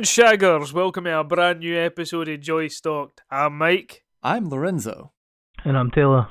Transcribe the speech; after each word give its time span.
Evening 0.00 0.38
Shaggers, 0.38 0.72
welcome 0.72 1.04
to 1.04 1.20
a 1.20 1.22
brand 1.22 1.60
new 1.60 1.78
episode 1.78 2.26
of 2.30 2.40
Joy 2.40 2.68
Stalked. 2.68 3.20
I'm 3.30 3.58
Mike. 3.58 4.02
I'm 4.22 4.48
Lorenzo. 4.48 5.12
And 5.62 5.76
I'm 5.76 5.90
Taylor. 5.90 6.28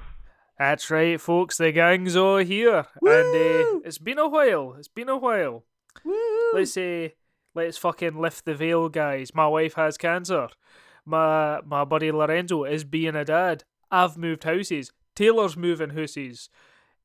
That's 0.58 0.90
right, 0.90 1.22
folks, 1.22 1.58
the 1.58 1.72
gang's 1.72 2.16
all 2.16 2.38
here. 2.38 2.88
Woo! 3.00 3.12
And 3.12 3.28
uh, 3.76 3.80
it's 3.86 4.00
been 4.00 4.18
a 4.18 4.28
while. 4.28 4.74
It's 4.80 4.88
been 4.88 5.08
a 5.08 5.18
while. 5.18 5.66
Woo! 6.04 6.52
Let's 6.52 6.74
say, 6.74 7.14
let's 7.54 7.78
fucking 7.78 8.20
lift 8.20 8.46
the 8.46 8.56
veil, 8.56 8.90
guys. 8.90 9.36
My 9.36 9.48
wife 9.48 9.76
has 9.76 10.00
cancer. 10.00 10.48
My 11.06 11.62
my 11.64 11.86
buddy 11.86 12.12
Lorenzo 12.12 12.64
is 12.64 12.84
being 12.84 13.16
a 13.16 13.24
dad. 13.24 13.66
I've 13.92 14.18
moved 14.18 14.46
houses. 14.46 14.94
Taylor's 15.14 15.56
moving 15.56 15.92
houses. 15.92 16.50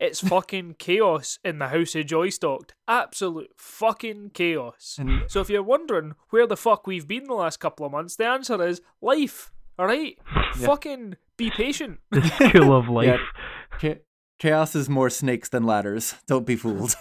It's 0.04 0.20
fucking 0.20 0.76
chaos 0.78 1.38
in 1.44 1.58
the 1.58 1.68
house 1.68 1.94
of 1.94 2.06
Joy 2.06 2.28
Stalked. 2.28 2.74
Absolute 2.86 3.50
fucking 3.56 4.30
chaos. 4.34 4.96
And 5.00 5.22
So 5.30 5.40
if 5.40 5.48
you're 5.48 5.62
wondering 5.62 6.14
where 6.30 6.46
the 6.46 6.56
fuck 6.56 6.86
we've 6.86 7.08
been 7.08 7.24
the 7.24 7.34
last 7.34 7.58
couple 7.58 7.86
of 7.86 7.92
months, 7.92 8.16
the 8.16 8.26
answer 8.26 8.62
is 8.66 8.80
life. 9.00 9.50
All 9.78 9.86
right, 9.86 10.18
Yeah. 10.34 10.66
fucking 10.66 11.16
be 11.36 11.50
patient. 11.50 12.01
The 12.10 12.23
school 12.23 12.76
of 12.76 12.88
life. 12.88 13.20
cha- 13.80 14.02
chaos 14.38 14.74
is 14.74 14.88
more 14.88 15.10
snakes 15.10 15.48
than 15.48 15.64
ladders. 15.64 16.14
Don't 16.26 16.46
be 16.46 16.57
fooled. 16.57 16.95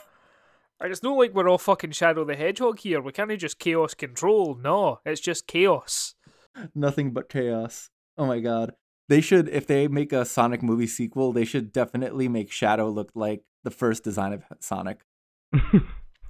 And 0.79 0.91
it's 0.91 1.03
not 1.03 1.17
like 1.17 1.33
we're 1.33 1.47
all 1.49 1.57
fucking 1.57 1.91
Shadow 1.91 2.25
the 2.25 2.35
Hedgehog 2.35 2.79
here. 2.79 2.99
We 3.01 3.11
can't 3.11 3.37
just 3.39 3.59
chaos 3.59 3.93
control. 3.93 4.55
No, 4.55 4.99
it's 5.05 5.21
just 5.21 5.47
chaos. 5.47 6.15
Nothing 6.75 7.11
but 7.11 7.29
chaos. 7.29 7.89
Oh 8.17 8.25
my 8.25 8.39
god. 8.39 8.73
They 9.09 9.21
should, 9.21 9.49
if 9.49 9.67
they 9.67 9.87
make 9.87 10.13
a 10.13 10.25
Sonic 10.25 10.63
movie 10.63 10.87
sequel, 10.87 11.33
they 11.33 11.45
should 11.45 11.73
definitely 11.73 12.27
make 12.29 12.51
Shadow 12.51 12.89
look 12.89 13.11
like 13.15 13.43
the 13.63 13.71
first 13.71 14.03
design 14.03 14.33
of 14.33 14.43
Sonic. 14.59 14.99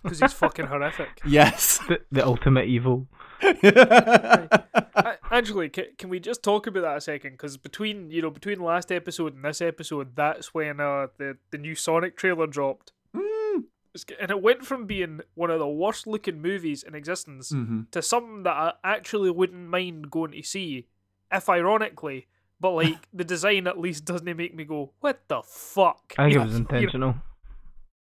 Because 0.03 0.19
he's 0.19 0.33
fucking 0.33 0.65
horrific. 0.65 1.21
Yes. 1.25 1.77
the, 1.87 2.01
the 2.11 2.25
ultimate 2.25 2.65
evil. 2.65 3.07
A- 3.41 5.17
Actually, 5.31 5.69
can, 5.69 5.85
can 5.97 6.09
we 6.09 6.19
just 6.19 6.43
talk 6.43 6.67
about 6.67 6.81
that 6.81 6.97
a 6.97 7.01
second? 7.01 7.31
Because 7.31 7.55
between 7.57 8.11
you 8.11 8.21
know 8.21 8.29
between 8.29 8.59
last 8.59 8.91
episode 8.91 9.33
and 9.33 9.43
this 9.45 9.61
episode, 9.61 10.15
that's 10.15 10.53
when 10.53 10.79
uh, 10.79 11.07
the 11.17 11.37
the 11.51 11.57
new 11.57 11.73
Sonic 11.75 12.17
trailer 12.17 12.47
dropped, 12.47 12.91
Mm. 13.15 13.63
And 14.19 14.31
it 14.31 14.41
went 14.41 14.65
from 14.65 14.85
being 14.87 15.21
one 15.35 15.49
of 15.51 15.59
the 15.59 15.67
worst 15.67 16.07
looking 16.07 16.41
movies 16.41 16.81
in 16.83 16.95
existence 16.95 17.51
Mhm. 17.51 17.89
to 17.91 18.01
something 18.01 18.43
that 18.43 18.55
I 18.55 18.73
actually 18.83 19.29
wouldn't 19.29 19.69
mind 19.69 20.09
going 20.11 20.31
to 20.31 20.41
see, 20.43 20.87
if 21.31 21.47
ironically, 21.47 22.27
but 22.63 22.71
like 22.71 23.09
the 23.11 23.25
design 23.25 23.67
at 23.67 23.77
least 23.77 24.05
doesn't 24.05 24.37
make 24.37 24.55
me 24.55 24.63
go, 24.63 24.93
"What 25.01 25.19
the 25.27 25.41
fuck?" 25.43 26.13
I 26.17 26.23
think 26.23 26.33
You 26.35 26.39
it 26.39 26.43
was 26.45 26.53
know, 26.53 26.57
you 26.59 26.63
know, 26.63 26.75
intentional. 26.77 27.15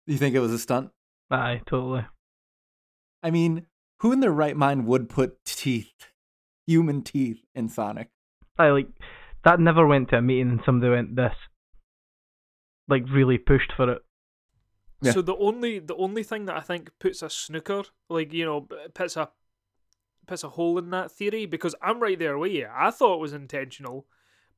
You 0.06 0.18
think 0.20 0.36
it 0.36 0.40
was 0.40 0.52
a 0.53 0.59
stunt? 0.59 0.92
Aye, 1.31 1.62
totally. 1.66 2.06
I 3.23 3.31
mean, 3.31 3.66
who 4.02 4.12
in 4.12 4.20
their 4.20 4.31
right 4.31 4.56
mind 4.56 4.86
would 4.86 5.09
put 5.09 5.44
teeth, 5.45 6.12
human 6.68 7.02
teeth, 7.02 7.44
in 7.56 7.70
Sonic? 7.70 8.09
I 8.59 8.70
like 8.70 8.90
that 9.44 9.59
never 9.59 9.88
went 9.88 10.09
to 10.09 10.18
a 10.18 10.22
meeting 10.22 10.52
and 10.52 10.62
somebody 10.64 10.92
went 10.92 11.16
this. 11.16 11.34
Like 12.88 13.06
really 13.09 13.40
pushed 13.40 13.73
for 13.75 13.92
it. 13.92 14.03
Yeah. 15.02 15.13
So 15.13 15.24
the 15.24 15.38
only 15.38 15.80
the 15.80 15.96
only 15.96 16.22
thing 16.22 16.46
that 16.46 16.57
I 16.57 16.62
think 16.62 16.91
puts 17.00 17.24
a 17.24 17.31
snooker, 17.31 17.81
like 18.09 18.31
you 18.31 18.46
know, 18.46 18.62
b- 18.62 18.78
puts 18.94 19.18
a 19.18 19.31
puts 20.28 20.44
a 20.44 20.50
hole 20.50 20.78
in 20.78 20.91
that 20.91 21.12
theory 21.12 21.47
because 21.47 21.74
I'm 21.81 22.00
right 22.00 22.19
there 22.19 22.38
with 22.38 22.52
you. 22.52 22.68
I 22.72 22.91
thought 22.91 23.16
it 23.16 23.22
was 23.22 23.34
intentional, 23.34 24.06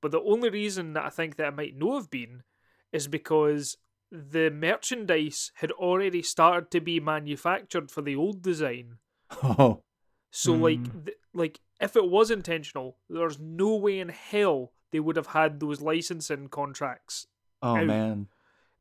but 0.03 0.11
the 0.11 0.21
only 0.21 0.49
reason 0.51 0.93
that 0.93 1.05
I 1.05 1.09
think 1.09 1.37
that 1.37 1.47
it 1.47 1.55
might 1.55 1.75
not 1.75 1.95
have 1.95 2.11
been 2.11 2.43
is 2.91 3.07
because 3.07 3.77
the 4.11 4.51
merchandise 4.51 5.51
had 5.55 5.71
already 5.71 6.21
started 6.21 6.69
to 6.71 6.79
be 6.79 6.99
manufactured 6.99 7.89
for 7.89 8.03
the 8.03 8.15
old 8.15 8.43
design. 8.43 8.97
Oh. 9.41 9.81
So 10.29 10.53
like 10.53 10.79
Mm. 10.79 11.05
th- 11.05 11.17
like 11.33 11.59
if 11.81 11.95
it 11.95 12.07
was 12.09 12.29
intentional, 12.29 12.97
there's 13.09 13.39
no 13.39 13.75
way 13.75 13.99
in 13.99 14.09
hell 14.09 14.73
they 14.91 14.99
would 14.99 15.15
have 15.15 15.27
had 15.27 15.59
those 15.59 15.81
licensing 15.81 16.47
contracts 16.49 17.25
Oh 17.63 17.77
Out. 17.77 17.87
man. 17.87 18.27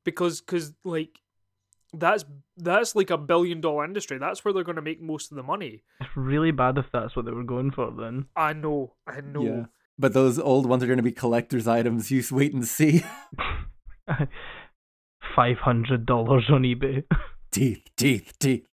because 0.04 0.40
cause 0.42 0.74
like 0.84 1.20
that's 1.94 2.24
that's 2.56 2.94
like 2.96 3.10
a 3.10 3.18
billion 3.18 3.60
dollar 3.60 3.84
industry. 3.84 4.18
That's 4.18 4.44
where 4.44 4.52
they're 4.54 4.64
going 4.64 4.76
to 4.76 4.82
make 4.82 5.00
most 5.00 5.30
of 5.30 5.36
the 5.36 5.42
money. 5.42 5.82
It's 6.00 6.16
really 6.16 6.50
bad 6.50 6.78
if 6.78 6.90
that's 6.92 7.14
what 7.16 7.24
they 7.26 7.32
were 7.32 7.44
going 7.44 7.70
for 7.70 7.90
then. 7.90 8.26
I 8.36 8.52
know, 8.54 8.94
I 9.06 9.20
know. 9.20 9.42
Yeah. 9.44 9.64
But 9.98 10.14
those 10.14 10.38
old 10.38 10.66
ones 10.66 10.82
are 10.82 10.86
going 10.86 10.96
to 10.96 11.02
be 11.02 11.12
collector's 11.12 11.68
items. 11.68 12.10
You 12.10 12.20
s- 12.20 12.32
wait 12.32 12.54
and 12.54 12.66
see. 12.66 13.04
Five 15.36 15.58
hundred 15.58 16.06
dollars 16.06 16.44
on 16.50 16.62
eBay. 16.62 17.04
teeth, 17.52 17.82
teeth, 17.96 18.32
teeth. 18.38 18.66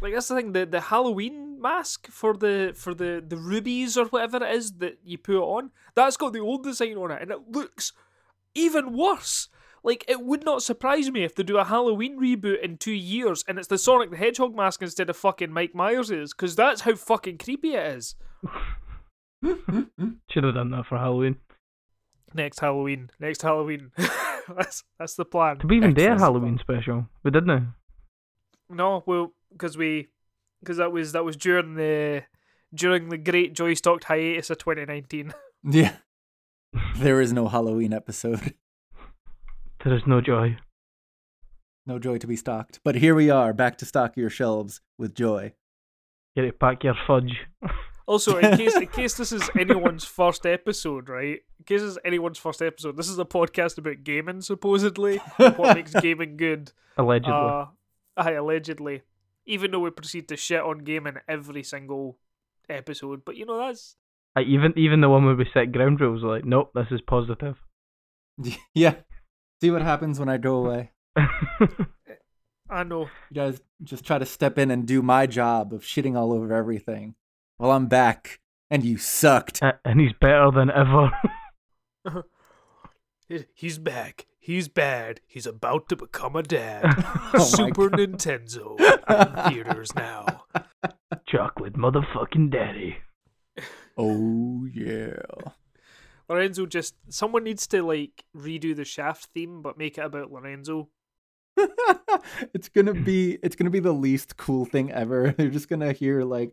Like 0.00 0.14
that's 0.14 0.28
the 0.28 0.36
thing. 0.36 0.52
The 0.52 0.66
the 0.66 0.80
Halloween 0.80 1.60
mask 1.60 2.06
for 2.08 2.36
the 2.36 2.72
for 2.76 2.94
the 2.94 3.22
the 3.26 3.36
rubies 3.36 3.96
or 3.96 4.06
whatever 4.06 4.44
it 4.44 4.54
is 4.54 4.72
that 4.78 4.98
you 5.02 5.18
put 5.18 5.42
on, 5.42 5.70
that's 5.94 6.16
got 6.16 6.32
the 6.32 6.40
old 6.40 6.62
design 6.62 6.96
on 6.96 7.10
it, 7.10 7.22
and 7.22 7.30
it 7.30 7.50
looks 7.50 7.92
even 8.54 8.92
worse. 8.96 9.48
Like 9.82 10.04
it 10.08 10.20
would 10.20 10.44
not 10.44 10.62
surprise 10.62 11.10
me 11.10 11.24
if 11.24 11.34
they 11.34 11.42
do 11.42 11.56
a 11.58 11.64
Halloween 11.64 12.20
reboot 12.20 12.62
in 12.62 12.76
two 12.76 12.92
years 12.92 13.42
and 13.48 13.58
it's 13.58 13.68
the 13.68 13.78
Sonic 13.78 14.10
the 14.10 14.16
Hedgehog 14.18 14.54
mask 14.54 14.82
instead 14.82 15.08
of 15.08 15.16
fucking 15.16 15.50
Mike 15.52 15.72
Myers's, 15.72 16.34
because 16.34 16.54
that's 16.54 16.82
how 16.82 16.94
fucking 16.94 17.38
creepy 17.38 17.74
it 17.74 17.96
is. 17.96 18.14
Should 19.42 20.44
have 20.44 20.54
done 20.54 20.70
that 20.70 20.86
for 20.86 20.98
Halloween. 20.98 21.36
Next 22.34 22.60
Halloween, 22.60 23.10
next 23.18 23.42
Halloween. 23.42 23.90
that's 24.56 24.84
that's 24.98 25.14
the 25.14 25.24
plan. 25.24 25.58
Did 25.58 25.70
we 25.70 25.76
even 25.78 25.94
do 25.94 26.02
a 26.02 26.04
Excellent. 26.04 26.20
Halloween 26.20 26.58
special? 26.58 27.06
We 27.24 27.30
didn't. 27.30 27.74
No, 28.68 29.02
well, 29.06 29.32
because 29.50 29.76
we, 29.76 30.08
because 30.60 30.76
that 30.76 30.92
was 30.92 31.12
that 31.12 31.24
was 31.24 31.36
during 31.36 31.74
the 31.74 32.22
during 32.72 33.08
the 33.08 33.18
great 33.18 33.54
Joy 33.54 33.74
Stalked 33.74 34.04
hiatus 34.04 34.50
of 34.50 34.58
2019. 34.58 35.32
yeah. 35.64 35.96
There 36.96 37.20
is 37.20 37.32
no 37.32 37.48
Halloween 37.48 37.92
episode. 37.92 38.54
There 39.82 39.94
is 39.94 40.06
no 40.06 40.20
joy. 40.20 40.56
No 41.86 41.98
joy 41.98 42.18
to 42.18 42.26
be 42.26 42.36
stocked. 42.36 42.78
But 42.84 42.96
here 42.96 43.14
we 43.14 43.30
are, 43.30 43.52
back 43.52 43.78
to 43.78 43.86
stock 43.86 44.16
your 44.16 44.30
shelves 44.30 44.80
with 44.98 45.14
joy. 45.14 45.54
Get 46.36 46.44
it 46.44 46.60
pack 46.60 46.84
your 46.84 46.94
fudge. 47.06 47.46
Also, 48.06 48.38
in 48.38 48.56
case 48.56 48.76
in 48.76 48.86
case 48.98 49.14
this 49.14 49.32
is 49.32 49.48
anyone's 49.58 50.04
first 50.04 50.46
episode, 50.46 51.08
right? 51.08 51.40
In 51.58 51.64
case 51.66 51.80
this 51.80 51.92
is 51.92 51.98
anyone's 52.04 52.38
first 52.38 52.62
episode, 52.62 52.96
this 52.96 53.08
is 53.08 53.18
a 53.18 53.24
podcast 53.24 53.78
about 53.78 54.04
gaming, 54.04 54.40
supposedly. 54.40 55.18
what 55.36 55.76
makes 55.76 55.94
gaming 56.00 56.36
good? 56.36 56.72
Allegedly. 56.96 57.32
Uh, 57.32 57.66
aye, 58.16 58.32
allegedly. 58.32 59.02
Even 59.46 59.70
though 59.70 59.80
we 59.80 59.90
proceed 59.90 60.28
to 60.28 60.36
shit 60.36 60.60
on 60.60 60.78
gaming 60.78 61.16
every 61.28 61.62
single 61.62 62.18
episode, 62.68 63.24
but 63.24 63.36
you 63.36 63.46
know 63.46 63.58
that's 63.58 63.96
Aye, 64.36 64.42
even 64.42 64.72
even 64.76 65.00
the 65.00 65.08
one 65.08 65.24
where 65.24 65.34
we 65.34 65.46
set 65.52 65.72
ground 65.72 66.00
rules 66.00 66.22
like, 66.22 66.44
nope, 66.44 66.70
this 66.74 66.86
is 66.90 67.00
positive. 67.00 67.56
yeah. 68.74 68.94
See 69.60 69.70
what 69.70 69.82
happens 69.82 70.18
when 70.18 70.28
I 70.28 70.38
go 70.38 70.64
away. 70.64 70.92
I 72.70 72.84
know. 72.84 73.08
You 73.30 73.34
guys 73.34 73.60
just 73.82 74.04
try 74.04 74.18
to 74.18 74.26
step 74.26 74.56
in 74.56 74.70
and 74.70 74.86
do 74.86 75.02
my 75.02 75.26
job 75.26 75.72
of 75.72 75.82
shitting 75.82 76.16
all 76.16 76.32
over 76.32 76.54
everything. 76.54 77.14
Well, 77.60 77.72
I'm 77.72 77.88
back, 77.88 78.40
and 78.70 78.82
you 78.82 78.96
sucked. 78.96 79.60
A- 79.60 79.78
and 79.84 80.00
he's 80.00 80.14
better 80.18 80.50
than 80.50 80.70
ever. 80.70 81.10
He's 83.54 83.78
back. 83.78 84.26
He's 84.38 84.66
bad. 84.68 85.20
He's 85.26 85.44
about 85.46 85.90
to 85.90 85.96
become 85.96 86.36
a 86.36 86.42
dad. 86.42 86.84
Oh 87.34 87.44
Super 87.44 87.90
Nintendo 87.90 88.80
in 88.80 89.52
theaters 89.52 89.94
now. 89.94 90.44
Chocolate 91.28 91.74
motherfucking 91.74 92.50
daddy. 92.50 92.96
Oh, 93.98 94.66
yeah. 94.72 95.20
Lorenzo 96.30 96.64
just 96.64 96.94
someone 97.10 97.44
needs 97.44 97.66
to 97.66 97.82
like 97.82 98.24
redo 98.34 98.74
the 98.74 98.86
Shaft 98.86 99.28
theme, 99.34 99.60
but 99.60 99.76
make 99.76 99.98
it 99.98 100.04
about 100.06 100.32
Lorenzo. 100.32 100.88
it's 102.54 102.70
gonna 102.70 102.94
be 102.94 103.38
it's 103.42 103.54
gonna 103.54 103.68
be 103.70 103.80
the 103.80 103.92
least 103.92 104.38
cool 104.38 104.64
thing 104.64 104.90
ever. 104.90 105.32
They're 105.36 105.50
just 105.50 105.68
gonna 105.68 105.92
hear 105.92 106.24
like 106.24 106.52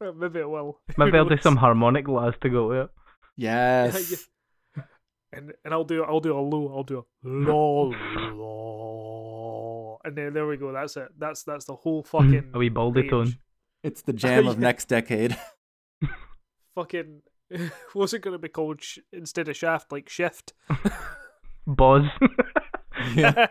Maybe 0.00 0.40
it 0.40 0.48
will. 0.48 0.78
Maybe 0.96 1.18
I'll 1.18 1.28
do 1.28 1.36
some 1.38 1.56
harmonic 1.56 2.06
lads 2.08 2.36
to 2.42 2.48
go 2.48 2.68
with 2.68 2.78
it. 2.78 2.90
yes. 3.36 4.28
and 5.32 5.52
and 5.64 5.74
I'll 5.74 5.84
do 5.84 6.04
I'll 6.04 6.20
do 6.20 6.36
a 6.36 6.40
low. 6.40 6.72
I'll 6.74 6.84
do 6.84 6.98
a 6.98 7.04
lol, 7.28 7.94
lol. 8.32 10.00
and 10.04 10.16
then 10.16 10.32
there 10.32 10.46
we 10.46 10.56
go. 10.56 10.72
That's 10.72 10.96
it. 10.96 11.08
That's 11.18 11.42
that's 11.42 11.64
the 11.64 11.74
whole 11.74 12.02
hmm. 12.02 12.08
fucking 12.08 12.50
A 12.54 12.58
wee 12.58 12.68
baldy 12.68 13.00
range. 13.02 13.10
tone. 13.10 13.34
It's 13.82 14.02
the 14.02 14.12
jam 14.12 14.46
of 14.46 14.58
next 14.68 14.86
decade. 14.88 15.36
fucking 16.74 17.22
what's 17.92 18.12
it 18.12 18.20
going 18.20 18.34
to 18.34 18.38
be 18.38 18.48
called 18.48 18.82
sh- 18.82 18.98
instead 19.12 19.48
of 19.48 19.56
shaft 19.56 19.90
like 19.90 20.08
shift? 20.08 20.52
Boz. 21.66 22.04
Yeah. 23.14 23.46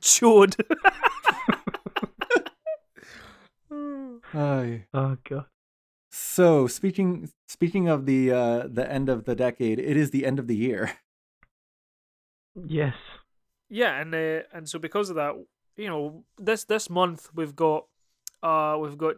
Chode. 0.00 0.56
Aye. 4.34 4.86
oh 4.94 5.16
god. 5.28 5.46
So 6.10 6.66
speaking 6.66 7.30
speaking 7.48 7.88
of 7.88 8.06
the 8.06 8.30
uh 8.32 8.66
the 8.68 8.90
end 8.90 9.08
of 9.08 9.24
the 9.24 9.34
decade, 9.34 9.78
it 9.78 9.96
is 9.96 10.10
the 10.10 10.26
end 10.26 10.38
of 10.38 10.46
the 10.46 10.56
year. 10.56 10.92
Yes. 12.54 12.94
yeah, 13.70 13.98
and 13.98 14.14
uh, 14.14 14.42
and 14.52 14.68
so 14.68 14.78
because 14.78 15.08
of 15.08 15.16
that, 15.16 15.32
you 15.76 15.88
know, 15.88 16.24
this 16.36 16.64
this 16.64 16.90
month 16.90 17.30
we've 17.34 17.56
got 17.56 17.86
uh 18.42 18.76
we've 18.78 18.98
got 18.98 19.16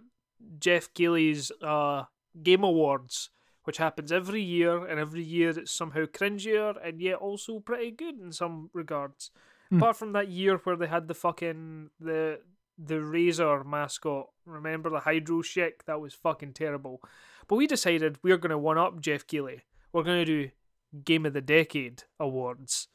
Geoff 0.60 0.94
Keighley's 0.94 1.50
uh 1.60 2.04
Game 2.40 2.62
Awards, 2.62 3.30
which 3.64 3.78
happens 3.78 4.12
every 4.12 4.40
year, 4.40 4.86
and 4.86 5.00
every 5.00 5.24
year 5.24 5.50
it's 5.50 5.72
somehow 5.72 6.04
cringier 6.04 6.76
and 6.86 7.00
yet 7.00 7.16
also 7.16 7.58
pretty 7.58 7.90
good 7.90 8.20
in 8.20 8.30
some 8.30 8.70
regards. 8.72 9.32
Hmm. 9.70 9.78
Apart 9.78 9.96
from 9.96 10.12
that 10.12 10.28
year 10.28 10.58
where 10.58 10.76
they 10.76 10.86
had 10.86 11.08
the 11.08 11.14
fucking 11.14 11.90
the 11.98 12.38
the 12.78 13.00
Razor 13.00 13.64
mascot, 13.64 14.28
remember 14.46 14.90
the 14.90 15.00
Hydro 15.00 15.42
Chic? 15.42 15.84
That 15.86 16.00
was 16.00 16.14
fucking 16.14 16.54
terrible. 16.54 17.00
But 17.48 17.56
we 17.56 17.66
decided 17.66 18.18
we 18.22 18.32
are 18.32 18.36
going 18.36 18.50
to 18.50 18.58
one 18.58 18.78
up 18.78 19.00
Geoff 19.00 19.26
Keighley. 19.26 19.62
We're 19.92 20.02
going 20.02 20.24
to 20.24 20.24
do 20.24 20.50
Game 21.04 21.26
of 21.26 21.32
the 21.32 21.40
Decade 21.40 22.04
awards. 22.18 22.88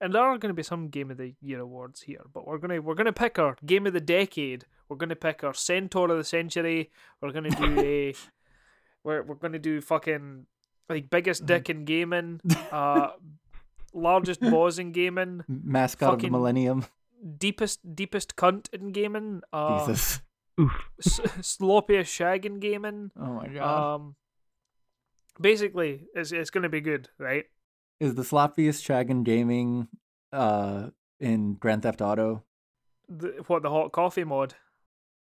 And 0.00 0.12
there 0.12 0.22
are 0.22 0.38
going 0.38 0.50
to 0.50 0.54
be 0.54 0.64
some 0.64 0.88
Game 0.88 1.10
of 1.10 1.16
the 1.16 1.34
Year 1.40 1.60
awards 1.60 2.02
here, 2.02 2.22
but 2.32 2.44
we're 2.44 2.58
gonna 2.58 2.80
we're 2.80 2.96
gonna 2.96 3.12
pick 3.12 3.38
our 3.38 3.56
Game 3.64 3.86
of 3.86 3.92
the 3.92 4.00
Decade. 4.00 4.64
We're 4.88 4.96
gonna 4.96 5.14
pick 5.14 5.44
our 5.44 5.54
Centaur 5.54 6.10
of 6.10 6.18
the 6.18 6.24
Century. 6.24 6.90
We're 7.20 7.30
gonna 7.30 7.50
do 7.50 7.78
a 7.78 8.14
we're 9.04 9.22
we're 9.22 9.36
gonna 9.36 9.60
do 9.60 9.80
fucking 9.80 10.46
like 10.88 11.08
biggest 11.08 11.46
dick 11.46 11.70
in 11.70 11.84
gaming, 11.84 12.40
uh, 12.72 13.10
largest 13.94 14.40
boss 14.40 14.78
in 14.78 14.90
gaming, 14.90 15.44
Mascot 15.46 16.14
of 16.14 16.20
the 16.20 16.30
millennium. 16.30 16.84
Deepest 17.38 17.94
deepest 17.94 18.36
cunt 18.36 18.68
in 18.72 18.92
gaming, 18.92 19.42
uh, 19.52 19.86
Jesus. 19.86 20.22
Oof. 20.60 20.90
s- 20.98 21.20
sloppiest 21.40 22.06
shag 22.08 22.44
in 22.46 22.58
gaming. 22.60 23.10
Oh 23.18 23.32
my 23.34 23.48
god. 23.48 23.94
Um, 23.94 24.16
basically, 25.40 26.06
it's 26.14 26.32
it's 26.32 26.50
gonna 26.50 26.68
be 26.68 26.80
good, 26.80 27.08
right? 27.18 27.44
is 28.00 28.16
the 28.16 28.22
sloppiest 28.22 28.82
shag 28.82 29.10
in 29.10 29.22
gaming 29.22 29.86
uh 30.32 30.88
in 31.20 31.54
Grand 31.54 31.82
Theft 31.84 32.00
Auto? 32.02 32.42
The, 33.08 33.44
what 33.46 33.62
the 33.62 33.70
hot 33.70 33.92
coffee 33.92 34.24
mod? 34.24 34.54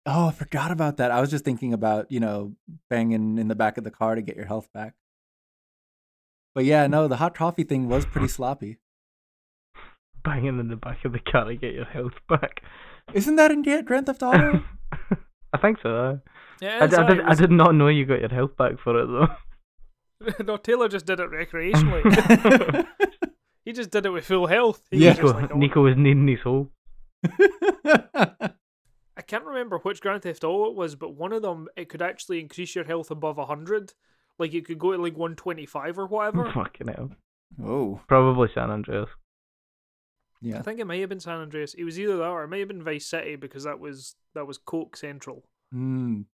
Oh, 0.06 0.28
I 0.28 0.32
forgot 0.32 0.72
about 0.72 0.98
that. 0.98 1.12
I 1.12 1.20
was 1.20 1.30
just 1.30 1.44
thinking 1.44 1.74
about, 1.74 2.10
you 2.12 2.20
know, 2.20 2.54
banging 2.90 3.38
in 3.38 3.48
the 3.50 3.56
back 3.56 3.78
of 3.78 3.84
the 3.84 3.92
car 3.92 4.16
to 4.16 4.22
get 4.22 4.36
your 4.38 4.46
health 4.46 4.70
back. 4.74 4.94
But 6.56 6.66
yeah, 6.66 6.88
no, 6.88 7.08
the 7.08 7.18
hot 7.18 7.36
coffee 7.36 7.64
thing 7.64 7.88
was 7.90 8.06
pretty 8.06 8.28
sloppy. 8.28 8.78
Banging 10.24 10.60
in 10.60 10.68
the 10.70 10.76
back 10.76 11.04
of 11.06 11.12
the 11.12 11.20
car 11.20 11.46
to 11.46 11.56
get 11.56 11.74
your 11.74 11.86
health 11.86 12.14
back. 12.30 12.62
Isn't 13.14 13.36
that 13.36 13.52
in 13.52 13.62
Ga- 13.62 13.82
Grand 13.82 14.06
Theft 14.06 14.24
Auto? 14.24 14.64
I 15.54 15.58
think 15.58 15.80
so. 15.84 15.90
uh, 15.96 16.16
Yeah, 16.62 16.80
I, 16.82 16.86
it's, 16.86 16.94
I 16.96 17.04
uh, 17.04 17.08
did, 17.08 17.18
it 17.20 17.26
I 17.28 17.36
did 17.36 17.52
not 17.52 17.76
know 17.76 17.88
you 17.90 18.06
got 18.06 18.22
your 18.22 18.30
health 18.30 18.56
back 18.58 18.80
for 18.84 18.98
it 19.00 19.08
though. 19.08 20.36
no, 20.46 20.58
Taylor 20.58 20.88
just 20.88 21.06
did 21.06 21.20
it 21.20 21.30
recreationally. 21.30 22.88
he 23.66 23.74
just 23.74 23.92
did 23.92 24.06
it 24.06 24.10
with 24.12 24.26
full 24.26 24.48
health. 24.48 24.82
He 24.92 24.98
was 24.98 25.04
Yeah. 25.06 25.14
just 25.14 25.34
Niko, 25.36 25.42
like, 25.42 25.52
"Oh, 25.52 25.56
Niko 25.58 25.84
was 25.84 25.96
needing 25.98 26.28
his 26.28 26.40
hole. 26.42 26.70
I 29.16 29.22
can't 29.28 29.44
remember 29.46 29.78
which 29.80 30.02
Grand 30.02 30.24
Theft 30.24 30.44
Auto 30.44 30.72
it 30.72 30.76
was, 30.76 30.96
but 30.96 31.16
one 31.16 31.34
of 31.34 31.42
them 31.42 31.68
it 31.76 31.90
could 31.90 32.02
actually 32.02 32.40
increase 32.40 32.76
your 32.76 32.86
health 32.86 33.12
above 33.12 33.38
hundred. 33.38 33.94
Like 34.40 34.54
it 34.54 34.66
could 34.66 34.80
go 34.80 34.92
to 34.94 35.02
like 35.02 35.18
one 35.18 35.36
twenty 35.36 35.66
five 35.66 36.00
or 36.00 36.08
whatever. 36.08 36.52
Fucking 36.52 36.88
hell. 36.88 37.12
oh, 37.64 38.02
Probably 38.08 38.48
San 38.56 38.72
Andreas. 38.72 39.10
Yeah. 40.44 40.60
I 40.60 40.62
think 40.62 40.80
it 40.80 40.86
may 40.86 41.00
have 41.00 41.10
been 41.10 41.22
San 41.22 41.40
Andreas. 41.40 41.74
It 41.74 41.86
was 41.86 41.98
either 41.98 42.18
that 42.18 42.28
or 42.28 42.44
it 42.44 42.50
may 42.50 42.60
have 42.60 42.68
been 42.68 42.84
Vice 42.84 43.08
City 43.08 43.38
because 43.38 43.64
that 43.64 43.80
was 43.80 44.16
that 44.36 44.46
was 44.46 44.58
Coke 44.58 44.98
Central. 44.98 45.46
Mm. 45.74 46.26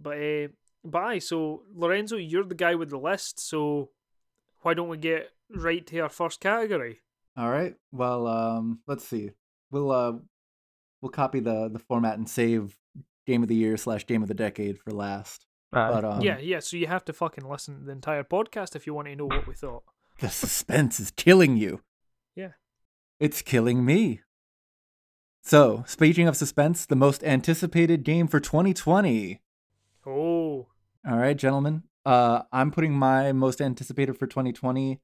But 0.00 0.18
uh, 0.18 0.48
but 0.84 1.02
aye, 1.02 1.18
so 1.20 1.62
Lorenzo, 1.74 2.16
you're 2.16 2.44
the 2.44 2.54
guy 2.54 2.74
with 2.74 2.90
the 2.90 2.98
list. 2.98 3.40
So 3.40 3.90
why 4.62 4.74
don't 4.74 4.88
we 4.88 4.98
get 4.98 5.30
right 5.54 5.86
to 5.86 5.98
our 6.00 6.08
first 6.08 6.40
category? 6.40 7.00
All 7.36 7.50
right. 7.50 7.74
Well, 7.92 8.26
um, 8.26 8.80
let's 8.88 9.06
see. 9.06 9.30
We'll 9.70 9.92
uh, 9.92 10.12
we'll 11.00 11.12
copy 11.12 11.38
the 11.38 11.70
the 11.72 11.78
format 11.78 12.18
and 12.18 12.28
save 12.28 12.76
game 13.26 13.42
of 13.42 13.48
the 13.48 13.54
year 13.54 13.76
slash 13.76 14.04
game 14.04 14.22
of 14.22 14.28
the 14.28 14.34
decade 14.34 14.78
for 14.80 14.90
last. 14.90 15.46
Aye. 15.72 15.90
But 15.92 16.04
um, 16.04 16.20
yeah, 16.22 16.38
yeah. 16.38 16.58
So 16.58 16.76
you 16.76 16.88
have 16.88 17.04
to 17.04 17.12
fucking 17.12 17.48
listen 17.48 17.78
to 17.78 17.84
the 17.84 17.92
entire 17.92 18.24
podcast 18.24 18.74
if 18.74 18.86
you 18.86 18.94
want 18.94 19.08
to 19.08 19.16
know 19.16 19.26
what 19.26 19.46
we 19.46 19.54
thought. 19.54 19.84
the 20.20 20.28
suspense 20.28 20.98
is 20.98 21.12
killing 21.12 21.56
you. 21.56 21.80
Yeah. 22.34 22.52
It's 23.20 23.42
killing 23.42 23.84
me. 23.84 24.20
So, 25.42 25.84
speaking 25.86 26.26
of 26.26 26.36
suspense, 26.36 26.86
the 26.86 26.96
most 26.96 27.22
anticipated 27.22 28.02
game 28.02 28.26
for 28.28 28.40
2020. 28.40 29.40
Oh, 30.06 30.68
All 31.06 31.16
right, 31.18 31.36
gentlemen. 31.36 31.82
Uh, 32.04 32.42
I'm 32.52 32.70
putting 32.70 32.92
my 32.92 33.32
most 33.32 33.60
anticipated 33.60 34.18
for 34.18 34.26
2020. 34.26 35.00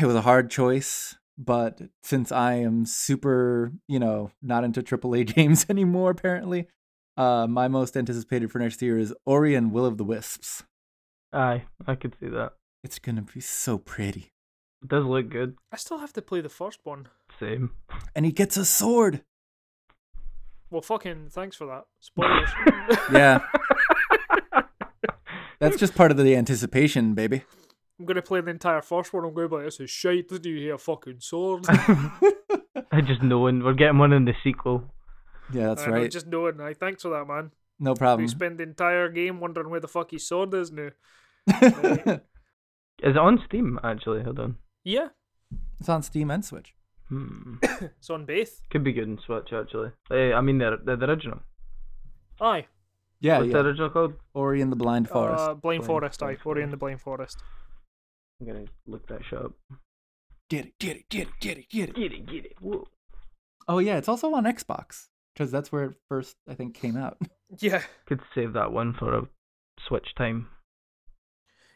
It 0.00 0.06
was 0.06 0.14
a 0.14 0.22
hard 0.22 0.50
choice, 0.50 1.16
but 1.36 1.80
since 2.02 2.32
I 2.32 2.54
am 2.54 2.86
super, 2.86 3.72
you 3.88 3.98
know, 3.98 4.30
not 4.42 4.64
into 4.64 4.82
AAA 4.82 5.26
games 5.34 5.66
anymore, 5.68 6.10
apparently, 6.10 6.68
uh, 7.16 7.46
my 7.46 7.68
most 7.68 7.96
anticipated 7.96 8.50
for 8.50 8.58
next 8.58 8.80
year 8.80 8.98
is 8.98 9.14
Ori 9.26 9.54
and 9.54 9.70
Will 9.70 9.84
of 9.84 9.98
the 9.98 10.04
Wisps. 10.04 10.64
Aye, 11.32 11.64
I 11.86 11.94
could 11.94 12.16
see 12.18 12.28
that. 12.28 12.54
It's 12.82 12.98
gonna 12.98 13.22
be 13.22 13.40
so 13.40 13.78
pretty, 13.78 14.31
It 14.82 14.88
does 14.88 15.04
look 15.04 15.28
good. 15.30 15.56
I 15.72 15.76
still 15.76 15.98
have 15.98 16.12
to 16.14 16.22
play 16.22 16.40
the 16.40 16.48
first 16.48 16.80
one. 16.84 17.06
Same. 17.38 17.70
and 18.14 18.24
he 18.26 18.32
gets 18.32 18.56
a 18.56 18.64
sword. 18.64 19.22
Well, 20.70 20.82
fucking 20.82 21.28
thanks 21.30 21.56
for 21.56 21.66
that. 21.66 21.84
Spoilers. 22.00 22.50
Yeah, 23.12 23.40
that's 25.60 25.76
just 25.78 25.94
part 25.94 26.10
of 26.10 26.16
the 26.16 26.34
anticipation, 26.36 27.14
baby. 27.14 27.42
I'm 27.98 28.06
gonna 28.06 28.22
play 28.22 28.40
the 28.40 28.50
entire 28.50 28.82
first 28.82 29.12
one. 29.12 29.24
I'm 29.24 29.34
going 29.34 29.46
to 29.46 29.48
be 29.50 29.56
like, 29.56 29.64
this 29.66 29.80
is 29.80 29.90
shite. 29.90 30.28
Did 30.28 30.44
you 30.46 30.56
hear 30.56 30.74
a 30.74 30.78
fucking 30.78 31.20
sword? 31.20 31.66
I 31.68 33.00
just 33.06 33.22
knowing 33.22 33.62
we're 33.62 33.74
getting 33.74 33.98
one 33.98 34.12
in 34.12 34.24
the 34.24 34.34
sequel. 34.42 34.92
Yeah, 35.52 35.68
that's 35.68 35.82
I 35.82 35.86
know, 35.86 35.92
right. 35.92 36.10
Just 36.10 36.26
knowing. 36.26 36.60
I 36.60 36.72
thanks 36.74 37.02
for 37.02 37.10
that, 37.10 37.26
man. 37.28 37.52
No 37.78 37.92
We 37.92 37.98
problem. 37.98 38.28
spend 38.28 38.58
the 38.58 38.64
entire 38.64 39.08
game 39.08 39.38
wondering 39.40 39.70
where 39.70 39.80
the 39.80 39.88
fuck 39.88 40.10
his 40.10 40.26
sword 40.26 40.52
is 40.54 40.72
now. 40.72 40.88
Is 43.02 43.10
it 43.10 43.16
on 43.16 43.42
Steam 43.46 43.78
actually? 43.84 44.22
Hold 44.22 44.38
on. 44.38 44.56
Yeah, 44.84 45.08
it's 45.80 45.88
on 45.88 46.02
Steam 46.02 46.30
and 46.30 46.44
Switch. 46.44 46.74
Hmm. 47.08 47.56
it's 47.62 48.10
on 48.10 48.24
both. 48.24 48.62
Could 48.70 48.84
be 48.84 48.92
good 48.92 49.04
in 49.04 49.18
Switch 49.18 49.52
actually. 49.52 49.90
Eh, 50.10 50.32
I 50.32 50.40
mean 50.40 50.58
the 50.58 50.78
the, 50.82 50.96
the 50.96 51.06
original. 51.06 51.40
Aye. 52.40 52.66
Yeah, 53.20 53.38
What's 53.38 53.48
yeah. 53.48 53.52
the 53.52 53.68
original 53.68 53.90
called? 53.90 54.14
Ori 54.34 54.60
and 54.60 54.72
the 54.72 54.76
Blind 54.76 55.08
Forest. 55.08 55.40
Uh, 55.40 55.54
Blind 55.54 55.60
Blind 55.60 55.84
Forest. 55.84 56.22
Aye. 56.22 56.26
Forest, 56.26 56.46
Ori 56.46 56.62
and 56.64 56.72
the 56.72 56.76
Blind 56.76 57.00
Forest. 57.00 57.42
I'm 58.40 58.46
gonna 58.46 58.64
look 58.86 59.06
that 59.08 59.24
shit 59.24 59.38
up. 59.38 59.52
Get 60.50 60.66
it, 60.66 60.78
get 60.78 60.96
it, 60.96 61.08
get 61.08 61.28
it, 61.28 61.38
get 61.40 61.58
it, 61.58 61.68
get 61.68 61.88
it. 61.90 61.94
Get 61.94 62.12
it, 62.12 62.26
get 62.26 62.44
it. 62.46 62.56
Whoa. 62.60 62.88
Oh 63.68 63.78
yeah, 63.78 63.96
it's 63.96 64.08
also 64.08 64.34
on 64.34 64.44
Xbox 64.44 65.08
because 65.32 65.50
that's 65.52 65.70
where 65.70 65.84
it 65.84 65.94
first 66.08 66.36
I 66.48 66.54
think 66.54 66.74
came 66.74 66.96
out. 66.96 67.18
Yeah. 67.60 67.82
Could 68.06 68.20
save 68.34 68.54
that 68.54 68.72
one 68.72 68.94
for 68.94 69.14
a 69.14 69.28
Switch 69.86 70.14
time. 70.14 70.48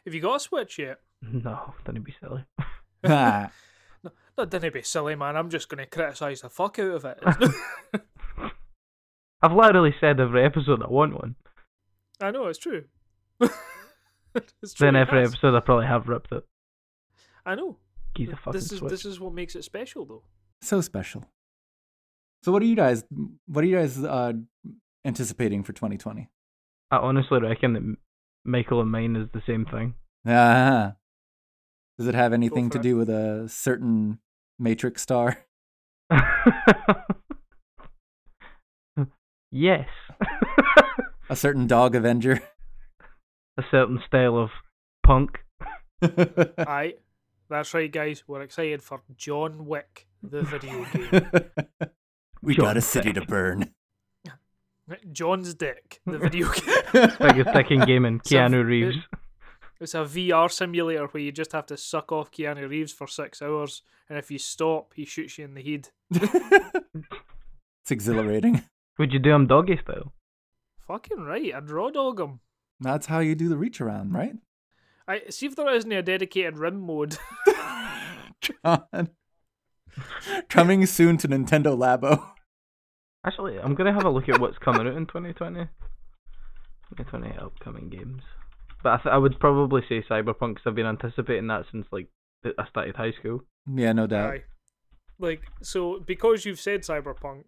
Have 0.06 0.14
you 0.14 0.22
got 0.22 0.36
a 0.36 0.40
Switch 0.40 0.78
yet? 0.78 1.00
No, 1.22 1.74
don't 1.84 2.02
be 2.02 2.14
silly. 2.18 2.44
No, 4.38 4.44
don't 4.44 4.72
be 4.72 4.82
silly, 4.82 5.14
man. 5.14 5.34
I'm 5.34 5.48
just 5.48 5.70
gonna 5.70 5.86
criticise 5.86 6.42
the 6.42 6.50
fuck 6.50 6.78
out 6.78 6.90
of 6.90 7.04
it. 7.06 7.18
I've 9.42 9.52
literally 9.52 9.94
said 9.98 10.20
every 10.20 10.44
episode 10.44 10.82
I 10.82 10.88
want 10.88 11.14
one. 11.14 11.36
I 12.20 12.30
know 12.30 12.46
it's 12.46 12.58
true. 12.58 12.84
it's 13.40 14.74
true. 14.74 14.86
then 14.86 14.94
every 14.96 15.20
has. 15.20 15.32
episode 15.32 15.56
I 15.56 15.60
probably 15.60 15.86
have 15.86 16.08
ripped 16.08 16.32
it. 16.32 16.44
I 17.46 17.54
know. 17.54 17.78
Geez, 18.14 18.28
a 18.30 18.36
fucking 18.36 18.52
This 18.52 18.72
is 18.72 18.78
Switch. 18.80 18.90
this 18.90 19.04
is 19.06 19.20
what 19.20 19.32
makes 19.32 19.54
it 19.54 19.64
special, 19.64 20.04
though. 20.04 20.22
so 20.60 20.80
special. 20.82 21.24
So 22.42 22.52
what 22.52 22.62
are 22.62 22.66
you 22.66 22.76
guys? 22.76 23.04
What 23.46 23.64
are 23.64 23.66
you 23.66 23.76
guys 23.76 24.02
uh, 24.02 24.34
anticipating 25.04 25.62
for 25.64 25.72
2020? 25.72 26.28
I 26.90 26.96
honestly 26.98 27.40
reckon 27.40 27.72
that 27.72 27.96
Michael 28.44 28.80
and 28.82 28.90
mine 28.90 29.16
is 29.16 29.28
the 29.32 29.42
same 29.46 29.64
thing. 29.64 29.94
Ah, 30.26 30.94
does 31.98 32.06
it 32.08 32.14
have 32.14 32.32
anything 32.32 32.70
to 32.70 32.78
it. 32.78 32.82
do 32.82 32.96
with 32.96 33.08
a 33.08 33.48
certain 33.48 34.18
Matrix 34.58 35.02
star? 35.02 35.38
yes. 39.50 39.88
A 41.28 41.36
certain 41.36 41.66
dog 41.66 41.94
Avenger? 41.94 42.40
a 43.58 43.62
certain 43.70 44.00
style 44.06 44.36
of 44.36 44.50
punk. 45.04 45.38
Aye, 46.58 46.94
that's 47.48 47.72
right, 47.72 47.90
guys. 47.90 48.22
We're 48.26 48.42
excited 48.42 48.82
for 48.82 49.00
John 49.16 49.64
Wick, 49.66 50.06
the 50.22 50.42
video 50.42 50.84
game. 50.92 51.30
we 52.42 52.54
John 52.54 52.64
got 52.66 52.76
a 52.76 52.82
city 52.82 53.12
to 53.14 53.22
burn. 53.22 53.72
John's 55.10 55.54
Dick, 55.54 56.00
the 56.06 56.18
video 56.18 56.48
game. 56.52 57.08
Biggest 57.18 57.52
dick 57.52 57.70
in 57.72 57.80
gaming, 57.86 58.20
So, 58.24 58.36
Keanu 58.36 58.60
it- 58.60 58.64
Reeves. 58.64 58.96
It's 59.80 59.94
a 59.94 59.98
VR 59.98 60.50
simulator 60.50 61.06
where 61.06 61.22
you 61.22 61.32
just 61.32 61.52
have 61.52 61.66
to 61.66 61.76
suck 61.76 62.10
off 62.10 62.30
Keanu 62.30 62.68
Reeves 62.68 62.92
for 62.92 63.06
six 63.06 63.42
hours, 63.42 63.82
and 64.08 64.18
if 64.18 64.30
you 64.30 64.38
stop, 64.38 64.94
he 64.94 65.04
shoots 65.04 65.38
you 65.38 65.44
in 65.44 65.54
the 65.54 65.62
head. 65.62 65.90
It's 67.86 67.92
exhilarating. 67.92 68.64
Would 68.98 69.12
you 69.12 69.20
do 69.20 69.32
him 69.32 69.46
doggy 69.46 69.76
style? 69.76 70.12
Fucking 70.88 71.20
right, 71.20 71.54
I'd 71.54 71.70
raw 71.70 71.90
dog 71.90 72.18
him. 72.18 72.40
That's 72.80 73.06
how 73.06 73.20
you 73.20 73.36
do 73.36 73.48
the 73.48 73.56
reach 73.56 73.80
around, 73.80 74.12
right? 74.12 74.34
I 75.06 75.22
see 75.30 75.46
if 75.46 75.54
there 75.54 75.72
isn't 75.72 75.92
a 75.92 76.02
dedicated 76.02 76.58
rim 76.58 76.80
mode. 76.80 77.16
John. 78.40 79.10
Coming 80.48 80.84
soon 80.86 81.16
to 81.18 81.28
Nintendo 81.28 81.78
Labo. 81.78 82.30
Actually, 83.24 83.60
I'm 83.60 83.76
gonna 83.76 83.92
have 83.92 84.04
a 84.04 84.10
look 84.10 84.28
at 84.28 84.40
what's 84.40 84.58
coming 84.58 84.88
out 84.88 84.96
in 84.96 85.06
2020. 85.06 85.68
2020 86.96 87.38
upcoming 87.38 87.88
games. 87.88 88.22
But 88.82 88.92
I, 88.92 88.96
th- 89.02 89.12
I 89.14 89.18
would 89.18 89.38
probably 89.40 89.82
say 89.88 90.02
Cyberpunk 90.02 90.54
because 90.56 90.62
I've 90.66 90.74
been 90.74 90.86
anticipating 90.86 91.46
that 91.48 91.64
since 91.72 91.86
like 91.90 92.08
I 92.44 92.66
started 92.68 92.96
high 92.96 93.12
school. 93.12 93.42
Yeah, 93.72 93.92
no 93.92 94.06
doubt. 94.06 94.34
Aye. 94.34 94.44
Like, 95.18 95.42
so 95.62 95.98
because 96.06 96.44
you've 96.44 96.60
said 96.60 96.82
Cyberpunk, 96.82 97.44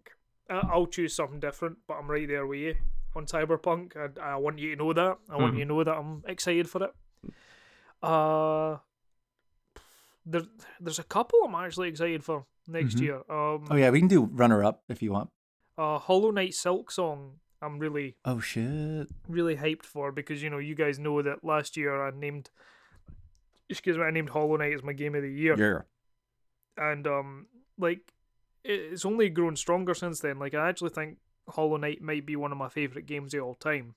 I- 0.49 0.67
I'll 0.71 0.87
choose 0.87 1.15
something 1.15 1.39
different, 1.39 1.77
but 1.87 1.95
I'm 1.95 2.09
right 2.09 2.27
there 2.27 2.45
with 2.47 2.59
you 2.59 2.75
on 3.15 3.25
Cyberpunk. 3.25 3.95
I, 3.95 4.33
I 4.33 4.35
want 4.37 4.59
you 4.59 4.75
to 4.75 4.83
know 4.83 4.91
that. 4.93 5.17
I 5.29 5.37
want 5.37 5.53
Mhm. 5.53 5.59
you 5.59 5.63
to 5.65 5.69
know 5.69 5.83
that 5.83 5.95
I'm 5.95 6.23
excited 6.27 6.67
for 6.69 6.83
it. 6.83 6.93
Uh, 8.01 8.77
there, 10.25 10.43
there's 10.79 10.99
a 10.99 11.03
couple 11.03 11.39
I'm 11.45 11.55
actually 11.55 11.89
excited 11.89 12.23
for 12.23 12.45
next 12.67 12.95
Mhm. 12.95 13.01
year. 13.01 13.15
Um, 13.29 13.67
Oh 13.69 13.75
yeah, 13.75 13.89
we 13.89 13.99
can 13.99 14.07
do 14.07 14.25
runner 14.25 14.63
up 14.63 14.83
if 14.89 15.01
you 15.01 15.11
want. 15.11 15.29
uh, 15.77 15.97
Hollow 15.99 16.31
Knight 16.31 16.51
Silksong. 16.51 17.35
I'm 17.61 17.77
really, 17.79 18.15
Oh 18.25 18.39
shit. 18.39 19.07
really 19.27 19.55
hyped 19.57 19.83
for 19.85 20.11
because 20.11 20.41
you 20.41 20.49
know 20.49 20.59
you 20.59 20.75
guys 20.75 20.97
know 20.99 21.21
that 21.21 21.43
last 21.43 21.75
year 21.77 22.05
I 22.07 22.11
named, 22.11 22.49
excuse 23.69 23.97
me, 23.97 24.03
I 24.03 24.11
named 24.11 24.29
Hollow 24.29 24.55
Knight 24.57 24.73
as 24.73 24.83
my 24.83 24.93
game 24.93 25.15
of 25.15 25.21
the 25.23 25.31
year. 25.31 25.55
Yeah. 25.57 25.81
and 26.91 27.05
um 27.07 27.47
like 27.77 28.13
it's 28.63 29.05
only 29.05 29.29
grown 29.29 29.55
stronger 29.55 29.93
since 29.93 30.19
then 30.19 30.37
like 30.39 30.53
i 30.53 30.67
actually 30.69 30.89
think 30.91 31.17
hollow 31.47 31.77
knight 31.77 32.01
might 32.01 32.25
be 32.25 32.35
one 32.35 32.51
of 32.51 32.57
my 32.57 32.67
favorite 32.69 33.05
games 33.05 33.33
of 33.33 33.41
all 33.43 33.55
time 33.55 33.95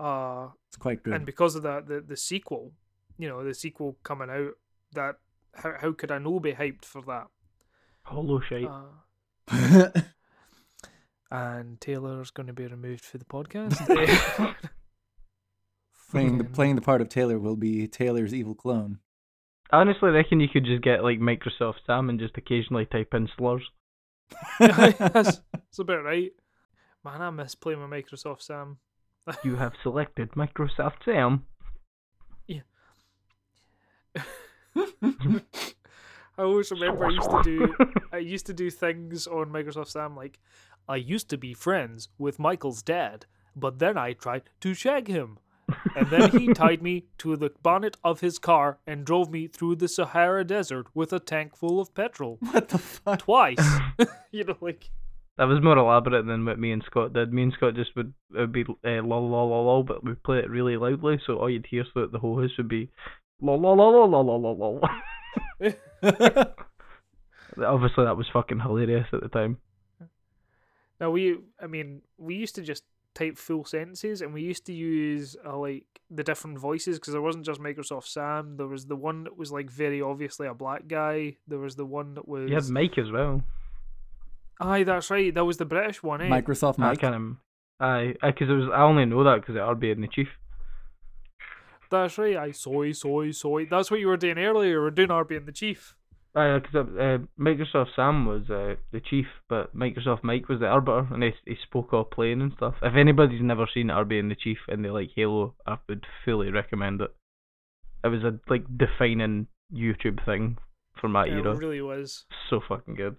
uh 0.00 0.48
It's 0.68 0.76
quite 0.76 1.02
good. 1.02 1.14
and 1.14 1.26
because 1.26 1.54
of 1.54 1.62
that 1.62 1.86
the 1.86 2.00
the 2.00 2.16
sequel 2.16 2.72
you 3.18 3.28
know 3.28 3.44
the 3.44 3.54
sequel 3.54 3.96
coming 4.02 4.30
out 4.30 4.52
that 4.92 5.16
how, 5.54 5.74
how 5.80 5.92
could 5.92 6.10
i 6.10 6.18
not 6.18 6.38
be 6.42 6.52
hyped 6.52 6.84
for 6.84 7.02
that 7.02 7.26
Hollow 8.04 8.40
shite. 8.40 8.64
uh, 8.66 9.90
and 11.30 11.80
taylor's 11.80 12.30
going 12.30 12.46
to 12.46 12.52
be 12.52 12.66
removed 12.66 13.04
for 13.04 13.18
the 13.18 13.24
podcast 13.24 13.76
playing 16.10 16.38
the 16.38 16.44
playing 16.52 16.74
the 16.74 16.80
part 16.80 17.00
of 17.00 17.08
Taylor 17.08 17.38
will 17.38 17.56
be 17.56 17.86
Taylor's 17.86 18.32
evil 18.32 18.54
clone. 18.54 18.98
I 19.70 19.80
honestly 19.80 20.08
reckon 20.10 20.40
you 20.40 20.48
could 20.48 20.64
just 20.64 20.82
get 20.82 21.04
like 21.04 21.18
Microsoft 21.20 21.84
Sam 21.86 22.08
and 22.08 22.18
just 22.18 22.38
occasionally 22.38 22.86
type 22.86 23.12
in 23.12 23.28
slurs. 23.36 23.62
that's, 24.58 24.98
that's 24.98 25.78
about 25.78 26.04
right 26.04 26.32
man 27.02 27.22
i 27.22 27.30
miss 27.30 27.54
playing 27.54 27.80
with 27.80 27.88
microsoft 27.88 28.42
sam 28.42 28.76
You 29.44 29.56
have 29.56 29.74
selected 29.82 30.32
Microsoft 30.32 31.04
Sam. 31.04 31.44
Yeah. 32.46 32.60
I 34.76 36.42
always 36.42 36.70
remember 36.70 37.06
I 37.06 37.10
used 37.10 37.30
to 37.30 37.42
do 37.42 37.74
I 38.12 38.18
used 38.18 38.46
to 38.46 38.54
do 38.54 38.70
things 38.70 39.26
on 39.26 39.50
Microsoft 39.50 39.88
Sam 39.88 40.16
like 40.16 40.38
I 40.88 40.96
used 40.96 41.28
to 41.30 41.36
be 41.36 41.52
friends 41.52 42.08
with 42.16 42.38
Michael's 42.38 42.82
dad, 42.82 43.26
but 43.54 43.78
then 43.78 43.98
I 43.98 44.14
tried 44.14 44.50
to 44.60 44.72
shag 44.74 45.08
him. 45.08 45.38
And 45.94 46.06
then 46.08 46.30
he 46.30 46.48
tied 46.54 46.82
me 46.82 47.04
to 47.18 47.36
the 47.36 47.50
bonnet 47.62 47.96
of 48.02 48.20
his 48.20 48.38
car 48.38 48.78
and 48.86 49.04
drove 49.04 49.30
me 49.30 49.48
through 49.48 49.76
the 49.76 49.88
Sahara 49.88 50.44
Desert 50.44 50.86
with 50.94 51.12
a 51.12 51.20
tank 51.20 51.56
full 51.56 51.78
of 51.80 51.94
petrol. 51.94 52.38
what 52.50 52.68
the 52.68 52.78
fuck? 52.78 53.20
Twice. 53.20 53.80
you 54.32 54.44
know, 54.44 54.56
like 54.60 54.90
That 55.36 55.44
was 55.44 55.62
more 55.62 55.76
elaborate 55.76 56.26
than 56.26 56.46
what 56.46 56.58
me 56.58 56.72
and 56.72 56.82
Scott 56.86 57.12
did. 57.12 57.32
Me 57.32 57.42
and 57.42 57.52
Scott 57.52 57.74
just 57.74 57.94
would 57.96 58.14
it 58.34 58.40
would 58.40 58.52
be 58.52 58.64
uh, 58.64 59.02
lol 59.02 59.28
lol 59.28 59.50
lol 59.50 59.66
lol, 59.66 59.82
but 59.82 60.02
we'd 60.02 60.22
play 60.22 60.38
it 60.38 60.48
really 60.50 60.76
loudly, 60.76 61.20
so 61.26 61.36
all 61.36 61.50
you'd 61.50 61.66
hear 61.66 61.84
throughout 61.92 62.12
the 62.12 62.18
whole 62.18 62.40
house 62.40 62.56
would 62.56 62.68
be 62.68 62.90
lol 63.42 63.60
lol 63.60 63.76
lol 63.76 64.08
lol 64.08 64.24
lol 64.24 64.40
lol 64.40 64.56
lol. 64.58 64.80
Obviously, 67.62 68.04
that 68.04 68.16
was 68.16 68.26
fucking 68.32 68.60
hilarious 68.60 69.06
at 69.12 69.20
the 69.20 69.28
time. 69.28 69.58
Now 71.00 71.10
we 71.10 71.38
I 71.62 71.66
mean, 71.66 72.02
we 72.16 72.36
used 72.36 72.54
to 72.56 72.62
just 72.62 72.84
type 73.14 73.36
full 73.36 73.64
sentences 73.64 74.22
and 74.22 74.32
we 74.32 74.42
used 74.42 74.64
to 74.66 74.72
use 74.72 75.36
uh, 75.44 75.56
like 75.56 75.84
the 76.10 76.22
different 76.22 76.58
voices 76.58 76.98
because 76.98 77.12
there 77.12 77.22
wasn't 77.22 77.44
just 77.44 77.60
Microsoft 77.60 78.06
Sam. 78.06 78.56
There 78.56 78.66
was 78.66 78.86
the 78.86 78.96
one 78.96 79.24
that 79.24 79.36
was 79.36 79.50
like 79.50 79.70
very 79.70 80.00
obviously 80.00 80.46
a 80.46 80.54
black 80.54 80.86
guy. 80.86 81.36
There 81.46 81.58
was 81.58 81.76
the 81.76 81.84
one 81.84 82.14
that 82.14 82.28
was 82.28 82.48
You 82.48 82.54
had 82.54 82.68
Mike 82.68 82.96
as 82.98 83.10
well. 83.10 83.42
Aye, 84.60 84.84
that's 84.84 85.10
right. 85.10 85.32
That 85.34 85.44
was 85.44 85.56
the 85.56 85.64
British 85.64 86.02
one, 86.02 86.20
eh? 86.20 86.28
Microsoft 86.28 86.78
I 86.78 86.88
Mike. 86.88 87.00
kind 87.00 87.14
of, 87.14 87.36
aye, 87.80 88.14
because 88.22 88.48
it 88.48 88.52
was. 88.52 88.68
I 88.72 88.82
only 88.82 89.04
know 89.04 89.22
that 89.24 89.40
because 89.40 89.54
it 89.54 89.60
Arby 89.60 89.90
'n' 89.90 90.00
the 90.00 90.08
Chief. 90.08 90.28
That's 91.90 92.18
right. 92.18 92.36
Aye, 92.36 92.50
soy, 92.50 92.92
soy, 92.92 93.30
soy. 93.30 93.66
That's 93.66 93.90
what 93.90 94.00
you 94.00 94.08
were 94.08 94.16
doing 94.16 94.38
earlier. 94.38 94.72
You 94.72 94.80
were 94.80 94.90
doing 94.90 95.10
Arby 95.10 95.36
'n' 95.36 95.46
the 95.46 95.52
Chief. 95.52 95.94
Aye, 96.38 96.60
because 96.60 96.86
uh, 96.96 97.18
Microsoft 97.36 97.96
Sam 97.96 98.24
was 98.24 98.48
uh, 98.48 98.76
the 98.92 99.00
chief, 99.00 99.26
but 99.48 99.74
Microsoft 99.74 100.22
Mike 100.22 100.48
was 100.48 100.60
the 100.60 100.66
arbiter, 100.66 101.08
and 101.12 101.22
he 101.22 101.32
he 101.44 101.56
spoke 101.64 101.92
all 101.92 102.04
playing 102.04 102.40
and 102.40 102.52
stuff. 102.56 102.74
If 102.80 102.94
anybody's 102.94 103.42
never 103.42 103.66
seen 103.72 103.90
Arby 103.90 104.18
'n' 104.18 104.28
the 104.28 104.36
Chief 104.36 104.58
and 104.68 104.84
they 104.84 104.90
like 104.90 105.10
Halo, 105.16 105.54
I 105.66 105.78
would 105.88 106.06
fully 106.24 106.52
recommend 106.52 107.00
it. 107.00 107.12
It 108.04 108.08
was 108.08 108.22
a 108.22 108.38
like 108.48 108.64
defining 108.76 109.48
YouTube 109.74 110.24
thing 110.24 110.58
for 111.00 111.08
my 111.08 111.26
Yeah, 111.26 111.38
era. 111.38 111.54
It 111.54 111.58
really 111.58 111.82
was. 111.82 112.24
So 112.48 112.60
fucking 112.60 112.94
good. 112.94 113.16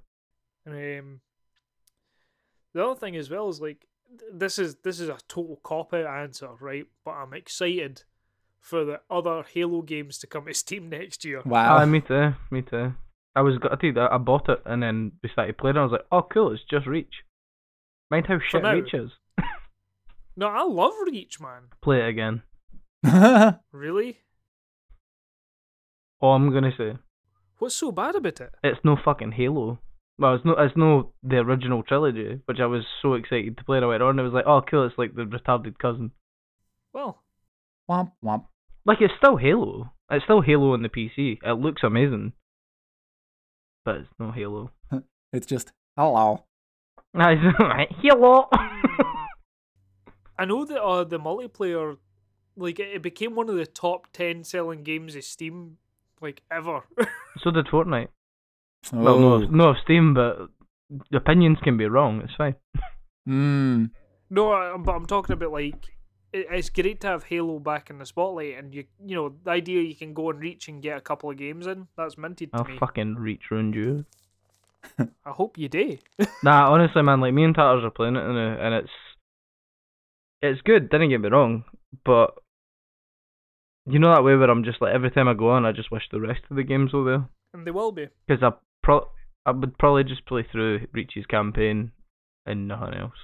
And, 0.65 0.99
um, 0.99 1.21
the 2.73 2.85
other 2.85 2.99
thing 2.99 3.17
as 3.17 3.29
well 3.29 3.49
is 3.49 3.59
like 3.59 3.85
this 4.31 4.57
is 4.57 4.75
this 4.85 5.01
is 5.01 5.09
a 5.09 5.17
total 5.27 5.59
cop 5.61 5.93
out 5.93 6.05
answer, 6.05 6.51
right? 6.61 6.85
But 7.03 7.15
I'm 7.15 7.33
excited 7.33 8.03
for 8.61 8.85
the 8.85 9.01
other 9.09 9.43
Halo 9.43 9.81
games 9.81 10.19
to 10.19 10.27
come 10.27 10.45
to 10.45 10.53
Steam 10.53 10.87
next 10.99 11.25
year. 11.25 11.41
Wow. 11.45 11.75
Aye, 11.75 11.85
me 11.85 11.99
too. 11.99 12.33
Me 12.49 12.61
too. 12.61 12.93
I 13.35 13.41
was 13.41 13.57
gutted. 13.57 13.97
I 13.97 14.07
I 14.11 14.17
bought 14.17 14.49
it 14.49 14.61
and 14.65 14.81
then 14.81 15.13
we 15.23 15.29
started 15.29 15.57
playing. 15.57 15.75
And 15.77 15.81
I 15.81 15.83
was 15.83 15.91
like, 15.93 16.05
oh 16.11 16.23
cool, 16.23 16.51
it's 16.51 16.63
just 16.69 16.87
Reach. 16.87 17.23
Mind 18.11 18.25
how 18.27 18.39
shit 18.39 18.63
now. 18.63 18.73
Reach 18.73 18.93
is. 18.93 19.11
No, 20.35 20.47
I 20.47 20.63
love 20.63 20.93
Reach, 21.05 21.41
man. 21.41 21.63
Play 21.83 21.97
it 21.99 22.07
again. 22.07 22.43
Really? 23.73 24.19
Oh, 26.21 26.29
I'm 26.29 26.51
gonna 26.53 26.71
say. 26.77 26.97
What's 27.59 27.75
so 27.75 27.91
bad 27.91 28.15
about 28.15 28.39
it? 28.41 28.53
it's 28.63 28.79
no 28.83 28.95
fucking 29.03 29.33
Halo. 29.33 29.79
Well, 30.17 30.35
it's 30.35 30.45
no, 30.45 30.53
it's 30.53 30.75
no 30.77 31.13
the 31.23 31.37
original 31.37 31.83
trilogy, 31.83 32.39
which 32.45 32.59
I 32.59 32.65
was 32.65 32.83
so 33.01 33.13
excited 33.13 33.57
to 33.57 33.63
play. 33.63 33.77
And 33.77 33.85
I 33.85 33.89
went 33.89 34.03
on, 34.03 34.11
and 34.11 34.19
it 34.19 34.23
was 34.23 34.33
like, 34.33 34.45
oh, 34.47 34.61
cool! 34.69 34.85
It's 34.85 34.97
like 34.97 35.15
the 35.15 35.23
retarded 35.23 35.77
cousin. 35.77 36.11
Well, 36.93 37.23
womp 37.89 38.11
womp. 38.23 38.45
Like 38.85 38.97
it's 39.01 39.13
still 39.17 39.37
Halo. 39.37 39.91
It's 40.11 40.23
still 40.25 40.41
Halo 40.41 40.73
on 40.73 40.83
the 40.83 40.89
PC. 40.89 41.39
It 41.43 41.59
looks 41.59 41.83
amazing, 41.83 42.33
but 43.85 43.95
it's 43.97 44.09
no 44.19 44.31
Halo. 44.31 44.71
It's 45.33 45.45
just 45.45 45.71
hello. 45.97 46.45
Halo. 47.13 48.49
I 50.37 50.45
know 50.45 50.63
that 50.65 50.81
uh, 50.81 51.03
the 51.03 51.19
multiplayer, 51.19 51.97
like 52.55 52.79
it 52.79 52.95
it 52.95 53.01
became 53.01 53.35
one 53.35 53.49
of 53.49 53.55
the 53.55 53.65
top 53.65 54.07
ten 54.13 54.43
selling 54.43 54.83
games 54.83 55.15
of 55.15 55.23
Steam, 55.23 55.77
like 56.21 56.41
ever. 56.49 56.81
so 57.39 57.51
did 57.51 57.67
Fortnite. 57.67 58.07
Oh. 58.93 58.97
Well, 59.03 59.19
no, 59.19 59.37
no 59.39 59.69
of 59.69 59.77
Steam, 59.83 60.13
but 60.13 60.49
opinions 61.13 61.57
can 61.63 61.77
be 61.77 61.85
wrong. 61.85 62.21
It's 62.21 62.33
fine. 62.35 62.55
Mm. 63.27 63.91
No, 64.29 64.51
I- 64.53 64.77
but 64.77 64.93
I'm 64.95 65.05
talking 65.05 65.33
about 65.33 65.51
like 65.51 65.75
it, 65.75 65.89
it's 66.31 66.69
great 66.69 67.01
to 67.01 67.07
have 67.07 67.23
Halo 67.25 67.59
back 67.59 67.89
in 67.89 67.97
the 67.99 68.05
spotlight, 68.05 68.57
and 68.57 68.73
you 68.73 68.85
you 69.05 69.15
know 69.15 69.35
the 69.43 69.51
idea 69.51 69.81
you 69.81 69.95
can 69.95 70.13
go 70.13 70.29
and 70.29 70.39
reach 70.39 70.67
and 70.67 70.81
get 70.81 70.97
a 70.97 71.01
couple 71.01 71.29
of 71.29 71.37
games 71.37 71.65
in 71.67 71.87
that's 71.97 72.17
minted 72.17 72.51
to 72.53 72.57
I'll 72.59 72.65
me. 72.65 72.77
fucking 72.79 73.15
reach 73.15 73.43
ruined 73.51 73.75
you. 73.75 74.05
I 74.99 75.31
hope 75.31 75.57
you 75.57 75.67
do. 75.69 75.97
Nah, 76.43 76.71
honestly, 76.71 77.01
man, 77.01 77.19
like 77.21 77.33
me 77.33 77.43
and 77.43 77.53
Tatters 77.55 77.83
are 77.83 77.89
playing 77.89 78.15
it, 78.15 78.23
and, 78.23 78.37
uh, 78.37 78.61
and 78.61 78.73
it's 78.75 78.91
it's 80.41 80.61
good. 80.61 80.89
Didn't 80.89 81.09
get 81.09 81.21
me 81.21 81.29
wrong, 81.29 81.65
but 82.05 82.35
you 83.85 83.99
know 83.99 84.13
that 84.13 84.23
way 84.23 84.35
where 84.35 84.49
I'm 84.49 84.63
just 84.63 84.81
like 84.81 84.93
every 84.93 85.11
time 85.11 85.27
I 85.27 85.33
go 85.33 85.49
on, 85.49 85.65
I 85.65 85.71
just 85.71 85.91
wish 85.91 86.03
the 86.11 86.21
rest 86.21 86.41
of 86.49 86.55
the 86.55 86.63
games 86.63 86.93
were 86.93 87.03
there 87.03 87.29
and 87.53 87.65
they 87.65 87.71
will 87.71 87.91
be. 87.91 88.07
because 88.27 88.43
I 88.43 88.51
pro 88.83 89.07
I 89.45 89.51
would 89.51 89.77
probably 89.79 90.03
just 90.03 90.25
play 90.25 90.45
through 90.49 90.87
Reach's 90.93 91.25
campaign 91.25 91.91
and 92.45 92.67
nothing 92.67 92.93
else. 92.93 93.17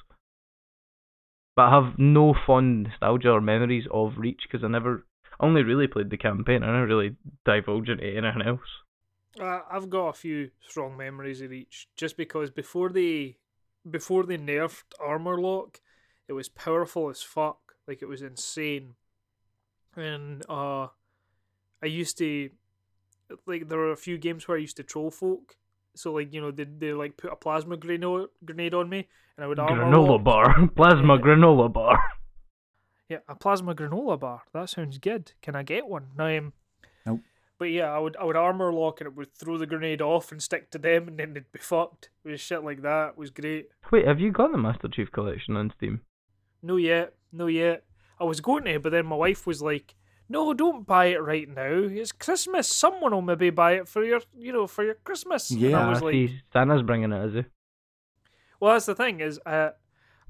But 1.55 1.63
I 1.63 1.81
have 1.81 1.97
no 1.97 2.35
fond 2.45 2.83
nostalgia 2.83 3.31
or 3.31 3.41
memories 3.41 3.85
of 3.91 4.17
Reach 4.17 4.41
because 4.43 4.63
I 4.63 4.67
never 4.67 5.05
only 5.39 5.63
really 5.63 5.87
played 5.87 6.09
the 6.09 6.17
campaign. 6.17 6.63
I 6.63 6.67
never 6.67 6.87
really 6.87 7.15
divulged 7.45 7.89
into 7.89 8.03
anything 8.03 8.41
else. 8.45 8.59
Uh, 9.39 9.61
I've 9.69 9.89
got 9.89 10.09
a 10.09 10.13
few 10.13 10.51
strong 10.67 10.95
memories 10.97 11.41
of 11.41 11.49
Reach 11.49 11.87
just 11.95 12.17
because 12.17 12.49
before 12.51 12.89
they 12.89 13.37
before 13.89 14.23
they 14.23 14.37
nerfed 14.37 14.93
armor 14.99 15.39
lock, 15.39 15.81
it 16.27 16.33
was 16.33 16.49
powerful 16.49 17.09
as 17.09 17.21
fuck. 17.21 17.75
Like 17.87 18.01
it 18.01 18.07
was 18.07 18.21
insane. 18.21 18.95
And 19.95 20.43
uh 20.49 20.87
I 21.81 21.87
used 21.87 22.17
to 22.17 22.49
like 23.45 23.69
there 23.69 23.77
were 23.77 23.91
a 23.91 23.97
few 23.97 24.17
games 24.17 24.47
where 24.47 24.57
I 24.57 24.61
used 24.61 24.77
to 24.77 24.83
troll 24.83 25.11
folk. 25.11 25.57
So 25.97 26.13
like, 26.13 26.33
you 26.33 26.41
know, 26.41 26.51
they 26.51 26.65
they 26.65 26.93
like 26.93 27.17
put 27.17 27.31
a 27.31 27.35
plasma 27.35 27.77
grenade 27.77 28.27
grenade 28.43 28.73
on 28.73 28.89
me 28.89 29.07
and 29.37 29.43
I 29.43 29.47
would 29.47 29.59
armor 29.59 29.83
Granola 29.85 30.07
lock. 30.09 30.23
bar. 30.23 30.67
Plasma 30.75 31.15
Yeah. 31.15 31.21
granola 31.21 31.71
bar. 31.73 31.99
Yeah, 33.09 33.19
a 33.27 33.35
plasma 33.35 33.75
granola 33.75 34.19
bar. 34.19 34.41
That 34.53 34.69
sounds 34.69 34.97
good. 34.97 35.33
Can 35.41 35.55
I 35.55 35.63
get 35.63 35.87
one? 35.87 36.07
No, 36.17 36.37
um, 36.37 36.53
Nope. 37.05 37.19
But 37.59 37.65
yeah, 37.65 37.91
I 37.91 37.99
would 37.99 38.17
I 38.17 38.23
would 38.25 38.35
armor 38.35 38.73
lock 38.73 38.99
and 38.99 39.07
it 39.07 39.15
would 39.15 39.33
throw 39.35 39.57
the 39.57 39.65
grenade 39.67 40.01
off 40.01 40.31
and 40.31 40.41
stick 40.41 40.71
to 40.71 40.77
them 40.77 41.07
and 41.07 41.17
then 41.19 41.33
they'd 41.33 41.51
be 41.51 41.59
fucked. 41.59 42.09
It 42.23 42.29
was 42.31 42.41
shit 42.41 42.63
like 42.63 42.81
that. 42.81 43.09
It 43.09 43.17
was 43.17 43.29
great. 43.29 43.69
Wait, 43.91 44.07
have 44.07 44.19
you 44.19 44.31
got 44.31 44.51
the 44.51 44.57
Master 44.57 44.87
Chief 44.87 45.11
Collection 45.11 45.55
on 45.55 45.71
Steam? 45.77 46.01
No 46.63 46.77
yet, 46.77 47.13
no 47.31 47.45
yet. 47.47 47.83
I 48.19 48.23
was 48.23 48.41
going 48.41 48.63
to, 48.65 48.79
but 48.79 48.91
then 48.91 49.05
my 49.05 49.15
wife 49.15 49.45
was 49.45 49.61
like, 49.61 49.93
"No, 50.29 50.53
don't 50.53 50.85
buy 50.85 51.05
it 51.07 51.21
right 51.21 51.47
now. 51.47 51.71
It's 51.91 52.11
Christmas. 52.11 52.67
Someone 52.67 53.11
will 53.13 53.21
maybe 53.21 53.49
buy 53.49 53.73
it 53.73 53.87
for 53.87 54.03
your, 54.03 54.21
you 54.37 54.51
know, 54.53 54.67
for 54.67 54.83
your 54.83 54.95
Christmas." 54.95 55.49
And 55.51 55.59
Yeah. 55.61 55.85
I 55.85 55.89
was 55.89 56.01
like, 56.01 56.13
see, 56.13 56.41
Santa's 56.53 56.81
bringing 56.83 57.11
it, 57.11 57.25
is 57.25 57.33
he? 57.33 57.45
"Well, 58.59 58.73
that's 58.73 58.85
the 58.87 58.95
thing 58.95 59.19
is, 59.19 59.39
uh, 59.45 59.69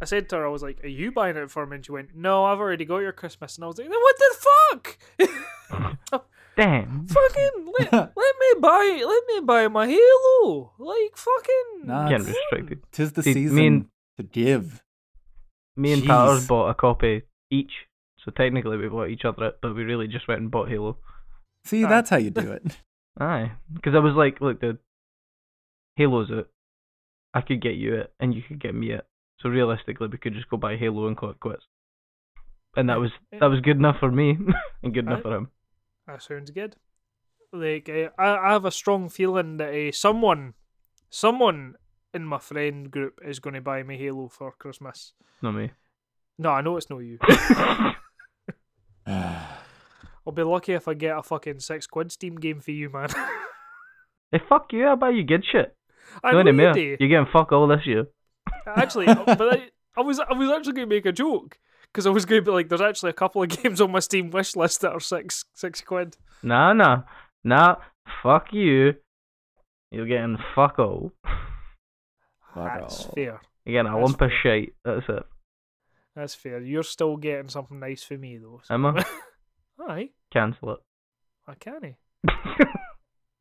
I 0.01 0.05
said 0.05 0.27
to 0.29 0.35
her, 0.37 0.45
I 0.45 0.49
was 0.49 0.61
like, 0.63 0.83
"Are 0.83 0.87
you 0.87 1.11
buying 1.11 1.37
it 1.37 1.49
for 1.49 1.65
me?" 1.65 1.75
And 1.77 1.85
she 1.85 1.91
went, 1.91 2.15
"No, 2.15 2.43
I've 2.45 2.59
already 2.59 2.83
got 2.85 2.97
your 2.99 3.13
Christmas." 3.13 3.55
And 3.55 3.63
I 3.63 3.67
was 3.67 3.77
like, 3.77 3.89
"What 3.89 4.15
the 4.19 4.35
fuck? 4.47 6.21
Damn. 6.57 7.07
fucking 7.07 7.73
let, 7.79 7.91
let 8.15 8.35
me 8.39 8.59
buy 8.61 9.03
let 9.05 9.23
me 9.27 9.39
buy 9.45 9.67
my 9.67 9.87
Halo. 9.87 10.71
Like 10.79 11.15
fucking." 11.15 11.85
Nah, 11.87 12.07
Getting 12.09 12.27
it's- 12.27 12.35
restricted. 12.51 12.83
Tis 12.91 13.11
the 13.13 13.23
See, 13.23 13.33
me 13.33 13.41
season 13.43 13.59
and- 13.65 13.85
to 14.17 14.23
give. 14.23 14.81
Me 15.77 15.91
and 15.91 16.03
Tatters 16.05 16.45
Jeez. 16.45 16.47
bought 16.47 16.69
a 16.69 16.73
copy 16.73 17.23
each, 17.51 17.84
so 18.25 18.31
technically 18.31 18.75
we 18.77 18.89
bought 18.89 19.09
each 19.09 19.23
other 19.23 19.45
it, 19.45 19.59
but 19.61 19.75
we 19.75 19.83
really 19.83 20.07
just 20.07 20.27
went 20.27 20.41
and 20.41 20.51
bought 20.51 20.67
Halo. 20.69 20.97
See, 21.63 21.85
Ah. 21.85 21.89
that's 21.89 22.09
how 22.09 22.17
you 22.17 22.31
do 22.31 22.51
it. 22.51 22.63
Aye, 23.19 23.51
because 23.73 23.95
I 23.95 23.99
was 23.99 24.13
like, 24.15 24.41
look, 24.41 24.59
the 24.59 24.77
Halo's 25.95 26.29
it. 26.31 26.47
I 27.33 27.41
could 27.41 27.61
get 27.61 27.75
you 27.75 27.95
it, 27.95 28.13
and 28.19 28.33
you 28.33 28.41
could 28.41 28.59
get 28.59 28.75
me 28.75 28.91
it. 28.91 29.05
So 29.39 29.49
realistically, 29.49 30.07
we 30.07 30.17
could 30.17 30.33
just 30.33 30.49
go 30.49 30.57
buy 30.57 30.75
Halo 30.77 31.07
and 31.07 31.15
call 31.15 31.29
it 31.29 31.39
quits. 31.39 31.63
And 32.75 32.89
that 32.89 32.99
was 32.99 33.11
that 33.31 33.45
was 33.45 33.61
good 33.61 33.77
enough 33.77 33.97
for 33.99 34.11
me, 34.11 34.37
and 34.83 34.93
good 34.93 35.05
enough 35.05 35.19
Aye. 35.19 35.21
for 35.23 35.35
him. 35.35 35.49
That 36.07 36.21
sounds 36.21 36.51
good. 36.51 36.75
Like 37.53 37.87
uh, 37.89 38.09
I, 38.19 38.49
I 38.49 38.51
have 38.51 38.65
a 38.65 38.71
strong 38.71 39.07
feeling 39.09 39.57
that 39.57 39.73
uh, 39.73 39.91
someone, 39.93 40.53
someone 41.09 41.75
in 42.13 42.25
my 42.25 42.39
friend 42.39 42.91
group 42.91 43.19
is 43.25 43.39
going 43.39 43.53
to 43.53 43.61
buy 43.61 43.83
me 43.83 43.97
Halo 43.97 44.27
for 44.29 44.51
Christmas. 44.51 45.13
Not 45.41 45.51
me. 45.55 45.71
No, 46.37 46.49
I 46.49 46.61
know 46.61 46.75
it's 46.77 46.89
not 46.89 46.99
you. 46.99 47.17
I'll 50.25 50.33
be 50.33 50.43
lucky 50.43 50.73
if 50.73 50.87
I 50.87 50.93
get 50.95 51.17
a 51.17 51.23
fucking 51.23 51.59
six 51.59 51.85
quid 51.87 52.11
Steam 52.11 52.35
game 52.35 52.59
for 52.59 52.71
you, 52.71 52.89
man. 52.89 53.09
hey, 54.31 54.39
fuck 54.49 54.71
you! 54.73 54.85
I'll 54.87 54.95
buy 54.95 55.09
you 55.11 55.23
good 55.23 55.43
shit. 55.51 55.75
I 56.23 56.31
No, 56.31 56.41
know 56.43 56.51
you 56.51 56.73
do. 56.73 56.97
You're 56.99 57.09
getting 57.09 57.27
fuck 57.31 57.51
all 57.51 57.67
this 57.67 57.85
year. 57.85 58.05
Actually, 58.67 59.07
uh, 59.07 59.35
but 59.35 59.53
I, 59.59 59.69
I 59.97 60.01
was 60.01 60.19
I 60.19 60.33
was 60.33 60.49
actually 60.49 60.73
going 60.73 60.89
to 60.89 60.95
make 60.95 61.05
a 61.05 61.11
joke 61.11 61.59
because 61.91 62.05
I 62.07 62.09
was 62.09 62.25
going 62.25 62.41
to 62.41 62.45
be 62.45 62.51
like, 62.51 62.69
there's 62.69 62.81
actually 62.81 63.09
a 63.11 63.13
couple 63.13 63.43
of 63.43 63.49
games 63.63 63.79
on 63.81 63.91
my 63.91 63.99
Steam 63.99 64.29
wish 64.31 64.55
list 64.55 64.81
that 64.81 64.91
are 64.91 64.99
six 64.99 65.45
six 65.53 65.81
quid. 65.81 66.17
Nah, 66.43 66.73
nah, 66.73 67.03
nah. 67.43 67.75
Fuck 68.23 68.53
you. 68.53 68.95
You're 69.91 70.05
getting 70.07 70.37
fuck 70.55 70.79
all. 70.79 71.11
Fuck 72.53 72.79
That's 72.81 73.05
all. 73.05 73.13
fair. 73.15 73.41
You're 73.65 73.83
getting 73.83 73.91
a 73.91 73.95
That's 73.95 74.05
lump 74.09 74.21
of 74.21 74.29
fair. 74.31 74.39
shite. 74.43 74.73
That's 74.85 75.09
it. 75.09 75.23
That's 76.15 76.35
fair. 76.35 76.61
You're 76.61 76.83
still 76.83 77.17
getting 77.17 77.49
something 77.49 77.79
nice 77.79 78.03
for 78.03 78.17
me 78.17 78.37
though. 78.37 78.61
so- 78.63 78.73
Am 78.73 78.85
I? 78.85 79.03
Aye, 79.79 80.09
Cancel 80.31 80.73
it. 80.73 80.79
I 81.47 81.53
can't. 81.55 81.83
I, 81.83 81.95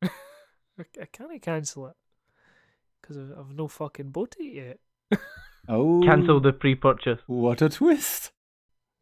I 0.01 1.05
can't 1.11 1.41
cancel 1.41 1.87
it 1.87 1.95
because 3.01 3.17
I've, 3.17 3.31
I've 3.37 3.55
no 3.55 3.67
fucking 3.67 4.11
bought 4.11 4.35
it 4.39 4.53
yet. 4.53 5.19
Oh, 5.67 6.01
Cancel 6.05 6.41
the 6.41 6.53
pre-purchase. 6.53 7.19
What 7.25 7.61
a 7.61 7.69
twist! 7.69 8.31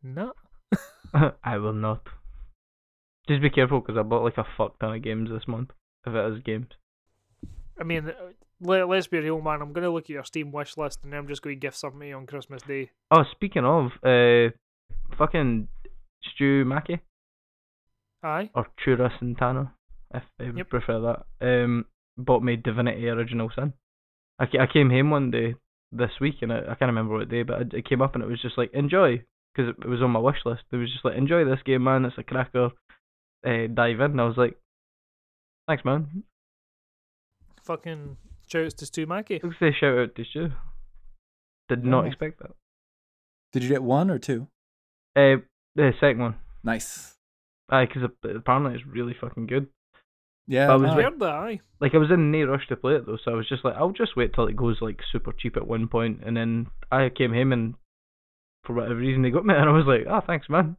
No. 0.02 0.34
I 1.44 1.58
will 1.58 1.74
not. 1.74 2.08
Just 3.28 3.42
be 3.42 3.50
careful 3.50 3.82
because 3.82 3.98
I 3.98 4.04
bought 4.04 4.24
like 4.24 4.38
a 4.38 4.46
fuck 4.58 4.80
ton 4.80 4.96
of 4.96 5.02
games 5.02 5.30
this 5.30 5.48
month. 5.48 5.72
If 6.06 6.14
it 6.14 6.34
is 6.34 6.44
games. 6.44 6.68
I 7.80 7.84
mean, 7.84 8.10
uh, 8.10 8.14
let, 8.62 8.88
let's 8.88 9.08
be 9.08 9.20
real, 9.20 9.42
man. 9.42 9.62
I'm 9.62 9.74
gonna 9.74 9.90
look 9.90 10.06
at 10.06 10.10
your 10.10 10.24
Steam 10.24 10.52
wish 10.52 10.78
list 10.78 11.00
and 11.04 11.12
then 11.12 11.20
I'm 11.20 11.28
just 11.28 11.42
going 11.42 11.56
to 11.56 11.60
gift 11.60 11.78
something 11.78 12.02
to 12.02 12.08
you 12.08 12.16
on 12.16 12.26
Christmas 12.26 12.62
Day. 12.62 12.92
Oh, 13.12 13.24
speaking 13.32 13.66
of, 13.66 13.92
uh, 14.04 14.52
fucking 15.18 15.68
Stu 16.24 16.66
Mackey 16.66 17.00
Aye. 18.24 18.50
or 18.56 18.68
Chura 18.86 19.10
Santana, 19.20 19.74
if 20.14 20.24
they 20.40 20.46
would 20.48 20.58
Yep. 20.58 20.70
prefer 20.70 21.00
that. 21.02 21.26
Um, 21.64 21.86
bought 22.18 22.42
me 22.44 22.56
Divinity 22.56 23.08
Original 23.10 23.50
Sin. 23.54 23.74
I, 24.40 24.46
I 24.60 24.68
came 24.72 24.90
home 24.90 25.10
one 25.12 25.30
day 25.32 25.56
this 25.92 26.12
week 26.22 26.36
and 26.42 26.52
I, 26.52 26.60
I 26.62 26.76
can't 26.76 26.90
remember 26.90 27.14
what 27.18 27.30
day, 27.30 27.44
but 27.44 27.62
it, 27.62 27.74
it 27.74 27.86
came 27.90 28.02
up 28.02 28.16
and 28.16 28.24
it 28.24 28.28
was 28.28 28.42
just 28.42 28.58
like 28.58 28.74
enjoy 28.74 29.22
because 29.54 29.70
it, 29.70 29.76
it 29.86 29.88
was 29.88 30.02
on 30.02 30.12
my 30.12 30.20
wish 30.20 30.38
list. 30.46 30.64
It 30.72 30.78
was 30.78 30.92
just 30.92 31.06
like 31.06 31.16
enjoy 31.18 31.46
this 31.46 31.62
game, 31.66 31.84
man. 31.84 32.06
It's 32.06 32.18
a 32.18 32.24
cracker. 32.24 32.70
Uh, 33.46 33.68
dive 33.74 34.00
in. 34.00 34.12
And 34.12 34.22
I 34.22 34.26
was 34.26 34.38
like, 34.38 34.58
thanks, 35.68 35.84
man. 35.86 36.24
Fucking 37.64 38.18
shouts 38.48 38.74
to 38.76 38.86
Stu 38.86 39.06
Mackey. 39.06 39.40
Let's 39.44 39.60
say 39.60 39.72
shout 39.78 39.98
out 39.98 40.16
to 40.16 40.24
Stu. 40.26 40.50
Did 41.70 41.86
not 41.86 42.06
Oh. 42.06 42.08
expect 42.08 42.40
that. 42.40 42.52
Did 43.54 43.64
you 43.64 43.70
get 43.70 43.84
one 43.84 44.10
or 44.10 44.18
two? 44.20 44.48
Uh, 45.16 45.38
the 45.76 45.92
second 46.00 46.20
one. 46.22 46.36
Nice. 46.64 47.13
Aye, 47.74 47.86
because 47.86 48.04
apparently 48.24 48.76
it's 48.76 48.86
really 48.86 49.16
fucking 49.20 49.48
good. 49.48 49.68
Yeah, 50.48 50.68
That 50.68 50.74
was 50.80 50.90
no, 50.90 50.96
very- 50.96 51.04
Weird 51.10 51.20
that, 51.22 51.30
aye. 51.34 51.60
Like 51.80 51.96
I 51.96 51.98
was 51.98 52.12
in 52.12 52.32
no 52.32 52.44
rush 52.46 52.68
to 52.68 52.76
play 52.76 52.96
it 52.96 53.06
though, 53.06 53.18
so 53.24 53.32
I 53.32 53.36
was 53.36 53.48
just 53.48 53.64
like, 53.66 53.76
I'll 53.76 53.92
just 53.92 54.16
wait 54.16 54.34
till 54.34 54.48
it 54.48 54.56
goes 54.56 54.78
like 54.82 55.00
super 55.12 55.32
cheap 55.32 55.58
at 55.58 55.68
one 55.68 55.88
point, 55.88 56.22
and 56.26 56.36
then 56.38 56.68
I 56.92 57.10
came 57.10 57.34
home 57.34 57.52
and 57.54 57.76
for 58.64 58.74
whatever 58.74 58.96
reason 58.96 59.22
they 59.22 59.30
got 59.32 59.46
me, 59.46 59.54
and 59.58 59.70
I 59.70 59.74
was 59.74 59.86
like, 59.86 60.06
oh 60.10 60.22
thanks 60.26 60.50
man, 60.50 60.78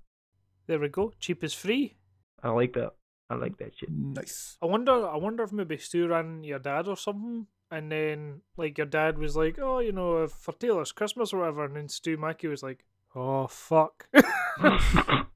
There 0.67 0.79
we 0.79 0.89
go. 0.89 1.13
Cheap 1.19 1.43
is 1.45 1.55
free. 1.55 1.97
I 2.43 2.51
like 2.51 2.75
that, 2.75 2.93
I 3.31 3.35
like 3.37 3.57
that 3.59 3.73
shit. 3.77 3.91
nice. 3.91 4.57
I 4.63 4.67
wonder. 4.67 5.07
I 5.09 5.17
wonder 5.17 5.43
if 5.45 5.53
maybe 5.53 5.79
Stu 5.79 6.09
ran 6.09 6.45
your 6.45 6.59
dad 6.59 6.87
or 6.89 6.97
something, 6.97 7.47
and 7.71 7.91
then 7.91 8.43
like 8.59 8.77
your 8.79 8.87
dad 8.87 9.19
was 9.19 9.35
like, 9.35 9.59
"Oh, 9.59 9.79
you 9.81 9.93
know, 9.93 10.25
uh, 10.25 10.29
for 10.29 10.53
Taylor's 10.53 10.93
Christmas 10.93 11.33
or 11.33 11.39
whatever," 11.41 11.65
and 11.65 11.75
then 11.77 11.89
Stu 11.89 12.17
Mackey 12.19 12.49
was 12.49 12.63
like, 12.63 12.85
"Oh 13.17 13.47
fuck." 13.47 14.09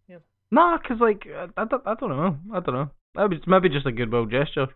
Nah, 0.51 0.79
cause 0.79 0.99
like 1.01 1.27
I, 1.27 1.47
I, 1.57 1.65
don't, 1.65 1.83
I 1.87 1.95
don't 1.95 2.11
know, 2.11 2.39
I 2.55 2.61
don't 2.61 2.75
know. 2.75 2.91
That 3.15 3.31
was 3.31 3.41
maybe 3.47 3.69
just 3.69 3.87
a 3.87 3.93
goodwill 3.93 4.27
gesture, 4.27 4.69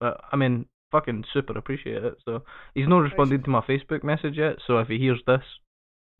but 0.00 0.20
I 0.32 0.36
mean, 0.36 0.66
fucking 0.90 1.24
super 1.32 1.56
appreciate 1.56 2.04
it. 2.04 2.14
So 2.24 2.42
he's 2.74 2.88
not 2.88 2.98
responded 2.98 3.44
to 3.44 3.50
my 3.50 3.60
Facebook 3.60 4.02
message 4.02 4.36
yet. 4.36 4.56
So 4.66 4.78
if 4.78 4.88
he 4.88 4.98
hears 4.98 5.20
this, 5.26 5.42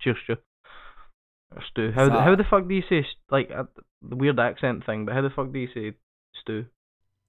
cheers. 0.00 0.18
Or 0.28 1.62
Stu. 1.68 1.90
How 1.92 2.08
the, 2.08 2.20
how 2.20 2.36
the 2.36 2.44
fuck 2.48 2.68
do 2.68 2.74
you 2.74 2.82
say 2.88 3.04
like 3.30 3.50
uh, 3.50 3.64
the 4.08 4.14
weird 4.14 4.38
accent 4.38 4.86
thing? 4.86 5.04
But 5.06 5.14
how 5.14 5.22
the 5.22 5.30
fuck 5.30 5.52
do 5.52 5.58
you 5.58 5.68
say 5.74 5.96
Stu? 6.40 6.66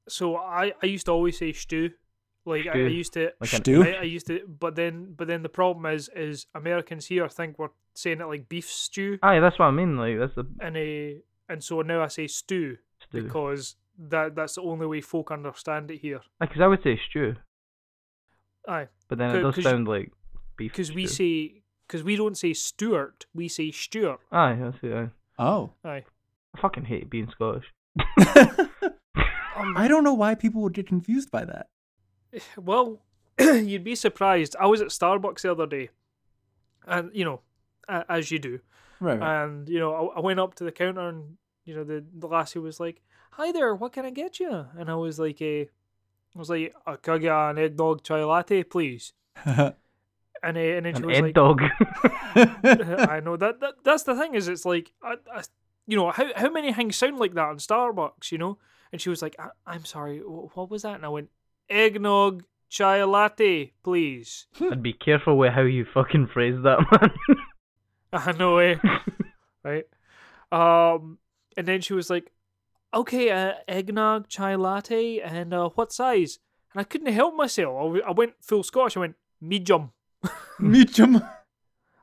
so 0.08 0.36
I, 0.36 0.74
I 0.82 0.86
used 0.86 1.06
to 1.06 1.12
always 1.12 1.38
say 1.38 1.54
Stu. 1.54 1.92
Like 2.46 2.66
I, 2.68 2.72
I 2.72 2.88
used 2.88 3.14
to. 3.14 3.32
Like 3.40 3.52
Stew? 3.52 3.84
I, 3.84 4.00
I 4.00 4.04
used 4.04 4.28
to, 4.28 4.42
but 4.48 4.76
then, 4.76 5.14
but 5.16 5.28
then 5.28 5.44
the 5.44 5.50
problem 5.50 5.86
is, 5.86 6.10
is 6.16 6.48
Americans 6.56 7.06
here 7.06 7.30
think 7.30 7.60
we're 7.60 7.70
saying 7.96 8.20
it 8.20 8.26
like 8.26 8.50
beef 8.50 8.70
stew, 8.70 9.20
Aye, 9.22 9.40
that's 9.40 9.60
what 9.60 9.66
I 9.66 9.72
mean. 9.72 9.98
Like 9.98 10.18
that's 10.18 10.34
the 10.36 10.48
and 10.60 10.76
uh, 10.76 11.22
and 11.52 11.64
so 11.64 11.82
now 11.82 12.02
I 12.04 12.08
say 12.08 12.28
stew 12.28 12.78
Stu. 13.04 13.24
because 13.24 13.76
that 13.98 14.36
that's 14.36 14.56
the 14.56 14.62
only 14.62 14.88
way 14.88 15.02
folk 15.02 15.32
understand 15.32 15.92
it 15.92 16.00
here. 16.00 16.22
Because 16.40 16.62
I 16.62 16.68
would 16.68 16.82
say 16.84 17.00
stew, 17.10 17.36
Aye, 18.68 18.88
but 19.10 19.18
then 19.18 19.30
it 19.32 19.40
C- 19.40 19.42
does 19.42 19.56
'cause 19.56 19.64
you- 19.66 19.70
sound 19.72 19.88
like 19.88 20.12
beef. 20.58 20.72
because 20.72 20.92
we 20.94 21.08
say 21.08 21.62
because 21.88 22.04
we 22.04 22.16
don't 22.16 22.38
say 22.38 22.54
Stuart, 22.54 23.26
we 23.34 23.48
say 23.48 23.72
Stuart. 23.72 24.20
Aye, 24.32 24.58
that's 24.62 24.78
it. 24.82 24.94
Aye. 24.94 25.10
Oh. 25.40 25.74
Aye. 25.84 26.06
I 26.56 26.62
fucking 26.62 26.86
hate 26.86 27.10
being 27.10 27.30
Scottish. 27.32 27.66
Um, 29.58 29.76
I 29.78 29.88
don't 29.90 30.04
know 30.06 30.14
why 30.14 30.34
people 30.34 30.62
would 30.62 30.74
get 30.74 30.88
confused 30.88 31.30
by 31.30 31.44
that. 31.46 31.68
Well, 32.58 33.02
you'd 33.40 33.84
be 33.84 33.96
surprised. 33.96 34.56
I 34.60 34.66
was 34.66 34.82
at 34.82 34.88
Starbucks 34.88 35.42
the 35.42 35.52
other 35.52 35.68
day, 35.68 35.90
and 36.88 37.12
you 37.14 37.26
know, 37.26 37.42
as 37.88 38.32
you 38.32 38.40
do, 38.40 38.60
Right, 39.02 39.20
right. 39.20 39.44
and 39.44 39.68
you 39.70 39.78
know, 39.80 39.94
I, 39.94 40.18
I 40.18 40.20
went 40.22 40.40
up 40.40 40.56
to 40.56 40.64
the 40.64 40.72
counter, 40.72 41.08
and 41.10 41.38
you 41.66 41.76
know, 41.76 41.84
the 41.84 42.04
the 42.14 42.28
lassie 42.28 42.60
was 42.60 42.80
like, 42.80 43.02
"Hi 43.32 43.52
there, 43.52 43.76
what 43.76 43.94
can 43.94 44.06
I 44.06 44.12
get 44.12 44.40
you?" 44.40 44.68
And 44.78 44.90
I 44.90 44.96
was 44.96 45.20
like, 45.20 45.42
I 45.42 45.68
was 46.36 46.50
like, 46.50 46.74
"Uh, 46.86 46.96
"Can 46.98 47.14
I 47.16 47.18
get 47.18 47.34
an 47.34 47.58
eggnog 47.58 48.04
chai 48.04 48.24
latte, 48.24 48.64
please?" 48.64 49.14
And 50.44 50.58
uh, 50.58 50.60
and 50.60 50.86
then 50.86 50.96
she 50.96 51.04
was 51.04 51.18
egg 51.18 51.24
like, 51.24 51.36
dog. 51.36 51.62
I 52.36 53.22
know 53.24 53.38
that, 53.38 53.60
that 53.60 53.76
that's 53.84 54.04
the 54.04 54.16
thing 54.16 54.34
is 54.34 54.48
it's 54.48 54.66
like 54.66 54.92
I, 55.04 55.18
I, 55.32 55.44
you 55.86 55.96
know 55.96 56.10
how 56.10 56.32
how 56.36 56.50
many 56.50 56.74
things 56.74 56.96
sound 56.96 57.20
like 57.20 57.36
that 57.36 57.48
on 57.48 57.58
Starbucks, 57.58 58.32
you 58.32 58.38
know? 58.38 58.58
And 58.92 59.00
she 59.00 59.10
was 59.10 59.22
like, 59.22 59.36
I, 59.38 59.50
"I'm 59.68 59.86
sorry, 59.86 60.20
what 60.20 60.70
was 60.70 60.82
that?" 60.82 60.96
And 60.96 61.06
I 61.06 61.10
went, 61.10 61.30
"Eggnog 61.70 62.44
chai 62.70 63.04
latte, 63.04 63.74
please. 63.84 64.48
I'd 64.60 64.82
be 64.82 64.94
careful 64.94 65.38
with 65.38 65.54
how 65.54 65.62
you 65.62 65.86
fucking 65.94 66.30
phrase 66.34 66.56
that, 66.64 66.80
man. 66.92 67.12
I 68.14 68.32
know, 68.32 68.58
eh? 68.58 68.76
right. 69.64 69.86
Um, 70.52 71.20
and 71.62 71.68
then 71.68 71.82
she 71.82 71.94
was 71.94 72.10
like, 72.10 72.32
"Okay, 72.92 73.30
uh, 73.30 73.54
eggnog, 73.68 74.28
chai 74.28 74.56
latte, 74.56 75.20
and 75.20 75.54
uh, 75.54 75.70
what 75.76 75.94
size?" 75.94 76.40
And 76.74 76.82
I 76.82 76.84
couldn't 76.84 77.14
help 77.14 77.36
myself. 77.36 77.76
I, 77.78 77.84
w- 77.84 78.04
I 78.08 78.12
went 78.12 78.34
full 78.42 78.64
Scottish. 78.64 78.98
I 78.98 79.02
went 79.02 79.16
medium. 79.40 79.92
Medium. 80.60 81.22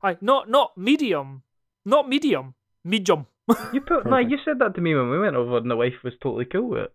I 0.00 0.16
not 0.20 0.48
not 0.48 0.78
medium, 0.78 1.42
not 1.84 2.08
medium, 2.08 2.54
medium. 2.84 3.26
you 3.72 3.80
put, 3.80 4.06
nah, 4.06 4.18
you 4.18 4.38
said 4.44 4.60
that 4.60 4.76
to 4.76 4.80
me 4.80 4.94
when 4.94 5.10
we 5.10 5.18
went 5.18 5.34
over, 5.34 5.56
and 5.56 5.70
the 5.70 5.76
wife 5.76 6.04
was 6.04 6.14
totally 6.22 6.44
cool 6.44 6.68
with 6.68 6.82
it. 6.84 6.92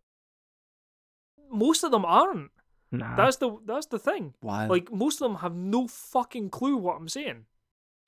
Most 1.51 1.83
of 1.83 1.91
them 1.91 2.05
aren't. 2.05 2.51
Nah. 2.91 3.17
That's 3.17 3.37
the 3.37 3.57
that's 3.65 3.87
the 3.87 3.99
thing. 3.99 4.35
Wild. 4.41 4.69
Like 4.69 4.89
most 4.91 5.21
of 5.21 5.29
them 5.29 5.39
have 5.41 5.53
no 5.55 5.87
fucking 5.87 6.49
clue 6.49 6.77
what 6.77 6.95
I'm 6.95 7.09
saying. 7.09 7.45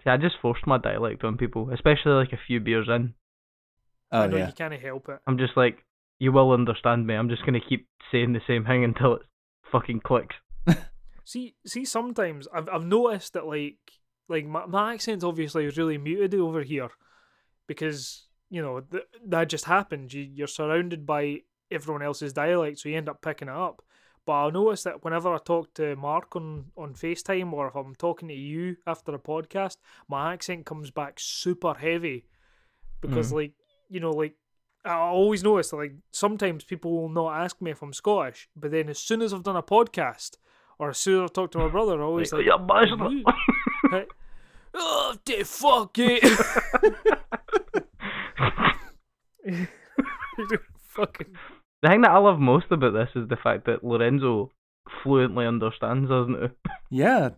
See, 0.04 0.10
I 0.10 0.18
just 0.18 0.36
forced 0.42 0.66
my 0.66 0.78
dialect 0.78 1.24
on 1.26 1.38
people, 1.38 1.72
especially 1.72 2.14
like 2.14 2.32
a 2.32 2.40
few 2.48 2.60
beers 2.62 2.88
in. 2.88 3.16
Oh 4.12 4.22
I 4.22 4.28
know 4.28 4.38
yeah. 4.38 4.48
you 4.48 4.54
can't 4.54 4.74
help 4.74 5.10
it. 5.10 5.20
I'm 5.28 5.38
just 5.38 5.56
like, 5.56 5.84
you 6.20 6.32
will 6.32 6.52
understand 6.52 7.06
me. 7.08 7.16
I'm 7.16 7.30
just 7.30 7.46
gonna 7.46 7.60
keep 7.60 7.88
saying 8.12 8.34
the 8.34 8.42
same 8.48 8.66
thing 8.66 8.84
until 8.84 9.16
it 9.16 9.22
fucking 9.72 10.02
clicks. 10.02 10.36
See, 11.26 11.56
see, 11.66 11.86
sometimes 11.86 12.48
I've 12.54 12.70
I've 12.70 12.86
noticed 12.86 13.34
that 13.34 13.48
like 13.48 13.78
like 14.30 14.46
my 14.46 14.68
my 14.68 14.94
accent's 14.94 15.24
obviously 15.24 15.66
is 15.66 15.78
really 15.78 15.98
muted 15.98 16.36
over 16.36 16.62
here 16.62 16.90
because 17.68 18.28
you 18.52 18.62
know 18.62 18.80
th- 18.80 19.08
that 19.26 19.50
just 19.50 19.66
happens. 19.66 20.14
You 20.14 20.22
you're 20.22 20.48
surrounded 20.48 21.06
by 21.06 21.40
everyone 21.72 22.04
else's 22.04 22.34
dialect, 22.34 22.80
so 22.80 22.90
you 22.90 22.98
end 22.98 23.10
up 23.10 23.24
picking 23.24 23.48
it 23.48 23.56
up. 23.56 23.82
But 24.26 24.34
I 24.34 24.50
notice 24.52 24.84
that 24.84 25.04
whenever 25.04 25.34
I 25.34 25.40
talk 25.40 25.74
to 25.76 25.96
Mark 25.96 26.36
on 26.36 26.66
on 26.78 26.94
Facetime 26.94 27.52
or 27.54 27.68
if 27.68 27.76
I'm 27.76 27.96
talking 27.96 28.28
to 28.28 28.36
you 28.36 28.78
after 28.86 29.14
a 29.14 29.20
podcast, 29.20 29.78
my 30.08 30.34
accent 30.34 30.68
comes 30.68 30.92
back 30.92 31.16
super 31.18 31.74
heavy 31.74 32.26
because 33.02 33.32
mm. 33.32 33.36
like 33.36 33.54
you 33.90 34.00
know 34.00 34.12
like. 34.12 34.36
I 34.84 34.94
always 34.98 35.44
notice 35.44 35.72
that 35.72 35.78
like 35.78 35.94
sometimes 36.12 36.64
people 36.64 36.92
will 36.92 37.10
not 37.10 37.34
ask 37.44 37.60
me 37.60 37.72
if 37.72 37.82
I'm 37.82 37.92
Scottish, 37.92 38.50
but 38.56 38.70
then 38.70 38.88
as 38.88 39.00
soon 39.00 39.24
as 39.24 39.34
I've 39.34 39.42
done 39.42 39.56
a 39.56 39.64
podcast, 39.64 40.38
or 40.78 40.90
as 40.92 41.00
soon 41.00 41.24
as 41.24 41.30
I've 41.30 41.34
talked 41.34 41.54
to 41.54 41.58
my 41.58 41.70
brother, 41.70 42.00
I 42.00 42.06
always 42.06 42.32
like, 42.32 42.46
yeah, 42.46 42.58
bastard. 42.58 43.00
you- 43.12 43.24
Right. 43.92 44.08
oh, 44.76 45.16
the 45.26 45.44
fuck 45.44 45.98
it. 45.98 46.22
fucking. 50.90 51.28
The 51.82 51.90
thing 51.90 52.02
that 52.02 52.12
I 52.12 52.18
love 52.18 52.40
most 52.40 52.66
about 52.72 52.94
this 52.94 53.10
is 53.16 53.28
the 53.28 53.36
fact 53.38 53.66
that 53.66 53.84
Lorenzo 53.84 54.52
fluently 55.04 55.46
understands 55.48 56.10
us 56.12 56.28
now. 56.30 56.50
Yeah. 56.92 57.30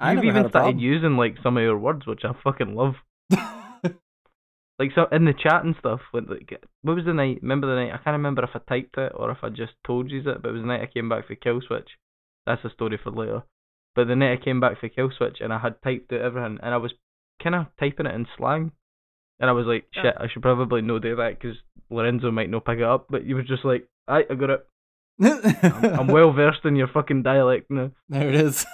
I 0.00 0.12
You've 0.14 0.24
even 0.24 0.48
started 0.48 0.52
problem. 0.52 0.78
using 0.78 1.16
like 1.16 1.36
some 1.42 1.56
of 1.56 1.62
your 1.62 1.78
words, 1.78 2.06
which 2.06 2.22
I 2.24 2.32
fucking 2.42 2.74
love. 2.74 2.94
Like 4.82 4.90
so 4.96 5.06
in 5.12 5.24
the 5.26 5.32
chat 5.32 5.64
and 5.64 5.76
stuff. 5.78 6.00
When, 6.10 6.26
like, 6.26 6.60
what 6.82 6.96
was 6.96 7.04
the 7.04 7.14
night? 7.14 7.38
Remember 7.40 7.68
the 7.68 7.80
night? 7.80 7.92
I 7.94 7.98
can't 8.02 8.14
remember 8.14 8.42
if 8.42 8.50
I 8.52 8.58
typed 8.68 8.98
it 8.98 9.12
or 9.14 9.30
if 9.30 9.38
I 9.44 9.48
just 9.48 9.74
told 9.86 10.10
you 10.10 10.18
it. 10.18 10.42
But 10.42 10.48
it 10.48 10.52
was 10.52 10.62
the 10.62 10.66
night 10.66 10.82
I 10.82 10.86
came 10.92 11.08
back 11.08 11.28
for 11.28 11.36
Kill 11.36 11.60
Switch. 11.64 11.90
That's 12.46 12.64
a 12.64 12.70
story 12.70 12.98
for 13.00 13.12
later. 13.12 13.44
But 13.94 14.08
the 14.08 14.16
night 14.16 14.32
I 14.40 14.44
came 14.44 14.58
back 14.58 14.80
for 14.80 14.88
Kill 14.88 15.10
Switch 15.16 15.36
and 15.40 15.52
I 15.52 15.60
had 15.60 15.80
typed 15.84 16.12
out 16.12 16.20
everything 16.20 16.58
and 16.60 16.74
I 16.74 16.78
was 16.78 16.92
kind 17.40 17.54
of 17.54 17.66
typing 17.78 18.06
it 18.06 18.14
in 18.16 18.26
slang. 18.36 18.72
And 19.38 19.48
I 19.48 19.52
was 19.52 19.66
like, 19.66 19.84
Yeah. 19.94 20.02
shit, 20.02 20.14
I 20.18 20.26
should 20.28 20.42
probably 20.42 20.82
not 20.82 21.02
do 21.02 21.14
that 21.14 21.38
because 21.38 21.56
Lorenzo 21.88 22.32
might 22.32 22.50
not 22.50 22.64
pick 22.64 22.78
it 22.78 22.82
up. 22.84 23.06
But 23.08 23.24
you 23.24 23.36
were 23.36 23.42
just 23.44 23.64
like, 23.64 23.86
I, 24.08 24.22
I 24.28 24.34
got 24.34 24.50
it. 24.50 24.66
I'm, 25.22 26.00
I'm 26.00 26.08
well 26.08 26.32
versed 26.32 26.64
in 26.64 26.74
your 26.74 26.88
fucking 26.88 27.22
dialect 27.22 27.70
now. 27.70 27.92
There 28.08 28.28
it 28.28 28.34
is. 28.34 28.66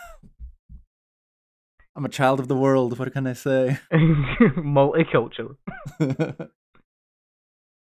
I'm 1.99 2.05
a 2.05 2.09
child 2.09 2.39
of 2.39 2.47
the 2.47 2.57
world. 2.57 2.97
What 2.97 3.13
can 3.13 3.27
I 3.27 3.33
say? 3.33 3.77
Multicultural. 3.93 5.57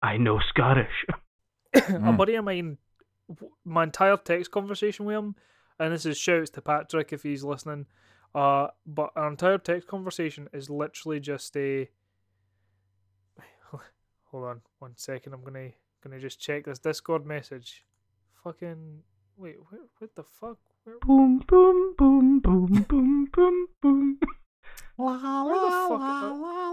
I 0.02 0.16
know 0.16 0.40
Scottish. 0.40 1.06
a 1.76 1.80
Mm. 1.82 2.16
buddy 2.18 2.36
of 2.36 2.46
mine, 2.46 2.78
my 3.66 3.84
entire 3.84 4.16
text 4.16 4.52
conversation 4.52 5.06
with 5.06 5.18
him, 5.18 5.36
and 5.80 5.94
this 5.94 6.06
is 6.06 6.18
shouts 6.18 6.50
to 6.52 6.62
Patrick 6.62 7.12
if 7.12 7.24
he's 7.24 7.44
listening. 7.44 7.88
Uh, 8.34 8.68
but 8.86 9.12
our 9.18 9.28
entire 9.28 9.58
text 9.58 9.90
conversation 9.90 10.48
is 10.54 10.70
literally 10.70 11.20
just 11.20 11.58
a. 11.58 11.90
Hold 14.32 14.46
on 14.46 14.62
one 14.80 14.94
second. 14.96 15.34
I'm 15.34 15.44
gonna 15.44 15.72
gonna 16.02 16.22
just 16.22 16.40
check 16.40 16.64
this 16.64 16.80
Discord 16.80 17.26
message. 17.26 17.84
Fucking 18.46 19.02
wait, 19.36 19.58
where, 19.70 19.82
what 19.98 20.16
the 20.16 20.24
fuck? 20.24 20.60
Where, 20.86 20.98
Boom, 21.02 21.42
boom, 21.48 21.96
boom, 21.98 22.40
boom, 22.40 22.86
boom, 22.88 23.28
boom, 23.34 23.68
boom. 23.82 24.20
la, 25.00 25.44
Where 25.46 25.56
the 25.56 25.66
la, 25.66 25.88
fuck- 25.88 26.00
la, 26.00 26.32
la, 26.32 26.72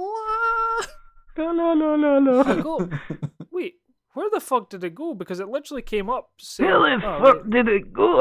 La 1.38 1.51
la 1.51 1.72
la 1.72 1.94
la 1.94 2.18
la. 2.18 2.42
I 2.42 2.61
go? 2.61 2.88
Wait, 3.51 3.77
where 4.12 4.29
the 4.31 4.40
fuck 4.40 4.68
did 4.68 4.85
it 4.85 4.94
go? 4.94 5.14
Because 5.14 5.40
it 5.40 5.48
literally 5.48 5.81
came 5.83 6.11
up. 6.11 6.31
Saying, 6.38 6.68
Where 6.70 7.01
the 7.01 7.07
oh, 7.07 7.25
fuck 7.25 7.37
right. 7.37 7.51
did 7.51 7.68
it 7.68 7.92
go? 7.92 8.20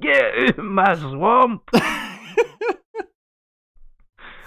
Get 0.00 0.22
out 0.38 0.58
of 0.60 0.64
my 0.64 0.94
swamp. 0.94 1.62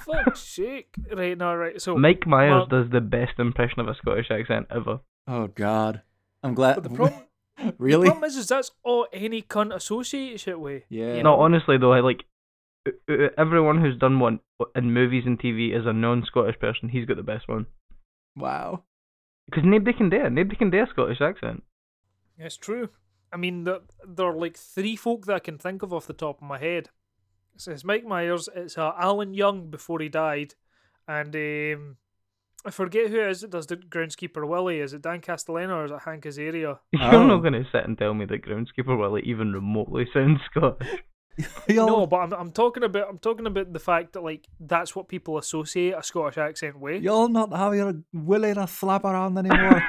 Fuck's 0.06 0.40
sake! 0.40 0.96
Right 1.16 1.38
now, 1.38 1.54
right. 1.56 1.80
So 1.82 1.96
Mike 1.98 2.26
Myers 2.26 2.66
well- 2.70 2.82
does 2.82 2.90
the 2.92 3.02
best 3.02 3.38
impression 3.38 3.80
of 3.80 3.88
a 3.88 3.94
Scottish 3.96 4.32
accent 4.32 4.68
ever. 4.72 5.02
oh 5.28 5.48
God. 5.48 6.02
I'm 6.42 6.54
glad. 6.54 6.76
But 6.76 6.84
the 6.84 6.90
problem, 6.96 7.22
really? 7.78 8.02
the 8.06 8.12
problem 8.12 8.24
is, 8.26 8.36
is 8.38 8.48
that's 8.48 8.72
all 8.84 9.08
any 9.14 9.42
cunt 9.42 9.74
associates 9.76 10.48
it 10.48 10.60
with. 10.60 10.84
yeah. 10.90 11.16
you 11.16 11.24
No, 11.24 11.36
know? 11.36 11.40
honestly 11.42 11.78
though, 11.78 11.94
I 11.94 12.00
like 12.00 12.26
everyone 13.38 13.82
who's 13.82 13.98
done 13.98 14.20
one 14.20 14.40
in 14.76 14.94
movies 14.94 15.24
and 15.26 15.40
TV 15.40 15.78
is 15.78 15.86
a 15.86 15.94
non-Scottish 15.94 16.60
person. 16.60 16.90
He's 16.90 17.06
got 17.06 17.18
the 17.18 17.24
best 17.24 17.48
one 17.48 17.66
Wow. 18.36 18.84
because 19.50 19.64
nobody 19.66 19.96
can 19.98 20.10
do 20.10 20.18
it. 20.26 20.32
Nobody 20.32 20.56
can 20.56 20.70
do 20.70 20.82
a 20.84 20.88
Scottish 20.88 21.22
accent. 21.22 21.64
It's 22.38 22.58
true. 22.58 22.90
I 23.32 23.38
mean, 23.38 23.64
there, 23.66 23.80
there 24.08 24.28
are 24.28 24.36
like 24.36 24.58
three 24.58 24.96
folk 24.96 25.26
that 25.26 25.36
I 25.36 25.40
can 25.40 25.58
think 25.58 25.84
of 25.84 25.94
off 25.94 26.08
the 26.08 26.14
top 26.14 26.38
of 26.42 26.48
my 26.48 26.58
head. 26.58 26.90
So 27.58 27.72
it's 27.72 27.84
Mike 27.84 28.06
Myers, 28.06 28.48
it's 28.56 28.78
uh, 28.78 28.94
Alan 28.98 29.34
Young 29.34 29.70
before 29.70 30.00
he 30.00 30.08
died, 30.08 30.56
and 31.08 31.36
um, 31.36 31.98
I 32.66 32.72
forget 32.72 33.10
who 33.10 33.20
it 33.22 33.30
is 33.30 33.42
that 33.42 33.52
does 33.52 33.68
the 33.68 33.78
groundskeeper 33.78 34.48
Willie. 34.48 34.80
Is 34.80 34.94
it 34.94 35.02
Dan 35.02 35.22
Castellaneta 35.22 35.70
or 35.76 35.86
is 35.86 35.92
it 35.92 36.00
Hank 36.04 36.26
Azaria? 36.26 36.80
You're 36.92 37.16
Oh. 37.16 37.26
not 37.26 37.40
going 37.42 37.54
to 37.54 37.66
sit 37.72 37.86
and 37.86 37.98
tell 37.98 38.14
me 38.14 38.26
that 38.26 38.42
Groundskeeper 38.44 38.98
Willie 39.00 39.22
even 39.24 39.54
remotely 39.54 40.08
sounds 40.14 40.40
Scottish. 40.50 40.88
No, 41.70 42.06
but 42.06 42.18
I'm, 42.18 42.34
I'm 42.34 42.52
talking 42.52 42.84
about 42.84 43.08
I'm 43.08 43.18
talking 43.18 43.48
about 43.48 43.72
the 43.72 43.80
fact 43.80 44.12
that 44.12 44.24
like 44.24 44.46
that's 44.60 44.94
what 44.94 45.08
people 45.08 45.38
associate 45.38 45.94
a 45.98 46.04
Scottish 46.04 46.38
accent 46.38 46.78
with. 46.78 47.02
You'll 47.02 47.30
not 47.30 47.54
have 47.54 47.74
your 47.76 47.94
Willie 48.12 48.54
to 48.56 48.68
slap 48.68 49.06
around 49.06 49.38
anymore. 49.38 49.82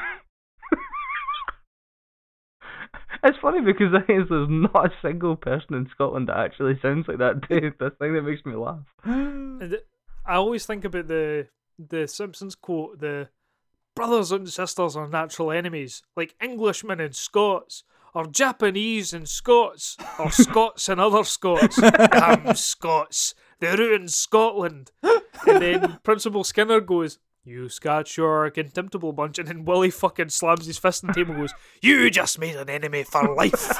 It's 3.23 3.37
funny 3.43 3.61
because 3.61 3.93
I 3.95 4.01
think 4.07 4.29
there's 4.29 4.49
not 4.49 4.87
a 4.87 4.93
single 5.03 5.37
person 5.37 5.75
in 5.75 5.89
Scotland 5.93 6.29
that 6.29 6.39
actually 6.39 6.79
sounds 6.81 7.07
like 7.07 7.19
that. 7.19 7.47
Dude, 7.49 7.75
that's 7.79 7.97
the 7.99 8.05
thing 8.05 8.15
that 8.15 8.23
makes 8.23 8.45
me 8.47 8.55
laugh. 8.55 8.79
I 10.25 10.35
always 10.37 10.65
think 10.65 10.85
about 10.85 11.09
the 11.09 11.49
the 11.89 12.07
Simpsons 12.07 12.55
quote: 12.55 13.01
"The 13.01 13.29
brothers 13.95 14.33
and 14.33 14.49
sisters 14.49 14.97
are 14.97 15.09
natural 15.09 15.51
enemies, 15.53 16.03
like 16.17 16.35
Englishmen 16.41 17.01
and 17.01 17.15
Scots, 17.15 17.85
or 18.15 18.27
Japanese 18.27 19.13
and 19.13 19.29
Scots, 19.29 19.97
or 20.19 20.31
Scots 20.31 20.89
and 20.89 21.01
other 21.01 21.25
Scots. 21.25 21.81
Damn 21.81 22.55
Scots, 22.55 23.35
they 23.61 23.75
ruined 23.75 24.11
Scotland." 24.13 24.93
And 25.03 25.63
then 25.63 25.99
Principal 26.03 26.45
Skinner 26.45 26.81
goes. 26.81 27.19
You 27.43 27.71
Scots 27.71 28.19
are 28.19 28.45
a 28.45 28.51
contemptible 28.51 29.15
bunch, 29.15 29.39
and 29.39 29.49
then 29.49 29.65
Willie 29.65 29.91
fucking 29.91 30.29
slams 30.29 30.67
his 30.67 30.77
fist 30.77 31.03
on 31.03 31.09
the 31.09 31.15
table 31.15 31.33
and 31.33 31.41
goes, 31.41 31.55
You 31.81 32.11
just 32.11 32.39
made 32.39 32.55
an 32.55 32.69
enemy 32.69 33.03
for 33.03 33.35
life. 33.35 33.73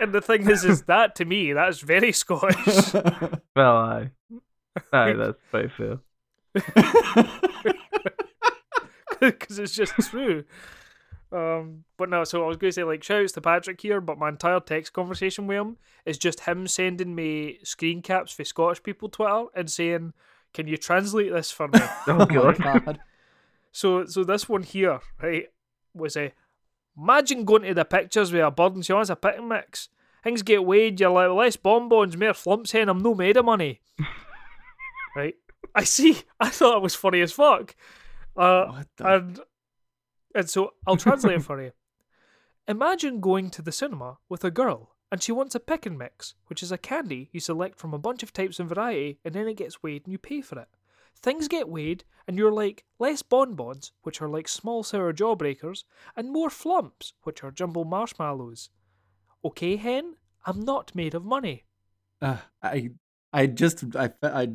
and 0.00 0.12
the 0.12 0.20
thing 0.20 0.50
is, 0.50 0.64
is 0.64 0.82
that 0.82 1.14
to 1.14 1.24
me, 1.24 1.52
that's 1.52 1.78
very 1.80 2.12
Scottish. 2.12 2.92
Well, 3.56 3.76
aye. 3.76 4.10
Aye, 4.92 5.12
that's 5.18 5.38
quite 5.50 5.70
fair. 5.72 5.98
because 9.20 9.58
it's 9.58 9.74
just 9.74 9.92
true. 10.10 10.44
Um, 11.32 11.84
but 11.96 12.08
no, 12.10 12.22
so 12.24 12.44
I 12.44 12.46
was 12.46 12.56
going 12.56 12.68
to 12.70 12.74
say 12.74 12.84
like 12.84 13.02
shouts 13.02 13.32
to 13.32 13.40
Patrick 13.40 13.80
here, 13.80 14.00
but 14.00 14.18
my 14.18 14.28
entire 14.28 14.60
text 14.60 14.92
conversation 14.92 15.46
with 15.46 15.56
him 15.58 15.76
is 16.06 16.16
just 16.18 16.40
him 16.40 16.66
sending 16.68 17.14
me 17.14 17.58
screen 17.64 18.02
caps 18.02 18.32
for 18.32 18.44
Scottish 18.44 18.82
people 18.82 19.08
Twitter 19.08 19.46
and 19.54 19.70
saying, 19.70 20.12
"Can 20.52 20.68
you 20.68 20.76
translate 20.76 21.32
this 21.32 21.50
for 21.50 21.66
me?" 21.68 21.80
Oh, 21.82 22.02
Oh 22.20 22.26
God. 22.26 22.58
God. 22.58 23.00
so, 23.72 24.04
so 24.06 24.22
this 24.22 24.48
one 24.48 24.62
here, 24.62 25.00
right, 25.20 25.46
was 25.92 26.16
a 26.16 26.32
imagine 26.96 27.44
going 27.44 27.62
to 27.62 27.74
the 27.74 27.84
pictures 27.84 28.32
with 28.32 28.42
a 28.44 28.50
bird 28.52 28.74
and 28.76 28.86
she 28.86 28.92
wants 28.92 29.10
a 29.10 29.16
pick 29.16 29.36
and 29.36 29.48
mix. 29.48 29.88
Things 30.22 30.42
get 30.42 30.64
weighed, 30.64 31.00
you're 31.00 31.10
like 31.10 31.30
less 31.30 31.56
bonbons, 31.56 32.16
more 32.16 32.32
flumps 32.32 32.70
hen, 32.72 32.88
I'm 32.88 32.98
no 32.98 33.14
made 33.14 33.36
of 33.36 33.44
money. 33.44 33.80
Right? 35.14 35.34
I 35.74 35.84
see. 35.84 36.22
I 36.40 36.48
thought 36.50 36.76
it 36.76 36.82
was 36.82 36.94
funny 36.94 37.20
as 37.20 37.32
fuck. 37.32 37.74
Uh, 38.36 38.82
and 38.98 39.40
and 40.34 40.50
so 40.50 40.74
I'll 40.86 40.96
translate 40.96 41.36
it 41.36 41.42
for 41.44 41.62
you. 41.62 41.72
Imagine 42.66 43.20
going 43.20 43.50
to 43.50 43.62
the 43.62 43.72
cinema 43.72 44.18
with 44.28 44.44
a 44.44 44.50
girl 44.50 44.96
and 45.12 45.22
she 45.22 45.32
wants 45.32 45.54
a 45.54 45.60
pick 45.60 45.86
and 45.86 45.98
mix, 45.98 46.34
which 46.46 46.62
is 46.62 46.72
a 46.72 46.78
candy 46.78 47.28
you 47.32 47.40
select 47.40 47.78
from 47.78 47.94
a 47.94 47.98
bunch 47.98 48.22
of 48.22 48.32
types 48.32 48.58
and 48.58 48.68
variety 48.68 49.18
and 49.24 49.34
then 49.34 49.46
it 49.46 49.56
gets 49.56 49.82
weighed 49.82 50.02
and 50.04 50.12
you 50.12 50.18
pay 50.18 50.40
for 50.40 50.58
it. 50.58 50.68
Things 51.20 51.46
get 51.46 51.68
weighed 51.68 52.04
and 52.26 52.36
you're 52.36 52.52
like 52.52 52.84
less 52.98 53.22
bonbons, 53.22 53.92
which 54.02 54.20
are 54.20 54.28
like 54.28 54.48
small 54.48 54.82
sour 54.82 55.12
jawbreakers, 55.12 55.84
and 56.16 56.30
more 56.30 56.50
flumps, 56.50 57.12
which 57.22 57.44
are 57.44 57.50
jumbo 57.50 57.84
marshmallows. 57.84 58.70
Okay, 59.44 59.76
hen, 59.76 60.16
I'm 60.46 60.60
not 60.60 60.94
made 60.94 61.14
of 61.14 61.24
money. 61.24 61.64
Uh, 62.20 62.38
I 62.62 62.90
I 63.32 63.46
just 63.46 63.84
I 63.94 64.10
I 64.22 64.48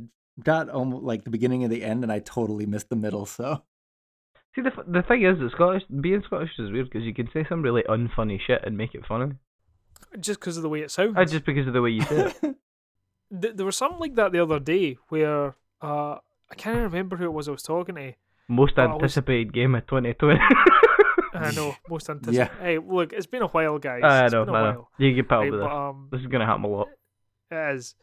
got 0.43 0.69
almost 0.69 1.03
like 1.03 1.23
the 1.23 1.29
beginning 1.29 1.63
and 1.63 1.71
the 1.71 1.83
end, 1.83 2.03
and 2.03 2.11
I 2.11 2.19
totally 2.19 2.65
missed 2.65 2.89
the 2.89 2.95
middle. 2.95 3.25
So 3.25 3.63
See, 4.55 4.61
the 4.61 4.71
the 4.87 5.01
thing 5.03 5.23
is, 5.23 5.37
that 5.39 5.51
Scottish 5.51 5.83
being 6.01 6.23
Scottish 6.25 6.51
is 6.57 6.71
weird 6.71 6.89
because 6.89 7.05
you 7.05 7.13
can 7.13 7.29
say 7.33 7.45
some 7.47 7.61
really 7.61 7.83
unfunny 7.83 8.39
shit 8.39 8.63
and 8.65 8.75
make 8.77 8.95
it 8.95 9.05
funny. 9.05 9.33
Just 10.19 10.39
because 10.39 10.57
of 10.57 10.63
the 10.63 10.69
way 10.69 10.81
it 10.81 10.89
sounds. 10.91 11.15
Uh, 11.17 11.25
just 11.25 11.45
because 11.45 11.67
of 11.67 11.73
the 11.73 11.81
way 11.81 11.91
you 11.91 12.01
say 12.01 12.33
it. 12.41 12.55
There 13.31 13.63
was 13.65 13.75
something 13.77 13.99
like 13.99 14.15
that 14.15 14.31
the 14.31 14.41
other 14.41 14.59
day 14.59 14.97
where 15.09 15.55
uh, 15.83 16.15
I 16.51 16.55
can't 16.57 16.77
remember 16.79 17.15
who 17.15 17.25
it 17.25 17.31
was 17.33 17.47
I 17.47 17.51
was 17.51 17.61
talking 17.61 17.93
to. 17.93 18.13
Most 18.47 18.73
I 18.79 18.87
was- 18.87 18.95
anticipated 18.95 19.53
game 19.53 19.75
of 19.75 19.85
2020. 19.85 20.39
I 21.35 21.51
know 21.51 21.75
most 21.87 22.09
anticipated. 22.09 22.49
Hey, 22.59 22.79
look, 22.79 23.13
it's 23.13 23.27
been 23.27 23.43
a 23.43 23.47
while, 23.47 23.77
guys. 23.77 24.01
I 24.03 24.25
It's 24.25 24.33
know, 24.33 24.45
been 24.45 24.55
a 24.55 24.57
I 24.57 24.61
know. 24.71 24.77
while. 24.79 24.89
You 24.97 25.13
get 25.13 25.29
pal 25.29 25.41
Right, 25.41 25.51
with 25.51 25.59
but 25.61 25.67
this. 25.67 25.73
um, 25.75 26.07
This 26.11 26.21
is 26.21 26.27
gonna 26.27 26.47
happen 26.47 26.63
a 26.63 26.67
lot. 26.69 26.87
It 27.51 27.75
is. 27.75 27.93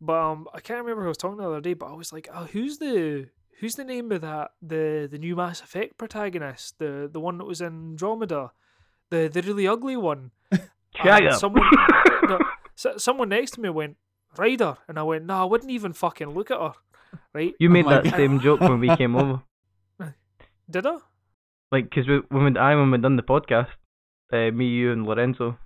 But 0.00 0.16
um, 0.20 0.48
I 0.54 0.60
can't 0.60 0.80
remember 0.80 1.02
who 1.02 1.08
I 1.08 1.10
was 1.10 1.16
talking 1.18 1.38
the 1.38 1.46
other 1.48 1.60
day. 1.60 1.74
But 1.74 1.86
I 1.86 1.94
was 1.94 2.12
like, 2.12 2.28
oh, 2.32 2.44
who's 2.44 2.78
the 2.78 3.28
who's 3.60 3.76
the 3.76 3.84
name 3.84 4.12
of 4.12 4.20
that 4.20 4.50
the 4.60 5.08
the 5.10 5.18
new 5.18 5.36
Mass 5.36 5.60
Effect 5.60 5.96
protagonist, 5.98 6.78
the 6.78 7.08
the 7.10 7.20
one 7.20 7.38
that 7.38 7.44
was 7.44 7.60
in 7.60 7.66
Andromeda, 7.92 8.52
the 9.10 9.28
the 9.32 9.42
really 9.42 9.66
ugly 9.66 9.96
one. 9.96 10.32
Shut 10.96 11.22
And. 11.22 11.34
Someone 11.34 11.62
no, 12.28 12.38
so, 12.74 12.96
someone 12.96 13.28
next 13.28 13.52
to 13.52 13.60
me 13.60 13.68
went 13.70 13.96
Ryder, 14.36 14.76
and 14.88 14.98
I 14.98 15.02
went, 15.02 15.24
no, 15.24 15.42
I 15.42 15.44
wouldn't 15.44 15.70
even 15.70 15.92
fucking 15.92 16.28
look 16.30 16.50
at 16.50 16.58
her. 16.58 16.72
Right? 17.34 17.54
You 17.58 17.68
Oh 17.68 17.72
made 17.72 17.86
my 17.86 17.94
that 17.94 18.04
God. 18.04 18.16
same 18.16 18.40
joke 18.40 18.60
when 18.60 18.80
we 18.80 18.94
came 18.96 19.16
over. 19.16 19.42
Did 20.70 20.86
I? 20.86 20.98
Like, 21.72 21.88
because 21.88 22.06
we, 22.06 22.18
when 22.28 22.52
we, 22.54 22.60
I, 22.60 22.74
when 22.74 22.90
we 22.90 22.98
done 22.98 23.16
the 23.16 23.22
podcast, 23.22 23.68
uh, 24.32 24.50
me, 24.54 24.66
you, 24.66 24.92
and 24.92 25.06
Lorenzo, 25.06 25.58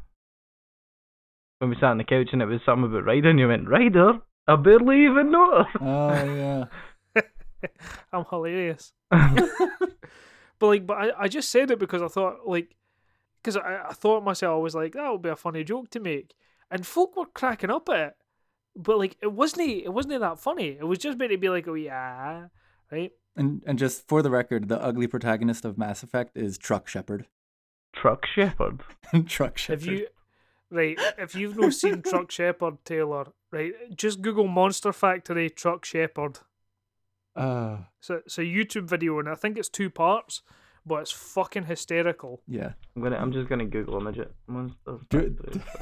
when 1.60 1.70
we 1.70 1.76
sat 1.76 1.84
on 1.84 1.98
the 1.98 2.04
couch 2.04 2.28
and 2.32 2.42
it 2.42 2.46
was 2.46 2.60
something 2.66 2.90
about 2.90 3.04
Ryder, 3.04 3.30
and 3.30 3.38
you 3.38 3.48
went, 3.48 3.68
Ryder? 3.68 4.14
I 4.48 4.56
barely 4.56 5.04
even 5.04 5.30
know 5.30 5.64
her. 5.64 5.80
oh 5.80 6.68
yeah, 7.14 7.22
I'm 8.12 8.24
hilarious. 8.28 8.92
But 10.60 10.66
like, 10.66 10.86
but 10.86 10.96
I, 10.98 11.10
I 11.20 11.28
just 11.28 11.50
said 11.50 11.70
it 11.72 11.78
because 11.78 12.02
I 12.02 12.08
thought 12.08 12.46
like, 12.46 12.76
because 13.42 13.56
I, 13.56 13.86
I 13.88 13.92
thought 13.94 14.22
myself 14.22 14.52
I 14.52 14.58
was 14.58 14.74
like 14.74 14.92
that 14.92 15.10
would 15.10 15.22
be 15.22 15.30
a 15.30 15.36
funny 15.36 15.64
joke 15.64 15.90
to 15.90 16.00
make, 16.00 16.34
and 16.70 16.86
folk 16.86 17.16
were 17.16 17.26
cracking 17.26 17.70
up 17.70 17.88
at 17.88 17.98
it. 17.98 18.14
But 18.76 18.98
like, 18.98 19.16
it 19.22 19.32
wasn't 19.32 19.70
it 19.70 19.92
wasn't 19.92 20.20
that 20.20 20.38
funny. 20.38 20.76
It 20.78 20.86
was 20.86 20.98
just 20.98 21.18
meant 21.18 21.32
to 21.32 21.38
be 21.38 21.48
like, 21.48 21.66
oh 21.66 21.74
yeah, 21.74 22.48
right. 22.92 23.10
and 23.34 23.62
and 23.66 23.78
just 23.78 24.06
for 24.06 24.20
the 24.20 24.30
record, 24.30 24.68
the 24.68 24.80
ugly 24.80 25.06
protagonist 25.06 25.64
of 25.64 25.78
Mass 25.78 26.02
Effect 26.02 26.36
is 26.36 26.58
Truck 26.58 26.86
Shepard. 26.86 27.26
Truck 27.94 28.26
Shepard. 28.26 28.82
Truck 29.26 29.56
Shepard. 29.56 29.82
If 29.82 29.86
you 29.88 30.06
right, 30.70 30.98
if 31.18 31.34
you've 31.34 31.56
not 31.56 31.72
seen 31.74 32.02
Truck 32.08 32.30
Shepard 32.30 32.84
Taylor, 32.84 33.26
right, 33.52 33.72
just 33.96 34.22
Google 34.22 34.46
Monster 34.48 34.92
Factory 34.92 35.50
Truck 35.50 35.84
Shepard. 35.84 36.38
Uh, 37.36 37.78
So 38.00 38.16
it's 38.26 38.38
a 38.38 38.42
YouTube 38.42 38.88
video, 38.88 39.18
and 39.18 39.28
I 39.28 39.34
think 39.34 39.56
it's 39.58 39.68
two 39.68 39.90
parts, 39.90 40.42
but 40.84 40.96
it's 41.02 41.12
fucking 41.12 41.64
hysterical. 41.66 42.42
yeah. 42.48 42.72
I'm 42.96 43.02
gonna. 43.02 43.16
I'm 43.16 43.32
just 43.32 43.48
gonna 43.48 43.66
Google 43.66 44.00
image 44.00 44.18
it. 44.18 44.32
Monster 44.46 44.98
Do- 45.08 45.36
Factory. 45.36 45.62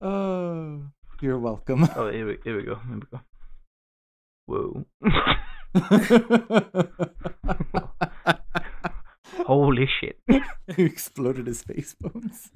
Oh, 0.00 0.82
you're 1.20 1.40
welcome. 1.40 1.88
Oh, 1.96 2.08
here 2.08 2.24
we, 2.28 2.38
here 2.44 2.56
we 2.56 2.62
go. 2.62 2.76
Here 2.76 2.94
we 2.94 3.00
go. 3.10 3.20
Whoa. 4.46 4.84
Holy 9.48 9.88
shit. 10.00 10.18
he 10.76 10.82
exploded 10.94 11.46
his 11.46 11.62
face 11.62 11.94
bones. 11.98 12.52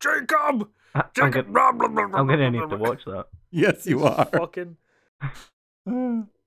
Jacob, 0.00 0.68
I, 0.94 1.00
I'm, 1.00 1.04
Jacob, 1.14 1.32
gonna, 1.32 1.52
blah, 1.52 1.72
blah, 1.72 1.88
blah, 1.88 2.06
blah, 2.08 2.18
I'm 2.20 2.26
gonna 2.26 2.50
blah, 2.50 2.50
need 2.50 2.68
blah, 2.68 2.76
to 2.76 2.76
watch 2.76 3.04
that. 3.06 3.26
Yes, 3.50 3.86
you 3.86 4.04
are. 4.04 4.24
Fucking. 4.26 4.76
Uh, 5.84 5.90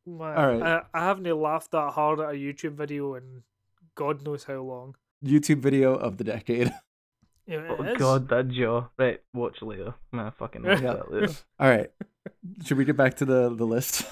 Man, 0.07 0.37
All 0.37 0.47
right. 0.47 0.61
I, 0.61 0.81
I 0.93 1.05
haven't 1.05 1.25
laughed 1.41 1.71
that 1.71 1.91
hard 1.93 2.19
at 2.21 2.29
a 2.29 2.33
YouTube 2.37 2.73
video 2.73 3.15
in 3.15 3.43
God 3.95 4.23
knows 4.23 4.43
how 4.45 4.61
long. 4.61 4.95
YouTube 5.25 5.59
video 5.59 5.93
of 5.95 6.17
the 6.17 6.23
decade. 6.23 6.71
Yeah, 7.47 7.67
Oh 7.69 7.83
is. 7.83 7.97
god, 7.97 8.29
that 8.29 8.47
jaw. 8.49 8.87
Right, 8.97 9.19
watch 9.33 9.61
later. 9.61 9.93
Man, 10.11 10.31
fucking 10.39 10.63
watch 10.63 10.81
Yeah. 10.81 10.93
that 10.93 11.11
later. 11.11 11.33
All 11.59 11.69
right. 11.69 11.91
Should 12.63 12.77
we 12.77 12.85
get 12.85 12.95
back 12.97 13.15
to 13.17 13.25
the 13.25 13.53
the 13.53 13.65
list? 13.65 14.05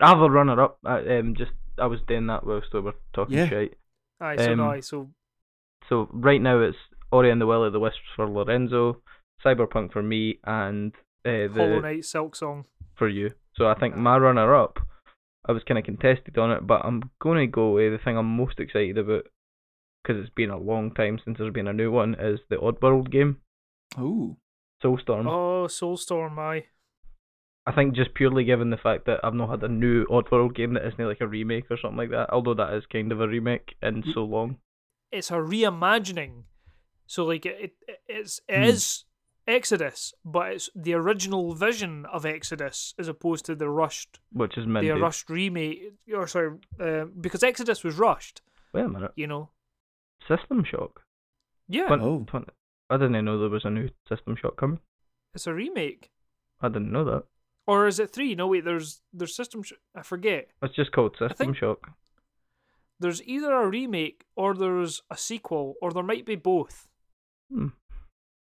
I 0.00 0.08
have 0.10 0.20
a 0.20 0.28
runner 0.30 0.60
up. 0.60 0.78
I 0.84 0.98
um 1.18 1.34
just 1.34 1.52
I 1.78 1.86
was 1.86 2.00
doing 2.06 2.26
that 2.26 2.44
whilst 2.46 2.72
we 2.74 2.80
were 2.80 2.94
talking 3.12 3.36
Yeah. 3.38 3.48
shite. 3.48 3.74
Aye, 4.20 4.36
so 4.36 4.52
um, 4.52 4.60
aye, 4.60 4.80
so 4.80 5.10
So 5.88 6.08
right 6.12 6.40
now 6.40 6.60
it's 6.60 6.76
Ori 7.10 7.30
and 7.30 7.40
the 7.40 7.46
Will 7.46 7.64
of 7.64 7.72
the 7.72 7.80
Wisps 7.80 8.00
for 8.16 8.28
Lorenzo, 8.28 9.00
Cyberpunk 9.44 9.92
for 9.92 10.02
me, 10.02 10.38
and 10.44 10.92
uh, 11.24 11.48
Hollow 11.54 11.76
the 11.76 11.80
Knight 11.80 12.00
Silksong. 12.00 12.64
for 12.96 13.08
you. 13.08 13.30
So 13.54 13.66
I 13.66 13.74
think 13.74 13.96
my 13.96 14.16
runner 14.18 14.54
up, 14.54 14.78
I 15.46 15.52
was 15.52 15.62
kind 15.64 15.78
of 15.78 15.84
contested 15.84 16.36
on 16.38 16.50
it, 16.50 16.66
but 16.66 16.84
I'm 16.84 17.10
going 17.20 17.38
to 17.38 17.46
go 17.46 17.72
with 17.72 17.92
the 17.92 17.98
thing 17.98 18.16
I'm 18.16 18.36
most 18.36 18.58
excited 18.60 18.98
about 18.98 19.24
because 20.02 20.22
it's 20.22 20.34
been 20.34 20.50
a 20.50 20.58
long 20.58 20.92
time 20.94 21.18
since 21.24 21.38
there's 21.38 21.52
been 21.52 21.68
a 21.68 21.72
new 21.72 21.90
one 21.90 22.14
is 22.18 22.40
the 22.48 22.56
Oddworld 22.56 23.10
game, 23.10 23.38
Ooh. 23.98 24.36
Soulstorm. 24.82 25.26
Oh, 25.26 25.66
Soulstorm, 25.66 26.38
aye. 26.38 26.66
I 27.68 27.72
think 27.74 27.94
just 27.94 28.14
purely 28.14 28.44
given 28.44 28.70
the 28.70 28.78
fact 28.78 29.04
that 29.06 29.20
I've 29.22 29.34
not 29.34 29.50
had 29.50 29.62
a 29.62 29.68
new 29.68 30.06
Oddworld 30.06 30.54
game 30.54 30.72
that 30.74 30.86
isn't 30.86 31.06
like 31.06 31.20
a 31.20 31.26
remake 31.26 31.70
or 31.70 31.76
something 31.76 31.98
like 31.98 32.10
that, 32.10 32.30
although 32.32 32.54
that 32.54 32.72
is 32.72 32.84
kind 32.90 33.12
of 33.12 33.20
a 33.20 33.28
remake 33.28 33.74
in 33.82 34.02
so 34.14 34.24
long. 34.24 34.56
It's 35.12 35.30
a 35.30 35.34
reimagining. 35.34 36.44
So 37.06 37.24
like 37.26 37.44
it, 37.46 37.74
it 37.86 37.98
it's 38.06 38.40
it 38.48 38.56
Hmm. 38.56 38.62
is 38.64 39.04
Exodus, 39.46 40.12
but 40.24 40.52
it's 40.52 40.70
the 40.74 40.94
original 40.94 41.54
vision 41.54 42.04
of 42.12 42.24
Exodus 42.26 42.94
as 42.98 43.08
opposed 43.08 43.44
to 43.46 43.54
the 43.54 43.68
rushed 43.68 44.20
Which 44.32 44.58
is 44.58 44.66
meant 44.66 44.84
the 44.84 44.90
minty. 44.92 45.02
rushed 45.02 45.28
remake. 45.30 45.80
Or 46.14 46.26
sorry, 46.26 46.58
uh, 46.80 47.04
because 47.20 47.42
Exodus 47.42 47.82
was 47.84 47.96
rushed. 47.98 48.40
Wait 48.74 48.84
a 48.84 48.88
minute. 48.88 49.12
You 49.16 49.26
know. 49.26 49.50
System 50.26 50.64
Shock? 50.64 51.02
Yeah, 51.68 51.86
Twen- 51.86 52.00
Oh. 52.02 52.24
twen- 52.28 52.46
I 52.90 52.96
didn't 52.96 53.24
know 53.24 53.38
there 53.38 53.48
was 53.50 53.64
a 53.64 53.70
new 53.70 53.88
System 54.08 54.36
Shock 54.36 54.56
coming. 54.56 54.80
it's 55.34 55.46
a 55.46 55.54
remake. 55.54 56.10
I 56.60 56.68
didn't 56.68 56.92
know 56.92 57.04
that. 57.04 57.24
Or 57.68 57.86
is 57.86 58.00
it 58.00 58.10
three? 58.10 58.34
No, 58.34 58.46
wait. 58.48 58.64
There's 58.64 59.02
there's 59.12 59.36
system. 59.36 59.62
Sh- 59.62 59.74
I 59.94 60.02
forget. 60.02 60.48
It's 60.62 60.74
just 60.74 60.90
called 60.90 61.16
System 61.18 61.52
Shock. 61.52 61.90
There's 62.98 63.22
either 63.22 63.52
a 63.52 63.68
remake 63.68 64.24
or 64.34 64.54
there's 64.54 65.02
a 65.10 65.16
sequel, 65.16 65.74
or 65.82 65.92
there 65.92 66.02
might 66.02 66.24
be 66.24 66.34
both. 66.34 66.88
Hmm. 67.52 67.68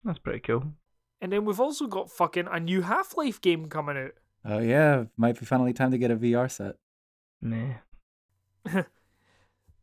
That's 0.04 0.20
pretty 0.20 0.40
cool. 0.40 0.72
And 1.20 1.34
then 1.34 1.44
we've 1.46 1.60
also 1.60 1.88
got 1.88 2.12
fucking 2.12 2.48
a 2.50 2.60
new 2.60 2.84
Half 2.84 3.18
Life 3.18 3.42
game 3.42 3.66
coming 3.68 3.98
out. 3.98 4.12
Oh 4.46 4.60
yeah, 4.60 5.06
might 5.18 5.40
be 5.40 5.46
finally 5.46 5.74
time 5.74 5.92
to 5.92 5.98
get 5.98 6.12
a 6.12 6.16
VR 6.16 6.50
set. 6.50 6.76
Nah. 7.42 7.74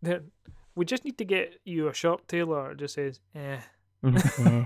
Then 0.03 0.33
we 0.77 0.85
just 0.85 1.05
need 1.05 1.17
to 1.19 1.25
get 1.25 1.61
you 1.65 1.89
a 1.89 1.95
shirt, 1.95 2.29
Taylor. 2.29 2.73
It 2.73 2.79
just 2.79 2.95
says, 2.95 3.21
eh. 3.35 3.61
Nah. 4.05 4.65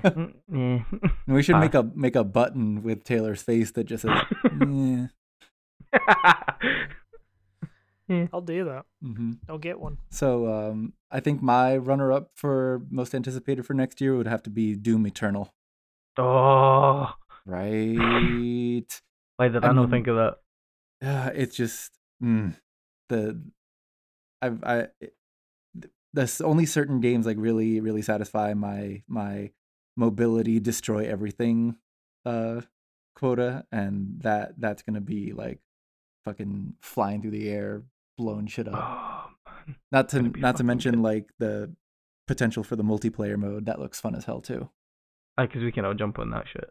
Nah. 0.49 0.81
And 1.27 1.37
we 1.37 1.43
should 1.43 1.59
make 1.59 1.75
a 1.75 1.83
make 1.95 2.17
a 2.17 2.25
button 2.25 2.83
with 2.83 3.05
Taylor's 3.05 3.43
face 3.43 3.71
that 3.73 3.85
just 3.85 4.03
says 4.03 4.23
yeah. 4.61 5.07
I'll 8.33 8.41
do 8.41 8.65
that. 8.65 8.87
hmm 9.03 9.33
I'll 9.49 9.59
get 9.59 9.79
one. 9.79 9.99
So 10.11 10.51
um 10.53 10.95
I 11.11 11.21
think 11.21 11.43
my 11.43 11.77
runner 11.77 12.13
up 12.13 12.31
for 12.35 12.83
most 12.91 13.15
anticipated 13.15 13.67
for 13.67 13.75
next 13.75 14.01
year 14.01 14.17
would 14.17 14.27
have 14.27 14.43
to 14.45 14.51
be 14.51 14.75
Doom 14.75 15.07
Eternal. 15.07 15.53
oh, 16.19 17.15
Right. 17.47 17.97
why 19.37 19.49
did 19.49 19.65
I 19.65 19.69
I, 19.69 19.73
not 19.73 19.83
mean- 19.83 19.91
think 19.91 20.07
of 20.09 20.17
that? 20.17 20.37
uh, 21.07 21.31
it's 21.35 21.57
just 21.57 21.93
mm, 22.23 22.55
the 23.09 23.41
I've 24.43 24.63
I 24.65 24.87
it- 26.13 26.17
there's 26.17 26.41
only 26.41 26.67
certain 26.67 27.01
games 27.01 27.27
like 27.27 27.37
really 27.39 27.81
really 27.81 28.03
satisfy 28.03 28.55
my 28.55 29.03
my 29.09 29.51
mobility 29.97 30.61
destroy 30.61 31.05
everything 31.07 31.77
uh 32.25 32.61
quota 33.17 33.65
and 33.73 34.21
that 34.21 34.53
that's 34.59 34.83
gonna 34.83 35.01
be 35.01 35.33
like 35.33 35.59
fucking 36.25 36.75
flying 36.81 37.21
through 37.21 37.33
the 37.33 37.49
air 37.49 37.83
blowing 38.17 38.47
shit 38.47 38.69
up 38.73 38.75
Oh, 38.75 39.73
not 39.93 40.09
to 40.11 40.23
not 40.23 40.57
to 40.57 40.65
mention 40.65 40.95
good. 40.97 41.03
like 41.03 41.31
the 41.39 41.75
potential 42.27 42.63
for 42.63 42.77
the 42.77 42.85
multiplayer 42.85 43.37
mode 43.37 43.67
that 43.67 43.79
looks 43.81 44.01
fun 44.01 44.15
as 44.15 44.25
hell 44.25 44.41
too 44.41 44.69
because 45.37 45.63
we 45.63 45.73
can 45.73 45.85
all 45.85 45.95
jump 45.95 46.19
on 46.19 46.31
that 46.31 46.45
shit. 46.53 46.71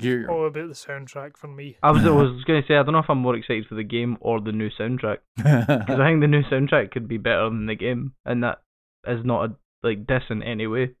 yeah 0.00 0.26
All 0.28 0.46
about 0.46 0.68
the 0.68 0.74
soundtrack 0.74 1.36
for 1.38 1.48
me. 1.48 1.76
I 1.82 1.90
was, 1.92 2.04
I 2.04 2.10
was 2.22 2.44
going 2.44 2.60
to 2.60 2.68
say, 2.68 2.74
I 2.76 2.82
don't 2.82 2.92
know 2.92 2.98
if 2.98 3.08
I'm 3.08 3.18
more 3.18 3.34
excited 3.34 3.66
for 3.66 3.74
the 3.74 3.82
game 3.84 4.18
or 4.20 4.38
the 4.38 4.52
new 4.52 4.68
soundtrack. 4.68 5.18
Because 5.36 5.98
I 5.98 6.04
think 6.08 6.20
the 6.20 6.26
new 6.28 6.42
soundtrack 6.42 6.90
could 6.90 7.08
be 7.08 7.16
better 7.16 7.44
than 7.48 7.64
the 7.66 7.74
game, 7.74 8.12
and 8.26 8.42
that 8.44 8.58
is 9.06 9.24
not 9.24 9.50
a 9.50 9.54
like 9.82 10.04
dissing 10.06 10.46
anyway. 10.46 10.90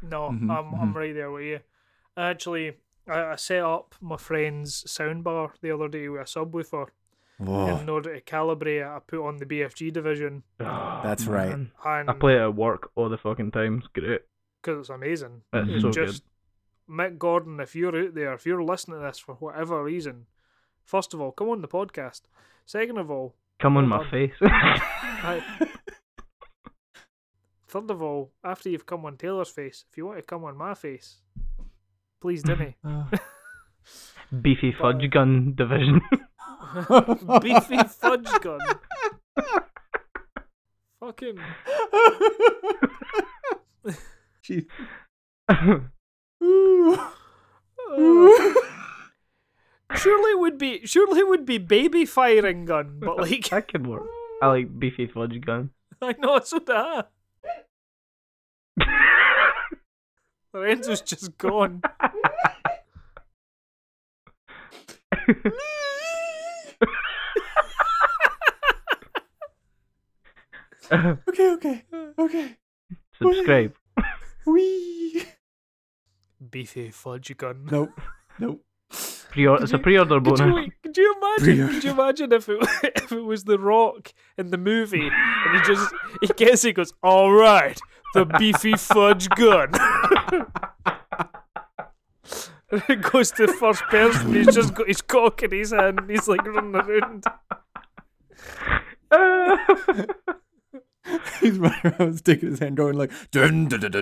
No, 0.00 0.30
Mhm, 0.30 0.48
I'm 0.56 0.74
I'm 0.80 0.92
mhm. 0.92 0.94
right 0.94 1.12
there 1.12 1.30
with 1.32 1.44
you. 1.44 1.58
Actually, 2.16 2.74
I, 3.08 3.32
I 3.32 3.36
set 3.36 3.64
up 3.64 3.96
my 4.00 4.16
friend's 4.16 4.84
soundbar 4.84 5.50
the 5.60 5.72
other 5.72 5.88
day 5.88 6.08
with 6.08 6.20
a 6.20 6.24
subwoofer 6.24 6.86
Whoa. 7.38 7.76
in 7.78 7.88
order 7.88 8.14
to 8.14 8.20
calibrate 8.20 8.80
it. 8.82 8.86
I 8.86 9.00
put 9.04 9.26
on 9.26 9.38
the 9.38 9.44
BFG 9.46 9.92
division, 9.92 10.44
That's 10.58 11.26
right. 11.26 11.50
And 11.52 11.70
I 11.84 12.12
play 12.12 12.34
it 12.36 12.40
at 12.42 12.54
work 12.54 12.90
all 12.94 13.08
the 13.08 13.18
fucking 13.18 13.50
time. 13.50 13.78
It's 13.78 13.88
great. 13.88 14.20
because 14.62 14.78
it's 14.80 14.88
amazing. 14.90 15.42
It's 15.52 15.68
It's 15.68 15.82
so 15.82 15.90
just 15.90 16.22
Mick 16.88 17.18
Gordon. 17.18 17.58
If 17.58 17.74
you're 17.74 17.96
out 18.06 18.14
there, 18.14 18.34
if 18.34 18.46
you're 18.46 18.62
listening 18.62 19.00
to 19.00 19.06
this 19.06 19.18
for 19.18 19.34
whatever 19.34 19.82
reason, 19.82 20.26
first 20.84 21.12
of 21.12 21.20
all, 21.20 21.32
come 21.32 21.48
on 21.48 21.60
the 21.60 21.66
podcast. 21.68 22.22
Second 22.66 22.98
of 22.98 23.10
all. 23.10 23.34
Come 23.58 23.76
on 23.76 23.88
my 23.88 23.98
done. 23.98 24.10
face. 24.12 24.34
I, 24.42 25.42
third 27.68 27.90
of 27.90 28.02
all, 28.02 28.32
after 28.42 28.68
you've 28.68 28.86
come 28.86 29.04
on 29.04 29.16
Taylor's 29.16 29.50
face, 29.50 29.84
if 29.90 29.96
you 29.96 30.06
want 30.06 30.18
to 30.18 30.22
come 30.22 30.44
on 30.44 30.56
my 30.56 30.74
face, 30.74 31.20
please 32.20 32.42
dinny. 32.42 32.74
Uh, 32.84 33.04
Beefy 34.42 34.72
fudge 34.72 35.10
gun 35.10 35.54
division. 35.54 36.00
Beefy 37.42 37.78
fudge 37.88 38.40
gun. 38.40 38.60
Fucking. 41.00 41.38
Jeez. 44.44 44.66
surely 49.96 50.30
it 50.32 50.38
would 50.38 50.58
be 50.58 50.86
surely 50.86 51.20
it 51.20 51.28
would 51.28 51.46
be 51.46 51.58
baby 51.58 52.04
firing 52.04 52.64
gun, 52.64 52.98
but 53.00 53.16
like 53.18 53.48
that 53.50 53.68
could 53.68 53.86
work. 53.86 54.06
I 54.42 54.46
like 54.48 54.78
beefy 54.78 55.06
fudge 55.06 55.40
gun. 55.40 55.70
I 56.02 56.14
know 56.18 56.38
so 56.40 56.58
da. 56.58 57.02
Lorenzo's 60.54 61.02
just 61.02 61.36
gone. 61.38 61.82
okay, 70.92 71.52
okay, 71.52 71.84
okay. 72.18 72.56
Subscribe. 73.20 73.74
Wee. 74.46 75.24
Beefy 76.50 76.90
fudge 76.90 77.36
gun. 77.36 77.68
Nope. 77.70 78.00
Nope. 78.38 78.64
Pre-order. 79.30 79.62
It's 79.64 79.72
a 79.74 79.78
pre-order 79.78 80.20
Could 80.20 80.24
bonus. 80.24 80.66
you, 80.66 80.72
could 80.82 80.96
you 80.96 81.14
imagine? 81.16 81.44
Pre-order. 81.44 81.72
Could 81.74 81.84
you 81.84 81.90
imagine 81.90 82.32
if 82.32 82.48
it 82.48 82.58
if 82.96 83.12
it 83.12 83.20
was 83.20 83.44
The 83.44 83.58
Rock 83.58 84.12
in 84.38 84.50
the 84.50 84.56
movie 84.56 85.06
and 85.08 85.56
he 85.56 85.62
just 85.62 85.92
he 86.22 86.28
gets 86.28 86.62
he 86.62 86.72
goes, 86.72 86.92
"All 87.02 87.32
right, 87.32 87.78
the 88.14 88.24
beefy 88.38 88.74
fudge 88.76 89.28
gun. 89.30 89.70
it 92.88 93.02
goes 93.02 93.30
to 93.32 93.48
first 93.48 93.82
person. 93.84 94.34
He's 94.34 94.54
just 94.54 94.74
got 94.74 94.88
his 94.88 95.02
cock 95.02 95.42
in 95.42 95.52
his 95.52 95.72
hand. 95.72 96.00
He's 96.08 96.28
like 96.28 96.44
running 96.46 96.74
around. 96.74 97.24
he's 101.40 101.58
running 101.58 101.80
around, 101.84 102.18
sticking 102.18 102.50
his 102.50 102.58
hand, 102.58 102.76
going 102.76 102.96
like. 102.96 103.12
Dun, 103.30 103.68
dun, 103.68 103.80
dun, 103.80 103.92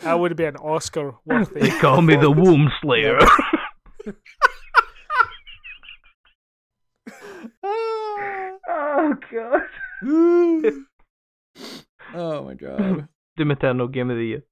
that 0.00 0.20
would 0.20 0.36
be 0.36 0.44
an 0.44 0.56
Oscar 0.56 1.14
worthy. 1.24 1.60
They 1.60 1.70
call 1.78 2.02
me 2.02 2.16
the 2.16 2.30
Womb 2.30 2.70
Slayer. 2.82 3.18
Ah 7.66 8.53
oh 9.04 9.14
god. 9.32 9.62
oh 12.14 12.44
my 12.44 12.54
god. 12.64 13.08
Doom 13.36 13.50
Eternal 13.50 13.88
Game 13.88 14.10
of 14.10 14.16
the 14.16 14.24
Year. 14.26 14.42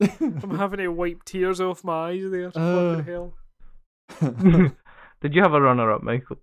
I'm 0.20 0.56
having 0.58 0.78
to 0.78 0.88
wipe 0.88 1.24
tears 1.24 1.60
off 1.60 1.84
my 1.84 2.10
eyes 2.10 2.24
there. 2.30 2.50
Uh. 2.54 2.96
Fucking 3.02 3.12
hell. 3.12 3.34
Did 5.22 5.34
you 5.34 5.42
have 5.42 5.54
a 5.54 5.60
runner-up, 5.60 6.02
Michael? 6.02 6.36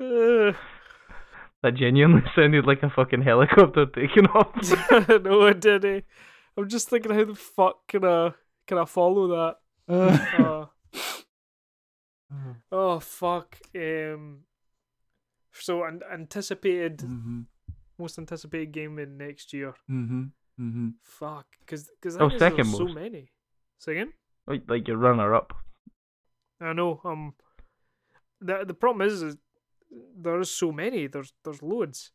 Uh, 0.00 0.52
That 1.62 1.74
genuinely 1.74 2.22
sounded 2.34 2.64
like 2.66 2.82
a 2.82 2.88
fucking 2.88 3.20
helicopter 3.22 3.84
taking 3.86 4.26
off. 4.28 4.54
no, 5.22 5.46
I 5.46 5.52
didn't. 5.52 6.04
I'm 6.56 6.68
just 6.68 6.88
thinking, 6.88 7.12
how 7.12 7.24
the 7.24 7.34
fuck 7.34 7.86
can 7.86 8.04
I 8.04 8.32
can 8.66 8.78
I 8.78 8.84
follow 8.86 9.28
that? 9.28 9.56
Uh, 9.88 10.18
Uh, 10.42 10.59
oh 12.72 13.00
fuck. 13.00 13.58
Um. 13.74 14.40
So 15.52 15.82
an 15.84 16.00
anticipated, 16.12 16.98
mhm, 16.98 17.46
most 17.98 18.18
anticipated 18.18 18.72
game 18.72 18.98
in 18.98 19.16
next 19.18 19.52
year. 19.52 19.74
Mm-hmm. 19.90 20.22
Mm-hmm. 20.60 20.88
Fuck, 21.02 21.46
because 21.60 21.90
because 22.00 22.16
Oh, 22.16 22.28
there's 22.28 22.38
second 22.38 22.66
so 22.66 22.84
most. 22.84 22.94
many. 22.94 23.30
Second. 23.78 24.12
like, 24.46 24.62
like 24.68 24.86
your 24.88 24.96
runner-up. 24.98 25.52
I 26.60 26.72
know. 26.72 27.00
Um. 27.04 27.34
The 28.40 28.64
the 28.64 28.74
problem 28.74 29.06
is, 29.06 29.22
is 29.22 29.36
there's 30.16 30.50
so 30.50 30.70
many. 30.72 31.06
There's 31.08 31.32
there's 31.44 31.62
loads. 31.62 32.12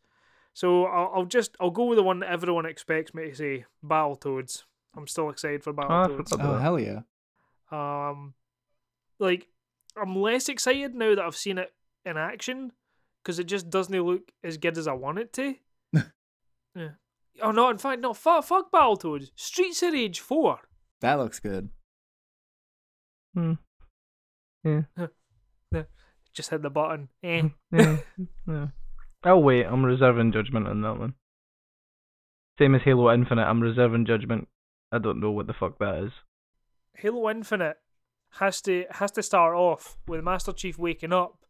So 0.54 0.86
I'll, 0.86 1.12
I'll 1.14 1.26
just 1.26 1.56
I'll 1.60 1.70
go 1.72 1.86
with 1.86 1.98
the 1.98 2.04
one 2.04 2.20
that 2.20 2.32
everyone 2.32 2.66
expects 2.66 3.14
me 3.14 3.30
to 3.30 3.36
say. 3.36 3.66
Battletoads. 3.84 4.64
I'm 4.96 5.08
still 5.08 5.30
excited 5.30 5.62
for 5.64 5.72
I 5.72 5.84
Battletoads. 5.84 6.30
forgot. 6.30 6.46
Oh 6.56 6.58
hell 6.58 6.80
yeah. 6.80 7.02
Um, 7.72 8.34
like 9.20 9.50
I'm 10.00 10.16
less 10.16 10.50
excited 10.50 10.96
now 10.96 11.16
that 11.16 11.24
I've 11.24 11.36
seen 11.36 11.58
it 11.58 11.74
in 12.06 12.18
action 12.18 12.72
because 13.24 13.40
it 13.40 13.46
just 13.46 13.70
doesn't 13.70 14.00
look 14.00 14.32
as 14.44 14.58
good 14.58 14.78
as 14.78 14.88
I 14.88 14.94
want 14.94 15.20
it 15.20 15.34
to. 15.34 15.56
yeah. 16.76 16.90
Oh 17.42 17.52
no! 17.52 17.70
In 17.70 17.78
fact, 17.78 18.02
no. 18.02 18.14
Fuck, 18.14 18.46
fuck 18.46 18.72
Battletoads. 18.72 19.32
Streets 19.36 19.84
of 19.84 19.94
Rage 19.94 20.20
Four. 20.20 20.60
That 21.02 21.16
looks 21.16 21.40
good. 21.40 21.70
Hmm. 23.34 23.54
Yeah. 24.64 24.82
Just 26.34 26.50
hit 26.50 26.62
the 26.62 26.70
button. 26.70 27.10
Eh. 27.24 27.44
yeah. 27.72 27.98
yeah. 28.48 28.68
I'll 29.24 29.42
wait. 29.42 29.66
I'm 29.66 29.86
reserving 29.86 30.32
judgment 30.32 30.68
on 30.68 30.82
that 30.82 31.00
one. 31.00 31.14
Same 32.60 32.76
as 32.76 32.82
Halo 32.84 33.14
Infinite. 33.14 33.44
I'm 33.44 33.62
reserving 33.62 34.06
judgment. 34.06 34.48
I 34.92 34.98
don't 34.98 35.20
know 35.20 35.32
what 35.32 35.48
the 35.48 35.54
fuck 35.54 35.80
that 35.80 36.04
is. 36.04 36.12
Halo 36.98 37.30
Infinite 37.30 37.78
has 38.40 38.62
to 38.62 38.86
has 38.92 39.12
to 39.12 39.24
start 39.24 39.56
off 39.56 39.98
with 40.08 40.24
Master 40.24 40.52
Chief 40.52 40.78
waking 40.78 41.14
up 41.14 41.46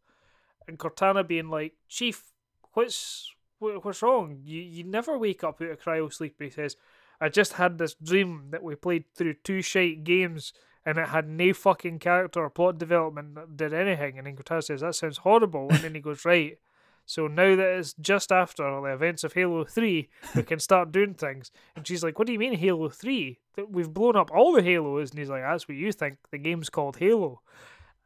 and 0.68 0.78
Cortana 0.78 1.26
being 1.26 1.48
like, 1.48 1.74
"Chief, 1.88 2.32
what's 2.72 3.32
what, 3.58 3.84
what's 3.84 4.02
wrong? 4.02 4.40
You 4.44 4.60
you 4.60 4.84
never 4.84 5.18
wake 5.18 5.44
up 5.44 5.60
out 5.60 5.70
of 5.70 5.80
cryo 5.80 6.12
sleep." 6.12 6.36
He 6.40 6.50
says, 6.50 6.76
"I 7.20 7.28
just 7.28 7.54
had 7.54 7.78
this 7.78 7.94
dream 7.94 8.48
that 8.50 8.62
we 8.62 8.74
played 8.74 9.04
through 9.14 9.34
two 9.34 9.62
shite 9.62 10.04
games." 10.04 10.52
And 10.88 10.98
it 10.98 11.08
had 11.08 11.28
no 11.28 11.52
fucking 11.52 11.98
character 11.98 12.38
or 12.44 12.48
plot 12.48 12.78
development 12.78 13.34
that 13.34 13.56
did 13.56 13.74
anything. 13.74 14.18
And 14.18 14.26
then 14.28 14.36
Cortana 14.36 14.62
says, 14.62 14.82
That 14.82 14.94
sounds 14.94 15.18
horrible. 15.18 15.66
And 15.68 15.80
then 15.80 15.96
he 15.96 16.00
goes, 16.00 16.24
Right. 16.24 16.60
So 17.08 17.28
now 17.28 17.54
that 17.54 17.78
it's 17.78 17.94
just 18.00 18.32
after 18.32 18.64
the 18.64 18.92
events 18.92 19.22
of 19.22 19.32
Halo 19.32 19.64
3, 19.64 20.08
we 20.34 20.42
can 20.42 20.58
start 20.58 20.90
doing 20.90 21.14
things. 21.14 21.52
And 21.76 21.86
she's 21.86 22.02
like, 22.02 22.18
What 22.18 22.26
do 22.26 22.32
you 22.32 22.38
mean 22.38 22.54
Halo 22.54 22.88
3? 22.88 23.38
That 23.54 23.70
We've 23.70 23.88
blown 23.88 24.16
up 24.16 24.30
all 24.32 24.52
the 24.52 24.62
Halos. 24.62 25.10
And 25.10 25.20
he's 25.20 25.30
like, 25.30 25.42
That's 25.42 25.68
what 25.68 25.76
you 25.76 25.92
think. 25.92 26.18
The 26.32 26.38
game's 26.38 26.68
called 26.68 26.96
Halo. 26.96 27.40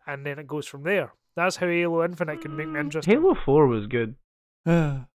And 0.07 0.27
then 0.27 0.39
it 0.39 0.47
goes 0.47 0.66
from 0.66 0.83
there. 0.83 1.14
That's 1.35 1.57
how 1.57 1.66
Halo 1.66 2.05
Infinite 2.05 2.43
can 2.43 2.57
make 2.57 2.68
me 2.68 2.74
mm, 2.74 2.81
interested. 2.81 3.11
Halo 3.11 3.35
4 3.45 3.66
was 3.66 3.87
good. 3.87 4.16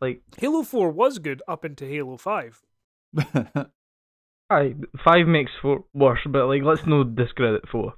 Like, 0.00 0.20
Halo 0.36 0.62
4 0.64 0.90
was 0.90 1.18
good 1.18 1.40
up 1.48 1.64
into 1.64 1.86
Halo 1.86 2.18
5. 2.18 2.62
aye, 4.50 4.74
5 5.02 5.26
makes 5.26 5.52
4 5.62 5.84
worse, 5.94 6.18
but 6.28 6.46
like, 6.46 6.62
let's 6.62 6.86
no 6.86 7.04
discredit 7.04 7.66
4. 7.70 7.94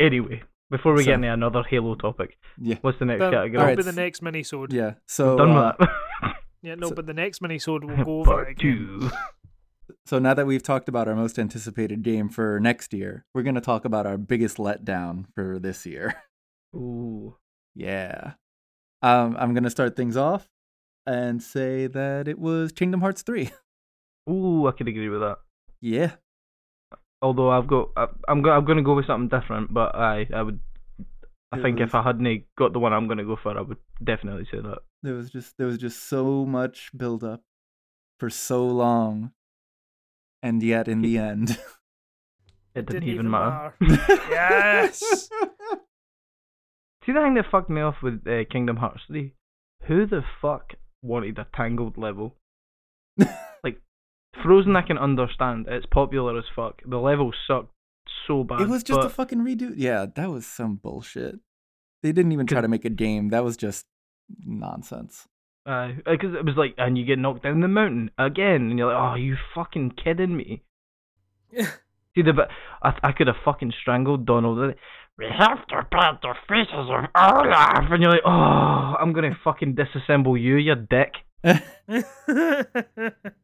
Anyway, 0.00 0.42
before 0.72 0.92
we 0.94 1.02
So- 1.04 1.10
get 1.12 1.14
into 1.14 1.32
another 1.32 1.62
Halo 1.62 1.94
topic, 1.94 2.36
yeah. 2.58 2.76
what's 2.80 2.98
the 2.98 3.04
next 3.04 3.20
That, 3.20 3.30
category? 3.30 3.50
that'll 3.52 3.62
Alright, 3.62 3.76
be 3.76 3.82
the 3.84 3.88
s- 3.90 3.96
next 3.96 4.22
minisode. 4.24 4.72
Yeah. 4.72 4.94
So 5.06 5.36
Done 5.38 5.50
uh, 5.50 5.74
with 5.78 5.88
that. 5.88 6.36
Yeah, 6.64 6.74
no, 6.76 6.88
So- 6.88 6.94
but 6.94 7.06
the 7.06 7.14
next 7.14 7.40
minisode 7.42 7.84
we'll 7.84 8.04
go 8.04 8.20
over 8.20 8.42
it 8.44 8.50
again. 8.52 8.98
2. 9.00 9.10
so 10.06 10.18
now 10.18 10.34
that 10.34 10.46
we've 10.46 10.62
talked 10.62 10.88
about 10.88 11.06
our 11.08 11.14
most 11.14 11.38
anticipated 11.38 12.02
game 12.02 12.28
for 12.28 12.58
next 12.60 12.92
year, 12.92 13.24
we're 13.34 13.42
gonna 13.42 13.60
talk 13.60 13.84
about 13.84 14.06
our 14.06 14.16
biggest 14.18 14.56
letdown 14.58 15.26
for 15.34 15.58
this 15.60 15.84
year. 15.86 16.14
Ooh. 16.76 17.36
Yeah. 17.74 18.32
Um, 19.02 19.36
I'm 19.38 19.54
gonna 19.54 19.70
start 19.70 19.96
things 19.96 20.16
off 20.16 20.48
and 21.06 21.42
say 21.42 21.88
that 21.88 22.28
it 22.28 22.38
was 22.38 22.70
Kingdom 22.72 23.00
Hearts 23.00 23.22
3. 23.22 23.50
Ooh, 24.30 24.68
I 24.68 24.72
could 24.72 24.86
agree 24.88 25.08
with 25.08 25.20
that. 25.20 25.38
Yeah. 25.80 26.12
Although 27.22 27.50
I've 27.50 27.68
got, 27.68 27.90
I, 27.96 28.06
I'm 28.28 28.42
go, 28.42 28.50
I'm 28.50 28.64
gonna 28.64 28.82
go 28.82 28.94
with 28.94 29.06
something 29.06 29.28
different, 29.28 29.72
but 29.72 29.94
I, 29.94 30.26
I 30.34 30.42
would, 30.42 30.60
I 31.52 31.58
It 31.58 31.62
think 31.62 31.80
if 31.80 31.94
I 31.94 32.02
hadn't 32.02 32.44
got 32.58 32.72
the 32.72 32.80
one 32.80 32.92
I'm 32.92 33.06
gonna 33.08 33.24
go 33.24 33.36
for, 33.40 33.56
I 33.56 33.60
would 33.60 33.78
definitely 34.02 34.46
say 34.50 34.58
that. 34.60 34.78
There 35.02 35.14
was 35.14 35.30
just 35.30 35.56
there 35.56 35.66
was 35.68 35.78
just 35.78 36.08
so 36.08 36.44
much 36.44 36.90
build 36.96 37.22
up 37.22 37.42
for 38.18 38.28
so 38.28 38.66
long. 38.66 39.32
And 40.42 40.60
yet 40.62 40.88
in 40.88 41.02
the 41.02 41.18
end 41.18 41.56
It 42.74 42.86
didn't, 42.86 43.00
Didn't 43.00 43.08
even 43.08 43.14
even 43.26 43.30
matter. 43.30 43.74
yes. 44.30 45.28
See 47.04 47.12
the 47.12 47.20
thing 47.20 47.34
that 47.34 47.50
fucked 47.50 47.68
me 47.68 47.82
off 47.82 47.96
with 48.02 48.26
uh, 48.26 48.44
Kingdom 48.50 48.76
Hearts 48.76 49.02
3? 49.08 49.34
Who 49.88 50.06
the 50.06 50.22
fuck 50.40 50.74
wanted 51.02 51.38
a 51.38 51.46
Tangled 51.54 51.98
level? 51.98 52.36
like, 54.34 54.44
Frozen 54.44 54.76
I 54.76 54.82
can 54.82 54.98
understand. 54.98 55.66
It's 55.68 55.86
popular 55.86 56.38
as 56.38 56.44
fuck. 56.54 56.82
The 56.86 56.98
levels 56.98 57.34
sucked 57.46 57.72
so 58.26 58.44
bad. 58.44 58.60
it 58.62 58.68
was 58.68 58.82
just 58.82 59.00
but 59.00 59.06
a 59.06 59.10
fucking 59.10 59.40
redo. 59.40 59.72
Yeah, 59.76 60.06
that 60.14 60.30
was 60.30 60.46
some 60.46 60.76
bullshit. 60.76 61.36
They 62.02 62.12
didn't 62.12 62.32
even 62.32 62.46
try 62.46 62.60
to 62.60 62.68
make 62.68 62.84
a 62.84 62.90
game. 62.90 63.28
That 63.28 63.44
was 63.44 63.56
just 63.56 63.86
nonsense. 64.44 65.28
because 65.64 66.34
uh, 66.34 66.38
it 66.38 66.44
was 66.44 66.56
like, 66.56 66.74
and 66.78 66.98
you 66.98 67.04
get 67.04 67.18
knocked 67.18 67.44
down 67.44 67.60
the 67.60 67.68
mountain 67.68 68.10
again, 68.18 68.70
and 68.70 68.78
you're 68.78 68.92
like, 68.92 69.12
oh, 69.12 69.14
you 69.14 69.36
fucking 69.54 69.92
kidding 70.02 70.36
me? 70.36 70.62
See 72.14 72.22
the 72.22 72.32
bit, 72.32 72.48
I 72.82 72.94
I 73.02 73.12
could 73.12 73.26
have 73.26 73.36
fucking 73.44 73.72
strangled 73.80 74.26
Donald. 74.26 74.74
We 75.18 75.26
have 75.26 75.66
to 75.68 75.86
plant 75.90 76.20
the 76.22 76.34
faces 76.48 76.72
of 76.72 77.04
Olaf, 77.14 77.84
and 77.90 78.02
you're 78.02 78.10
like, 78.10 78.22
oh, 78.24 78.96
I'm 79.00 79.12
gonna 79.12 79.36
fucking 79.44 79.76
disassemble 79.76 80.40
you, 80.40 80.56
you 80.56 80.74
dick. 80.74 81.12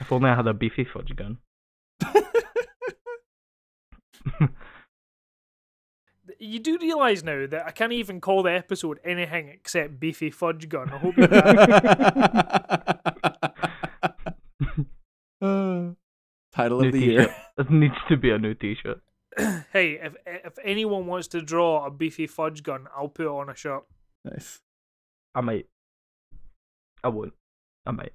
If 0.00 0.10
only 0.12 0.30
I 0.30 0.34
had 0.34 0.46
a 0.46 0.54
beefy 0.54 0.84
fudge 0.84 1.14
gun. 1.14 1.38
you 6.38 6.58
do 6.58 6.78
realise 6.78 7.22
now 7.22 7.46
that 7.46 7.66
I 7.66 7.70
can't 7.70 7.92
even 7.92 8.20
call 8.20 8.42
the 8.42 8.52
episode 8.52 8.98
anything 9.04 9.48
except 9.48 10.00
beefy 10.00 10.30
fudge 10.30 10.68
gun. 10.68 10.90
I 10.90 10.98
hope 10.98 11.16
you're. 11.16 11.28
Uh, 15.42 15.90
Title 16.52 16.80
New 16.80 16.86
of 16.88 16.92
the 16.92 17.00
t-shirt. 17.00 17.28
year. 17.28 17.34
There 17.56 17.66
needs 17.70 17.94
to 18.08 18.16
be 18.16 18.30
a 18.30 18.38
new 18.38 18.54
T-shirt. 18.54 19.00
hey, 19.72 19.98
if 20.02 20.14
if 20.26 20.58
anyone 20.64 21.06
wants 21.06 21.28
to 21.28 21.40
draw 21.40 21.86
a 21.86 21.90
beefy 21.90 22.26
fudge 22.26 22.62
gun, 22.62 22.86
I'll 22.96 23.08
put 23.08 23.26
it 23.26 23.28
on 23.28 23.48
a 23.48 23.54
shirt. 23.54 23.84
Nice. 24.24 24.60
I 25.34 25.40
might. 25.40 25.66
I 27.04 27.08
won't. 27.08 27.32
I 27.86 27.92
might. 27.92 28.12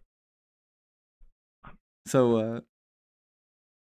So, 2.08 2.38
uh, 2.38 2.60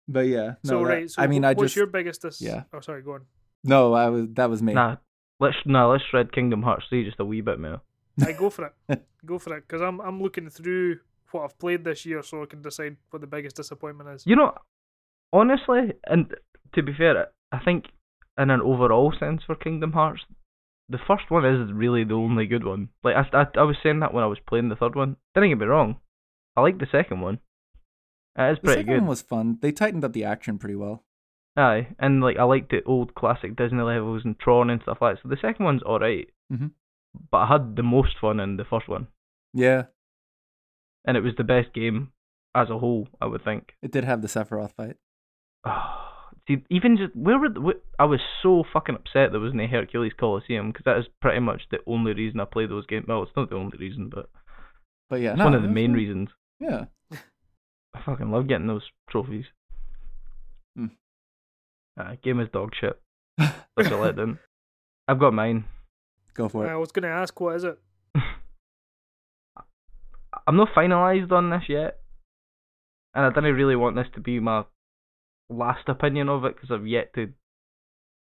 but 0.08 0.26
yeah. 0.26 0.54
No, 0.64 0.70
so 0.70 0.82
right, 0.84 1.10
so 1.10 1.22
I 1.22 1.26
mean, 1.26 1.42
wh- 1.42 1.46
I 1.46 1.52
what's 1.54 1.62
just 1.72 1.76
your 1.76 1.86
biggest? 1.86 2.22
Dis- 2.22 2.40
yeah. 2.40 2.64
Oh, 2.72 2.80
sorry, 2.80 3.02
go 3.02 3.14
on. 3.14 3.22
no, 3.64 3.92
I 3.94 4.08
was 4.08 4.26
that 4.34 4.50
was 4.50 4.62
me. 4.62 4.72
Nah, 4.74 4.96
let's 5.40 5.56
nah, 5.64 5.90
let's 5.90 6.04
shred 6.10 6.32
Kingdom 6.32 6.62
Hearts 6.62 6.84
3 6.88 7.04
just 7.04 7.20
a 7.20 7.24
wee 7.24 7.40
bit 7.40 7.58
more. 7.58 7.80
I 8.24 8.32
go 8.32 8.50
for 8.50 8.72
it. 8.88 9.02
Go 9.26 9.38
for 9.38 9.56
it, 9.56 9.64
because 9.66 9.80
I'm 9.80 10.00
I'm 10.02 10.22
looking 10.22 10.50
through 10.50 10.98
what 11.30 11.44
I've 11.44 11.58
played 11.58 11.82
this 11.82 12.04
year, 12.04 12.22
so 12.22 12.42
I 12.42 12.46
can 12.46 12.60
decide 12.60 12.98
what 13.10 13.22
the 13.22 13.26
biggest 13.26 13.56
disappointment 13.56 14.10
is. 14.10 14.22
You 14.26 14.36
know, 14.36 14.52
honestly, 15.32 15.94
and 16.06 16.32
to 16.74 16.82
be 16.82 16.92
fair, 16.92 17.28
I 17.50 17.58
think 17.64 17.86
in 18.38 18.50
an 18.50 18.60
overall 18.60 19.14
sense 19.18 19.42
for 19.46 19.54
Kingdom 19.54 19.92
Hearts, 19.92 20.20
the 20.90 20.98
first 21.06 21.30
one 21.30 21.46
is 21.46 21.72
really 21.72 22.04
the 22.04 22.14
only 22.14 22.46
good 22.46 22.64
one. 22.64 22.90
Like 23.02 23.16
I, 23.16 23.40
I, 23.42 23.46
I 23.58 23.62
was 23.62 23.76
saying 23.82 24.00
that 24.00 24.12
when 24.12 24.22
I 24.22 24.26
was 24.26 24.38
playing 24.46 24.68
the 24.68 24.76
third 24.76 24.94
one. 24.94 25.16
Didn't 25.34 25.48
get 25.48 25.58
me 25.58 25.64
wrong, 25.66 25.96
I 26.54 26.60
like 26.60 26.78
the 26.78 26.86
second 26.92 27.22
one. 27.22 27.38
It 28.36 28.52
is 28.52 28.58
the 28.58 28.62
pretty 28.62 28.80
second 28.80 28.92
good. 28.94 29.00
one 29.02 29.08
was 29.08 29.22
fun. 29.22 29.58
They 29.60 29.72
tightened 29.72 30.04
up 30.04 30.12
the 30.12 30.24
action 30.24 30.58
pretty 30.58 30.74
well. 30.76 31.04
Aye, 31.56 31.88
and 32.00 32.20
like 32.20 32.36
I 32.36 32.42
liked 32.44 32.70
the 32.70 32.82
old 32.84 33.14
classic 33.14 33.54
Disney 33.56 33.82
levels 33.82 34.22
and 34.24 34.38
Tron 34.38 34.70
and 34.70 34.82
stuff 34.82 34.98
like 35.00 35.16
that. 35.16 35.22
So 35.22 35.28
the 35.28 35.36
second 35.40 35.64
one's 35.64 35.82
alright. 35.84 36.28
Mhm. 36.52 36.72
But 37.30 37.36
I 37.38 37.46
had 37.46 37.76
the 37.76 37.84
most 37.84 38.18
fun 38.20 38.40
in 38.40 38.56
the 38.56 38.64
first 38.64 38.88
one, 38.88 39.06
Yeah, 39.52 39.84
and 41.04 41.16
it 41.16 41.20
was 41.22 41.34
the 41.36 41.44
best 41.44 41.72
game 41.72 42.10
as 42.56 42.70
a 42.70 42.78
whole. 42.78 43.06
I 43.20 43.26
would 43.26 43.44
think. 43.44 43.74
it 43.82 43.92
did 43.92 44.02
have 44.04 44.20
the 44.20 44.26
Sephiroth 44.28 44.72
fight. 44.72 44.96
See, 46.48 46.62
even 46.68 46.96
just 46.98 47.14
where 47.16 47.38
were 47.38 47.48
the, 47.48 47.60
wh- 47.60 48.00
I 48.00 48.04
was 48.04 48.20
so 48.42 48.64
fucking 48.70 48.96
upset 48.96 49.30
there 49.32 49.40
wasn't 49.40 49.62
a 49.62 49.66
Hercules 49.66 50.12
Coliseum 50.18 50.72
because 50.72 50.84
that 50.84 50.98
is 50.98 51.06
pretty 51.22 51.40
much 51.40 51.62
the 51.70 51.78
only 51.86 52.12
reason 52.12 52.38
I 52.40 52.44
play 52.44 52.66
those 52.66 52.84
games. 52.86 53.06
Well, 53.08 53.22
it's 53.22 53.32
not 53.36 53.48
the 53.48 53.56
only 53.56 53.78
reason, 53.78 54.10
but 54.14 54.28
But 55.08 55.20
yeah, 55.22 55.30
it's 55.30 55.38
no, 55.38 55.44
one 55.46 55.54
of 55.54 55.62
the 55.62 55.68
it 55.68 55.70
was 55.70 55.74
main 55.74 55.90
fun. 55.90 55.96
reasons. 55.96 56.28
Yeah, 56.60 56.84
I 57.94 58.00
fucking 58.04 58.30
love 58.30 58.48
getting 58.48 58.66
those 58.66 58.82
trophies. 59.08 59.44
Hmm. 60.76 60.86
Uh, 61.98 62.16
game 62.22 62.40
is 62.40 62.48
dog 62.52 62.72
shit. 62.78 63.00
Such 63.40 63.86
a 63.86 63.90
letdown. 63.90 64.38
I've 65.08 65.18
got 65.20 65.32
mine. 65.34 65.64
go 66.34 66.48
for 66.48 66.66
it. 66.66 66.70
I 66.70 66.76
was 66.76 66.92
going 66.92 67.02
to 67.04 67.08
ask, 67.08 67.38
what 67.40 67.56
is 67.56 67.64
it? 67.64 67.78
I'm 70.46 70.56
not 70.56 70.68
finalised 70.76 71.32
on 71.32 71.50
this 71.50 71.62
yet, 71.68 72.00
and 73.14 73.24
I 73.24 73.30
didn't 73.30 73.54
really 73.54 73.76
want 73.76 73.96
this 73.96 74.08
to 74.14 74.20
be 74.20 74.40
my 74.40 74.64
last 75.48 75.88
opinion 75.88 76.28
of 76.28 76.44
it 76.44 76.54
because 76.56 76.70
I've 76.70 76.86
yet 76.86 77.14
to 77.14 77.32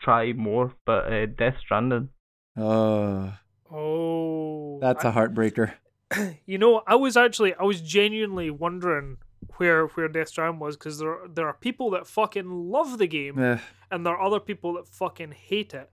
try 0.03 0.33
more. 0.33 0.75
But 0.85 1.13
uh, 1.13 1.27
Death 1.27 1.55
Stranding. 1.61 2.11
Oh, 2.57 3.33
Oh, 3.73 4.79
that's 4.81 5.05
I- 5.05 5.09
a 5.09 5.13
heartbreaker. 5.13 5.73
you 6.47 6.59
know, 6.59 6.83
I 6.87 6.95
was 6.97 7.17
actually, 7.17 7.55
I 7.55 7.63
was 7.65 7.81
genuinely 7.81 8.51
wondering 8.51 9.17
where 9.57 9.87
where 9.87 10.09
Death 10.09 10.29
Stranding 10.29 10.61
was 10.61 10.77
because 10.77 10.99
there 10.99 11.19
there 11.33 11.47
are 11.47 11.55
people 11.55 11.91
that 11.91 12.07
fucking 12.07 12.71
love 12.71 12.99
the 12.99 13.07
game 13.07 13.39
Eh, 13.39 13.59
and 13.91 14.05
there 14.05 14.15
are 14.15 14.27
other 14.27 14.41
people 14.41 14.75
that 14.75 14.87
fucking 14.89 15.33
hate 15.33 15.75
it. 15.75 15.91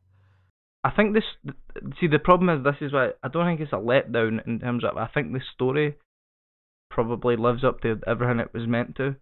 I 0.83 0.89
think 0.91 1.13
this. 1.13 1.23
See, 1.99 2.07
the 2.07 2.19
problem 2.19 2.49
is 2.49 2.63
this 2.63 2.81
is 2.81 2.93
why 2.93 3.11
I 3.23 3.27
don't 3.27 3.45
think 3.45 3.61
it's 3.61 3.73
a 3.73 3.75
letdown 3.75 4.45
in 4.47 4.59
terms 4.59 4.83
of. 4.83 4.97
I 4.97 5.07
think 5.07 5.31
the 5.31 5.41
story 5.53 5.95
probably 6.89 7.35
lives 7.35 7.63
up 7.63 7.81
to 7.81 7.99
everything 8.07 8.39
it 8.39 8.53
was 8.53 8.67
meant 8.67 8.95
to, 8.97 9.15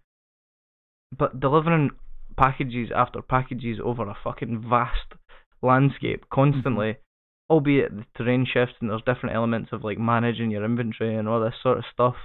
but 1.15 1.39
delivering 1.39 1.91
packages 2.37 2.89
after 2.95 3.21
packages 3.21 3.79
over 3.83 4.03
a 4.03 4.17
fucking 4.23 4.65
vast 4.69 5.13
landscape 5.61 6.25
constantly, 6.31 6.97
albeit 7.49 7.95
the 7.95 8.05
terrain 8.15 8.45
shifts 8.51 8.75
and 8.79 8.89
there's 8.89 9.01
different 9.05 9.35
elements 9.35 9.69
of 9.73 9.83
like 9.83 9.97
managing 9.97 10.51
your 10.51 10.63
inventory 10.63 11.15
and 11.15 11.27
all 11.27 11.41
this 11.41 11.53
sort 11.61 11.77
of 11.77 11.83
stuff, 11.91 12.15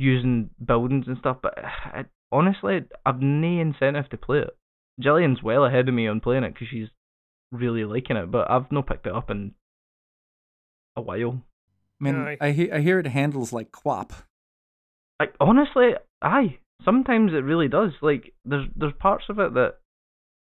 using 0.00 0.50
buildings 0.64 1.06
and 1.06 1.18
stuff. 1.18 1.38
But 1.42 1.58
I, 1.64 2.04
honestly, 2.32 2.80
I've 3.04 3.20
no 3.20 3.60
incentive 3.60 4.08
to 4.10 4.16
play 4.16 4.38
it. 4.38 4.56
Jillian's 5.00 5.42
well 5.42 5.64
ahead 5.64 5.88
of 5.88 5.94
me 5.94 6.08
on 6.08 6.20
playing 6.20 6.44
it 6.44 6.54
because 6.54 6.68
she's 6.68 6.88
really 7.52 7.84
liking 7.84 8.16
it, 8.16 8.30
but 8.30 8.50
I've 8.50 8.70
not 8.70 8.86
picked 8.86 9.06
it 9.06 9.14
up 9.14 9.30
in 9.30 9.54
a 10.96 11.00
while. 11.00 11.42
I 12.00 12.04
mean, 12.04 12.16
Aye. 12.16 12.36
I 12.40 12.50
hear 12.52 12.74
I 12.74 12.80
hear 12.80 12.98
it 12.98 13.06
handles 13.06 13.52
like 13.52 13.72
quap. 13.72 14.12
Like 15.18 15.34
honestly, 15.40 15.90
aye. 16.22 16.58
Sometimes 16.84 17.32
it 17.32 17.44
really 17.44 17.68
does. 17.68 17.92
Like 18.00 18.32
there's 18.44 18.66
there's 18.74 18.94
parts 18.98 19.24
of 19.28 19.38
it 19.38 19.54
that 19.54 19.74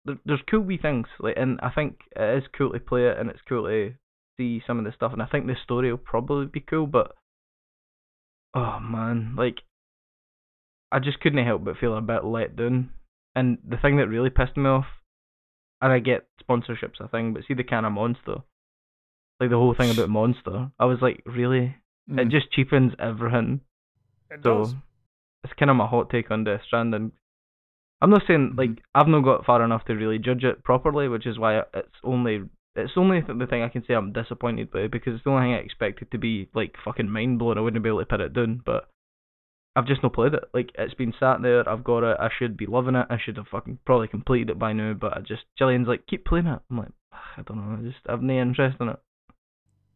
there, 0.04 0.18
there's 0.24 0.40
cool 0.50 0.60
wee 0.60 0.78
things. 0.78 1.06
Like 1.18 1.36
and 1.36 1.58
I 1.62 1.70
think 1.70 2.00
it 2.16 2.38
is 2.38 2.48
cool 2.56 2.72
to 2.72 2.80
play 2.80 3.06
it 3.06 3.18
and 3.18 3.30
it's 3.30 3.42
cool 3.48 3.66
to 3.66 3.92
see 4.38 4.62
some 4.66 4.78
of 4.78 4.84
the 4.84 4.92
stuff. 4.92 5.12
And 5.12 5.22
I 5.22 5.26
think 5.26 5.46
the 5.46 5.54
story 5.62 5.90
will 5.90 5.98
probably 5.98 6.46
be 6.46 6.60
cool, 6.60 6.86
but 6.86 7.14
oh 8.54 8.78
man, 8.80 9.34
like 9.36 9.62
I 10.92 10.98
just 11.00 11.20
couldn't 11.20 11.44
help 11.44 11.64
but 11.64 11.76
feel 11.78 11.96
a 11.96 12.00
bit 12.00 12.24
let 12.24 12.56
down. 12.56 12.90
And 13.34 13.58
the 13.68 13.76
thing 13.76 13.96
that 13.96 14.08
really 14.08 14.30
pissed 14.30 14.56
me 14.56 14.66
off, 14.70 14.86
and 15.80 15.92
I 15.92 15.98
get 15.98 16.26
sponsorships 16.48 17.00
a 17.00 17.08
thing, 17.08 17.34
but 17.34 17.42
see 17.46 17.54
the 17.54 17.64
kind 17.64 17.84
of 17.84 17.92
monster, 17.92 18.36
like 19.40 19.50
the 19.50 19.56
whole 19.56 19.74
thing 19.74 19.90
about 19.90 20.08
monster. 20.08 20.70
I 20.78 20.84
was 20.84 20.98
like, 21.02 21.22
really? 21.26 21.76
It 22.08 22.28
Mm. 22.28 22.30
just 22.30 22.52
cheapens 22.52 22.92
everything. 22.98 23.60
It 24.30 24.40
So 24.44 24.60
does. 24.62 24.74
it's 25.42 25.52
kind 25.54 25.70
of 25.70 25.76
my 25.76 25.86
hot 25.86 26.10
take 26.10 26.30
on 26.30 26.44
Death 26.44 26.62
Stranding. 26.66 27.12
I'm 28.00 28.10
not 28.10 28.26
saying 28.26 28.50
Mhm. 28.52 28.58
like 28.58 28.82
I've 28.94 29.08
not 29.08 29.22
got 29.24 29.44
far 29.46 29.62
enough 29.64 29.84
to 29.86 29.94
really 29.94 30.18
judge 30.18 30.44
it 30.44 30.62
properly, 30.62 31.08
which 31.08 31.26
is 31.26 31.38
why 31.38 31.60
it's 31.72 31.98
only 32.04 32.48
it's 32.76 32.92
only 32.96 33.22
th- 33.22 33.38
the 33.38 33.46
thing 33.46 33.62
I 33.62 33.68
can 33.68 33.84
say 33.86 33.94
I'm 33.94 34.12
disappointed 34.12 34.70
by 34.70 34.88
because 34.88 35.14
it's 35.14 35.24
the 35.24 35.30
only 35.30 35.44
thing 35.46 35.54
I 35.54 35.58
expected 35.58 36.10
to 36.10 36.18
be 36.18 36.48
like 36.54 36.74
fucking 36.84 37.08
mind 37.10 37.38
blowing. 37.38 37.58
I 37.58 37.60
wouldn't 37.60 37.82
be 37.82 37.88
able 37.88 38.00
to 38.00 38.06
put 38.06 38.20
it 38.20 38.32
down, 38.32 38.62
but 38.64 38.88
I've 39.76 39.86
just 39.86 40.02
not 40.02 40.12
played 40.12 40.34
it. 40.34 40.44
Like 40.52 40.70
it's 40.76 40.94
been 40.94 41.14
sat 41.18 41.42
there. 41.42 41.68
I've 41.68 41.84
got 41.84 42.04
it. 42.04 42.16
I 42.20 42.28
should 42.36 42.56
be 42.56 42.66
loving 42.66 42.94
it. 42.96 43.06
I 43.10 43.18
should 43.18 43.36
have 43.36 43.48
fucking 43.48 43.78
probably 43.84 44.08
completed 44.08 44.50
it 44.50 44.58
by 44.58 44.72
now. 44.72 44.92
But 44.94 45.16
I 45.16 45.20
just 45.20 45.42
Jillian's 45.60 45.88
like 45.88 46.06
keep 46.06 46.24
playing 46.24 46.46
it. 46.46 46.60
I'm 46.70 46.78
like 46.78 46.92
I 47.12 47.42
don't 47.42 47.56
know. 47.58 47.78
I 47.78 47.82
just 47.90 48.00
I've 48.08 48.22
no 48.22 48.34
interest 48.40 48.76
in 48.80 48.88
it. 48.88 48.98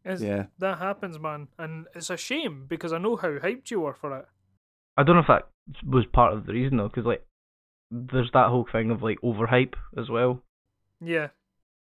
It's- 0.05 0.20
yeah, 0.22 0.45
That 0.59 0.79
happens, 0.79 1.18
man, 1.18 1.49
and 1.59 1.87
it's 1.95 2.09
a 2.09 2.16
shame 2.16 2.64
because 2.68 2.93
I 2.93 2.99
know 2.99 3.16
how 3.16 3.29
hyped 3.29 3.70
you 3.70 3.81
were 3.81 3.95
for 3.95 4.16
it. 4.18 4.26
I 4.97 5.03
don't 5.03 5.16
know 5.16 5.22
if 5.22 5.26
that 5.29 5.49
was 5.87 6.07
part 6.07 6.33
of 6.33 6.47
the 6.47 6.53
reason 6.55 6.79
though, 6.79 6.89
because 6.89 7.05
like 7.05 7.26
there's 7.91 8.31
that 8.33 8.49
whole 8.49 8.66
thing 8.70 8.91
of 8.91 9.03
like 9.03 9.20
overhype 9.22 9.74
as 9.99 10.09
well. 10.09 10.43
Yeah, 11.01 11.29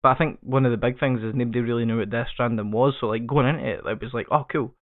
But 0.04 0.10
I 0.10 0.16
think 0.16 0.40
one 0.44 0.66
of 0.66 0.72
the 0.72 0.78
big 0.78 1.00
things 1.00 1.22
is 1.24 1.34
nobody 1.34 1.62
really 1.62 1.86
knew 1.86 1.98
what 2.00 2.10
Death 2.10 2.28
Stranding 2.34 2.72
was, 2.72 2.94
so 3.00 3.08
like 3.08 3.26
going 3.26 3.48
into 3.48 3.66
it, 3.66 3.82
it 3.86 4.02
was 4.02 4.14
like, 4.14 4.28
oh 4.32 4.46
cool. 4.52 4.74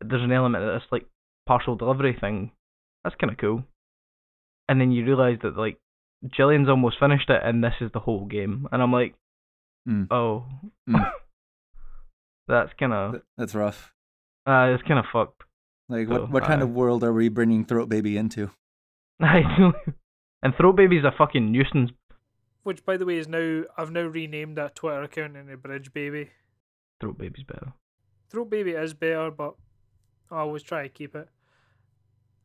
There's 0.00 0.22
an 0.22 0.30
element 0.32 0.62
of 0.62 0.74
this 0.74 0.86
like 0.92 1.06
partial 1.46 1.74
delivery 1.76 2.16
thing. 2.20 2.52
That's 3.02 3.16
kind 3.16 3.32
of 3.32 3.38
cool. 3.38 3.64
And 4.68 4.80
then 4.80 4.92
you 4.92 5.04
realise 5.04 5.38
that 5.42 5.56
like 5.56 5.78
Jillian's 6.38 6.68
almost 6.68 6.98
finished 7.00 7.30
it, 7.30 7.40
and 7.42 7.64
this 7.64 7.74
is 7.80 7.90
the 7.92 7.98
whole 8.00 8.26
game, 8.26 8.68
and 8.70 8.82
I'm 8.82 8.92
like, 8.92 9.14
Mm. 9.88 10.06
oh, 10.12 10.44
Mm. 10.88 11.12
that's 12.48 12.70
kind 12.78 12.92
of 12.92 13.22
that's 13.36 13.54
rough. 13.54 13.92
uh, 14.46 14.70
it's 14.74 14.82
kind 14.86 14.98
of 15.00 15.06
fucked. 15.12 15.42
Like, 15.88 16.06
So, 16.08 16.12
what 16.22 16.30
what 16.30 16.44
kind 16.44 16.60
aye. 16.60 16.64
of 16.64 16.70
world 16.70 17.02
are 17.04 17.12
we 17.12 17.28
bringing 17.28 17.64
Throat 17.64 17.88
Baby 17.88 18.16
into? 18.16 18.50
I 19.20 19.40
know. 19.58 19.72
And 20.42 20.54
Throat 20.56 20.76
Baby's 20.76 21.04
a 21.04 21.12
fucking 21.16 21.50
nuisance. 21.52 21.90
Which, 22.62 22.84
by 22.84 22.96
the 22.96 23.06
way, 23.06 23.18
is 23.18 23.28
now 23.28 23.64
I've 23.76 23.90
now 23.90 24.02
renamed 24.02 24.56
that 24.56 24.76
Twitter 24.76 25.02
account 25.02 25.36
into 25.36 25.56
Bridge 25.56 25.92
Baby. 25.92 26.30
Throat 27.00 27.18
Baby's 27.18 27.44
better. 27.44 27.72
Throat 28.30 28.50
Baby 28.50 28.72
is 28.72 28.94
better, 28.94 29.30
but 29.30 29.54
I 30.30 30.38
always 30.38 30.62
try 30.62 30.84
to 30.84 30.88
keep 30.88 31.14
it. 31.14 31.28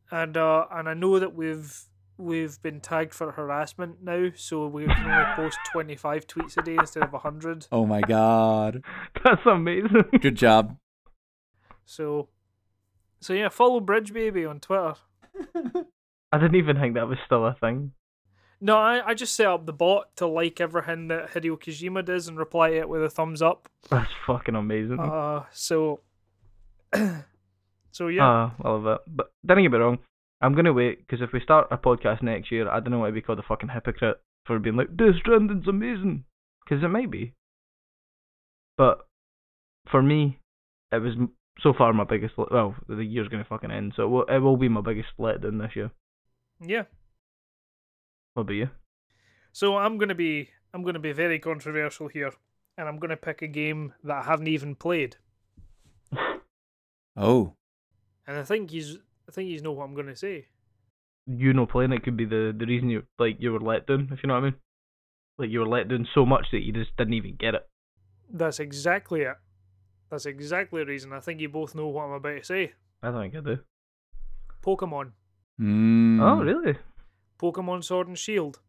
And 0.09 0.35
uh, 0.35 0.65
and 0.71 0.89
I 0.89 0.93
know 0.93 1.19
that 1.19 1.35
we've 1.35 1.83
we've 2.17 2.61
been 2.61 2.79
tagged 2.79 3.13
for 3.13 3.31
harassment 3.31 4.03
now, 4.03 4.29
so 4.35 4.67
we 4.67 4.85
can 4.85 5.09
only 5.09 5.35
post 5.35 5.59
twenty 5.71 5.95
five 5.95 6.25
tweets 6.25 6.57
a 6.57 6.61
day 6.61 6.75
instead 6.75 7.03
of 7.03 7.13
hundred. 7.13 7.67
Oh 7.71 7.85
my 7.85 8.01
god. 8.01 8.83
That's 9.23 9.45
amazing. 9.45 10.05
Good 10.21 10.35
job. 10.35 10.77
So, 11.85 12.29
so 13.21 13.33
yeah, 13.33 13.49
follow 13.49 13.79
Bridge 13.79 14.13
Baby 14.13 14.45
on 14.45 14.59
Twitter. 14.59 14.95
I 16.31 16.37
didn't 16.37 16.55
even 16.55 16.77
think 16.77 16.95
that 16.95 17.07
was 17.07 17.17
still 17.25 17.45
a 17.45 17.53
thing. 17.53 17.93
No, 18.59 18.77
I, 18.77 19.09
I 19.09 19.13
just 19.13 19.35
set 19.35 19.45
up 19.47 19.65
the 19.65 19.73
bot 19.73 20.15
to 20.15 20.25
like 20.27 20.59
everything 20.59 21.09
that 21.09 21.31
Hideo 21.33 21.59
Kojima 21.59 22.03
does 22.03 22.27
and 22.27 22.37
reply 22.39 22.71
to 22.71 22.77
it 22.77 22.89
with 22.89 23.03
a 23.03 23.09
thumbs 23.09 23.41
up. 23.41 23.69
That's 23.89 24.09
fucking 24.25 24.55
amazing. 24.55 24.99
Uh, 24.99 25.43
so, 25.51 25.99
so 27.91 28.07
yeah, 28.07 28.23
Ah, 28.23 28.55
I 28.63 28.69
love 28.69 28.85
it. 28.87 29.01
But 29.07 29.31
don't 29.45 29.61
get 29.61 29.71
me 29.71 29.77
wrong, 29.77 29.99
I'm 30.41 30.55
gonna 30.55 30.73
wait 30.73 30.99
because 31.05 31.21
if 31.21 31.31
we 31.33 31.39
start 31.39 31.67
a 31.71 31.77
podcast 31.77 32.21
next 32.23 32.51
year, 32.51 32.67
I 32.69 32.79
don't 32.79 32.91
know 32.91 32.99
why 32.99 33.11
we 33.11 33.21
called 33.21 33.39
a 33.39 33.43
fucking 33.43 33.69
hypocrite 33.69 34.19
for 34.45 34.57
being 34.59 34.75
like 34.75 34.95
Death 34.97 35.15
Stranding's 35.23 35.67
amazing, 35.67 36.23
because 36.63 36.83
it 36.83 36.87
might 36.87 37.11
be. 37.11 37.33
But 38.77 39.05
for 39.91 40.01
me, 40.01 40.39
it 40.91 40.97
was 41.01 41.13
so 41.59 41.73
far 41.77 41.91
my 41.93 42.03
biggest. 42.05 42.35
Well, 42.37 42.75
the 42.87 43.03
year's 43.03 43.27
gonna 43.27 43.45
fucking 43.47 43.71
end, 43.71 43.93
so 43.95 44.03
it 44.03 44.07
will, 44.07 44.23
it 44.23 44.39
will 44.39 44.57
be 44.57 44.69
my 44.69 44.81
biggest 44.81 45.09
letdown 45.19 45.59
this 45.61 45.75
year. 45.75 45.91
yeah. 46.59 46.83
What 48.37 48.43
about 48.43 48.53
you? 48.53 48.69
So 49.51 49.77
I'm 49.77 49.97
gonna 49.97 50.13
be 50.13 50.51
I'm 50.71 50.83
gonna 50.83 50.99
be 50.99 51.11
very 51.11 51.39
controversial 51.39 52.07
here, 52.07 52.31
and 52.77 52.87
I'm 52.87 52.99
gonna 52.99 53.17
pick 53.17 53.41
a 53.41 53.47
game 53.47 53.95
that 54.03 54.17
I 54.17 54.21
haven't 54.21 54.47
even 54.47 54.75
played. 54.75 55.15
Oh. 57.19 57.55
And 58.27 58.37
I 58.37 58.43
think 58.43 58.69
he's 58.69 58.99
I 59.27 59.31
think 59.31 59.49
he's 59.49 59.63
know 59.63 59.71
what 59.71 59.85
I'm 59.85 59.95
gonna 59.95 60.15
say. 60.15 60.49
You 61.25 61.51
know, 61.51 61.65
playing 61.65 61.93
it 61.93 62.03
could 62.03 62.15
be 62.15 62.25
the 62.25 62.53
the 62.55 62.67
reason 62.67 62.91
you 62.91 63.07
like 63.17 63.37
you 63.39 63.53
were 63.53 63.59
let 63.59 63.87
down, 63.87 64.09
if 64.11 64.21
you 64.21 64.27
know 64.27 64.35
what 64.35 64.43
I 64.43 64.49
mean. 64.51 64.55
Like 65.39 65.49
you 65.49 65.61
were 65.61 65.67
let 65.67 65.87
down 65.87 66.07
so 66.13 66.23
much 66.23 66.45
that 66.51 66.63
you 66.63 66.71
just 66.73 66.95
didn't 66.95 67.15
even 67.15 67.37
get 67.37 67.55
it. 67.55 67.67
That's 68.31 68.59
exactly 68.59 69.21
it. 69.21 69.37
That's 70.11 70.27
exactly 70.27 70.81
the 70.81 70.85
reason. 70.85 71.11
I 71.11 71.21
think 71.21 71.41
you 71.41 71.49
both 71.49 71.73
know 71.73 71.87
what 71.87 72.03
I'm 72.03 72.11
about 72.11 72.37
to 72.37 72.43
say. 72.43 72.73
I 73.01 73.11
think 73.11 73.35
I 73.35 73.39
do. 73.39 73.57
Pokemon. 74.63 75.13
Mm. 75.59 76.21
Oh, 76.21 76.43
really? 76.43 76.77
Pokemon 77.39 77.83
Sword 77.83 78.07
and 78.07 78.17
Shield. 78.17 78.59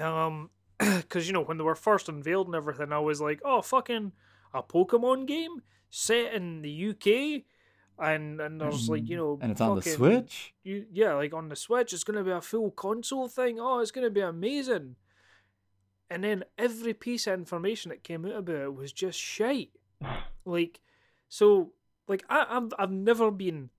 Um, 0.00 0.50
because 0.78 1.26
you 1.26 1.32
know 1.32 1.42
when 1.42 1.58
they 1.58 1.64
were 1.64 1.74
first 1.74 2.08
unveiled 2.08 2.46
and 2.46 2.56
everything, 2.56 2.92
I 2.92 2.98
was 2.98 3.20
like, 3.20 3.40
"Oh, 3.44 3.62
fucking 3.62 4.12
a 4.52 4.62
Pokemon 4.62 5.26
game 5.26 5.62
set 5.90 6.34
in 6.34 6.62
the 6.62 6.90
UK," 6.90 7.44
and 7.98 8.40
and 8.40 8.60
there's 8.60 8.88
like 8.88 9.08
you 9.08 9.16
know, 9.16 9.38
And 9.40 9.52
it's 9.52 9.60
on 9.60 9.76
the 9.76 9.82
Switch? 9.82 10.54
You 10.62 10.86
yeah, 10.92 11.14
like 11.14 11.32
on 11.32 11.48
the 11.48 11.56
Switch, 11.56 11.92
it's 11.92 12.04
gonna 12.04 12.24
be 12.24 12.30
a 12.30 12.40
full 12.40 12.70
console 12.70 13.28
thing. 13.28 13.60
Oh, 13.60 13.78
it's 13.78 13.90
gonna 13.90 14.10
be 14.10 14.20
amazing. 14.20 14.96
And 16.10 16.22
then 16.22 16.44
every 16.58 16.94
piece 16.94 17.26
of 17.26 17.34
information 17.34 17.88
that 17.88 18.04
came 18.04 18.26
out 18.26 18.36
about 18.36 18.56
it 18.56 18.74
was 18.74 18.92
just 18.92 19.18
shite. 19.18 19.70
Like, 20.46 20.80
so 21.30 21.72
like 22.06 22.22
I, 22.28 22.44
I've 22.50 22.74
I've 22.78 22.90
never 22.90 23.30
been 23.30 23.70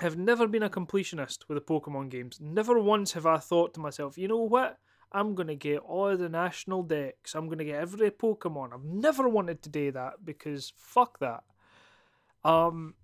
have 0.00 0.16
never 0.16 0.48
been 0.48 0.62
a 0.62 0.70
completionist 0.70 1.48
with 1.48 1.56
the 1.56 1.72
Pokemon 1.72 2.10
games. 2.10 2.38
Never 2.40 2.78
once 2.80 3.12
have 3.12 3.26
I 3.26 3.38
thought 3.38 3.74
to 3.74 3.80
myself, 3.80 4.18
you 4.18 4.28
know 4.28 4.38
what? 4.42 4.78
I'm 5.12 5.36
gonna 5.36 5.54
get 5.54 5.78
all 5.78 6.16
the 6.16 6.28
National 6.28 6.82
Dex. 6.82 7.34
I'm 7.34 7.48
gonna 7.48 7.64
get 7.64 7.80
every 7.80 8.10
Pokemon. 8.10 8.72
I've 8.72 8.84
never 8.84 9.28
wanted 9.28 9.62
to 9.62 9.68
do 9.70 9.92
that 9.92 10.24
because 10.24 10.72
fuck 10.76 11.20
that. 11.20 11.44
Um, 12.42 12.94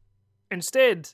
instead, 0.50 1.10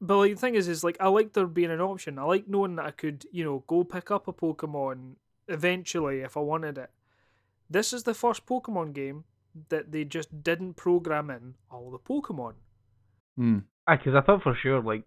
but 0.00 0.18
like 0.18 0.34
the 0.34 0.40
thing 0.40 0.54
is, 0.54 0.68
is 0.68 0.84
like 0.84 0.96
I 1.00 1.08
like 1.08 1.32
there 1.32 1.46
being 1.46 1.72
an 1.72 1.80
option. 1.80 2.18
I 2.18 2.22
like 2.22 2.46
knowing 2.46 2.76
that 2.76 2.86
I 2.86 2.92
could, 2.92 3.26
you 3.32 3.42
know, 3.44 3.64
go 3.66 3.82
pick 3.82 4.12
up 4.12 4.28
a 4.28 4.32
Pokemon 4.32 5.16
eventually 5.48 6.20
if 6.20 6.36
I 6.36 6.40
wanted 6.40 6.78
it. 6.78 6.90
This 7.68 7.92
is 7.92 8.04
the 8.04 8.14
first 8.14 8.46
Pokemon 8.46 8.92
game 8.92 9.24
that 9.68 9.90
they 9.90 10.04
just 10.04 10.42
didn't 10.44 10.74
program 10.74 11.30
in 11.30 11.54
all 11.70 11.90
the 11.90 11.98
Pokemon. 11.98 12.54
Mm. 13.38 13.64
Because 13.88 14.14
I 14.14 14.20
thought 14.20 14.42
for 14.42 14.54
sure, 14.60 14.82
like, 14.82 15.04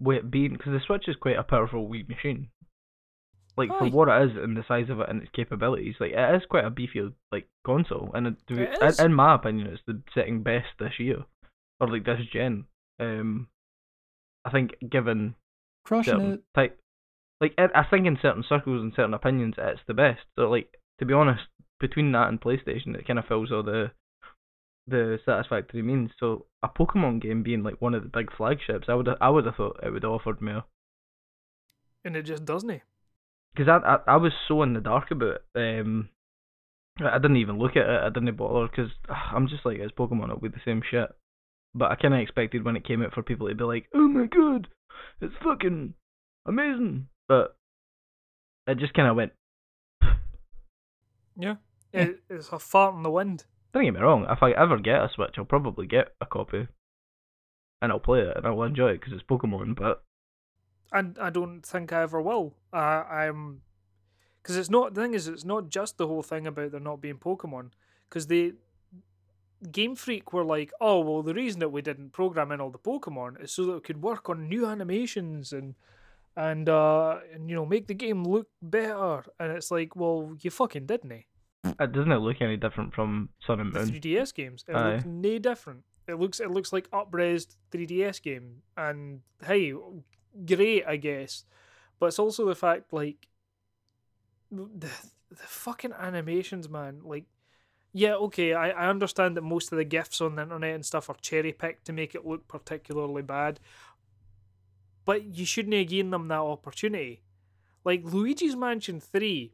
with 0.00 0.18
it 0.18 0.30
being 0.30 0.52
because 0.52 0.72
the 0.72 0.80
Switch 0.86 1.08
is 1.08 1.16
quite 1.16 1.36
a 1.36 1.42
powerful 1.42 1.86
wee 1.86 2.04
machine. 2.08 2.48
Like 3.56 3.68
for 3.68 3.90
what 3.90 4.08
it 4.08 4.30
is 4.30 4.36
and 4.42 4.56
the 4.56 4.64
size 4.66 4.88
of 4.88 5.00
it 5.00 5.10
and 5.10 5.20
its 5.20 5.30
capabilities, 5.34 5.96
like 6.00 6.12
it 6.12 6.34
is 6.36 6.46
quite 6.48 6.64
a 6.64 6.70
beefy 6.70 7.12
like 7.30 7.48
console. 7.66 8.10
And 8.14 8.26
it, 8.28 8.34
It 8.48 8.98
in- 9.00 9.06
in 9.06 9.14
my 9.14 9.34
opinion, 9.34 9.66
it's 9.66 9.82
the 9.86 10.00
setting 10.14 10.42
best 10.42 10.68
this 10.78 10.98
year, 10.98 11.24
or 11.78 11.88
like 11.88 12.04
this 12.04 12.24
gen. 12.32 12.64
Um, 12.98 13.48
I 14.46 14.50
think 14.50 14.76
given 14.90 15.34
Crushing 15.84 16.14
certain 16.14 16.32
it. 16.32 16.44
type, 16.54 16.80
like 17.42 17.54
I 17.58 17.84
think 17.84 18.06
in 18.06 18.16
certain 18.22 18.42
circles 18.42 18.80
and 18.82 18.94
certain 18.94 19.12
opinions, 19.12 19.56
it's 19.58 19.82
the 19.86 19.92
best. 19.94 20.20
So 20.36 20.48
like 20.48 20.80
to 20.98 21.04
be 21.04 21.12
honest, 21.12 21.42
between 21.78 22.10
that 22.12 22.28
and 22.28 22.40
PlayStation, 22.40 22.94
it 22.96 23.06
kind 23.06 23.18
of 23.18 23.26
fills 23.26 23.52
all 23.52 23.62
the 23.62 23.90
the 24.86 25.18
satisfactory 25.24 25.82
means. 25.82 26.10
So 26.18 26.46
a 26.62 26.68
Pokemon 26.68 27.22
game 27.22 27.42
being 27.42 27.62
like 27.62 27.80
one 27.80 27.94
of 27.94 28.02
the 28.02 28.08
big 28.08 28.34
flagships, 28.36 28.86
I 28.88 28.94
would 28.94 29.08
I 29.20 29.30
would 29.30 29.46
have 29.46 29.56
thought 29.56 29.80
it 29.82 29.90
would 29.90 30.02
have 30.02 30.12
offered 30.12 30.40
more. 30.40 30.64
And 32.04 32.16
it 32.16 32.24
just 32.24 32.44
doesn't. 32.44 32.70
Eh? 32.70 32.78
Because 33.54 33.68
I, 33.68 33.94
I 33.94 34.14
I 34.14 34.16
was 34.16 34.32
so 34.48 34.62
in 34.62 34.74
the 34.74 34.80
dark 34.80 35.10
about 35.10 35.40
it. 35.54 35.82
Um, 35.82 36.08
I 37.00 37.18
didn't 37.18 37.38
even 37.38 37.58
look 37.58 37.76
at 37.76 37.88
it. 37.88 38.02
I 38.02 38.08
didn't 38.10 38.36
bother 38.36 38.68
because 38.68 38.90
ah, 39.08 39.32
I'm 39.34 39.48
just 39.48 39.64
like 39.64 39.78
it's 39.78 39.92
Pokemon. 39.92 40.24
It'll 40.24 40.40
be 40.40 40.48
the 40.48 40.60
same 40.64 40.82
shit. 40.88 41.08
But 41.74 41.90
I 41.90 41.94
kind 41.96 42.12
of 42.12 42.20
expected 42.20 42.64
when 42.64 42.76
it 42.76 42.86
came 42.86 43.02
out 43.02 43.14
for 43.14 43.22
people 43.22 43.48
to 43.48 43.54
be 43.54 43.64
like, 43.64 43.86
"Oh 43.94 44.08
my 44.08 44.26
god, 44.26 44.68
it's 45.20 45.34
fucking 45.42 45.94
amazing." 46.46 47.08
But 47.28 47.56
it 48.66 48.78
just 48.78 48.94
kind 48.94 49.08
of 49.08 49.16
went. 49.16 49.32
Yeah. 51.38 51.56
Yeah. 51.92 52.02
It, 52.02 52.22
it's 52.28 52.48
a 52.52 52.58
fart 52.58 52.94
in 52.94 53.02
the 53.02 53.10
wind. 53.10 53.44
Don't 53.72 53.84
get 53.84 53.94
me 53.94 54.00
wrong. 54.00 54.26
If 54.28 54.42
I 54.42 54.50
ever 54.52 54.78
get 54.78 55.02
a 55.02 55.08
Switch, 55.08 55.34
I'll 55.38 55.44
probably 55.44 55.86
get 55.86 56.14
a 56.20 56.26
copy, 56.26 56.68
and 57.80 57.90
I'll 57.92 58.00
play 58.00 58.20
it 58.20 58.36
and 58.36 58.46
I'll 58.46 58.62
enjoy 58.62 58.90
it 58.90 59.00
because 59.00 59.12
it's 59.14 59.22
Pokemon. 59.22 59.76
But 59.76 60.02
And 60.92 61.18
I 61.18 61.30
don't 61.30 61.62
think 61.62 61.92
I 61.92 62.02
ever 62.02 62.20
will. 62.20 62.54
Uh, 62.72 62.76
I'm 63.10 63.62
because 64.42 64.56
it's 64.56 64.70
not 64.70 64.94
the 64.94 65.00
thing 65.02 65.14
is 65.14 65.28
it's 65.28 65.44
not 65.44 65.70
just 65.70 65.96
the 65.96 66.06
whole 66.06 66.22
thing 66.22 66.46
about 66.46 66.72
there 66.72 66.80
not 66.80 67.00
being 67.00 67.16
Pokemon 67.16 67.70
because 68.08 68.26
they 68.26 68.52
Game 69.70 69.94
Freak 69.94 70.32
were 70.32 70.44
like, 70.44 70.72
oh 70.80 71.00
well, 71.00 71.22
the 71.22 71.34
reason 71.34 71.60
that 71.60 71.70
we 71.70 71.82
didn't 71.82 72.10
program 72.12 72.52
in 72.52 72.60
all 72.60 72.70
the 72.70 72.78
Pokemon 72.78 73.42
is 73.42 73.52
so 73.52 73.64
that 73.66 73.72
we 73.74 73.80
could 73.80 74.02
work 74.02 74.28
on 74.28 74.48
new 74.48 74.66
animations 74.66 75.52
and 75.52 75.76
and 76.36 76.68
uh 76.68 77.18
and 77.32 77.48
you 77.48 77.54
know 77.54 77.64
make 77.66 77.86
the 77.86 77.94
game 77.94 78.24
look 78.24 78.48
better. 78.60 79.24
And 79.38 79.52
it's 79.52 79.70
like, 79.70 79.96
well, 79.96 80.34
you 80.40 80.50
fucking 80.50 80.86
didn't. 80.86 81.12
eh? 81.12 81.22
It 81.64 81.92
doesn't 81.92 82.12
it 82.12 82.18
look 82.18 82.40
any 82.40 82.56
different 82.56 82.94
from 82.94 83.28
Sun 83.46 83.60
and 83.60 83.72
The 83.72 83.80
Moon? 83.80 84.00
3DS 84.00 84.34
games, 84.34 84.64
it 84.68 84.74
Aye. 84.74 84.94
looks 84.94 85.04
no 85.04 85.38
different. 85.38 85.84
It 86.08 86.14
looks 86.18 86.40
it 86.40 86.50
looks 86.50 86.72
like 86.72 86.88
upraised 86.92 87.56
3DS 87.70 88.22
game, 88.22 88.62
and 88.76 89.20
hey, 89.46 89.72
great, 90.46 90.84
I 90.86 90.96
guess. 90.96 91.44
But 92.00 92.06
it's 92.06 92.18
also 92.18 92.46
the 92.46 92.56
fact 92.56 92.92
like 92.92 93.28
the 94.50 94.90
the 95.30 95.36
fucking 95.36 95.92
animations, 95.92 96.68
man. 96.68 97.00
Like, 97.04 97.24
yeah, 97.92 98.14
okay, 98.14 98.52
I, 98.54 98.70
I 98.70 98.88
understand 98.88 99.36
that 99.36 99.42
most 99.42 99.72
of 99.72 99.78
the 99.78 99.84
gifs 99.84 100.20
on 100.20 100.36
the 100.36 100.42
internet 100.42 100.74
and 100.74 100.84
stuff 100.84 101.08
are 101.08 101.16
cherry 101.20 101.52
picked 101.52 101.86
to 101.86 101.92
make 101.92 102.14
it 102.14 102.26
look 102.26 102.48
particularly 102.48 103.22
bad, 103.22 103.60
but 105.04 105.36
you 105.36 105.46
shouldn't 105.46 105.74
have 105.74 105.88
given 105.88 106.10
them 106.10 106.28
that 106.28 106.40
opportunity. 106.40 107.22
Like 107.84 108.02
Luigi's 108.04 108.56
Mansion 108.56 109.00
Three 109.00 109.52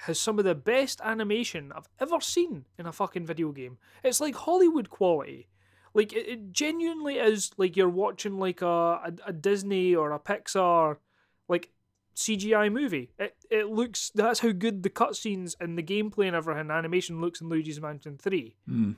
has 0.00 0.18
some 0.18 0.38
of 0.38 0.44
the 0.44 0.54
best 0.54 1.00
animation 1.02 1.72
I've 1.74 1.88
ever 2.00 2.20
seen 2.20 2.66
in 2.78 2.86
a 2.86 2.92
fucking 2.92 3.26
video 3.26 3.52
game. 3.52 3.78
It's 4.04 4.20
like 4.20 4.34
Hollywood 4.34 4.90
quality. 4.90 5.48
Like 5.94 6.12
it, 6.12 6.28
it 6.28 6.52
genuinely 6.52 7.16
is 7.16 7.52
like 7.56 7.76
you're 7.76 7.88
watching 7.88 8.38
like 8.38 8.60
a, 8.60 8.66
a, 8.66 9.12
a 9.26 9.32
Disney 9.32 9.94
or 9.94 10.12
a 10.12 10.18
Pixar 10.18 10.98
like 11.48 11.70
CGI 12.14 12.70
movie. 12.70 13.12
It 13.18 13.36
it 13.50 13.68
looks 13.68 14.10
that's 14.14 14.40
how 14.40 14.52
good 14.52 14.82
the 14.82 14.90
cutscenes 14.90 15.54
and 15.60 15.78
the 15.78 15.82
gameplay 15.82 16.26
and 16.26 16.36
everything 16.36 16.70
animation 16.70 17.20
looks 17.20 17.40
in 17.40 17.48
Luigi's 17.48 17.80
Mansion 17.80 18.18
3. 18.18 18.56
Mm. 18.68 18.96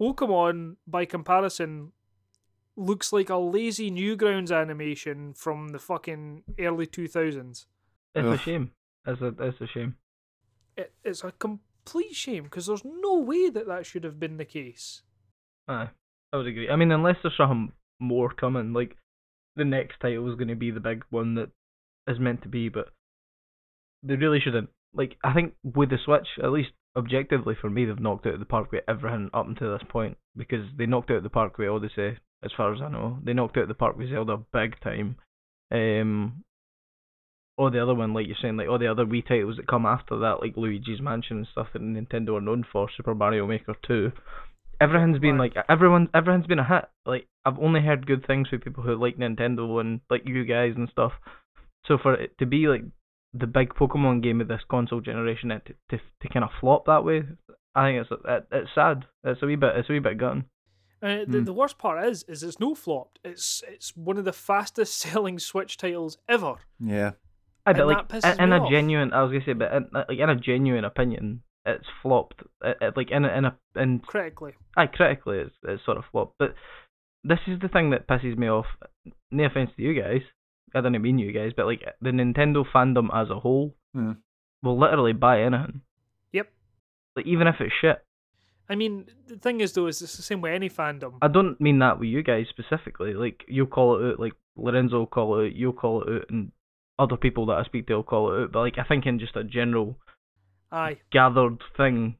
Pokemon, 0.00 0.76
by 0.86 1.04
comparison, 1.04 1.92
looks 2.76 3.12
like 3.12 3.28
a 3.28 3.36
lazy 3.36 3.90
Newgrounds 3.90 4.56
animation 4.56 5.34
from 5.34 5.68
the 5.68 5.78
fucking 5.78 6.42
early 6.58 6.86
2000s. 6.86 7.48
It's 7.50 7.66
Ugh. 8.16 8.24
a 8.26 8.38
shame. 8.38 8.70
It's 9.06 9.20
a 9.20 9.34
it's 9.38 9.60
a 9.60 9.66
shame. 9.66 9.96
It, 10.76 10.92
it's 11.04 11.24
a 11.24 11.32
complete 11.32 12.14
shame 12.14 12.44
because 12.44 12.66
there's 12.66 12.84
no 12.84 13.18
way 13.18 13.50
that 13.50 13.66
that 13.66 13.86
should 13.86 14.04
have 14.04 14.20
been 14.20 14.36
the 14.36 14.44
case. 14.44 15.02
Aye, 15.68 15.90
I 16.32 16.36
would 16.36 16.46
agree. 16.46 16.68
I 16.68 16.76
mean, 16.76 16.92
unless 16.92 17.16
there's 17.22 17.36
something 17.36 17.72
more 17.98 18.32
coming, 18.32 18.72
like 18.72 18.96
the 19.56 19.64
next 19.64 20.00
title 20.00 20.28
is 20.30 20.36
going 20.36 20.48
to 20.48 20.54
be 20.54 20.70
the 20.70 20.80
big 20.80 21.04
one 21.10 21.34
that 21.34 21.50
is 22.06 22.18
meant 22.18 22.42
to 22.42 22.48
be, 22.48 22.68
but 22.68 22.88
they 24.02 24.16
really 24.16 24.40
shouldn't. 24.40 24.70
Like 24.92 25.16
I 25.22 25.32
think 25.32 25.54
with 25.62 25.90
the 25.90 25.98
Switch, 26.04 26.26
at 26.42 26.50
least 26.50 26.70
objectively 26.96 27.54
for 27.60 27.70
me, 27.70 27.84
they've 27.84 27.98
knocked 27.98 28.26
out 28.26 28.34
of 28.34 28.40
the 28.40 28.46
park 28.46 28.72
with 28.72 28.84
everything 28.88 29.30
up 29.32 29.46
until 29.46 29.72
this 29.72 29.86
point 29.88 30.16
because 30.36 30.66
they 30.76 30.86
knocked 30.86 31.10
out 31.10 31.22
the 31.22 31.30
park 31.30 31.58
with 31.58 31.68
Odyssey, 31.68 32.18
as 32.44 32.50
far 32.56 32.74
as 32.74 32.80
I 32.80 32.88
know. 32.88 33.18
They 33.22 33.32
knocked 33.32 33.56
out 33.56 33.68
the 33.68 33.74
park 33.74 33.96
with 33.96 34.10
Zelda 34.10 34.38
big 34.52 34.80
time. 34.80 35.16
Um, 35.72 36.44
all 37.60 37.70
the 37.70 37.82
other 37.82 37.94
one, 37.94 38.14
like 38.14 38.26
you're 38.26 38.36
saying, 38.40 38.56
like 38.56 38.68
all 38.68 38.78
the 38.78 38.90
other 38.90 39.04
Wii 39.04 39.26
titles 39.26 39.56
that 39.56 39.66
come 39.68 39.84
after 39.86 40.18
that, 40.18 40.40
like 40.40 40.56
Luigi's 40.56 41.00
Mansion 41.00 41.36
and 41.38 41.46
stuff 41.52 41.68
that 41.72 41.82
Nintendo 41.82 42.36
are 42.38 42.40
known 42.40 42.64
for, 42.72 42.88
Super 42.96 43.14
Mario 43.14 43.46
Maker 43.46 43.74
2. 43.86 44.10
Everything's 44.80 45.18
been 45.18 45.36
like 45.36 45.52
everyone, 45.68 46.08
everyone's 46.14 46.46
been 46.46 46.58
a 46.58 46.66
hit. 46.66 46.86
Like 47.04 47.26
I've 47.44 47.58
only 47.58 47.82
heard 47.82 48.06
good 48.06 48.26
things 48.26 48.48
from 48.48 48.60
people 48.60 48.82
who 48.82 48.94
like 48.96 49.18
Nintendo 49.18 49.78
and 49.80 50.00
like 50.08 50.22
you 50.26 50.44
guys 50.44 50.72
and 50.76 50.88
stuff. 50.90 51.12
So 51.86 51.98
for 52.02 52.14
it 52.14 52.32
to 52.38 52.46
be 52.46 52.66
like 52.66 52.84
the 53.34 53.46
big 53.46 53.74
Pokemon 53.74 54.22
game 54.22 54.40
of 54.40 54.48
this 54.48 54.62
console 54.70 55.00
generation, 55.02 55.50
it 55.50 55.66
to 55.66 55.74
to, 55.90 56.02
to 56.22 56.28
kind 56.32 56.44
of 56.44 56.50
flop 56.60 56.86
that 56.86 57.04
way, 57.04 57.22
I 57.74 57.88
think 57.88 58.00
it's 58.00 58.10
it, 58.26 58.46
it's 58.50 58.70
sad. 58.74 59.04
It's 59.22 59.42
a 59.42 59.46
wee 59.46 59.56
bit, 59.56 59.76
it's 59.76 59.90
a 59.90 59.92
wee 59.92 59.98
bit 59.98 60.16
gutting. 60.18 60.46
Uh, 61.02 61.24
the, 61.26 61.38
Hmm. 61.38 61.44
the 61.44 61.52
worst 61.54 61.78
part 61.78 62.04
is, 62.06 62.24
is 62.28 62.42
it's 62.42 62.60
no 62.60 62.74
flopped. 62.74 63.18
It's 63.24 63.62
it's 63.68 63.94
one 63.96 64.16
of 64.18 64.24
the 64.24 64.32
fastest 64.32 64.98
selling 64.98 65.38
Switch 65.38 65.76
titles 65.76 66.16
ever. 66.28 66.54
Yeah. 66.78 67.12
I 67.70 67.72
but 67.72 67.80
And 67.80 67.88
like 67.88 68.08
that 68.08 68.22
pisses 68.22 68.34
in, 68.34 68.42
in 68.44 68.50
me 68.50 68.56
a 68.56 68.60
off. 68.60 68.70
genuine, 68.70 69.12
I 69.12 69.22
was 69.22 69.32
gonna 69.32 69.44
say, 69.44 69.52
but 69.54 69.72
in, 69.72 69.88
like 69.92 70.18
in 70.18 70.30
a 70.30 70.36
genuine 70.36 70.84
opinion, 70.84 71.42
it's 71.66 71.86
flopped. 72.02 72.42
It, 72.62 72.76
it, 72.80 72.96
like 72.96 73.10
in 73.10 73.24
a, 73.24 73.28
in 73.28 73.44
a 73.44 73.56
in 73.76 74.00
Critically, 74.00 74.52
I 74.76 74.86
critically, 74.86 75.38
it's 75.38 75.54
it's 75.64 75.84
sort 75.84 75.98
of 75.98 76.04
flopped. 76.10 76.36
But 76.38 76.54
this 77.24 77.38
is 77.46 77.60
the 77.60 77.68
thing 77.68 77.90
that 77.90 78.06
pisses 78.08 78.36
me 78.36 78.48
off. 78.48 78.66
No 79.30 79.44
offense 79.44 79.70
to 79.76 79.82
you 79.82 80.00
guys, 80.00 80.22
I 80.74 80.80
don't 80.80 81.00
mean 81.02 81.18
you 81.18 81.32
guys, 81.32 81.52
but 81.56 81.66
like 81.66 81.82
the 82.00 82.10
Nintendo 82.10 82.64
fandom 82.74 83.08
as 83.14 83.30
a 83.30 83.38
whole 83.40 83.74
Hmm. 83.94 84.12
will 84.62 84.78
literally 84.78 85.12
buy 85.12 85.42
anything. 85.42 85.80
Yep. 86.32 86.48
Like 87.16 87.26
even 87.26 87.46
if 87.48 87.56
it's 87.60 87.72
shit. 87.80 87.98
I 88.68 88.76
mean, 88.76 89.06
the 89.26 89.36
thing 89.36 89.60
is 89.60 89.72
though, 89.72 89.88
is 89.88 90.00
it's 90.00 90.16
the 90.16 90.22
same 90.22 90.40
with 90.40 90.52
any 90.52 90.70
fandom. 90.70 91.14
I 91.20 91.26
don't 91.26 91.60
mean 91.60 91.80
that 91.80 91.98
with 91.98 92.08
you 92.08 92.22
guys 92.22 92.46
specifically. 92.48 93.14
Like 93.14 93.44
you'll 93.48 93.66
call 93.66 93.96
it 93.98 94.12
out, 94.12 94.20
like 94.20 94.34
Lorenzo 94.56 94.98
will 94.98 95.06
call 95.06 95.40
it 95.40 95.46
out, 95.46 95.56
you'll 95.56 95.72
call 95.72 96.02
it 96.02 96.08
out, 96.22 96.30
and 96.30 96.52
other 97.00 97.16
people 97.16 97.46
that 97.46 97.58
I 97.58 97.64
speak 97.64 97.86
to 97.86 97.94
will 97.94 98.02
call 98.02 98.32
it 98.32 98.42
out. 98.42 98.52
But 98.52 98.60
like 98.60 98.78
I 98.78 98.84
think 98.84 99.06
in 99.06 99.18
just 99.18 99.36
a 99.36 99.44
general 99.44 99.96
Aye, 100.70 100.98
gathered 101.10 101.58
thing, 101.76 102.16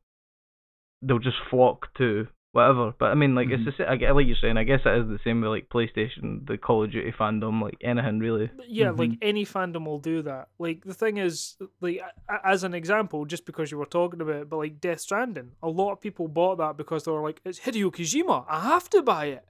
they'll 1.03 1.19
just 1.19 1.37
flock 1.51 1.95
to 1.99 2.27
whatever. 2.53 2.93
But 2.99 3.13
I 3.13 3.15
mean, 3.15 3.35
like 3.37 3.49
Mhm. 3.49 3.53
it's 3.53 3.65
the 3.77 3.85
sa- 3.85 3.91
I 3.93 3.97
get 3.97 4.15
like 4.17 4.27
you're 4.27 4.37
saying. 4.41 4.57
I 4.57 4.65
guess 4.65 4.81
it 4.85 4.99
is 5.03 5.09
the 5.09 5.21
same 5.23 5.41
with 5.41 5.51
like 5.51 5.69
PlayStation, 5.69 6.47
the 6.49 6.59
Call 6.59 6.83
of 6.85 6.91
Duty 6.91 7.13
fandom, 7.13 7.63
like 7.63 7.77
anything 7.81 8.19
really. 8.19 8.51
yeah, 8.67 8.91
like 8.91 9.11
Mhm. 9.11 9.19
any 9.23 9.45
fandom 9.45 9.85
will 9.87 10.01
do 10.01 10.23
that. 10.23 10.49
Like 10.59 10.85
the 10.85 10.95
thing 10.95 11.17
is, 11.19 11.57
like 11.81 12.01
as 12.45 12.65
an 12.65 12.75
example, 12.75 13.25
just 13.25 13.47
because 13.47 13.71
you 13.71 13.79
were 13.79 13.87
talking 13.87 14.21
about, 14.21 14.35
it, 14.43 14.51
but 14.51 14.57
like 14.57 14.81
Death 14.81 15.01
Stranding, 15.01 15.53
a 15.63 15.69
lot 15.69 15.93
of 15.93 16.01
people 16.01 16.27
bought 16.27 16.57
that 16.59 16.77
because 16.77 17.05
they 17.05 17.13
were 17.13 17.23
like, 17.23 17.41
"It's 17.45 17.61
Hideo 17.61 17.93
Kojima, 17.93 18.47
I 18.49 18.61
have 18.61 18.91
to 18.91 19.03
buy 19.03 19.27
it." 19.27 19.45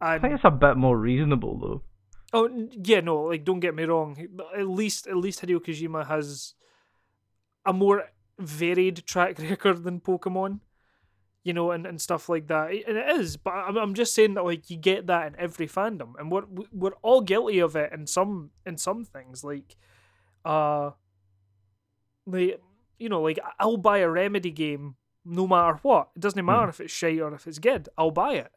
I 0.00 0.18
think 0.18 0.34
it's 0.34 0.44
a 0.44 0.50
bit 0.50 0.76
more 0.76 0.96
reasonable 0.98 1.58
though. 1.58 1.82
Oh 2.32 2.68
yeah, 2.70 3.00
no, 3.00 3.22
like 3.22 3.44
don't 3.44 3.60
get 3.60 3.74
me 3.74 3.84
wrong. 3.84 4.16
At 4.56 4.68
least 4.68 5.06
at 5.06 5.16
least 5.16 5.42
Hideo 5.42 5.60
Kojima 5.60 6.06
has 6.06 6.54
a 7.64 7.72
more 7.72 8.10
varied 8.38 9.04
track 9.06 9.38
record 9.50 9.84
than 9.84 10.00
Pokemon. 10.00 10.60
You 11.44 11.52
know, 11.52 11.70
and, 11.70 11.86
and 11.86 12.00
stuff 12.00 12.28
like 12.28 12.48
that, 12.48 12.72
and 12.72 12.96
it 12.96 13.20
is. 13.20 13.36
But 13.36 13.52
I'm, 13.52 13.76
I'm 13.76 13.94
just 13.94 14.14
saying 14.14 14.34
that 14.34 14.44
like 14.44 14.68
you 14.68 14.76
get 14.76 15.06
that 15.06 15.28
in 15.28 15.38
every 15.38 15.68
fandom, 15.68 16.14
and 16.18 16.28
we're 16.28 16.42
we're 16.72 16.96
all 17.02 17.20
guilty 17.20 17.60
of 17.60 17.76
it 17.76 17.92
in 17.92 18.08
some 18.08 18.50
in 18.66 18.76
some 18.76 19.04
things. 19.04 19.44
Like, 19.44 19.76
uh, 20.44 20.90
like 22.26 22.60
you 22.98 23.08
know, 23.08 23.22
like 23.22 23.38
I'll 23.60 23.76
buy 23.76 23.98
a 23.98 24.10
Remedy 24.10 24.50
game 24.50 24.96
no 25.24 25.46
matter 25.46 25.78
what. 25.82 26.08
It 26.16 26.20
doesn't 26.20 26.44
matter 26.44 26.68
if 26.68 26.80
it's 26.80 26.92
shite 26.92 27.20
or 27.20 27.34
if 27.34 27.46
it's 27.46 27.58
good. 27.58 27.88
I'll 27.98 28.10
buy 28.10 28.34
it. 28.34 28.50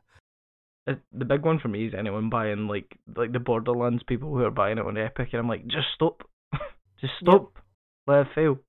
It, 0.88 1.00
the 1.12 1.26
big 1.26 1.44
one 1.46 1.60
for 1.60 1.68
me 1.68 1.86
is 1.88 1.94
anyone 1.98 2.30
buying 2.30 2.68
like 2.68 2.98
like 3.16 3.32
the 3.32 3.40
Borderlands 3.40 4.04
people 4.08 4.30
who 4.30 4.44
are 4.44 4.52
buying 4.52 4.78
it 4.78 4.86
on 4.86 4.98
Epic, 4.98 5.30
and 5.34 5.40
I'm 5.40 5.48
like, 5.48 5.68
just 5.68 5.88
stop, 5.94 6.24
just 7.02 7.14
stop, 7.22 7.54
let 8.08 8.22
it 8.22 8.28
fail. 8.34 8.60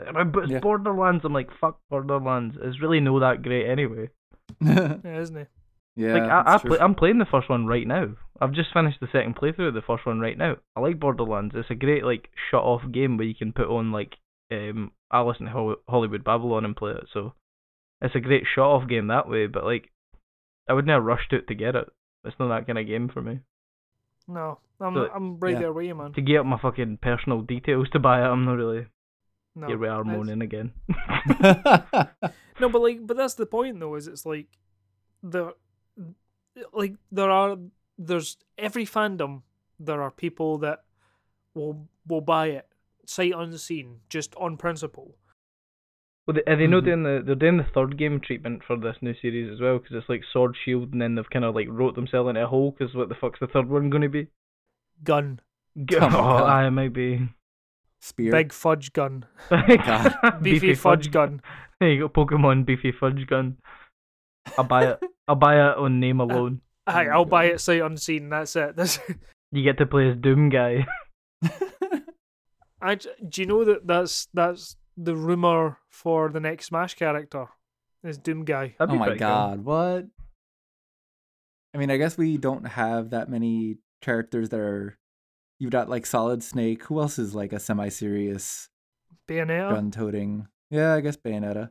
Uh, 0.00 0.24
But 0.24 0.44
it's 0.44 0.52
Yeah. 0.52 0.60
Borderlands. 0.60 1.24
I'm 1.24 1.32
like, 1.32 1.50
fuck 1.60 1.78
Borderlands. 1.90 2.56
It's 2.60 2.80
really 2.80 3.00
no 3.00 3.20
that 3.20 3.42
great 3.42 3.68
anyway. 3.68 4.10
yeah. 4.60 4.96
Yeah, 5.04 5.20
isn't 5.20 5.36
it? 5.36 5.48
Yeah. 5.94 6.12
Like 6.12 6.22
I, 6.30 6.54
I 6.54 6.58
play, 6.58 6.78
I'm 6.78 6.94
playing 6.94 7.18
the 7.18 7.24
first 7.24 7.48
one 7.48 7.66
right 7.66 7.86
now. 7.86 8.08
I've 8.40 8.52
just 8.52 8.72
finished 8.74 9.00
the 9.00 9.08
second 9.12 9.36
playthrough 9.36 9.68
of 9.68 9.74
the 9.74 9.80
first 9.80 10.04
one 10.04 10.20
right 10.20 10.36
now. 10.36 10.56
I 10.76 10.80
like 10.80 11.00
Borderlands. 11.00 11.54
It's 11.56 11.70
a 11.70 11.74
great 11.74 12.04
like 12.04 12.28
shut 12.50 12.62
off 12.62 12.82
game 12.92 13.16
where 13.16 13.26
you 13.26 13.34
can 13.34 13.52
put 13.52 13.68
on 13.68 13.92
like 13.92 14.16
um 14.50 14.92
Alice 15.10 15.38
in 15.40 15.46
Hol- 15.46 15.76
Hollywood 15.88 16.22
Babylon 16.24 16.64
and 16.66 16.76
play 16.76 16.90
it. 16.92 17.06
So 17.14 17.32
it's 18.02 18.14
a 18.14 18.20
great 18.20 18.44
shut 18.54 18.64
off 18.64 18.86
game 18.88 19.06
that 19.06 19.28
way. 19.28 19.46
But 19.46 19.64
like 19.64 19.90
I 20.68 20.72
would 20.72 20.86
never 20.86 21.04
rush 21.04 21.28
to 21.30 21.36
it 21.36 21.48
to 21.48 21.54
get 21.54 21.74
it. 21.76 21.88
It's 22.24 22.36
not 22.38 22.48
that 22.48 22.66
kind 22.66 22.78
of 22.78 22.86
game 22.86 23.08
for 23.08 23.22
me. 23.22 23.40
No, 24.28 24.58
I'm 24.80 24.94
So- 24.94 25.10
I'm 25.14 25.38
right 25.38 25.52
Yeah. 25.52 25.58
there 25.60 25.72
with 25.72 25.86
you, 25.86 25.94
man. 25.94 26.12
To 26.14 26.20
get 26.20 26.38
up 26.40 26.46
my 26.46 26.58
fucking 26.58 26.98
personal 26.98 27.42
details 27.42 27.88
to 27.90 27.98
buy 28.00 28.20
it, 28.20 28.24
I'm 28.28 28.44
not 28.44 28.54
really. 28.54 28.86
No, 29.54 29.68
Here 29.68 29.78
we 29.78 29.88
are 29.88 30.04
moaning 30.04 30.42
again. 30.42 30.72
No, 32.58 32.70
but 32.70 32.80
like, 32.80 33.06
but 33.06 33.16
that's 33.18 33.34
the 33.34 33.44
point 33.46 33.78
though. 33.80 33.94
Is 33.96 34.06
it's 34.06 34.24
like 34.24 34.46
the 35.22 35.54
like 36.72 36.94
there 37.12 37.30
are 37.30 37.56
there's 37.98 38.38
every 38.56 38.86
fandom 38.86 39.42
there 39.78 40.00
are 40.02 40.10
people 40.10 40.56
that 40.58 40.84
will 41.54 41.86
will 42.06 42.22
buy 42.22 42.46
it 42.46 42.66
sight 43.04 43.32
unseen 43.36 44.00
just 44.08 44.34
on 44.36 44.56
principle. 44.56 45.16
Well, 46.26 46.34
they, 46.36 46.52
are 46.52 46.56
they 46.56 46.66
not 46.66 46.82
Mhm. 46.82 46.86
doing 46.86 47.02
the? 47.04 47.22
They're 47.24 47.34
doing 47.36 47.56
the 47.58 47.66
third 47.74 47.96
game 47.96 48.20
treatment 48.20 48.62
for 48.66 48.76
this 48.76 48.96
new 49.00 49.14
series 49.22 49.52
as 49.52 49.60
well, 49.60 49.78
because 49.78 49.94
it's 49.96 50.08
like 50.08 50.22
Sword 50.32 50.56
Shield, 50.64 50.92
and 50.92 51.00
then 51.00 51.14
they've 51.14 51.30
kind 51.30 51.44
of 51.44 51.54
like 51.54 51.68
wrote 51.70 51.94
themselves 51.94 52.28
into 52.28 52.42
a 52.42 52.46
hole. 52.48 52.74
Because 52.76 52.94
what 52.94 53.08
the 53.08 53.14
fuck's 53.14 53.38
the 53.40 53.46
third 53.46 53.68
one 53.68 53.90
going 53.90 54.02
to 54.02 54.08
be? 54.08 54.26
Gun, 55.04 55.40
G- 55.84 55.96
Oh 55.96 56.00
my 56.00 56.06
oh, 56.08 56.10
God. 56.10 56.42
aye, 56.50 56.70
might 56.70 56.92
be. 56.92 57.28
Spear. 58.00 58.30
big 58.32 58.52
fudge 58.52 58.92
gun, 58.92 59.24
God. 59.50 60.14
beefy, 60.42 60.74
fudge, 60.86 61.10
gun. 61.10 61.40
There 61.80 61.90
you 61.90 62.00
go, 62.00 62.08
Pokemon 62.08 62.64
Beefy 62.64 62.90
Fudge 62.90 63.26
Gun. 63.26 63.58
I'll 64.56 64.64
buy 64.64 64.86
it. 64.92 65.00
I'll 65.28 65.34
buy 65.34 65.56
it 65.56 65.76
on 65.76 66.00
name 66.00 66.20
alone. 66.20 66.62
Aye, 66.86 67.06
Oh 67.08 67.10
I'll 67.10 67.24
my 67.26 67.30
buy 67.30 67.44
it 67.46 67.60
sight 67.60 67.82
unseen. 67.82 68.30
That's 68.30 68.56
it. 68.56 68.76
That's. 68.76 68.98
You 69.52 69.62
get 69.62 69.76
to 69.78 69.84
play 69.86 70.08
as 70.10 70.16
Doom 70.16 70.48
Guy. 70.48 70.86
I, 72.80 72.94
j- 72.94 73.10
do 73.28 73.40
you 73.42 73.46
know 73.46 73.64
that 73.64 73.86
that's 73.86 74.28
that's 74.34 74.76
the 74.96 75.14
rumor 75.16 75.78
for 75.90 76.28
the 76.30 76.40
next 76.40 76.66
Smash 76.66 76.94
character 76.94 77.46
is 78.02 78.18
Doom 78.18 78.44
Guy. 78.44 78.74
Oh 78.80 78.86
my 78.86 79.06
pretty 79.06 79.18
cool. 79.20 79.28
god, 79.28 79.64
what? 79.64 80.06
I 81.74 81.78
mean, 81.78 81.90
I 81.90 81.96
guess 81.98 82.16
we 82.16 82.38
don't 82.38 82.66
have 82.66 83.10
that 83.10 83.28
many 83.28 83.78
characters 84.00 84.48
that 84.50 84.60
are. 84.60 84.98
You've 85.58 85.70
got 85.72 85.88
like 85.88 86.04
Solid 86.06 86.42
Snake. 86.42 86.82
Who 86.84 87.00
else 87.00 87.18
is 87.18 87.34
like 87.34 87.52
a 87.52 87.58
semi-serious 87.58 88.68
Bayonetta. 89.28 89.70
gun-toting? 89.70 90.48
Yeah, 90.70 90.94
I 90.94 91.00
guess 91.00 91.16
Bayonetta. 91.16 91.70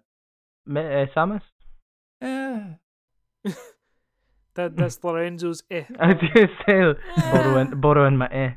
Me- 0.65 0.81
uh, 0.81 1.05
Samus. 1.15 1.41
Yeah. 2.21 2.73
That 4.55 4.77
that's 4.77 5.03
Lorenzo's 5.03 5.63
eh. 5.69 5.83
I 5.99 6.13
was 6.13 6.15
gonna 6.33 6.47
say 6.65 6.99
borrowing 7.31 7.81
borrowing 7.81 8.15
my 8.15 8.27
eh. 8.27 8.51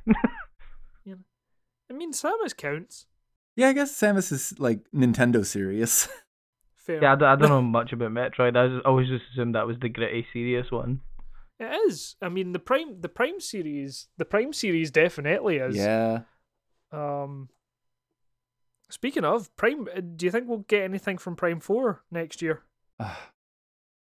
I 1.91 1.93
mean, 1.93 2.13
Samus 2.13 2.57
counts. 2.57 3.07
Yeah, 3.59 3.69
I 3.69 3.73
guess 3.73 3.93
Samus 3.93 4.31
is 4.31 4.55
like 4.61 4.81
Nintendo 4.95 5.45
serious. 5.45 6.09
Fair. 6.77 7.03
yeah, 7.03 7.13
I, 7.13 7.17
don't- 7.17 7.29
I 7.29 7.35
don't 7.37 7.49
know 7.49 7.61
much 7.79 7.93
about 7.93 8.13
Metroid. 8.13 8.57
I 8.57 8.69
just, 8.69 8.87
always 8.87 9.09
just 9.09 9.25
assumed 9.33 9.57
that 9.57 9.67
was 9.67 9.77
the 9.81 9.89
gritty, 9.89 10.25
serious 10.33 10.71
one. 10.71 11.01
It 11.59 11.65
is. 11.89 12.15
I 12.23 12.29
mean, 12.29 12.53
the 12.53 12.61
prime 12.61 13.01
the 13.01 13.09
prime 13.09 13.41
series 13.41 14.07
the 14.17 14.25
prime 14.25 14.53
series 14.53 14.93
definitely 14.93 15.57
is. 15.57 15.77
yeah. 15.77 16.21
Um. 16.93 17.49
Speaking 18.91 19.25
of 19.25 19.55
Prime, 19.57 19.87
uh, 19.95 20.01
do 20.01 20.25
you 20.25 20.31
think 20.33 20.49
we'll 20.49 20.65
get 20.69 20.85
anything 20.85 21.19
from 21.19 21.35
Prime 21.37 21.59
Four 21.61 22.05
next 22.11 22.41
year? 22.41 22.63
Ugh. 23.01 23.17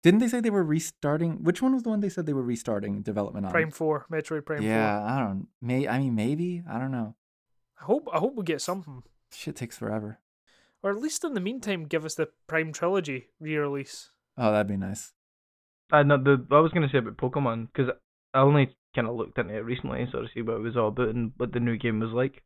Didn't 0.04 0.20
they 0.20 0.28
say 0.28 0.40
they 0.40 0.48
were 0.50 0.62
restarting? 0.64 1.42
Which 1.42 1.60
one 1.60 1.74
was 1.74 1.82
the 1.82 1.90
one 1.90 2.00
they 2.00 2.08
said 2.08 2.24
they 2.26 2.32
were 2.32 2.42
restarting 2.54 3.02
development 3.02 3.44
on? 3.46 3.52
Prime 3.52 3.72
Four, 3.72 4.06
Metroid 4.10 4.46
Prime 4.46 4.62
yeah, 4.62 5.00
Four. 5.00 5.08
I 5.10 5.18
don't. 5.18 5.48
May 5.60 5.88
I 5.88 5.98
mean 5.98 6.14
maybe 6.14 6.62
I 6.70 6.78
don't 6.78 6.92
know. 6.92 7.16
I 7.80 7.84
hope 7.84 8.08
I 8.12 8.18
hope 8.18 8.36
we 8.36 8.44
get 8.44 8.62
something, 8.62 9.02
Shit 9.32 9.56
takes 9.56 9.76
forever. 9.78 10.18
or 10.82 10.90
at 10.92 10.98
least 10.98 11.24
in 11.24 11.34
the 11.34 11.40
meantime, 11.40 11.84
give 11.86 12.04
us 12.04 12.14
the 12.14 12.28
Prime 12.46 12.72
trilogy 12.72 13.28
re-release. 13.40 14.10
Oh, 14.36 14.52
that'd 14.52 14.68
be 14.68 14.76
nice. 14.76 15.12
I 15.90 16.02
know 16.04 16.16
the 16.18 16.46
I 16.54 16.60
was 16.60 16.72
gonna 16.72 16.88
say 16.90 16.98
about 16.98 17.16
Pokemon 17.16 17.68
because 17.72 17.90
I 18.34 18.40
only 18.40 18.76
kind 18.94 19.08
of 19.08 19.16
looked 19.16 19.38
into 19.38 19.54
it 19.54 19.64
recently, 19.64 20.06
sort 20.10 20.24
of 20.24 20.30
see 20.32 20.42
what 20.42 20.56
it 20.56 20.60
was 20.62 20.76
all 20.76 20.88
about 20.88 21.08
and 21.14 21.32
what 21.36 21.52
the 21.52 21.60
new 21.60 21.76
game 21.76 22.00
was 22.00 22.10
like. 22.12 22.42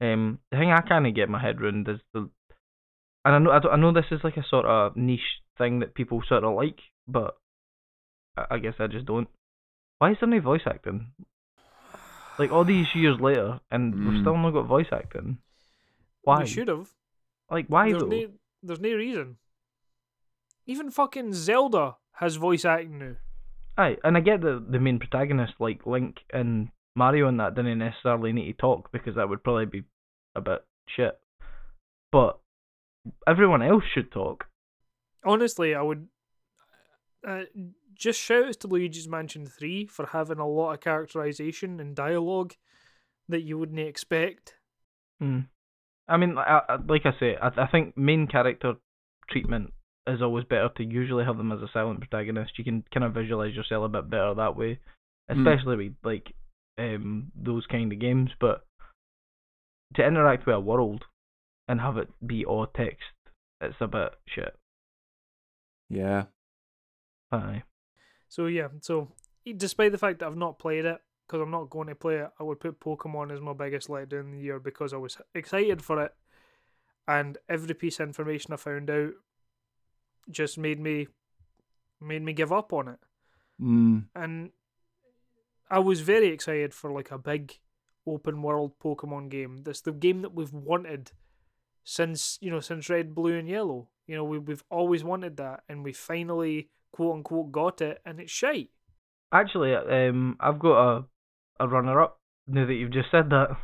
Um, 0.00 0.38
the 0.50 0.58
thing 0.58 0.70
I 0.70 0.80
kind 0.80 1.06
of 1.06 1.14
get 1.14 1.28
my 1.28 1.40
head 1.40 1.60
around 1.60 1.88
is 1.88 2.00
the, 2.12 2.28
and 3.24 3.34
I 3.34 3.38
know 3.38 3.50
I, 3.50 3.58
don't- 3.60 3.72
I 3.72 3.76
know 3.76 3.92
this 3.92 4.10
is 4.10 4.20
like 4.24 4.36
a 4.36 4.44
sort 4.48 4.64
of 4.66 4.96
niche 4.96 5.40
thing 5.58 5.80
that 5.80 5.94
people 5.94 6.22
sort 6.28 6.44
of 6.44 6.54
like, 6.54 6.78
but 7.08 7.36
I, 8.36 8.46
I 8.52 8.58
guess 8.58 8.74
I 8.78 8.86
just 8.88 9.06
don't. 9.06 9.28
Why 9.98 10.12
is 10.12 10.16
there 10.20 10.28
no 10.28 10.40
voice 10.40 10.62
acting? 10.66 11.12
Like 12.38 12.50
all 12.50 12.64
these 12.64 12.86
years 12.94 13.20
later, 13.20 13.60
and 13.70 13.94
we've 13.94 14.14
Mm. 14.14 14.20
still 14.22 14.36
not 14.36 14.50
got 14.52 14.66
voice 14.66 14.86
acting. 14.92 15.38
Why? 16.22 16.40
We 16.40 16.46
should 16.46 16.68
have. 16.68 16.90
Like 17.50 17.66
why 17.68 17.90
There's 17.90 18.02
though? 18.02 18.08
no, 18.08 18.28
there's 18.62 18.80
no 18.80 18.94
reason. 18.94 19.36
Even 20.66 20.90
fucking 20.90 21.34
Zelda 21.34 21.96
has 22.12 22.36
voice 22.36 22.64
acting 22.64 22.98
now. 22.98 23.16
Aye, 23.76 23.96
and 24.04 24.16
I 24.16 24.20
get 24.20 24.42
that 24.42 24.66
the 24.70 24.78
main 24.78 24.98
protagonist, 24.98 25.54
like 25.58 25.86
Link 25.86 26.18
and 26.32 26.68
Mario, 26.94 27.28
and 27.28 27.40
that 27.40 27.54
didn't 27.54 27.78
necessarily 27.78 28.32
need 28.32 28.46
to 28.46 28.52
talk 28.52 28.92
because 28.92 29.16
that 29.16 29.28
would 29.28 29.42
probably 29.42 29.66
be 29.66 29.82
a 30.34 30.40
bit 30.40 30.64
shit. 30.86 31.18
But 32.10 32.38
everyone 33.26 33.62
else 33.62 33.84
should 33.92 34.12
talk. 34.12 34.44
Honestly, 35.24 35.74
I 35.74 35.82
would. 35.82 36.08
Uh, 37.26 37.42
just 37.94 38.20
shout 38.20 38.44
out 38.44 38.60
to 38.60 38.66
Luigi's 38.66 39.08
Mansion 39.08 39.46
3 39.46 39.86
for 39.86 40.06
having 40.06 40.38
a 40.38 40.48
lot 40.48 40.72
of 40.72 40.80
characterization 40.80 41.78
and 41.78 41.94
dialogue 41.94 42.54
that 43.28 43.42
you 43.42 43.58
wouldn't 43.58 43.78
expect. 43.78 44.56
Mm. 45.22 45.46
I 46.08 46.16
mean, 46.16 46.36
I, 46.36 46.60
I, 46.68 46.76
like 46.88 47.02
I 47.06 47.12
say, 47.18 47.36
I, 47.36 47.48
I 47.48 47.66
think 47.70 47.96
main 47.96 48.26
character 48.26 48.74
treatment 49.30 49.72
is 50.06 50.20
always 50.20 50.44
better 50.44 50.68
to 50.76 50.84
usually 50.84 51.24
have 51.24 51.36
them 51.36 51.52
as 51.52 51.60
a 51.60 51.68
silent 51.72 52.00
protagonist. 52.00 52.58
You 52.58 52.64
can 52.64 52.84
kind 52.92 53.04
of 53.04 53.14
visualize 53.14 53.54
yourself 53.54 53.84
a 53.84 53.88
bit 53.88 54.10
better 54.10 54.34
that 54.34 54.56
way, 54.56 54.78
Mm. 55.30 55.38
especially 55.46 55.76
with 55.76 55.94
like 56.02 56.32
um 56.76 57.30
those 57.36 57.64
kind 57.66 57.92
of 57.92 58.00
games. 58.00 58.30
But 58.40 58.66
to 59.94 60.04
interact 60.04 60.46
with 60.46 60.56
a 60.56 60.60
world 60.60 61.04
and 61.68 61.80
have 61.80 61.96
it 61.96 62.08
be 62.26 62.44
all 62.44 62.66
text, 62.66 63.04
it's 63.60 63.76
a 63.80 63.86
bit 63.86 64.14
shit. 64.26 64.56
Yeah. 65.88 66.24
Aye. 67.30 67.62
So 68.28 68.46
yeah, 68.46 68.68
so 68.80 69.08
despite 69.56 69.92
the 69.92 69.98
fact 69.98 70.18
that 70.18 70.26
I've 70.26 70.36
not 70.36 70.58
played 70.58 70.84
it, 70.84 71.00
because 71.26 71.40
I'm 71.40 71.50
not 71.50 71.70
going 71.70 71.88
to 71.88 71.94
play 71.94 72.16
it, 72.16 72.30
I 72.38 72.42
would 72.42 72.60
put 72.60 72.80
Pokemon 72.80 73.32
as 73.32 73.40
my 73.40 73.52
biggest 73.52 73.88
letdown 73.88 74.20
in 74.20 74.30
the 74.32 74.38
year 74.38 74.58
because 74.58 74.92
I 74.92 74.98
was 74.98 75.18
excited 75.34 75.82
for 75.82 76.02
it, 76.02 76.14
and 77.08 77.38
every 77.48 77.74
piece 77.74 78.00
of 78.00 78.08
information 78.08 78.52
I 78.52 78.56
found 78.56 78.90
out 78.90 79.12
just 80.30 80.58
made 80.58 80.80
me 80.80 81.08
made 82.00 82.22
me 82.22 82.32
give 82.32 82.52
up 82.52 82.72
on 82.72 82.88
it. 82.88 82.98
Mm. 83.60 84.04
And 84.14 84.50
I 85.70 85.78
was 85.78 86.00
very 86.00 86.28
excited 86.28 86.74
for 86.74 86.90
like 86.90 87.10
a 87.10 87.18
big 87.18 87.58
open 88.06 88.42
world 88.42 88.72
Pokemon 88.82 89.30
game. 89.30 89.62
That's 89.62 89.80
the 89.80 89.92
game 89.92 90.22
that 90.22 90.34
we've 90.34 90.52
wanted 90.52 91.12
since 91.84 92.38
you 92.40 92.50
know 92.50 92.60
since 92.60 92.88
Red, 92.88 93.14
Blue, 93.14 93.38
and 93.38 93.48
Yellow. 93.48 93.88
You 94.06 94.16
know 94.16 94.24
we 94.24 94.38
we've 94.38 94.64
always 94.70 95.04
wanted 95.04 95.36
that, 95.38 95.62
and 95.68 95.84
we 95.84 95.92
finally 95.92 96.68
quote 96.92 97.16
unquote 97.16 97.52
got 97.52 97.80
it, 97.80 98.00
and 98.04 98.20
it's 98.20 98.32
shite. 98.32 98.70
Actually, 99.32 99.74
um, 99.74 100.36
I've 100.40 100.58
got 100.58 100.96
a 100.96 101.04
a 101.60 101.68
runner 101.68 102.00
up. 102.00 102.18
Now 102.46 102.66
that 102.66 102.74
you've 102.74 102.92
just 102.92 103.10
said 103.10 103.30
that, 103.30 103.56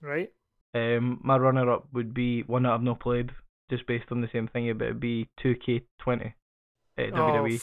right? 0.00 0.30
um, 0.74 1.20
my 1.22 1.36
runner 1.36 1.70
up 1.70 1.86
would 1.92 2.14
be 2.14 2.42
one 2.42 2.62
that 2.62 2.72
I've 2.72 2.82
not 2.82 3.00
played, 3.00 3.30
just 3.70 3.86
based 3.86 4.06
on 4.10 4.20
the 4.20 4.28
same 4.32 4.48
thing. 4.48 4.72
But 4.78 4.84
it'd 4.84 5.00
be 5.00 5.28
2K20 5.44 5.82
uh, 6.08 7.02
Oh 7.02 7.10
WWE. 7.12 7.60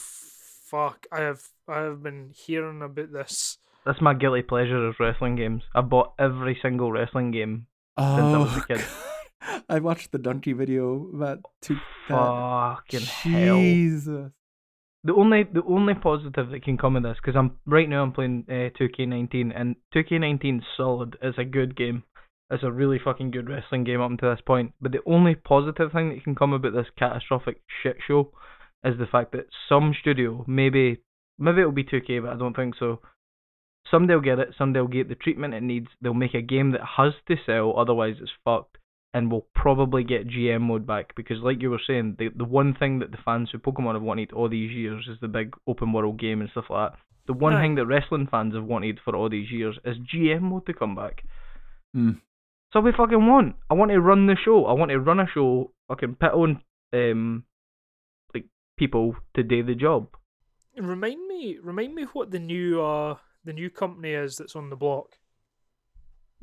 fuck! 0.70 1.05
I 1.11 1.22
have 1.22 1.41
I 1.67 1.80
have 1.82 2.03
been 2.03 2.32
hearing 2.36 2.82
about 2.82 3.11
this. 3.13 3.57
That's 3.86 4.01
my 4.01 4.13
guilty 4.13 4.41
pleasure 4.41 4.86
of 4.88 4.95
wrestling 4.99 5.36
games. 5.38 5.63
I 5.74 5.82
bought 5.82 6.13
every 6.20 6.59
single 6.61 6.91
wrestling 6.91 7.32
game. 7.32 7.67
Since 7.97 8.09
I 8.20 8.38
was 8.38 8.55
a 8.57 8.59
Oh, 8.59 8.63
kid. 8.67 8.86
I 9.70 9.80
watched 9.80 10.11
the 10.11 10.20
Dunkey 10.20 10.55
video 10.55 11.07
about 11.15 11.39
two. 11.61 11.76
that- 12.09 12.76
Fucking 12.89 13.01
hell. 13.05 13.55
Jesus. 13.55 14.32
The 15.04 15.14
only 15.14 15.43
the 15.43 15.64
only 15.64 15.93
positive 15.93 16.50
that 16.50 16.64
can 16.64 16.78
come 16.78 16.97
of 16.97 17.04
this, 17.04 17.18
because 17.22 17.38
I'm 17.38 17.58
right 17.66 17.88
now 17.88 18.04
I'm 18.04 18.12
playing 18.12 18.45
uh, 18.50 18.70
2K19 18.78 19.52
and 19.56 19.78
2K19 19.95 20.62
solid. 20.76 21.18
It's 21.22 21.38
a 21.38 21.45
good 21.45 21.78
game. 21.78 22.04
It's 22.52 22.64
a 22.64 22.72
really 22.72 23.00
fucking 23.04 23.32
good 23.32 23.47
wrestling 23.47 23.84
game 23.84 24.02
up 24.02 24.12
until 24.12 24.32
this 24.32 24.41
point. 24.45 24.74
But 24.82 24.91
the 24.91 25.04
only 25.06 25.36
positive 25.36 25.91
thing 25.91 26.10
that 26.10 26.24
can 26.24 26.36
come 26.36 26.52
about 26.52 26.74
this 26.74 26.88
catastrophic 26.97 27.62
shit 27.82 27.97
show 28.08 28.32
is 28.84 28.97
the 28.97 29.06
fact 29.06 29.32
that 29.34 29.47
some 29.70 29.93
studio, 30.00 30.43
maybe 30.47 31.02
maybe 31.38 31.62
it'll 31.62 31.72
be 31.72 31.84
2K, 31.84 32.22
but 32.22 32.34
I 32.34 32.38
don't 32.38 32.56
think 32.56 32.76
so. 32.78 33.00
Someday 33.89 34.16
will 34.16 34.22
get 34.22 34.39
it. 34.39 34.56
Someday 34.58 34.82
will 34.82 34.88
get 34.88 35.08
the 35.08 35.16
treatment 35.16 35.54
it 35.54 35.64
needs. 35.64 35.88
They'll 36.02 36.14
make 36.14 36.34
a 36.34 36.41
game 36.41 36.72
that 36.72 36.82
has 36.97 37.14
to 37.28 37.36
sell, 37.45 37.74
otherwise 37.78 38.16
it's 38.20 38.32
fucked. 38.43 38.79
And 39.12 39.32
we'll 39.32 39.47
probably 39.55 40.03
get 40.03 40.28
GM 40.28 40.62
mode 40.62 40.86
back 40.86 41.16
because, 41.16 41.38
like 41.41 41.62
you 41.62 41.72
were 41.72 41.82
saying, 41.86 42.18
the 42.20 42.30
the 42.36 42.45
one 42.45 42.76
thing 42.78 42.99
that 42.99 43.12
the 43.12 43.18
fans 43.26 43.49
of 43.55 43.64
Pokemon 43.64 43.95
have 43.95 44.03
wanted 44.03 44.32
all 44.32 44.49
these 44.49 44.72
years 44.72 45.07
is 45.10 45.18
the 45.20 45.28
big 45.28 45.55
open 45.66 45.91
world 45.93 46.20
game 46.20 46.41
and 46.41 46.49
stuff 46.51 46.66
like 46.70 46.91
that. 46.91 46.99
The 47.26 47.34
one 47.34 47.53
Aye. 47.53 47.62
thing 47.62 47.76
that 47.76 47.88
wrestling 47.88 48.28
fans 48.30 48.53
have 48.53 48.66
wanted 48.66 48.99
for 49.03 49.16
all 49.16 49.30
these 49.30 49.51
years 49.51 49.78
is 49.84 49.97
GM 49.97 50.41
mode 50.41 50.68
to 50.68 50.74
come 50.74 50.95
back. 50.95 51.24
Mm. 51.95 52.22
So 52.72 52.82
we 52.82 52.91
fucking 52.91 53.26
want. 53.26 53.55
I 53.70 53.74
want 53.74 53.91
to 53.91 53.99
run 53.99 54.28
the 54.28 54.36
show. 54.43 54.66
I 54.66 54.74
want 54.74 54.91
to 54.91 54.99
run 54.99 55.20
a 55.20 55.26
show. 55.34 55.72
Fucking 55.88 56.16
pit 56.16 56.32
on 56.32 56.62
um 56.93 57.43
like 58.34 58.45
people 58.78 59.16
to 59.36 59.43
do 59.43 59.64
the 59.64 59.76
job. 59.76 60.07
Remind 60.78 61.28
me, 61.28 61.57
remind 61.62 61.95
me 61.95 62.03
what 62.14 62.32
the 62.32 62.39
new 62.39 62.82
uh 62.82 63.16
the 63.43 63.53
new 63.53 63.70
company 63.70 64.12
is 64.12 64.36
that's 64.38 64.55
on 64.55 64.70
the 64.70 64.76
block. 64.76 65.18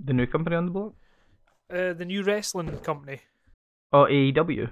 The 0.05 0.13
new 0.13 0.27
company 0.27 0.57
on 0.57 0.67
the 0.67 0.73
block. 0.73 0.95
Uh, 1.73 1.93
the 1.93 2.05
new 2.05 2.23
wrestling 2.23 2.79
company, 2.79 3.21
Oh, 3.93 4.05
AEW. 4.09 4.71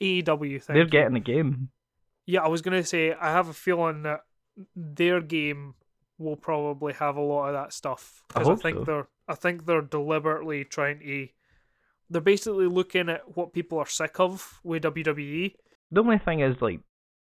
AEW. 0.00 0.62
Thank 0.62 0.66
They're 0.76 0.78
you. 0.84 0.88
getting 0.88 1.16
a 1.16 1.20
game. 1.20 1.70
Yeah, 2.26 2.42
I 2.42 2.48
was 2.48 2.62
gonna 2.62 2.84
say 2.84 3.12
I 3.12 3.32
have 3.32 3.48
a 3.48 3.52
feeling 3.52 4.02
that 4.02 4.20
their 4.76 5.20
game 5.20 5.74
will 6.18 6.36
probably 6.36 6.92
have 6.94 7.16
a 7.16 7.20
lot 7.20 7.48
of 7.48 7.54
that 7.54 7.72
stuff 7.72 8.22
I 8.34 8.40
because 8.40 8.46
I, 8.48 8.50
hope 8.50 8.62
think 8.62 8.78
so. 8.78 8.84
they're 8.84 9.08
I 9.28 9.34
think 9.34 9.66
they're 9.66 9.82
deliberately 9.82 10.64
trying 10.64 11.00
to. 11.00 11.28
They're 12.10 12.20
basically 12.22 12.66
looking 12.66 13.08
at 13.08 13.36
what 13.36 13.52
people 13.52 13.78
are 13.78 13.86
sick 13.86 14.18
of 14.18 14.60
with. 14.64 14.82
WWE. 14.84 15.54
The 15.90 16.00
only 16.00 16.18
thing 16.18 16.40
is 16.40 16.56
like 16.60 16.80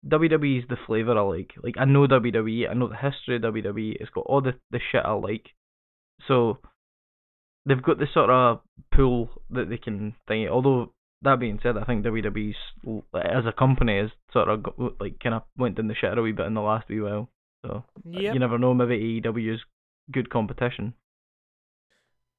WWE 0.06 0.58
is 0.62 0.68
the 0.68 0.76
flavour 0.86 1.16
I 1.18 1.22
like. 1.22 1.52
Like 1.62 1.74
I 1.78 1.84
know 1.84 2.06
WWE, 2.06 2.68
I 2.70 2.74
know 2.74 2.88
the 2.88 2.96
history 2.96 3.36
of 3.36 3.42
WWE. 3.42 3.96
It's 4.00 4.10
got 4.10 4.26
all 4.26 4.40
the 4.40 4.54
the 4.70 4.80
shit 4.92 5.02
I 5.04 5.12
like. 5.12 5.46
So 6.28 6.58
they've 7.66 7.82
got 7.82 7.98
this 7.98 8.08
sort 8.14 8.30
of 8.30 8.60
pool 8.94 9.28
that 9.50 9.68
they 9.68 9.76
can 9.76 10.14
thing. 10.28 10.48
Although 10.48 10.92
that 11.22 11.40
being 11.40 11.58
said, 11.62 11.76
I 11.76 11.84
think 11.84 12.04
WWE's 12.04 12.56
l- 12.86 13.04
as 13.14 13.44
a 13.46 13.52
company 13.52 13.98
has 13.98 14.10
sort 14.32 14.48
of 14.48 14.62
got, 14.62 14.78
like 15.00 15.18
kind 15.20 15.34
of 15.34 15.42
went 15.58 15.78
in 15.78 15.88
the 15.88 15.94
shit 15.94 16.16
a 16.16 16.22
wee 16.22 16.32
bit 16.32 16.46
in 16.46 16.54
the 16.54 16.60
last 16.62 16.88
wee 16.88 17.00
while. 17.00 17.28
So 17.64 17.84
uh, 18.06 18.10
Yep, 18.10 18.34
you 18.34 18.40
never 18.40 18.58
know. 18.58 18.72
Maybe 18.74 19.20
AEW 19.20 19.54
is 19.54 19.60
good 20.12 20.30
competition. 20.30 20.94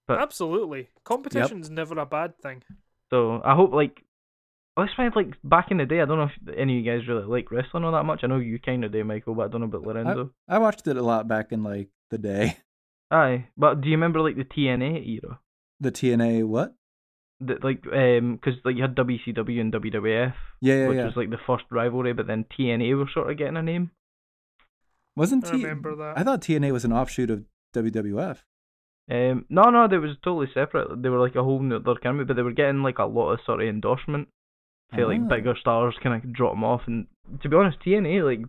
but- 0.08 0.20
absolutely. 0.22 0.90
Competition's 1.04 1.70
never 1.70 2.00
a 2.00 2.06
bad 2.06 2.38
thing. 2.40 2.64
So 3.10 3.42
I 3.44 3.56
hope 3.56 3.74
like 3.74 4.04
let's 4.78 4.94
find 4.94 5.14
like 5.16 5.34
back 5.44 5.72
in 5.72 5.78
the 5.78 5.86
day. 5.86 6.02
I 6.02 6.06
don't 6.06 6.18
know 6.20 6.30
if 6.36 6.56
any 6.58 6.78
of 6.80 6.86
you 6.86 6.92
guys 6.92 7.08
really 7.08 7.26
like 7.26 7.52
wrestling 7.52 7.84
all 7.84 7.92
that 7.94 8.04
much. 8.06 8.22
I 8.24 8.28
know 8.28 8.38
you 8.38 8.60
kind 8.60 8.84
of 8.86 8.92
do, 8.92 9.04
Michael, 9.04 9.34
but 9.36 9.46
I 9.46 9.48
don't 9.50 9.62
know 9.62 9.68
about 9.68 9.84
Lorenzo. 9.84 10.32
I 10.48 10.60
watched 10.60 10.88
it 10.88 10.98
a 10.98 11.02
lot 11.02 11.28
back 11.28 11.52
in 11.52 11.64
like 11.64 11.90
the 12.12 12.18
day. 12.18 12.58
Aye, 13.12 13.48
but 13.58 13.82
do 13.82 13.88
you 13.90 13.96
remember 13.96 14.22
like 14.22 14.36
the 14.36 14.44
TNA 14.44 15.08
era? 15.08 15.40
The 15.80 15.92
TNA 15.92 16.46
what? 16.46 16.76
The, 17.40 17.58
like 17.62 17.84
um, 17.94 18.36
because 18.36 18.60
like 18.66 18.76
you 18.76 18.82
had 18.82 18.96
WCW 18.96 19.62
and 19.62 19.72
WWF, 19.72 20.34
Yeah, 20.62 20.74
yeah, 20.76 20.88
which 20.88 20.98
yeah. 20.98 21.06
was 21.06 21.16
like 21.16 21.30
the 21.30 21.38
first 21.46 21.66
rivalry, 21.70 22.14
but 22.14 22.28
then 22.28 22.46
TNA 22.58 22.98
were 22.98 23.10
sort 23.14 23.30
of 23.32 23.38
getting 23.38 23.58
a 23.58 23.62
name. 23.62 23.92
Wasn't 25.16 25.46
I 25.48 25.52
T- 25.52 25.64
remember 25.64 25.96
that. 25.96 26.18
I 26.18 26.24
thought 26.24 26.42
TNA 26.42 26.72
was 26.72 26.86
an 26.86 26.94
offshoot 26.94 27.30
of 27.30 27.44
WWF. 27.76 28.40
Um, 29.10 29.46
no, 29.50 29.70
no, 29.70 29.88
they 29.88 29.98
was 29.98 30.18
totally 30.24 30.48
separate. 30.54 31.02
They 31.02 31.10
were 31.10 31.20
like 31.20 31.36
a 31.36 31.44
whole 31.44 31.62
other 31.74 31.96
company, 32.00 32.26
but 32.26 32.36
they 32.36 32.42
were 32.42 32.52
getting 32.52 32.84
like 32.84 33.00
a 33.00 33.06
lot 33.06 33.32
of 33.32 33.40
sort 33.46 33.62
of 33.62 33.68
endorsement. 33.70 34.28
Feel 34.96 35.08
like 35.10 35.22
Ah. 35.24 35.28
bigger 35.28 35.56
stars 35.60 35.96
kind 36.02 36.24
of 36.24 36.34
drop 36.34 36.54
them 36.54 36.64
off, 36.64 36.82
and 36.88 37.08
to 37.42 37.50
be 37.50 37.56
honest, 37.56 37.80
TNA 37.86 38.24
like 38.24 38.40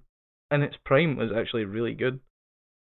in 0.51 0.63
its 0.63 0.77
prime 0.85 1.17
was 1.17 1.31
actually 1.37 1.65
really 1.65 1.95
good. 1.95 2.21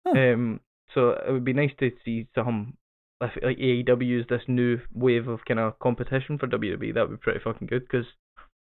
Huh. 0.06 0.18
Um, 0.18 0.60
so 0.94 1.10
it 1.10 1.30
would 1.32 1.44
be 1.44 1.52
nice 1.52 1.72
to 1.80 1.90
see 2.04 2.26
some 2.34 2.76
if 3.20 3.30
like 3.42 3.58
AEW 3.58 4.20
is 4.20 4.26
this 4.28 4.42
new 4.46 4.78
wave 4.92 5.26
of 5.28 5.44
kind 5.46 5.58
of 5.60 5.78
competition 5.78 6.38
for 6.38 6.46
WWE. 6.46 6.92
That 6.94 7.08
would 7.08 7.18
be 7.20 7.22
pretty 7.22 7.40
fucking 7.42 7.66
good 7.66 7.82
because 7.82 8.06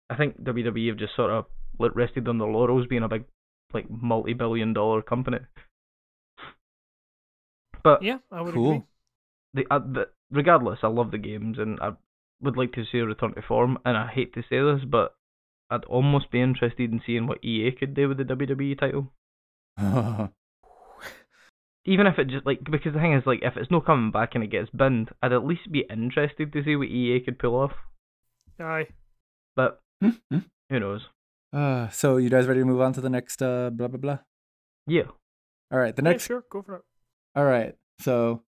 I 0.08 0.16
think 0.16 0.40
WWE 0.42 0.88
have 0.88 0.96
just 0.98 1.14
sort 1.14 1.30
of 1.30 1.46
rested 1.94 2.26
on 2.28 2.38
their 2.38 2.48
laurels 2.48 2.86
being 2.86 3.02
a 3.02 3.08
big 3.08 3.24
like 3.72 3.88
multi-billion 3.90 4.72
dollar 4.72 5.02
company. 5.02 5.38
But 7.82 8.02
Yeah, 8.02 8.18
I 8.30 8.40
would 8.42 8.54
Cool. 8.54 8.70
agree. 8.70 8.82
the, 9.54 9.64
uh, 9.70 9.78
the 9.78 10.08
regardless, 10.30 10.80
I 10.82 10.88
love 10.88 11.10
the 11.10 11.18
games 11.18 11.58
and 11.58 11.78
I 11.80 11.92
would 12.40 12.56
like 12.56 12.72
to 12.72 12.84
see 12.90 12.98
a 12.98 13.06
return 13.06 13.34
to 13.34 13.42
form. 13.42 13.78
And 13.84 13.96
I 13.96 14.06
hate 14.08 14.34
to 14.34 14.42
say 14.42 14.60
this, 14.60 14.84
but 14.86 15.14
I'd 15.70 15.84
almost 15.84 16.30
be 16.30 16.40
interested 16.40 16.90
in 16.92 17.00
seeing 17.06 17.26
what 17.26 17.44
EA 17.44 17.72
could 17.72 17.94
do 17.94 18.08
with 18.08 18.18
the 18.18 18.24
WWE 18.24 18.78
title. 18.78 19.12
Even 21.86 22.06
if 22.06 22.18
it 22.18 22.28
just 22.28 22.44
like 22.46 22.60
because 22.62 22.92
the 22.92 23.00
thing 23.00 23.14
is 23.14 23.22
like 23.26 23.40
if 23.42 23.56
it's 23.56 23.70
not 23.70 23.86
coming 23.86 24.10
back 24.10 24.34
and 24.34 24.44
it 24.44 24.48
gets 24.50 24.68
binned, 24.70 25.10
I'd 25.22 25.32
at 25.32 25.46
least 25.46 25.70
be 25.72 25.84
interested 25.90 26.52
to 26.52 26.62
see 26.64 26.76
what 26.76 26.88
EA 26.88 27.20
could 27.20 27.38
pull 27.38 27.54
off. 27.56 27.72
Aye. 28.60 28.88
But 29.56 29.80
Hmm, 30.02 30.10
hmm. 30.30 30.38
who 30.68 30.80
knows? 30.80 31.06
uh, 31.52 31.88
so 31.88 32.16
you 32.18 32.30
guys 32.30 32.46
ready 32.46 32.60
to 32.60 32.66
move 32.66 32.80
on 32.80 32.92
to 32.92 33.00
the 33.00 33.10
next 33.10 33.42
uh 33.42 33.70
blah 33.70 33.88
blah 33.88 33.98
blah? 33.98 34.18
Yeah. 34.86 35.04
All 35.72 35.78
right, 35.78 35.94
the 35.94 36.02
next. 36.02 36.28
Yeah, 36.28 36.34
next 36.36 36.44
sure, 36.44 36.44
go 36.50 36.62
for 36.62 36.76
it. 36.76 36.82
All 37.36 37.44
right. 37.44 37.74
So 38.00 38.42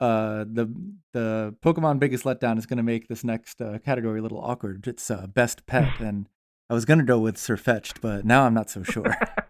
uh, 0.00 0.44
the 0.50 0.72
the 1.12 1.54
Pokemon 1.64 1.98
biggest 1.98 2.24
letdown 2.24 2.56
is 2.58 2.66
going 2.66 2.76
to 2.78 2.82
make 2.82 3.08
this 3.08 3.24
next 3.24 3.60
uh, 3.60 3.78
category 3.78 4.20
a 4.20 4.22
little 4.22 4.38
awkward. 4.40 4.86
It's 4.86 5.10
uh, 5.10 5.26
best 5.26 5.66
pet, 5.66 5.88
and 6.00 6.28
I 6.70 6.74
was 6.74 6.84
going 6.84 6.98
to 6.98 7.04
go 7.04 7.18
with 7.18 7.36
Sirfetch'd, 7.36 8.00
but 8.00 8.24
now 8.24 8.44
I'm 8.44 8.54
not 8.54 8.70
so 8.70 8.82
sure. 8.82 9.14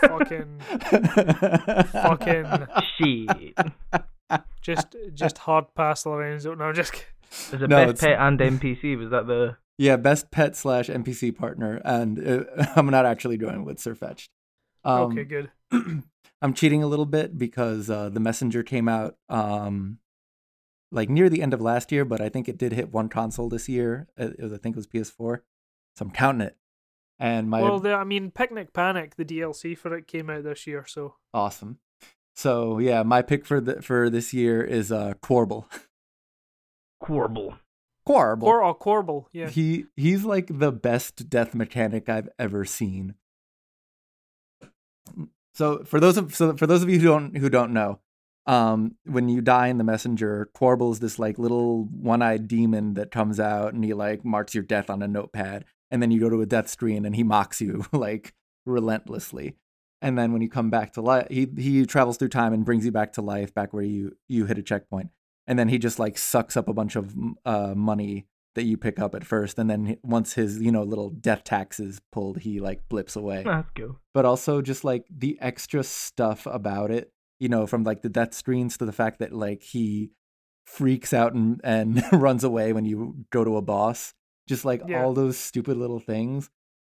Fucking, 0.00 0.60
fucking, 1.92 2.66
Shit. 2.98 3.58
just, 4.62 4.96
just 5.14 5.38
hard 5.38 5.66
pass 5.74 6.06
Lorenzo. 6.06 6.54
No, 6.54 6.64
I'm 6.66 6.74
just. 6.74 6.92
kidding. 6.92 7.08
Is 7.52 7.62
it 7.62 7.68
No, 7.70 7.86
best 7.86 7.90
it's- 7.90 8.00
pet 8.00 8.18
and 8.20 8.38
NPC? 8.40 8.96
Was 8.98 9.10
that 9.10 9.26
the? 9.26 9.56
yeah, 9.78 9.96
best 9.96 10.30
pet 10.30 10.56
slash 10.56 10.88
NPC 10.88 11.36
partner, 11.36 11.80
and 11.84 12.18
uh, 12.26 12.44
I'm 12.76 12.86
not 12.86 13.04
actually 13.06 13.36
doing 13.36 13.64
with 13.64 13.78
Sirfetch'd. 13.78 14.28
Um, 14.84 15.12
okay, 15.18 15.24
good. 15.24 15.50
I'm 16.42 16.54
cheating 16.54 16.82
a 16.82 16.86
little 16.86 17.06
bit 17.06 17.36
because 17.36 17.90
uh, 17.90 18.08
the 18.10 18.20
messenger 18.20 18.62
came 18.62 18.88
out 18.88 19.16
um, 19.28 19.98
like 20.92 21.08
near 21.10 21.28
the 21.28 21.42
end 21.42 21.52
of 21.54 21.60
last 21.60 21.90
year, 21.90 22.04
but 22.04 22.20
I 22.20 22.28
think 22.28 22.48
it 22.48 22.58
did 22.58 22.72
hit 22.72 22.92
one 22.92 23.08
console 23.08 23.48
this 23.48 23.68
year. 23.68 24.06
It 24.16 24.38
was, 24.40 24.52
I 24.52 24.58
think 24.58 24.76
it 24.76 24.78
was 24.78 24.86
PS4, 24.86 25.40
so 25.96 26.04
I'm 26.04 26.10
counting 26.10 26.46
it. 26.46 26.56
And 27.18 27.48
my 27.48 27.62
Well, 27.62 27.80
the, 27.80 27.94
I 27.94 28.04
mean, 28.04 28.30
Picnic 28.30 28.72
Panic, 28.72 29.16
the 29.16 29.24
DLC 29.24 29.76
for 29.76 29.96
it 29.96 30.06
came 30.06 30.28
out 30.28 30.44
this 30.44 30.66
year, 30.66 30.84
so 30.86 31.14
awesome. 31.32 31.78
So 32.34 32.78
yeah, 32.78 33.02
my 33.02 33.22
pick 33.22 33.46
for 33.46 33.60
the 33.60 33.80
for 33.80 34.10
this 34.10 34.34
year 34.34 34.62
is 34.62 34.92
uh 34.92 35.14
Quarble. 35.22 35.66
Quarble. 37.02 37.56
Quarble. 38.06 38.46
Cor- 38.46 38.62
oh, 38.62 38.74
Corbel, 38.74 39.26
yeah. 39.32 39.48
He 39.48 39.86
he's 39.96 40.24
like 40.24 40.46
the 40.58 40.70
best 40.70 41.28
death 41.28 41.54
mechanic 41.54 42.08
I've 42.08 42.28
ever 42.38 42.64
seen. 42.64 43.14
So 45.54 45.84
for 45.84 45.98
those 45.98 46.16
of 46.16 46.34
so 46.34 46.56
for 46.56 46.66
those 46.66 46.82
of 46.82 46.90
you 46.90 47.00
who 47.00 47.06
don't 47.06 47.36
who 47.36 47.48
don't 47.48 47.72
know, 47.72 48.00
um, 48.46 48.96
when 49.04 49.28
you 49.28 49.40
die 49.40 49.68
in 49.68 49.78
the 49.78 49.84
messenger, 49.84 50.48
Quarble's 50.54 51.00
this 51.00 51.18
like 51.18 51.38
little 51.38 51.84
one-eyed 51.84 52.46
demon 52.46 52.94
that 52.94 53.10
comes 53.10 53.40
out 53.40 53.74
and 53.74 53.82
he 53.82 53.92
like 53.92 54.24
marks 54.24 54.54
your 54.54 54.64
death 54.64 54.88
on 54.88 55.02
a 55.02 55.08
notepad, 55.08 55.64
and 55.90 56.02
then 56.02 56.10
you 56.10 56.20
go 56.20 56.28
to 56.28 56.40
a 56.40 56.46
death 56.46 56.68
screen 56.68 57.04
and 57.04 57.14
he 57.16 57.22
mocks 57.22 57.60
you 57.60 57.84
like 57.92 58.34
relentlessly. 58.64 59.56
And 60.02 60.18
then 60.18 60.32
when 60.32 60.42
you 60.42 60.48
come 60.48 60.70
back 60.70 60.92
to 60.94 61.00
life, 61.00 61.26
he 61.30 61.48
he 61.56 61.86
travels 61.86 62.18
through 62.18 62.28
time 62.28 62.52
and 62.52 62.64
brings 62.64 62.84
you 62.84 62.92
back 62.92 63.14
to 63.14 63.22
life, 63.22 63.54
back 63.54 63.72
where 63.72 63.82
you 63.82 64.16
you 64.28 64.44
hit 64.46 64.58
a 64.58 64.62
checkpoint. 64.62 65.10
And 65.46 65.58
then 65.58 65.68
he 65.68 65.78
just 65.78 65.98
like 65.98 66.18
sucks 66.18 66.56
up 66.56 66.68
a 66.68 66.74
bunch 66.74 66.96
of 66.96 67.14
uh, 67.44 67.74
money 67.74 68.26
that 68.56 68.64
you 68.64 68.76
pick 68.76 68.98
up 68.98 69.14
at 69.14 69.24
first, 69.24 69.58
and 69.58 69.70
then 69.70 69.96
once 70.02 70.34
his 70.34 70.60
you 70.60 70.72
know 70.72 70.82
little 70.82 71.10
death 71.10 71.44
tax 71.44 71.78
is 71.78 72.00
pulled, 72.10 72.38
he 72.38 72.58
like 72.58 72.88
blips 72.88 73.14
away. 73.14 73.42
That's 73.44 73.70
cool. 73.76 74.00
But 74.12 74.24
also 74.24 74.60
just 74.60 74.82
like 74.82 75.06
the 75.10 75.38
extra 75.40 75.84
stuff 75.84 76.46
about 76.46 76.90
it, 76.90 77.12
you 77.38 77.48
know, 77.48 77.66
from 77.66 77.84
like 77.84 78.02
the 78.02 78.08
death 78.08 78.34
screens 78.34 78.76
to 78.78 78.84
the 78.84 78.92
fact 78.92 79.20
that 79.20 79.32
like 79.32 79.62
he 79.62 80.10
freaks 80.66 81.14
out 81.14 81.32
and 81.32 81.60
and 81.62 82.02
runs 82.12 82.44
away 82.44 82.72
when 82.72 82.84
you 82.84 83.24
go 83.30 83.44
to 83.44 83.56
a 83.56 83.62
boss. 83.62 84.12
Just 84.46 84.64
like 84.64 84.82
Yeah. 84.86 85.02
all 85.02 85.12
those 85.12 85.36
stupid 85.36 85.76
little 85.76 86.00
things 86.00 86.50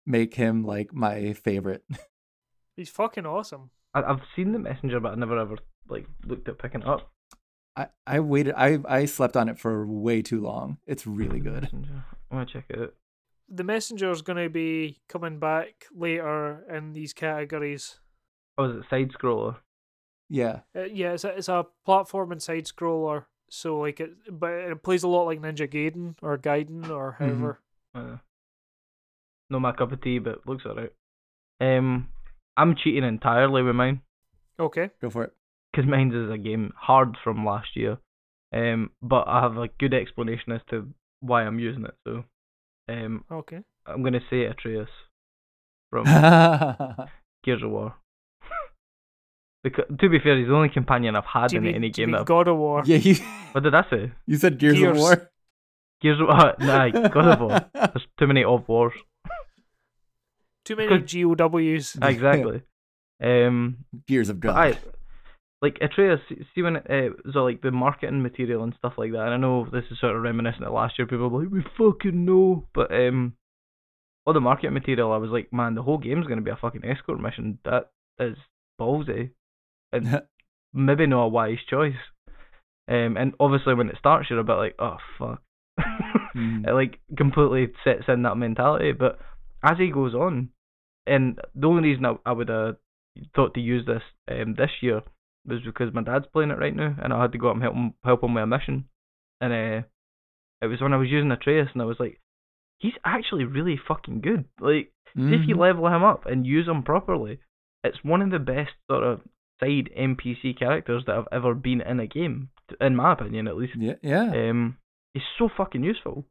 make 0.05 0.35
him 0.35 0.63
like 0.63 0.93
my 0.93 1.33
favorite. 1.33 1.83
He's 2.77 2.89
fucking 2.89 3.25
awesome. 3.25 3.71
I, 3.93 4.03
I've 4.03 4.21
seen 4.35 4.53
the 4.53 4.59
messenger, 4.59 4.99
but 4.99 5.11
I 5.11 5.15
never 5.15 5.37
ever 5.37 5.57
like 5.89 6.07
looked 6.25 6.47
at 6.47 6.59
picking 6.59 6.81
it 6.81 6.87
up. 6.87 7.11
I, 7.75 7.87
I 8.05 8.19
waited 8.19 8.53
I 8.57 8.79
I 8.87 9.05
slept 9.05 9.37
on 9.37 9.49
it 9.49 9.59
for 9.59 9.85
way 9.85 10.21
too 10.21 10.41
long. 10.41 10.77
It's 10.85 11.05
really 11.07 11.39
good. 11.39 11.63
Messenger. 11.63 12.03
I 12.29 12.35
want 12.35 12.49
to 12.49 12.53
check 12.53 12.65
it 12.69 12.79
out. 12.79 12.93
The 13.53 13.69
is 14.09 14.21
going 14.21 14.41
to 14.41 14.49
be 14.49 14.99
coming 15.09 15.37
back 15.37 15.85
later 15.93 16.65
in 16.73 16.93
these 16.93 17.11
categories. 17.11 17.99
Oh, 18.57 18.63
is 18.65 18.77
it 18.77 18.83
side 18.89 19.11
scroller? 19.11 19.57
Yeah. 20.29 20.61
Uh, 20.73 20.83
yeah, 20.83 21.11
it's 21.11 21.25
a, 21.25 21.29
it's 21.35 21.49
a 21.49 21.65
platform 21.85 22.31
and 22.31 22.41
side 22.41 22.65
scroller. 22.65 23.25
So 23.53 23.79
like 23.79 23.99
it, 23.99 24.11
but 24.39 24.53
it 24.53 24.81
plays 24.81 25.03
a 25.03 25.09
lot 25.09 25.25
like 25.25 25.41
Ninja 25.41 25.67
Gaiden 25.67 26.15
or 26.21 26.37
Gaiden 26.37 26.89
or 26.89 27.17
Mhm. 27.19 27.25
however. 27.25 27.59
Uh, 27.93 28.17
no 29.49 29.59
my 29.59 29.73
cup 29.73 29.91
of 29.91 30.01
tea, 30.01 30.19
but 30.19 30.47
looks 30.47 30.65
alright. 30.65 30.93
Um, 31.59 32.07
I'm 32.55 32.75
cheating 32.75 33.03
entirely 33.03 33.61
with 33.61 33.75
mine 33.75 34.01
Okay. 34.59 34.89
Go 35.01 35.09
for 35.09 35.23
it. 35.25 35.33
because 35.71 35.85
mine 35.89 36.13
is 36.13 36.29
a 36.31 36.37
game 36.37 36.71
hard 36.77 37.17
from 37.23 37.45
last 37.45 37.75
year. 37.75 37.97
Um, 38.53 38.91
but 39.01 39.27
I 39.27 39.41
have 39.41 39.57
a 39.57 39.67
good 39.67 39.93
explanation 39.93 40.51
as 40.53 40.61
to 40.69 40.93
why 41.19 41.43
I'm 41.43 41.59
using 41.59 41.85
it. 41.85 41.95
So, 42.05 42.23
um, 42.89 43.25
Okay. 43.31 43.63
I'm 43.85 44.01
gonna 44.03 44.21
say 44.29 44.45
Atreus 44.45 44.89
from 45.89 46.05
Gears 47.43 47.63
of 47.63 47.69
War. 47.71 47.95
Because 49.63 49.85
to 49.99 50.09
be 50.09 50.19
fair, 50.19 50.37
he's 50.37 50.47
the 50.47 50.53
only 50.55 50.69
companion 50.69 51.15
I've 51.15 51.25
had 51.25 51.47
Do 51.49 51.57
in 51.57 51.63
mean, 51.63 51.75
any 51.75 51.89
do 51.89 52.01
you 52.01 52.05
game. 52.07 52.11
mean 52.13 52.21
That 52.21 52.27
God 52.27 52.47
of 52.47 52.57
War? 52.57 52.81
yeah, 52.85 52.97
you, 52.97 53.15
what 53.51 53.63
did 53.63 53.75
I 53.75 53.83
say? 53.89 54.11
you 54.25 54.37
said 54.37 54.57
Gears, 54.57 54.75
Gears. 54.77 54.91
of 54.97 55.01
War. 55.01 55.31
Gears 56.01 56.19
of 56.19 56.27
War. 56.27 56.55
Nah, 56.59 56.89
God 56.89 57.27
of 57.27 57.39
War. 57.41 57.61
There's 57.73 58.07
too 58.19 58.27
many 58.27 58.43
of 58.43 58.67
wars. 58.67 58.93
Too 60.65 60.75
many 60.75 60.89
Because- 60.89 61.11
GOWs. 61.13 61.97
Exactly. 62.01 62.61
um, 63.21 63.77
Gears 64.07 64.29
of 64.29 64.39
God. 64.39 64.55
I, 64.57 64.77
like 65.61 65.77
Atreus, 65.81 66.19
see 66.55 66.61
when 66.63 66.77
it, 66.77 66.87
uh, 66.89 67.31
so 67.31 67.43
like 67.43 67.61
the 67.61 67.71
marketing 67.71 68.21
material 68.23 68.63
and 68.63 68.73
stuff 68.77 68.93
like 68.97 69.11
that. 69.11 69.25
And 69.25 69.33
I 69.33 69.37
know 69.37 69.67
this 69.71 69.83
is 69.91 69.99
sort 69.99 70.15
of 70.15 70.21
reminiscent 70.23 70.63
of 70.63 70.73
last 70.73 70.97
year. 70.97 71.05
People 71.07 71.29
were 71.29 71.43
like, 71.43 71.51
we 71.51 71.63
fucking 71.77 72.25
know, 72.25 72.67
but 72.73 72.91
um, 72.93 73.33
all 74.25 74.33
the 74.33 74.39
marketing 74.41 74.73
material, 74.73 75.11
I 75.11 75.17
was 75.17 75.29
like, 75.29 75.53
man, 75.53 75.75
the 75.75 75.83
whole 75.83 75.99
game's 75.99 76.25
gonna 76.27 76.41
be 76.41 76.49
a 76.51 76.55
fucking 76.59 76.83
escort 76.85 77.19
mission. 77.19 77.59
That 77.63 77.91
is 78.19 78.37
ballsy, 78.79 79.31
and 79.91 80.21
maybe 80.73 81.05
not 81.07 81.23
a 81.25 81.27
wise 81.29 81.59
choice. 81.69 81.95
Um, 82.87 83.15
and 83.17 83.33
obviously 83.39 83.73
when 83.73 83.89
it 83.89 83.97
starts, 83.99 84.29
you're 84.29 84.39
a 84.39 84.43
bit 84.43 84.53
like, 84.53 84.75
oh 84.79 84.97
fuck. 85.17 85.41
Mm. 86.35 86.65
it 86.67 86.73
like 86.73 86.99
completely 87.17 87.73
sets 87.83 88.03
in 88.07 88.23
that 88.23 88.35
mentality. 88.35 88.91
But 88.91 89.19
as 89.63 89.77
he 89.77 89.91
goes 89.91 90.13
on, 90.13 90.49
and 91.07 91.39
the 91.55 91.67
only 91.67 91.89
reason 91.89 92.05
I, 92.05 92.15
I 92.25 92.31
would 92.31 92.49
have 92.49 92.77
thought 93.35 93.53
to 93.55 93.59
use 93.59 93.85
this 93.85 94.03
um 94.29 94.55
this 94.57 94.69
year 94.81 95.01
was 95.47 95.59
because 95.65 95.93
my 95.93 96.03
dad's 96.03 96.25
playing 96.31 96.51
it 96.51 96.59
right 96.59 96.75
now, 96.75 96.95
and 97.01 97.11
I 97.13 97.21
had 97.21 97.31
to 97.31 97.37
go 97.37 97.49
up 97.49 97.55
and 97.55 97.63
help 97.63 97.75
him 97.75 97.93
help 98.03 98.23
him 98.23 98.33
with 98.33 98.43
a 98.43 98.47
mission. 98.47 98.85
And 99.39 99.51
uh, 99.53 99.87
it 100.61 100.67
was 100.67 100.81
when 100.81 100.93
I 100.93 100.97
was 100.97 101.09
using 101.09 101.31
Atreus, 101.31 101.69
and 101.73 101.81
I 101.81 101.85
was 101.85 101.97
like, 101.99 102.19
he's 102.77 102.93
actually 103.03 103.45
really 103.45 103.79
fucking 103.87 104.21
good. 104.21 104.45
Like, 104.59 104.91
see 105.15 105.33
if 105.33 105.47
you 105.47 105.55
Mhm. 105.55 105.59
level 105.59 105.87
him 105.87 106.03
up 106.03 106.25
and 106.27 106.45
use 106.45 106.67
him 106.67 106.83
properly, 106.83 107.39
it's 107.83 108.03
one 108.03 108.21
of 108.21 108.29
the 108.29 108.39
best 108.39 108.71
sort 108.89 109.03
of 109.03 109.21
side 109.61 109.89
NPC 109.97 110.57
characters 110.57 111.03
that 111.07 111.15
have 111.15 111.27
ever 111.31 111.53
been 111.53 111.81
in 111.81 111.99
a 111.99 112.07
game, 112.07 112.49
in 112.79 112.95
my 112.95 113.13
opinion, 113.13 113.47
at 113.47 113.57
least. 113.57 113.73
Yeah, 113.77 113.95
yeah. 114.01 114.31
Um, 114.49 114.77
he's 115.13 115.23
so 115.37 115.49
fucking 115.55 115.83
useful. 115.83 116.25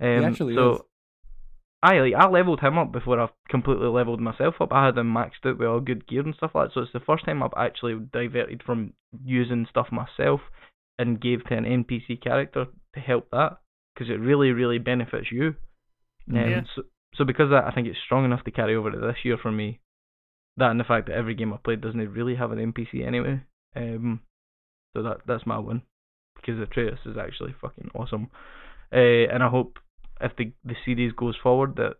Um, 0.00 0.24
actually 0.24 0.54
so 0.54 0.74
is. 0.74 0.80
I 1.82 1.98
like 2.00 2.14
I 2.14 2.28
leveled 2.28 2.60
him 2.60 2.78
up 2.78 2.92
before 2.92 3.20
I 3.20 3.28
completely 3.48 3.86
leveled 3.86 4.20
myself 4.20 4.56
up. 4.60 4.72
I 4.72 4.86
had 4.86 4.98
him 4.98 5.12
maxed 5.12 5.44
out 5.44 5.58
with 5.58 5.68
all 5.68 5.80
good 5.80 6.06
gear 6.06 6.22
and 6.22 6.34
stuff 6.34 6.52
like 6.54 6.68
that. 6.68 6.74
So 6.74 6.80
it's 6.80 6.92
the 6.92 7.00
first 7.00 7.24
time 7.24 7.42
I've 7.42 7.50
actually 7.56 7.94
diverted 8.12 8.62
from 8.64 8.92
using 9.24 9.66
stuff 9.70 9.88
myself 9.92 10.40
and 10.98 11.20
gave 11.20 11.44
to 11.44 11.54
an 11.54 11.64
NPC 11.64 12.22
character 12.22 12.66
to 12.94 13.00
help 13.00 13.30
that 13.30 13.58
because 13.94 14.10
it 14.10 14.20
really 14.20 14.50
really 14.50 14.78
benefits 14.78 15.30
you. 15.30 15.54
Um, 16.30 16.36
Yeah. 16.36 16.60
So 16.74 16.82
so 17.14 17.24
because 17.24 17.44
of 17.44 17.50
that, 17.50 17.66
I 17.66 17.70
think 17.72 17.88
it's 17.88 17.98
strong 18.04 18.24
enough 18.24 18.44
to 18.44 18.50
carry 18.50 18.74
over 18.74 18.90
to 18.90 18.98
this 18.98 19.24
year 19.24 19.38
for 19.40 19.52
me. 19.52 19.80
That 20.56 20.70
and 20.70 20.80
the 20.80 20.84
fact 20.84 21.08
that 21.08 21.16
every 21.16 21.34
game 21.34 21.52
I 21.52 21.58
played 21.62 21.80
doesn't 21.80 22.12
really 22.12 22.36
have 22.36 22.50
an 22.52 22.72
NPC 22.72 23.06
anyway. 23.06 23.42
Um, 23.74 24.20
so 24.96 25.02
that 25.02 25.18
that's 25.26 25.46
my 25.46 25.58
one 25.58 25.82
because 26.36 26.60
Atreus 26.60 26.98
is 27.04 27.16
actually 27.18 27.54
fucking 27.60 27.90
awesome. 27.94 28.30
Uh, 28.92 29.28
and 29.32 29.42
I 29.42 29.48
hope 29.48 29.78
if 30.20 30.32
the 30.36 30.52
the 30.64 30.76
series 30.84 31.12
goes 31.12 31.36
forward 31.42 31.76
that 31.76 31.96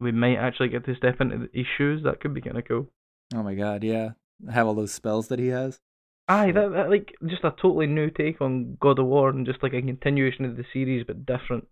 we 0.00 0.12
might 0.12 0.36
actually 0.36 0.68
get 0.68 0.84
to 0.86 0.94
step 0.94 1.20
into 1.20 1.48
his 1.52 1.66
shoes. 1.76 2.02
That 2.04 2.20
could 2.20 2.34
be 2.34 2.40
kind 2.40 2.58
of 2.58 2.66
cool. 2.66 2.86
Oh 3.34 3.42
my 3.42 3.54
god, 3.54 3.82
yeah. 3.82 4.10
Have 4.52 4.66
all 4.66 4.74
those 4.74 4.92
spells 4.92 5.28
that 5.28 5.38
he 5.38 5.48
has. 5.48 5.80
Aye, 6.28 6.52
that, 6.52 6.72
that 6.72 6.90
like 6.90 7.14
just 7.26 7.44
a 7.44 7.50
totally 7.50 7.86
new 7.86 8.10
take 8.10 8.40
on 8.40 8.76
God 8.80 8.98
of 8.98 9.06
War 9.06 9.30
and 9.30 9.46
just 9.46 9.62
like 9.62 9.72
a 9.72 9.82
continuation 9.82 10.44
of 10.44 10.56
the 10.56 10.64
series 10.72 11.04
but 11.06 11.26
different. 11.26 11.66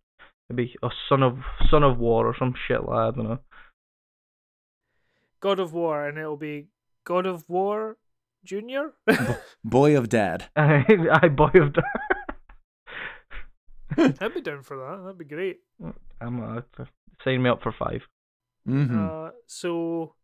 Maybe 0.48 0.74
a 0.82 0.88
son 1.08 1.22
of 1.22 1.38
son 1.70 1.82
of 1.82 1.98
war 1.98 2.26
or 2.26 2.34
some 2.38 2.54
shit 2.66 2.82
like 2.84 2.96
I 2.96 3.10
don't 3.10 3.28
know. 3.28 3.38
God 5.40 5.58
of 5.58 5.72
War, 5.72 6.06
and 6.06 6.18
it'll 6.18 6.36
be 6.36 6.68
God 7.04 7.26
of 7.26 7.44
War 7.48 7.96
Junior. 8.44 8.92
Boy 9.64 9.96
of 9.96 10.08
Dad. 10.08 10.46
I 10.56 11.28
boy 11.28 11.50
of 11.54 11.72
Dad. 11.72 11.84
I'd 14.20 14.34
be 14.34 14.40
down 14.40 14.62
for 14.62 14.76
that. 14.76 15.02
That'd 15.02 15.18
be 15.18 15.24
great. 15.24 15.60
I'm 16.20 16.42
uh, 16.42 16.62
sign 17.24 17.42
me 17.42 17.50
up 17.50 17.62
for 17.62 17.72
five. 17.72 18.06
hmm 18.64 19.08
Uh, 19.08 19.30
so 19.46 20.14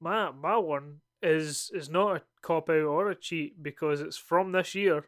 my 0.00 0.30
my 0.30 0.56
one 0.56 1.00
is 1.22 1.70
is 1.74 1.88
not 1.88 2.16
a 2.16 2.22
cop 2.42 2.70
out 2.70 2.84
or 2.84 3.10
a 3.10 3.14
cheat 3.14 3.62
because 3.62 4.00
it's 4.00 4.16
from 4.16 4.52
this 4.52 4.74
year, 4.74 5.06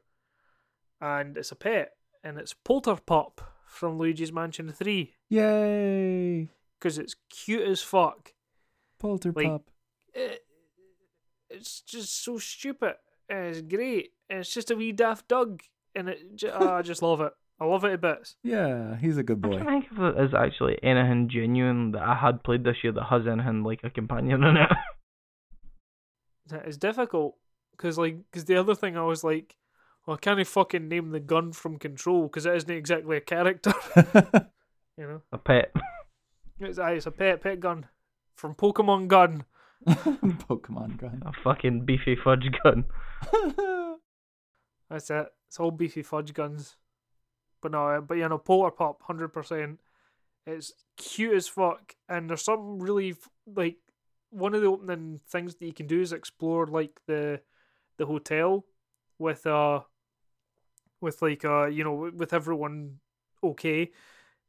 and 1.00 1.36
it's 1.36 1.52
a 1.52 1.56
pet, 1.56 1.92
and 2.24 2.38
it's 2.38 2.54
Polterpup 2.54 3.38
from 3.66 3.98
Luigi's 3.98 4.32
Mansion 4.32 4.72
Three 4.72 5.14
Yay! 5.28 6.48
because 6.78 6.98
it's 6.98 7.14
cute 7.28 7.66
as 7.66 7.82
fuck. 7.82 8.32
Polter 9.00 9.32
Like- 9.34 9.48
pup. 9.48 9.70
It, 10.14 10.44
it's 11.48 11.80
just 11.80 12.22
so 12.24 12.38
stupid. 12.38 12.94
It's 13.28 13.60
great. 13.62 14.10
It's 14.28 14.52
just 14.54 14.70
a 14.70 14.76
wee 14.76 14.92
daft 14.92 15.26
dog, 15.28 15.62
and 15.94 16.08
it. 16.08 16.36
j- 16.36 16.50
oh, 16.50 16.56
ah, 16.68 16.76
I 16.76 16.82
just 16.82 17.02
love 17.02 17.20
it. 17.20 17.32
I 17.60 17.64
love 17.64 17.84
it 17.84 17.92
a 17.94 17.98
bit. 17.98 18.34
Yeah, 18.42 18.96
he's 18.96 19.18
a 19.18 19.22
good 19.22 19.40
boy. 19.42 19.52
I'm 19.52 19.58
boy. 19.58 19.64
trying 19.64 19.82
to 19.82 19.88
think 19.88 20.00
if 20.08 20.16
there's 20.16 20.34
actually 20.34 20.78
anything 20.82 21.28
genuine 21.28 21.92
that 21.92 22.02
I 22.02 22.14
had 22.14 22.42
played 22.42 22.64
this 22.64 22.76
year 22.82 22.92
that 22.92 23.04
has 23.04 23.26
anything 23.26 23.64
like 23.64 23.80
a 23.84 23.90
companion 23.90 24.44
in 24.44 24.56
it. 24.56 24.70
It's 26.52 26.76
difficult 26.76 27.36
because, 27.70 27.96
like, 27.96 28.16
because 28.30 28.46
the 28.46 28.56
other 28.56 28.74
thing 28.74 28.96
I 28.96 29.02
was 29.04 29.22
like, 29.22 29.54
well, 30.04 30.16
I 30.16 30.18
can't 30.18 30.44
fucking 30.44 30.88
name 30.88 31.10
the 31.10 31.20
gun 31.20 31.52
from 31.52 31.78
Control 31.78 32.22
because 32.24 32.44
it 32.44 32.56
isn't 32.56 32.70
exactly 32.70 33.16
a 33.16 33.20
character. 33.20 33.72
you 34.96 35.06
know, 35.06 35.22
a 35.30 35.38
pet. 35.38 35.70
it's, 36.58 36.78
it's 36.82 37.06
a 37.06 37.12
pet 37.12 37.40
pet 37.40 37.60
gun 37.60 37.86
from 38.40 38.54
Pokemon 38.54 39.06
Gun. 39.06 39.44
Pokemon 39.86 40.96
gun. 40.96 41.22
A 41.26 41.32
fucking 41.44 41.84
beefy 41.84 42.16
fudge 42.16 42.50
gun. 42.62 42.86
That's 44.90 45.10
it. 45.10 45.26
It's 45.46 45.60
all 45.60 45.70
beefy 45.70 46.02
fudge 46.02 46.32
guns. 46.32 46.76
But 47.60 47.72
no, 47.72 47.86
uh, 47.86 48.00
but 48.00 48.16
you 48.16 48.28
know, 48.28 48.38
Polterpup, 48.38 49.02
hundred 49.02 49.28
percent. 49.28 49.80
It's 50.46 50.72
cute 50.96 51.34
as 51.34 51.48
fuck, 51.48 51.94
and 52.08 52.30
there's 52.30 52.42
some 52.42 52.78
really 52.78 53.14
like 53.46 53.76
one 54.30 54.54
of 54.54 54.62
the 54.62 54.68
opening 54.68 55.20
things 55.28 55.56
that 55.56 55.66
you 55.66 55.74
can 55.74 55.86
do 55.86 56.00
is 56.00 56.12
explore 56.12 56.66
like 56.66 56.98
the 57.06 57.40
the 57.98 58.06
hotel 58.06 58.64
with 59.18 59.46
uh 59.46 59.80
with 61.02 61.20
like 61.20 61.44
uh 61.44 61.66
you 61.66 61.84
know 61.84 62.10
with 62.16 62.32
everyone 62.32 63.00
okay, 63.44 63.90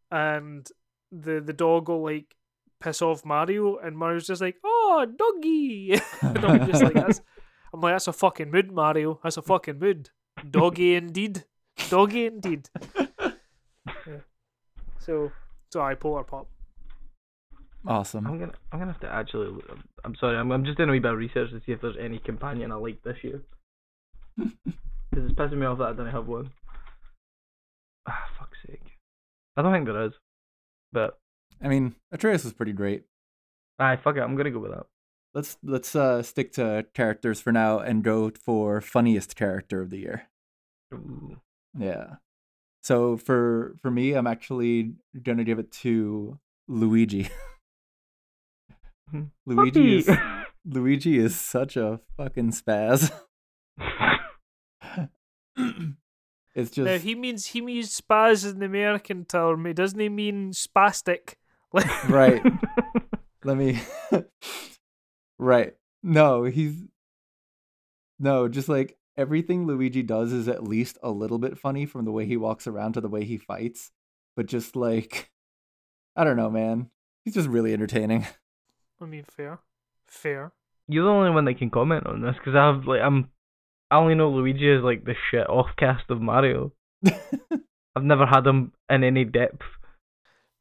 and 0.10 0.70
the 1.12 1.42
the 1.42 1.54
dog 1.54 1.90
will 1.90 2.04
like 2.04 2.36
piss 2.82 3.02
off 3.02 3.24
Mario, 3.24 3.78
and 3.78 3.98
Mario's 3.98 4.28
just 4.28 4.42
like, 4.42 4.58
oh 4.64 5.06
doggy, 5.18 5.94
and 6.22 6.46
I'm 6.46 6.68
just 6.70 6.84
like 6.84 6.94
that's. 6.94 7.22
I'm 7.74 7.80
like, 7.80 7.94
that's 7.94 8.08
a 8.08 8.14
fucking 8.14 8.52
mood, 8.52 8.70
Mario. 8.72 9.20
That's 9.24 9.38
a 9.38 9.42
fucking 9.42 9.80
mood. 9.80 10.10
Doggy 10.50 10.96
indeed. 10.96 11.46
Doggy 11.90 12.26
indeed. 12.26 12.68
Yeah. 14.06 14.18
So, 15.00 15.32
so 15.72 15.82
I 15.82 15.96
Polterpup. 15.96 16.48
awesome. 17.88 18.28
I'm 18.28 18.40
gonna 18.40 18.54
I'm 18.72 18.80
gonna 18.80 18.92
have 18.92 19.02
to 19.02 19.14
actually. 19.14 19.48
I'm, 19.70 19.84
I'm 20.04 20.16
sorry. 20.16 20.38
I'm 20.38 20.52
I'm 20.52 20.66
just 20.66 20.78
doing 20.78 20.90
a 20.90 20.92
wee 20.92 21.00
bit 21.00 21.12
of 21.14 21.18
research 21.18 21.52
to 21.52 21.62
see 21.66 21.72
if 21.72 21.82
there's 21.82 21.96
any 22.00 22.20
companion 22.20 22.72
I 22.72 22.76
like 22.76 23.02
this 23.04 23.18
year. 23.24 23.42
Because 25.12 25.30
it's 25.30 25.38
pissing 25.38 25.58
me 25.58 25.66
off 25.66 25.78
that 25.80 25.90
I 25.90 25.94
don't 25.94 26.08
have 26.10 26.26
one. 26.28 26.52
Ah, 28.08 28.30
fuck's 28.40 28.58
sake. 28.66 28.82
I 29.58 29.62
don't 29.62 29.74
think 29.74 29.86
there 29.86 30.06
is. 30.06 30.14
But 30.94 31.20
I 31.62 31.68
mean, 31.68 31.96
Atreus 32.12 32.44
was 32.44 32.54
pretty 32.54 32.74
great. 32.74 33.04
aye, 33.80 33.96
fuck 33.96 34.18
it. 34.18 34.22
I'm 34.22 34.36
gonna 34.36 34.52
go 34.52 34.60
with 34.60 34.72
that. 34.72 34.86
Let's 35.34 35.58
let's 35.64 35.96
uh 35.96 36.24
stick 36.24 36.54
to 36.54 36.86
characters 36.94 37.40
for 37.40 37.52
now 37.52 37.80
and 37.80 38.04
go 38.04 38.32
for 38.32 38.82
funniest 38.82 39.36
character 39.36 39.82
of 39.82 39.90
the 39.90 40.00
year. 40.00 40.24
Ooh. 40.94 41.38
Yeah. 41.78 42.16
So 42.84 43.16
for 43.18 43.76
for 43.82 43.92
me, 43.92 44.14
I'm 44.14 44.28
actually 44.28 44.94
gonna 45.22 45.44
give 45.44 45.60
it 45.60 45.72
to 45.84 46.40
Luigi. 46.68 47.30
Hmm. 49.12 49.24
Luigi 49.46 49.98
is 49.98 50.10
Luigi 50.66 51.18
is 51.20 51.36
such 51.38 51.76
a 51.76 52.00
fucking 52.16 52.52
spaz. 52.52 53.12
it's 56.56 56.72
just 56.72 56.78
Now 56.78 56.98
he 56.98 57.16
means 57.16 57.48
he 57.48 57.60
means 57.60 58.00
spaz 58.00 58.50
in 58.50 58.60
the 58.60 58.66
American 58.68 59.26
term. 59.26 59.66
He 59.66 59.74
doesn't 59.74 60.00
he 60.00 60.08
mean 60.08 60.52
spastic. 60.52 61.36
Like 61.74 62.10
right. 62.10 62.42
Let 63.44 63.58
me 63.58 63.80
Right. 65.40 65.74
No, 66.04 66.44
he's 66.44 66.76
No, 68.20 68.48
just 68.48 68.70
like 68.70 68.98
everything 69.18 69.66
Luigi 69.66 70.04
does 70.04 70.32
is 70.32 70.48
at 70.48 70.64
least 70.64 70.98
a 71.04 71.12
little 71.12 71.38
bit 71.40 71.58
funny 71.58 71.86
from 71.86 72.06
the 72.06 72.12
way 72.12 72.26
he 72.26 72.38
walks 72.38 72.68
around 72.68 72.94
to 72.94 73.02
the 73.02 73.10
way 73.10 73.24
he 73.24 73.38
fights. 73.38 73.92
But 74.36 74.46
just 74.46 74.76
like 74.76 75.32
I 76.16 76.24
don't 76.24 76.38
know, 76.38 76.50
man. 76.50 76.90
He's 77.24 77.36
just 77.36 77.48
really 77.48 77.74
entertaining. 77.74 78.28
I 79.02 79.06
mean, 79.06 79.26
fair, 79.30 79.60
fair. 80.08 80.52
You're 80.88 81.06
the 81.06 81.10
only 81.10 81.32
one 81.32 81.46
that 81.46 81.58
can 81.58 81.70
comment 81.70 82.06
on 82.06 82.22
this 82.22 82.36
because 82.36 82.56
I 82.56 82.68
have 82.68 82.86
like 82.86 83.02
I'm. 83.02 83.30
I 83.90 83.98
only 83.98 84.16
know 84.16 84.30
Luigi 84.30 84.70
is 84.70 84.84
like 84.84 85.04
the 85.04 85.16
shit 85.30 85.50
off 85.50 85.68
cast 85.78 86.10
of 86.10 86.22
Mario. 86.22 86.72
I've 87.96 88.04
never 88.04 88.26
had 88.26 88.48
him 88.48 88.72
in 88.90 89.04
any 89.04 89.26
depth. 89.26 89.64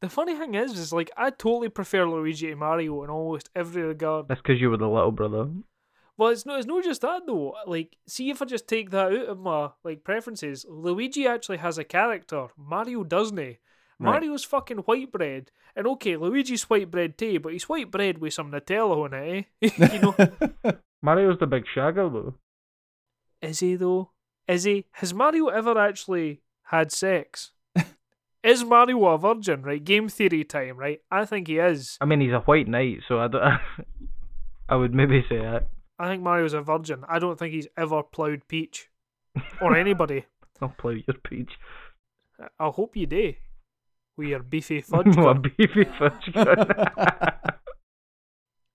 The 0.01 0.09
funny 0.09 0.35
thing 0.35 0.55
is, 0.55 0.77
is 0.77 0.91
like 0.91 1.11
I 1.15 1.29
totally 1.29 1.69
prefer 1.69 2.05
Luigi 2.05 2.47
to 2.47 2.55
Mario 2.55 3.03
in 3.03 3.09
almost 3.09 3.49
every 3.55 3.83
regard. 3.83 4.27
That's 4.27 4.41
because 4.41 4.59
you 4.59 4.69
were 4.71 4.77
the 4.77 4.89
little 4.89 5.11
brother. 5.11 5.49
Well, 6.17 6.29
it's 6.29 6.45
no, 6.45 6.55
it's 6.55 6.65
not 6.67 6.83
just 6.83 7.01
that 7.01 7.21
though. 7.27 7.55
Like, 7.67 7.97
see 8.07 8.29
if 8.29 8.41
I 8.41 8.45
just 8.45 8.67
take 8.67 8.89
that 8.91 9.11
out 9.11 9.27
of 9.27 9.39
my 9.39 9.69
like 9.83 10.03
preferences, 10.03 10.65
Luigi 10.67 11.27
actually 11.27 11.57
has 11.57 11.77
a 11.77 11.83
character. 11.83 12.47
Mario 12.57 13.03
doesn't. 13.03 13.37
he? 13.37 13.59
Right. 13.99 14.13
Mario's 14.13 14.43
fucking 14.43 14.79
white 14.79 15.11
bread, 15.11 15.51
and 15.75 15.85
okay, 15.85 16.17
Luigi's 16.17 16.63
white 16.63 16.89
bread 16.89 17.19
too, 17.19 17.39
but 17.39 17.53
he's 17.53 17.69
white 17.69 17.91
bread 17.91 18.17
with 18.17 18.33
some 18.33 18.51
Nutella 18.51 19.05
on 19.05 19.13
it. 19.13 19.45
Eh? 19.61 19.69
you 19.93 20.01
know, 20.01 20.73
Mario's 21.03 21.37
the 21.39 21.45
big 21.45 21.65
shagger 21.75 22.11
though. 22.11 22.33
is 23.41 23.59
he 23.59 23.75
though? 23.75 24.09
Is 24.47 24.63
he? 24.63 24.85
Has 24.93 25.13
Mario 25.13 25.47
ever 25.49 25.77
actually 25.77 26.41
had 26.63 26.91
sex? 26.91 27.51
Is 28.43 28.63
Mario 28.63 29.05
a 29.05 29.17
virgin? 29.17 29.63
Right, 29.63 29.83
game 29.83 30.09
theory 30.09 30.43
time. 30.43 30.77
Right, 30.77 31.01
I 31.11 31.25
think 31.25 31.47
he 31.47 31.57
is. 31.57 31.97
I 32.01 32.05
mean, 32.05 32.21
he's 32.21 32.33
a 32.33 32.39
white 32.39 32.67
knight, 32.67 32.99
so 33.07 33.19
I 33.19 33.27
don't. 33.27 33.43
I 34.69 34.75
would 34.75 34.93
maybe 34.93 35.23
say 35.27 35.37
that. 35.37 35.67
I 35.99 36.07
think 36.07 36.23
Mario's 36.23 36.53
a 36.53 36.61
virgin. 36.61 37.03
I 37.07 37.19
don't 37.19 37.37
think 37.37 37.53
he's 37.53 37.67
ever 37.77 38.01
ploughed 38.01 38.47
Peach 38.47 38.89
or 39.61 39.75
anybody. 39.75 40.25
I'll 40.61 40.69
play 40.69 41.03
your 41.07 41.17
peach. 41.17 41.51
I 42.59 42.69
hope 42.69 42.95
you 42.95 43.05
do. 43.05 43.33
With 44.17 44.27
your 44.27 44.43
beefy 44.43 44.81
fudge 44.81 45.15
a 45.17 45.33
beefy 45.33 45.85
fudge. 45.97 46.31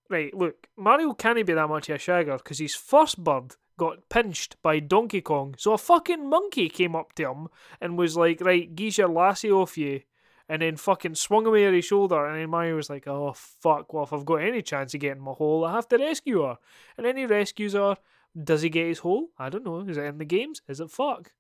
Right, 0.09 0.33
look, 0.35 0.69
Mario 0.77 1.15
can't 1.15 1.45
be 1.45 1.53
that 1.53 1.69
much 1.69 1.89
of 1.89 1.97
a 1.97 1.99
shagger 1.99 2.39
because 2.39 2.59
his 2.59 2.75
first 2.75 3.23
bird 3.23 3.57
got 3.77 4.09
pinched 4.09 4.61
by 4.63 4.79
Donkey 4.81 5.21
Kong. 5.21 5.55
So 5.59 5.73
a 5.73 5.79
fucking 5.79 6.29
monkey 6.29 6.69
came 6.69 6.97
up 6.97 7.15
to 7.15 7.31
him 7.31 7.49
and 7.81 7.99
was 7.99 8.17
like, 8.17 8.41
right, 8.41 8.75
geese 8.75 8.99
your 8.99 9.09
lassie 9.09 9.51
off 9.51 9.77
you. 9.79 10.03
And 10.49 10.63
then 10.63 10.77
fucking 10.77 11.17
swung 11.17 11.47
away 11.47 11.67
at 11.67 11.75
his 11.75 11.85
shoulder. 11.85 12.25
And 12.27 12.41
then 12.41 12.51
Mario 12.51 12.77
was 12.77 12.89
like, 12.89 13.09
oh, 13.09 13.33
fuck, 13.35 13.93
well, 13.93 14.05
if 14.05 14.13
I've 14.13 14.25
got 14.25 14.37
any 14.37 14.63
chance 14.63 14.95
of 14.95 15.01
getting 15.01 15.23
my 15.23 15.33
hole, 15.33 15.65
I 15.65 15.73
have 15.73 15.89
to 15.89 15.99
rescue 15.99 16.43
her. 16.43 16.59
And 16.97 17.05
then 17.05 17.17
he 17.17 17.27
rescues 17.27 17.73
her. 17.73 17.97
Does 18.43 18.63
he 18.63 18.69
get 18.69 18.87
his 18.87 19.01
hole? 19.01 19.31
I 19.39 19.49
don't 19.49 19.65
know. 19.65 19.81
Is 19.81 19.97
it 19.97 20.05
in 20.05 20.19
the 20.19 20.25
games? 20.25 20.63
Is 20.69 20.79
it 20.79 20.91
fuck? 20.91 21.33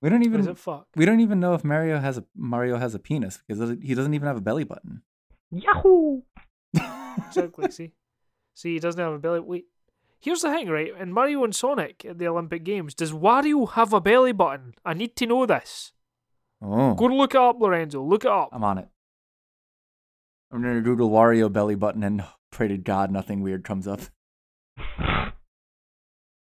we 0.00 0.08
don't 0.08 0.22
even. 0.22 0.40
Is 0.40 0.46
even 0.46 0.52
it 0.52 0.58
fuck? 0.58 0.86
we 0.96 1.04
don't 1.04 1.20
even 1.20 1.40
know 1.40 1.54
if 1.54 1.64
Mario 1.64 1.98
has 1.98 2.16
a 2.18 2.24
Mario 2.34 2.76
has 2.78 2.94
a 2.94 2.98
penis 2.98 3.42
because 3.46 3.76
he 3.82 3.94
doesn't 3.94 4.14
even 4.14 4.26
have 4.26 4.36
a 4.36 4.40
belly 4.40 4.64
button. 4.64 5.02
Yahoo! 5.50 6.22
Exactly. 7.26 7.70
see, 7.70 7.92
see, 8.54 8.74
he 8.74 8.78
doesn't 8.78 9.00
have 9.00 9.12
a 9.12 9.18
belly. 9.18 9.40
Wait, 9.40 9.66
here's 10.20 10.42
the 10.42 10.50
thing, 10.50 10.68
right? 10.68 10.92
In 10.98 11.12
Mario 11.12 11.44
and 11.44 11.54
Sonic 11.54 12.04
at 12.04 12.18
the 12.18 12.28
Olympic 12.28 12.64
Games, 12.64 12.94
does 12.94 13.12
Wario 13.12 13.70
have 13.72 13.92
a 13.92 14.00
belly 14.00 14.32
button? 14.32 14.74
I 14.84 14.94
need 14.94 15.16
to 15.16 15.26
know 15.26 15.46
this. 15.46 15.92
Oh, 16.62 16.94
Go 16.94 17.06
and 17.06 17.16
look 17.16 17.34
it 17.34 17.40
up, 17.40 17.58
Lorenzo. 17.58 18.02
Look 18.02 18.24
it 18.24 18.30
up. 18.30 18.50
I'm 18.52 18.64
on 18.64 18.78
it. 18.78 18.88
I'm 20.52 20.62
gonna 20.62 20.80
Google 20.80 21.10
Wario 21.10 21.50
belly 21.52 21.74
button 21.76 22.02
and 22.02 22.24
pray 22.50 22.68
to 22.68 22.76
God 22.76 23.10
nothing 23.10 23.40
weird 23.42 23.64
comes 23.64 23.86
up. 23.88 24.00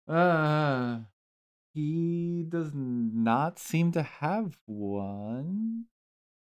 Uh, 0.07 0.99
he 1.73 2.45
does 2.47 2.73
not 2.75 3.59
seem 3.59 3.91
to 3.93 4.03
have 4.03 4.59
one. 4.67 5.85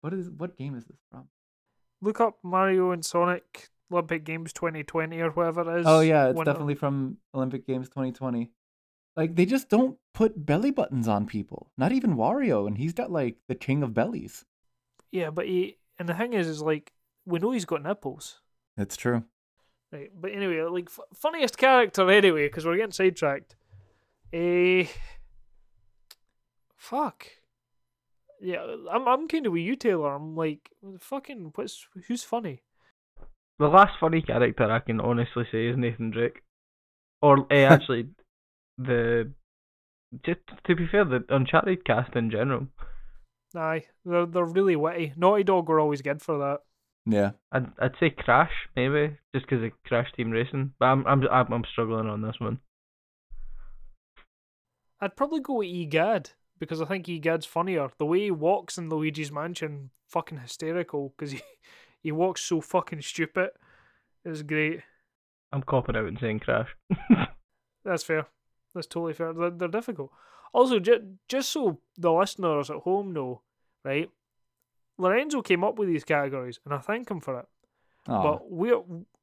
What 0.02 0.14
is 0.14 0.30
what 0.30 0.58
game 0.58 0.76
is 0.76 0.86
this 0.86 0.98
from? 1.10 1.30
Look 2.02 2.20
up 2.20 2.38
Mario 2.44 2.92
and 2.92 3.04
Sonic 3.04 3.70
Olympic 3.92 4.24
Games 4.24 4.52
2020 4.54 5.20
or 5.22 5.30
whatever 5.32 5.78
it 5.78 5.82
is. 5.82 5.86
Oh 5.88 6.00
yeah, 6.00 6.28
it's 6.30 6.40
of- 6.40 6.46
definitely 6.46 6.76
from 6.76 7.18
Olympic 7.34 7.66
Games 7.68 7.88
2020. 7.90 8.52
Like 9.16 9.36
they 9.36 9.46
just 9.46 9.70
don't 9.70 9.98
put 10.14 10.46
belly 10.46 10.72
buttons 10.72 11.08
on 11.08 11.26
people. 11.26 11.72
Not 11.78 11.92
even 11.92 12.16
Wario, 12.18 12.68
and 12.68 12.78
he's 12.78 12.94
got 12.94 13.12
like 13.12 13.38
the 13.48 13.56
king 13.56 13.82
of 13.84 13.94
bellies. 13.94 14.44
Yeah, 15.12 15.30
but 15.30 15.46
he 15.48 15.78
and 15.98 16.10
the 16.10 16.14
thing 16.14 16.34
is, 16.34 16.48
is 16.48 16.62
like 16.62 16.92
we 17.26 17.40
know 17.40 17.52
he's 17.52 17.66
got 17.66 17.84
nipples. 17.84 18.42
It's 18.78 18.98
true. 18.98 19.24
Right, 19.92 20.12
but 20.20 20.32
anyway, 20.34 20.62
like 20.64 20.88
f- 20.90 21.00
funniest 21.14 21.58
character 21.58 22.10
anyway, 22.12 22.48
because 22.48 22.66
we're 22.66 22.76
getting 22.76 22.92
sidetracked. 22.92 23.56
Eh, 24.34 24.88
fuck. 26.76 27.26
Yeah, 28.42 28.66
I'm 28.92 29.08
I'm 29.08 29.28
kind 29.28 29.46
of 29.46 29.54
with 29.54 29.62
you, 29.62 29.76
Taylor. 29.76 30.14
I'm 30.14 30.36
like, 30.36 30.72
fucking, 31.00 31.54
what's 31.56 31.88
who's 32.08 32.24
funny? 32.24 32.64
The 33.60 33.68
last 33.68 33.94
funny 34.00 34.22
character 34.22 34.70
I 34.70 34.80
can 34.80 35.00
honestly 35.00 35.46
say 35.52 35.68
is 35.68 35.78
Nathan 35.78 36.12
Drake. 36.12 36.42
Or 37.22 37.48
eh, 37.52 37.64
actually, 37.70 38.10
the 38.78 39.32
just 40.24 40.42
to 40.66 40.76
be 40.76 40.88
fair, 40.88 41.06
the 41.06 41.24
Uncharted 41.30 41.86
cast 41.86 42.16
in 42.16 42.30
general. 42.30 42.68
Aye, 43.56 43.86
they're 44.04 44.26
they're 44.26 44.46
really 44.46 44.76
witty. 44.76 45.14
Naughty 45.16 45.44
Dog 45.44 45.70
were 45.70 45.80
always 45.80 46.02
good 46.02 46.22
for 46.22 46.38
that. 46.40 46.60
Yeah. 47.06 47.32
I'd 47.52 47.68
I'd 47.80 47.96
say 48.00 48.10
Crash 48.10 48.52
maybe 48.76 49.18
just 49.34 49.48
because 49.48 49.64
of 49.64 49.72
Crash 49.86 50.12
Team 50.16 50.32
Racing, 50.32 50.74
but 50.80 50.88
I'm 50.88 51.06
I'm 51.08 51.28
I'm, 51.30 51.54
I'm 51.54 51.64
struggling 51.72 52.08
on 52.08 52.22
this 52.22 52.36
one. 52.40 52.60
I'd 55.00 55.16
probably 55.16 55.42
go 55.42 55.56
with 55.56 55.68
Egad 55.68 56.32
because 56.60 56.82
I 56.82 56.86
think 56.86 57.08
Egad's 57.08 57.46
funnier. 57.46 57.90
The 57.98 58.06
way 58.06 58.22
he 58.22 58.32
walks 58.32 58.78
in 58.78 58.90
Luigi's 58.90 59.32
Mansion, 59.32 59.92
fucking 60.10 60.40
hysterical 60.40 61.14
because 61.16 61.32
he 61.32 61.42
he 62.06 62.12
walks 62.12 62.42
so 62.42 62.62
fucking 62.62 63.02
stupid. 63.02 63.50
It's 64.24 64.44
great. 64.44 64.82
I'm 65.52 65.64
copping 65.64 65.96
out 65.96 66.06
and 66.06 66.20
saying 66.20 66.40
Crash. 66.42 66.76
That's 67.84 68.04
fair. 68.04 68.28
That's 68.76 68.86
totally 68.86 69.14
fair. 69.14 69.34
They're, 69.34 69.50
they're 69.50 69.68
difficult. 69.68 70.12
Also, 70.54 70.78
ju- 70.78 71.18
just 71.28 71.50
so 71.52 71.80
the 71.98 72.14
listeners 72.14 72.70
at 72.70 72.78
home 72.78 73.12
know, 73.12 73.42
right? 73.84 74.12
Lorenzo 75.00 75.42
came 75.42 75.64
up 75.64 75.80
with 75.80 75.88
these 75.88 76.04
categories, 76.04 76.60
and 76.64 76.76
I 76.76 76.78
thank 76.78 77.10
him 77.10 77.22
for 77.22 77.40
it. 77.40 77.48
Aw. 78.08 78.22
But 78.22 78.52
we're 78.52 78.82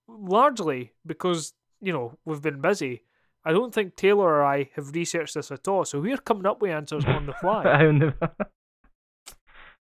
largely 0.08 0.90
because 1.06 1.54
you 1.80 1.92
know 1.92 2.18
we've 2.24 2.42
been 2.42 2.60
busy. 2.60 3.04
I 3.44 3.52
don't 3.52 3.72
think 3.72 3.94
Taylor 3.94 4.26
or 4.26 4.44
I 4.44 4.70
have 4.74 4.90
researched 4.92 5.34
this 5.34 5.52
at 5.52 5.68
all, 5.68 5.84
so 5.84 6.00
we're 6.00 6.16
coming 6.16 6.46
up 6.46 6.60
with 6.60 6.72
answers 6.72 7.04
on 7.04 7.26
the 7.26 7.32
fly. 7.34 7.62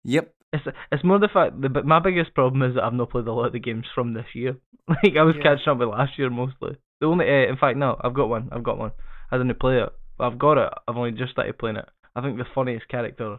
Yep. 0.04 0.34
It's 0.54 0.64
it's 0.92 1.04
more 1.04 1.18
the 1.18 1.28
fact 1.28 1.60
the 1.60 1.68
but 1.68 1.84
my 1.84 1.98
biggest 2.00 2.34
problem 2.34 2.62
is 2.62 2.74
that 2.76 2.84
I've 2.84 2.94
not 2.94 3.10
played 3.10 3.26
a 3.26 3.32
lot 3.32 3.46
of 3.46 3.52
the 3.52 3.58
games 3.60 3.86
from 3.94 4.14
this 4.14 4.26
year. 4.34 4.56
Like 4.88 5.16
I 5.18 5.22
was 5.22 5.34
Yeah. 5.36 5.42
catching 5.56 5.68
up 5.70 5.78
with 5.78 5.88
last 5.88 6.18
year 6.18 6.30
mostly. 6.30 6.76
The 7.00 7.06
only 7.06 7.26
uh, 7.26 7.50
in 7.50 7.56
fact 7.56 7.76
no, 7.78 7.96
I've 8.02 8.14
got 8.14 8.28
one. 8.28 8.48
I've 8.52 8.62
got 8.64 8.78
one. 8.78 8.92
I 9.30 9.38
didn't 9.38 9.58
play 9.60 9.78
it. 9.80 9.88
But 10.18 10.24
I've 10.26 10.38
got 10.38 10.58
it. 10.58 10.72
I've 10.86 10.96
only 10.96 11.12
just 11.12 11.32
started 11.32 11.58
playing 11.58 11.76
it. 11.76 11.88
I 12.14 12.20
think 12.22 12.36
the 12.38 12.44
funniest 12.54 12.86
character 12.88 13.38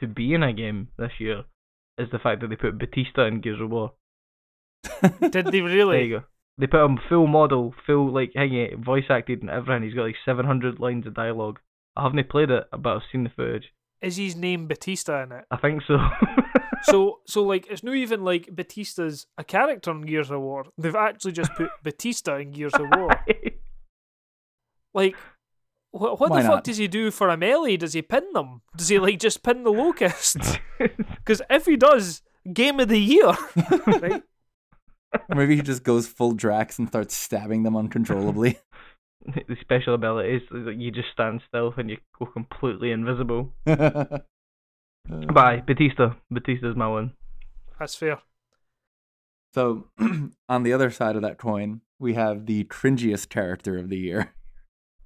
to 0.00 0.06
be 0.06 0.32
in 0.34 0.42
a 0.42 0.52
game 0.52 0.88
this 0.96 1.12
year 1.18 1.42
is 1.98 2.08
the 2.12 2.18
fact 2.20 2.40
that 2.40 2.48
they 2.48 2.56
put 2.56 2.78
Batista 2.78 3.26
in 3.26 3.40
Gears 3.40 3.60
of 3.60 3.70
War. 3.70 3.92
Did 5.30 5.46
they 5.46 5.60
really? 5.60 5.96
There 5.96 6.04
you 6.04 6.18
go. 6.20 6.24
They 6.58 6.66
put 6.66 6.84
him 6.84 6.98
full 7.08 7.26
model, 7.26 7.74
full 7.86 8.12
like 8.12 8.32
hanging 8.34 8.82
voice 8.82 9.04
acted 9.10 9.42
and 9.42 9.50
everything. 9.50 9.82
He's 9.82 9.94
got 9.94 10.04
like 10.04 10.16
seven 10.24 10.46
hundred 10.46 10.80
lines 10.80 11.06
of 11.06 11.14
dialogue. 11.14 11.58
I 11.96 12.02
haven't 12.04 12.28
played 12.30 12.50
it, 12.50 12.64
but 12.70 12.88
I've 12.96 13.02
seen 13.10 13.24
the 13.24 13.30
footage. 13.30 13.72
Is 14.00 14.16
his 14.16 14.36
name 14.36 14.68
Batista 14.68 15.22
in 15.24 15.32
it? 15.32 15.44
I 15.50 15.56
think 15.56 15.82
so. 15.86 15.98
So, 16.84 17.18
so 17.26 17.42
like 17.42 17.66
it's 17.68 17.82
not 17.82 17.96
even 17.96 18.24
like 18.24 18.48
Batista's 18.54 19.26
a 19.36 19.42
character 19.44 19.90
in 19.90 20.02
Gears 20.02 20.30
of 20.30 20.40
War. 20.40 20.64
They've 20.78 20.94
actually 20.94 21.32
just 21.32 21.52
put 21.54 21.70
Batista 21.82 22.36
in 22.36 22.52
Gears 22.52 22.74
of 22.74 22.86
War. 22.96 23.10
Like, 24.94 25.16
what, 25.90 26.18
what 26.18 26.30
Why 26.30 26.42
the 26.42 26.48
fuck 26.48 26.56
not? 26.56 26.64
does 26.64 26.78
he 26.78 26.88
do 26.88 27.10
for 27.10 27.28
a 27.28 27.36
melee? 27.36 27.76
Does 27.76 27.92
he 27.92 28.02
pin 28.02 28.24
them? 28.32 28.62
Does 28.76 28.88
he 28.88 28.98
like 28.98 29.18
just 29.18 29.42
pin 29.42 29.62
the 29.62 29.70
locusts? 29.70 30.58
Because 30.78 31.42
if 31.50 31.66
he 31.66 31.76
does, 31.76 32.22
game 32.52 32.80
of 32.80 32.88
the 32.88 32.98
year, 32.98 33.32
right? 33.86 34.22
Or 35.28 35.36
maybe 35.36 35.56
he 35.56 35.62
just 35.62 35.84
goes 35.84 36.08
full 36.08 36.32
Drax 36.32 36.78
and 36.78 36.88
starts 36.88 37.14
stabbing 37.14 37.62
them 37.64 37.76
uncontrollably. 37.76 38.58
The 39.26 39.56
special 39.60 39.94
ability 39.94 40.36
is 40.36 40.42
that 40.50 40.76
you 40.76 40.90
just 40.90 41.08
stand 41.12 41.40
still 41.48 41.74
and 41.76 41.90
you 41.90 41.98
go 42.18 42.26
completely 42.26 42.90
invisible. 42.90 43.52
Uh, 45.10 45.20
Bye, 45.32 45.62
Batista. 45.66 46.16
Batista's 46.30 46.76
my 46.76 46.86
one. 46.86 47.14
That's 47.78 47.94
fair. 47.94 48.18
So, 49.54 49.86
on 50.48 50.62
the 50.62 50.72
other 50.74 50.90
side 50.90 51.16
of 51.16 51.22
that 51.22 51.38
coin, 51.38 51.80
we 51.98 52.12
have 52.14 52.44
the 52.44 52.64
cringiest 52.64 53.30
character 53.30 53.78
of 53.78 53.88
the 53.88 53.96
year. 53.96 54.34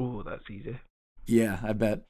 Oh, 0.00 0.24
that's 0.24 0.50
easy. 0.50 0.80
Yeah, 1.26 1.60
I 1.62 1.72
bet. 1.72 2.06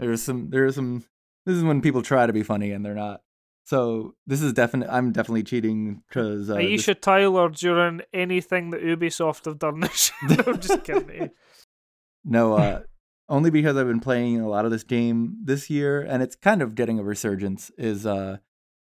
There's 0.00 0.22
some. 0.22 0.50
There's 0.50 0.74
some. 0.74 1.04
This 1.46 1.56
is 1.56 1.62
when 1.62 1.80
people 1.80 2.02
try 2.02 2.26
to 2.26 2.32
be 2.32 2.42
funny 2.42 2.72
and 2.72 2.84
they're 2.84 2.94
not. 2.94 3.22
So 3.70 4.16
this 4.26 4.42
is 4.42 4.52
definitely. 4.52 4.92
I'm 4.92 5.12
definitely 5.12 5.44
cheating 5.44 6.02
because 6.08 6.50
uh, 6.50 6.56
this- 6.56 6.88
Aisha 6.88 7.00
Tyler 7.00 7.48
during 7.50 8.00
anything 8.12 8.70
that 8.70 8.82
Ubisoft 8.82 9.44
have 9.44 9.60
done 9.60 9.78
this 9.78 10.10
year. 10.28 10.38
No, 10.38 10.44
I'm 10.48 10.60
just 10.60 10.82
kidding. 10.82 11.30
no, 12.24 12.54
uh, 12.54 12.80
only 13.28 13.50
because 13.50 13.76
I've 13.76 13.86
been 13.86 14.00
playing 14.00 14.40
a 14.40 14.48
lot 14.48 14.64
of 14.64 14.72
this 14.72 14.82
game 14.82 15.36
this 15.44 15.70
year, 15.70 16.00
and 16.00 16.20
it's 16.20 16.34
kind 16.34 16.62
of 16.62 16.74
getting 16.74 16.98
a 16.98 17.04
resurgence. 17.04 17.70
Is 17.78 18.06
uh, 18.06 18.38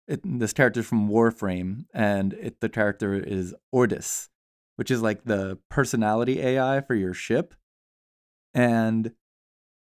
it, 0.08 0.22
this 0.24 0.52
character 0.52 0.82
from 0.82 1.08
Warframe, 1.08 1.84
and 1.94 2.32
it 2.32 2.60
the 2.60 2.68
character 2.68 3.14
is 3.14 3.54
Ordis, 3.70 4.28
which 4.74 4.90
is 4.90 5.00
like 5.00 5.22
the 5.22 5.56
personality 5.70 6.42
AI 6.42 6.80
for 6.80 6.96
your 6.96 7.14
ship, 7.14 7.54
and 8.52 9.12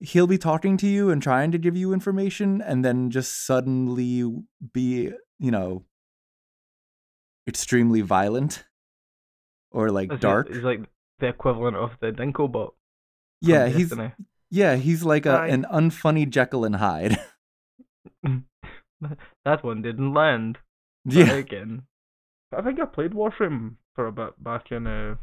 he'll 0.01 0.27
be 0.27 0.37
talking 0.37 0.77
to 0.77 0.87
you 0.87 1.09
and 1.09 1.21
trying 1.21 1.51
to 1.51 1.57
give 1.57 1.77
you 1.77 1.93
information, 1.93 2.61
and 2.61 2.83
then 2.83 3.09
just 3.09 3.45
suddenly 3.45 4.29
be, 4.73 5.11
you 5.39 5.51
know, 5.51 5.85
extremely 7.47 8.01
violent 8.01 8.65
or 9.71 9.89
like 9.89 10.11
Is 10.11 10.17
he- 10.17 10.21
dark. 10.21 10.47
He's 10.49 10.63
like 10.63 10.81
the 11.19 11.27
equivalent 11.27 11.77
of 11.77 11.91
the 12.01 12.11
Dinklebot. 12.11 12.71
Yeah, 13.41 13.67
he's 13.69 13.89
Destiny. 13.89 14.13
yeah, 14.49 14.75
he's 14.75 15.03
like 15.03 15.25
a, 15.25 15.41
an 15.43 15.65
unfunny 15.71 16.29
Jekyll 16.29 16.65
and 16.65 16.75
Hyde. 16.75 17.17
that 19.45 19.63
one 19.63 19.81
didn't 19.81 20.13
land. 20.13 20.57
yeah, 21.05 21.31
again. 21.33 21.83
I 22.55 22.61
think 22.61 22.79
I 22.79 22.85
played 22.85 23.11
Warframe 23.11 23.75
for 23.95 24.07
a 24.07 24.11
bit 24.11 24.43
back 24.43 24.71
in 24.71 24.85
uh, 24.85 25.15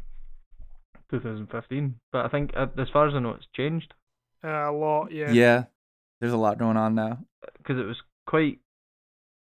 2015, 1.10 1.94
but 2.12 2.24
I 2.24 2.28
think 2.28 2.52
uh, 2.56 2.66
as 2.78 2.88
far 2.92 3.06
as 3.06 3.14
I 3.14 3.18
know, 3.20 3.30
it's 3.30 3.46
changed 3.54 3.94
Uh, 4.44 4.70
a 4.70 4.72
lot, 4.72 5.12
yeah. 5.12 5.32
yeah. 5.32 5.64
There's 6.20 6.32
a 6.32 6.36
lot 6.36 6.58
going 6.58 6.76
on 6.76 6.94
now. 6.94 7.18
because 7.58 7.78
it 7.78 7.84
was 7.86 7.96
quite 8.26 8.58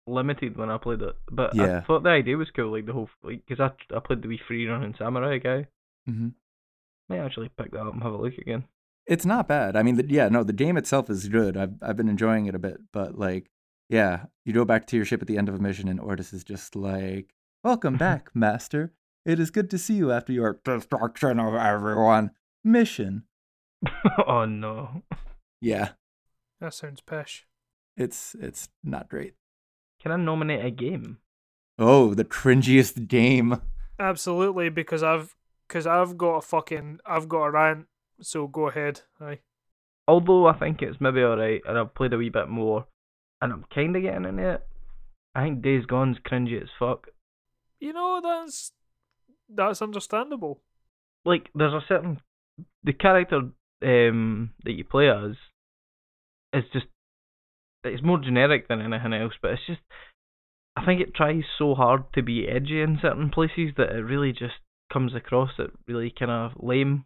limited 0.06 0.56
when 0.56 0.70
I 0.70 0.78
played 0.78 1.02
it. 1.02 1.14
But 1.30 1.54
Yeah. 1.54 1.78
I 1.78 1.86
thought 1.86 2.02
the 2.02 2.10
idea 2.10 2.36
was 2.36 2.50
cool, 2.54 2.72
like 2.72 2.86
the 2.86 2.92
whole 2.92 3.08
like 3.22 3.42
because 3.46 3.60
I 3.60 3.96
I 3.96 4.00
played 4.00 4.22
the 4.22 4.28
wee 4.28 4.40
free 4.46 4.66
running 4.66 4.94
samurai 4.98 5.38
guy. 5.38 5.66
Mm 6.08 6.16
hmm 6.18 6.28
May 7.08 7.20
actually 7.20 7.48
pick 7.56 7.70
that 7.72 7.80
up 7.86 7.94
and 7.94 8.02
have 8.02 8.12
a 8.12 8.16
look 8.18 8.36
again. 8.36 8.64
It's 9.06 9.24
not 9.24 9.48
bad. 9.48 9.76
I 9.76 9.82
mean, 9.82 9.94
the, 9.96 10.04
yeah, 10.06 10.28
no, 10.28 10.44
the 10.44 10.52
game 10.52 10.76
itself 10.76 11.08
is 11.08 11.26
good. 11.28 11.56
I've 11.56 11.72
I've 11.80 11.96
been 11.96 12.08
enjoying 12.10 12.44
it 12.44 12.54
a 12.54 12.58
bit, 12.58 12.80
but 12.92 13.18
like, 13.18 13.50
yeah, 13.88 14.26
you 14.44 14.52
go 14.52 14.66
back 14.66 14.86
to 14.88 14.96
your 14.96 15.06
ship 15.06 15.22
at 15.22 15.28
the 15.28 15.38
end 15.38 15.48
of 15.48 15.54
a 15.54 15.58
mission, 15.58 15.88
and 15.88 15.98
Ordis 15.98 16.34
is 16.34 16.44
just 16.44 16.76
like, 16.76 17.32
"Welcome 17.64 17.96
back, 18.06 18.28
Master. 18.34 18.92
It 19.24 19.40
is 19.40 19.50
good 19.50 19.70
to 19.70 19.78
see 19.78 19.94
you 19.94 20.12
after 20.12 20.32
your 20.34 20.60
destruction 20.62 21.40
of 21.40 21.54
everyone 21.54 22.32
mission." 22.62 23.22
oh 24.26 24.44
no! 24.44 25.02
Yeah, 25.60 25.90
That 26.60 26.74
sounds 26.74 27.00
pish. 27.00 27.46
it's 27.96 28.34
it's 28.40 28.68
not 28.82 29.08
great. 29.08 29.34
Can 30.00 30.12
I 30.12 30.16
nominate 30.16 30.64
a 30.64 30.70
game? 30.70 31.18
Oh, 31.78 32.14
the 32.14 32.24
cringiest 32.24 33.08
game. 33.08 33.60
Absolutely, 33.98 34.68
because 34.68 35.02
I've 35.02 35.34
because 35.66 35.86
I've 35.86 36.16
got 36.16 36.36
a 36.36 36.42
fucking 36.42 37.00
I've 37.06 37.28
got 37.28 37.44
a 37.44 37.50
rant. 37.50 37.86
So 38.20 38.46
go 38.46 38.68
ahead. 38.68 39.02
Aye. 39.20 39.40
Although 40.06 40.46
I 40.46 40.54
think 40.54 40.80
it's 40.82 41.00
maybe 41.00 41.20
alright, 41.22 41.60
and 41.68 41.78
I've 41.78 41.94
played 41.94 42.12
a 42.12 42.16
wee 42.18 42.30
bit 42.30 42.48
more, 42.48 42.86
and 43.42 43.52
I'm 43.52 43.64
kind 43.72 43.94
of 43.94 44.02
getting 44.02 44.24
into 44.24 44.54
it. 44.54 44.66
I 45.34 45.44
think 45.44 45.62
Days 45.62 45.84
Gone's 45.86 46.18
cringy 46.18 46.60
as 46.62 46.68
fuck. 46.78 47.08
You 47.80 47.92
know 47.92 48.20
that's 48.22 48.72
that's 49.48 49.82
understandable. 49.82 50.62
like 51.24 51.50
there's 51.54 51.72
a 51.74 51.84
certain 51.86 52.20
the 52.82 52.92
character 52.92 53.42
um 53.82 54.50
that 54.64 54.72
you 54.72 54.84
play 54.84 55.08
as 55.08 55.36
is 56.52 56.64
just 56.72 56.86
it's 57.84 58.02
more 58.02 58.18
generic 58.18 58.68
than 58.68 58.80
anything 58.80 59.12
else, 59.12 59.34
but 59.40 59.52
it's 59.52 59.66
just 59.66 59.80
I 60.76 60.84
think 60.84 61.00
it 61.00 61.14
tries 61.14 61.42
so 61.58 61.74
hard 61.74 62.04
to 62.14 62.22
be 62.22 62.48
edgy 62.48 62.80
in 62.80 62.98
certain 63.00 63.30
places 63.30 63.72
that 63.76 63.90
it 63.90 64.02
really 64.02 64.32
just 64.32 64.54
comes 64.92 65.14
across 65.14 65.50
it 65.58 65.70
really 65.86 66.12
kind 66.16 66.30
of 66.30 66.52
lame. 66.62 67.04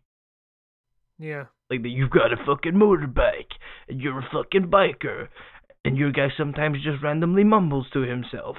Yeah. 1.19 1.45
Like 1.71 1.83
that 1.83 1.89
you've 1.89 2.11
got 2.11 2.33
a 2.33 2.45
fucking 2.45 2.75
motorbike 2.75 3.53
and 3.89 4.01
you're 4.01 4.19
a 4.19 4.29
fucking 4.33 4.71
biker 4.71 5.29
and 5.85 5.97
your 5.97 6.13
guy 6.13 6.29
sometimes 6.37 6.83
just 6.83 7.03
randomly 7.03 7.45
mumbles 7.45 7.87
to 7.93 8.01
himself 8.01 8.57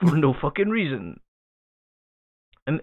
for 0.00 0.16
no 0.16 0.34
fucking 0.40 0.68
reason. 0.68 1.20
And 2.66 2.80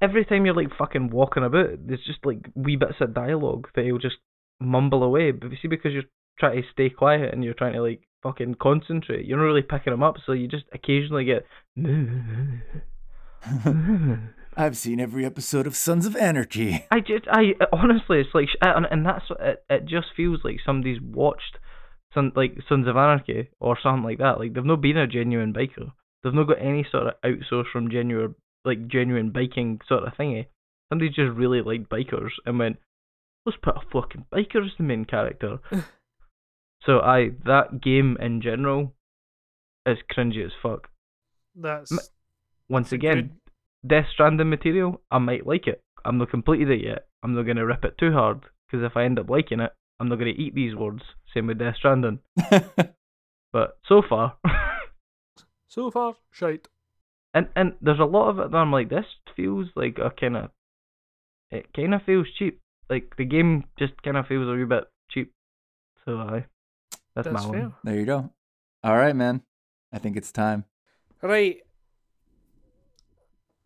every 0.00 0.24
time 0.24 0.44
you're 0.44 0.54
like 0.54 0.76
fucking 0.76 1.10
walking 1.10 1.44
about, 1.44 1.86
there's 1.86 2.04
just 2.04 2.24
like 2.24 2.48
wee 2.54 2.76
bits 2.76 3.00
of 3.00 3.14
dialogue 3.14 3.68
that 3.74 3.84
he'll 3.84 3.98
just 3.98 4.16
mumble 4.60 5.02
away. 5.02 5.32
But 5.32 5.50
you 5.50 5.56
see, 5.60 5.68
because 5.68 5.92
you're 5.92 6.04
trying 6.38 6.62
to 6.62 6.68
stay 6.72 6.90
quiet 6.90 7.32
and 7.32 7.44
you're 7.44 7.54
trying 7.54 7.74
to 7.74 7.82
like 7.82 8.02
fucking 8.22 8.56
concentrate, 8.60 9.26
you're 9.26 9.38
not 9.38 9.44
really 9.44 9.62
picking 9.62 9.92
them 9.92 10.02
up, 10.02 10.16
so 10.24 10.32
you 10.32 10.48
just 10.48 10.64
occasionally 10.72 11.24
get. 11.24 11.46
I've 14.56 14.76
seen 14.76 15.00
every 15.00 15.24
episode 15.24 15.66
of 15.66 15.76
Sons 15.76 16.06
of 16.06 16.16
Anarchy. 16.16 16.86
I 16.90 17.00
just, 17.00 17.26
I 17.30 17.54
honestly, 17.72 18.20
it's 18.20 18.34
like, 18.34 18.48
and, 18.60 18.86
and 18.90 19.06
that's 19.06 19.24
it. 19.38 19.64
It 19.70 19.86
just 19.86 20.08
feels 20.16 20.40
like 20.44 20.56
somebody's 20.64 21.00
watched, 21.00 21.58
some 22.12 22.32
like 22.34 22.56
Sons 22.68 22.88
of 22.88 22.96
Anarchy 22.96 23.50
or 23.60 23.78
something 23.80 24.02
like 24.02 24.18
that. 24.18 24.38
Like 24.38 24.54
they've 24.54 24.64
not 24.64 24.82
been 24.82 24.96
a 24.96 25.06
genuine 25.06 25.52
biker. 25.52 25.92
They've 26.22 26.34
not 26.34 26.48
got 26.48 26.60
any 26.60 26.86
sort 26.90 27.06
of 27.06 27.14
outsource 27.24 27.70
from 27.72 27.90
genuine, 27.90 28.34
like 28.64 28.88
genuine 28.88 29.30
biking 29.30 29.80
sort 29.88 30.04
of 30.04 30.14
thingy. 30.14 30.46
Somebody 30.90 31.08
just 31.10 31.32
really 31.36 31.62
liked 31.62 31.88
bikers 31.88 32.30
and 32.46 32.58
went, 32.58 32.76
let's 33.46 33.58
put 33.62 33.76
a 33.76 33.80
fucking 33.92 34.26
biker 34.32 34.64
as 34.64 34.72
the 34.76 34.82
main 34.84 35.04
character. 35.04 35.58
so 36.82 37.00
I 37.00 37.30
that 37.44 37.80
game 37.80 38.16
in 38.20 38.40
general 38.42 38.94
is 39.86 39.98
cringy 40.14 40.44
as 40.44 40.52
fuck. 40.62 40.88
That's 41.54 42.10
Once 42.68 42.92
again, 42.92 43.14
good- 43.14 43.30
Death 43.86 44.06
Stranding 44.12 44.50
material, 44.50 45.00
I 45.10 45.18
might 45.18 45.46
like 45.46 45.66
it. 45.66 45.82
I'm 46.04 46.18
not 46.18 46.30
completed 46.30 46.70
it 46.70 46.84
yet. 46.84 47.06
I'm 47.22 47.34
not 47.34 47.42
gonna 47.42 47.64
rip 47.66 47.84
it 47.84 47.96
too 47.98 48.12
hard 48.12 48.40
because 48.66 48.84
if 48.84 48.96
I 48.96 49.04
end 49.04 49.18
up 49.18 49.30
liking 49.30 49.60
it, 49.60 49.72
I'm 49.98 50.08
not 50.08 50.18
going 50.18 50.34
to 50.34 50.40
eat 50.40 50.54
these 50.54 50.74
words. 50.74 51.02
Same 51.34 51.46
with 51.48 51.58
Death 51.58 51.76
Stranding. 51.76 52.20
But 53.52 53.78
so 53.86 54.00
far, 54.08 54.36
So 55.68 55.90
far, 55.90 56.14
shite. 56.30 56.68
And 57.32 57.48
and 57.54 57.74
there's 57.80 58.00
a 58.00 58.04
lot 58.04 58.28
of 58.30 58.38
it 58.38 58.50
that 58.50 58.56
I'm 58.56 58.72
like, 58.72 58.88
this 58.88 59.06
feels 59.36 59.68
like 59.76 59.98
a 59.98 60.10
kind 60.10 60.36
of, 60.36 60.50
it 61.50 61.66
kind 61.74 61.94
of 61.94 62.02
feels 62.02 62.26
cheap. 62.38 62.60
Like 62.88 63.14
the 63.16 63.24
game 63.24 63.64
just 63.78 64.00
kind 64.02 64.16
of 64.16 64.26
feels 64.26 64.48
a 64.48 64.52
wee 64.52 64.64
bit 64.64 64.84
cheap. 65.10 65.32
So 66.04 66.18
I, 66.18 66.46
that's, 67.14 67.28
That's 67.28 67.46
my 67.46 67.52
fair. 67.52 67.60
one. 67.62 67.74
there 67.84 67.96
you 67.96 68.06
go. 68.06 68.30
All 68.82 68.96
right, 68.96 69.14
man. 69.14 69.42
I 69.92 69.98
think 69.98 70.16
it's 70.16 70.32
time. 70.32 70.64
Right. 71.22 71.58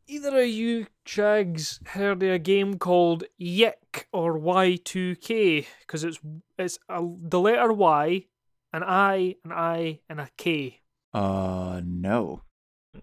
Either 0.06 0.40
of 0.42 0.46
you 0.48 0.86
chags 1.06 1.86
heard 1.88 2.22
of 2.22 2.30
a 2.30 2.38
game 2.38 2.78
called 2.78 3.24
YIIK 3.40 4.04
or 4.12 4.38
Y2K? 4.38 5.66
Because 5.80 6.04
it's 6.04 6.18
it's 6.58 6.78
a, 6.90 7.00
the 7.00 7.40
letter 7.40 7.72
Y, 7.72 8.26
an 8.74 8.82
I, 8.82 9.36
an 9.44 9.52
I, 9.52 10.00
and 10.10 10.20
a 10.20 10.28
K. 10.36 10.80
Uh, 11.14 11.80
no. 11.84 12.42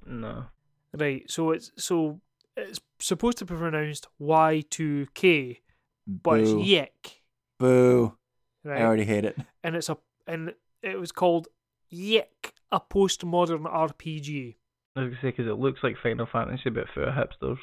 No. 0.05 0.45
Right. 0.93 1.29
So 1.29 1.51
it's 1.51 1.71
so 1.77 2.19
it's 2.57 2.79
supposed 2.99 3.37
to 3.39 3.45
be 3.45 3.55
pronounced 3.55 4.07
Y2K, 4.21 5.57
but 6.07 6.39
it's 6.41 6.51
Boo. 6.51 6.63
YIIK. 6.63 7.11
Boo. 7.59 8.17
Right. 8.63 8.81
I 8.81 8.85
already 8.85 9.05
hate 9.05 9.25
it. 9.25 9.37
and 9.63 9.75
it's 9.75 9.89
a 9.89 9.97
and 10.27 10.53
it 10.83 10.99
was 10.99 11.11
called 11.11 11.47
YIIK, 11.93 12.51
a 12.71 12.79
postmodern 12.79 13.63
RPG. 13.63 14.55
I 14.95 14.99
was 15.01 15.09
gonna 15.09 15.21
say 15.21 15.27
because 15.29 15.47
it 15.47 15.59
looks 15.59 15.79
like 15.83 15.95
Final 16.01 16.25
Fantasy, 16.25 16.69
but 16.69 16.87
for 16.93 17.05
hipsters. 17.05 17.57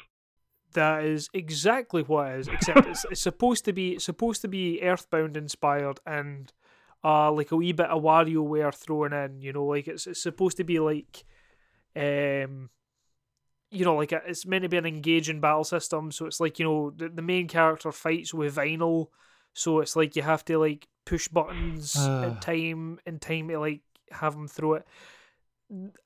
That 0.73 1.03
is 1.03 1.29
exactly 1.33 2.03
what 2.03 2.31
it 2.31 2.39
is, 2.41 2.47
except 2.47 2.87
it's, 2.87 3.05
it's 3.09 3.21
supposed 3.21 3.65
to 3.65 3.73
be 3.73 3.93
it's 3.93 4.05
supposed 4.05 4.41
to 4.41 4.47
be 4.47 4.81
Earthbound 4.81 5.35
inspired 5.35 5.99
and 6.05 6.51
uh 7.03 7.31
like 7.31 7.51
a 7.51 7.55
wee 7.55 7.71
bit 7.71 7.87
of 7.87 8.03
WarioWare 8.03 8.73
thrown 8.73 9.13
in. 9.13 9.41
You 9.41 9.53
know, 9.53 9.65
like 9.65 9.87
it's 9.87 10.05
it's 10.07 10.21
supposed 10.21 10.57
to 10.57 10.63
be 10.63 10.79
like, 10.79 11.23
um, 11.95 12.69
you 13.71 13.85
know, 13.85 13.95
like 13.95 14.11
a, 14.11 14.21
it's 14.25 14.45
meant 14.45 14.63
to 14.63 14.69
be 14.69 14.77
an 14.77 14.85
engaging 14.85 15.39
battle 15.41 15.63
system. 15.63 16.11
So 16.11 16.25
it's 16.25 16.39
like 16.39 16.59
you 16.59 16.65
know 16.65 16.89
the 16.91 17.09
the 17.09 17.21
main 17.21 17.47
character 17.47 17.91
fights 17.91 18.33
with 18.33 18.55
vinyl, 18.55 19.07
so 19.53 19.79
it's 19.79 19.95
like 19.95 20.15
you 20.15 20.21
have 20.23 20.43
to 20.45 20.57
like 20.57 20.87
push 21.05 21.27
buttons 21.27 21.95
Ah. 21.97 22.23
in 22.23 22.39
time 22.39 22.99
in 23.05 23.19
time 23.19 23.47
to 23.49 23.59
like 23.59 23.81
have 24.11 24.33
them 24.33 24.47
throw 24.47 24.73
it. 24.75 24.87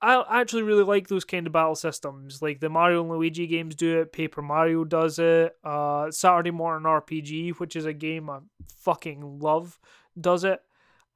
I 0.01 0.25
actually 0.41 0.63
really 0.63 0.83
like 0.83 1.07
those 1.07 1.23
kind 1.23 1.47
of 1.47 1.53
battle 1.53 1.75
systems. 1.75 2.41
Like 2.41 2.59
the 2.59 2.67
Mario 2.67 2.99
and 2.99 3.09
Luigi 3.09 3.47
games 3.47 3.75
do 3.75 4.01
it, 4.01 4.11
Paper 4.11 4.41
Mario 4.41 4.83
does 4.83 5.19
it, 5.19 5.55
uh, 5.63 6.11
Saturday 6.11 6.51
Morning 6.51 6.85
RPG, 6.85 7.51
which 7.59 7.77
is 7.77 7.85
a 7.85 7.93
game 7.93 8.29
I 8.29 8.39
fucking 8.75 9.39
love, 9.39 9.79
does 10.19 10.43
it. 10.43 10.61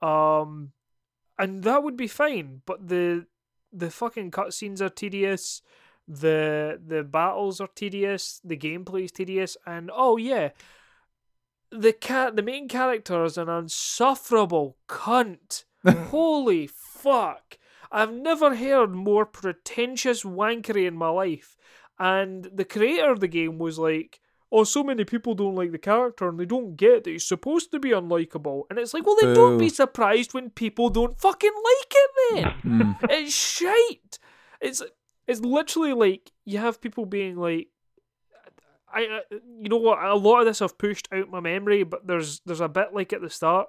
Um, 0.01 0.71
and 1.37 1.61
that 1.63 1.83
would 1.83 1.97
be 1.97 2.07
fine, 2.07 2.61
but 2.65 2.87
the 2.87 3.25
the 3.71 3.89
fucking 3.89 4.31
cutscenes 4.31 4.81
are 4.81 4.89
tedious, 4.89 5.61
the 6.07 6.79
the 6.85 7.03
battles 7.03 7.59
are 7.59 7.69
tedious, 7.75 8.39
the 8.43 8.57
gameplay 8.57 9.05
is 9.05 9.11
tedious, 9.11 9.57
and 9.65 9.91
oh 9.93 10.17
yeah, 10.17 10.49
the 11.71 11.93
cat 11.93 12.35
the 12.35 12.41
main 12.41 12.67
character 12.67 13.23
is 13.25 13.37
an 13.37 13.49
insufferable 13.49 14.77
cunt. 14.87 15.65
Holy 15.87 16.67
fuck. 16.67 17.57
I've 17.91 18.13
never 18.13 18.55
heard 18.55 18.93
more 18.93 19.25
pretentious 19.25 20.23
wankery 20.23 20.87
in 20.87 20.95
my 20.95 21.09
life. 21.09 21.55
And 21.99 22.49
the 22.53 22.65
creator 22.65 23.11
of 23.11 23.21
the 23.21 23.27
game 23.27 23.57
was 23.57 23.79
like, 23.79 24.19
Oh, 24.51 24.63
so 24.63 24.83
many 24.83 25.03
people 25.03 25.35
don't 25.35 25.55
like 25.55 25.71
the 25.71 25.77
character 25.77 26.29
and 26.29 26.39
they 26.39 26.45
don't 26.45 26.77
get 26.77 27.03
that 27.03 27.09
he's 27.09 27.27
supposed 27.27 27.69
to 27.71 27.79
be 27.79 27.89
unlikable. 27.89 28.63
And 28.69 28.79
it's 28.79 28.93
like, 28.93 29.05
well, 29.05 29.17
then 29.19 29.33
don't 29.33 29.57
be 29.57 29.69
surprised 29.69 30.33
when 30.33 30.51
people 30.51 30.89
don't 30.89 31.19
fucking 31.19 31.51
like 31.51 31.91
it 31.91 32.11
then. 32.33 32.53
Mm. 32.63 32.97
it's 33.09 33.33
shite. 33.33 34.19
It's 34.61 34.81
it's 35.27 35.41
literally 35.41 35.93
like 35.93 36.31
you 36.45 36.59
have 36.59 36.81
people 36.81 37.05
being 37.05 37.35
like, 37.35 37.67
I, 38.93 39.01
I 39.01 39.21
you 39.31 39.69
know 39.69 39.77
what? 39.77 40.01
A 40.01 40.15
lot 40.15 40.39
of 40.39 40.45
this 40.45 40.61
I've 40.61 40.77
pushed 40.77 41.09
out 41.11 41.29
my 41.29 41.41
memory, 41.41 41.83
but 41.83 42.07
there's 42.07 42.39
there's 42.45 42.61
a 42.61 42.69
bit 42.69 42.93
like 42.93 43.11
at 43.11 43.21
the 43.21 43.29
start 43.29 43.67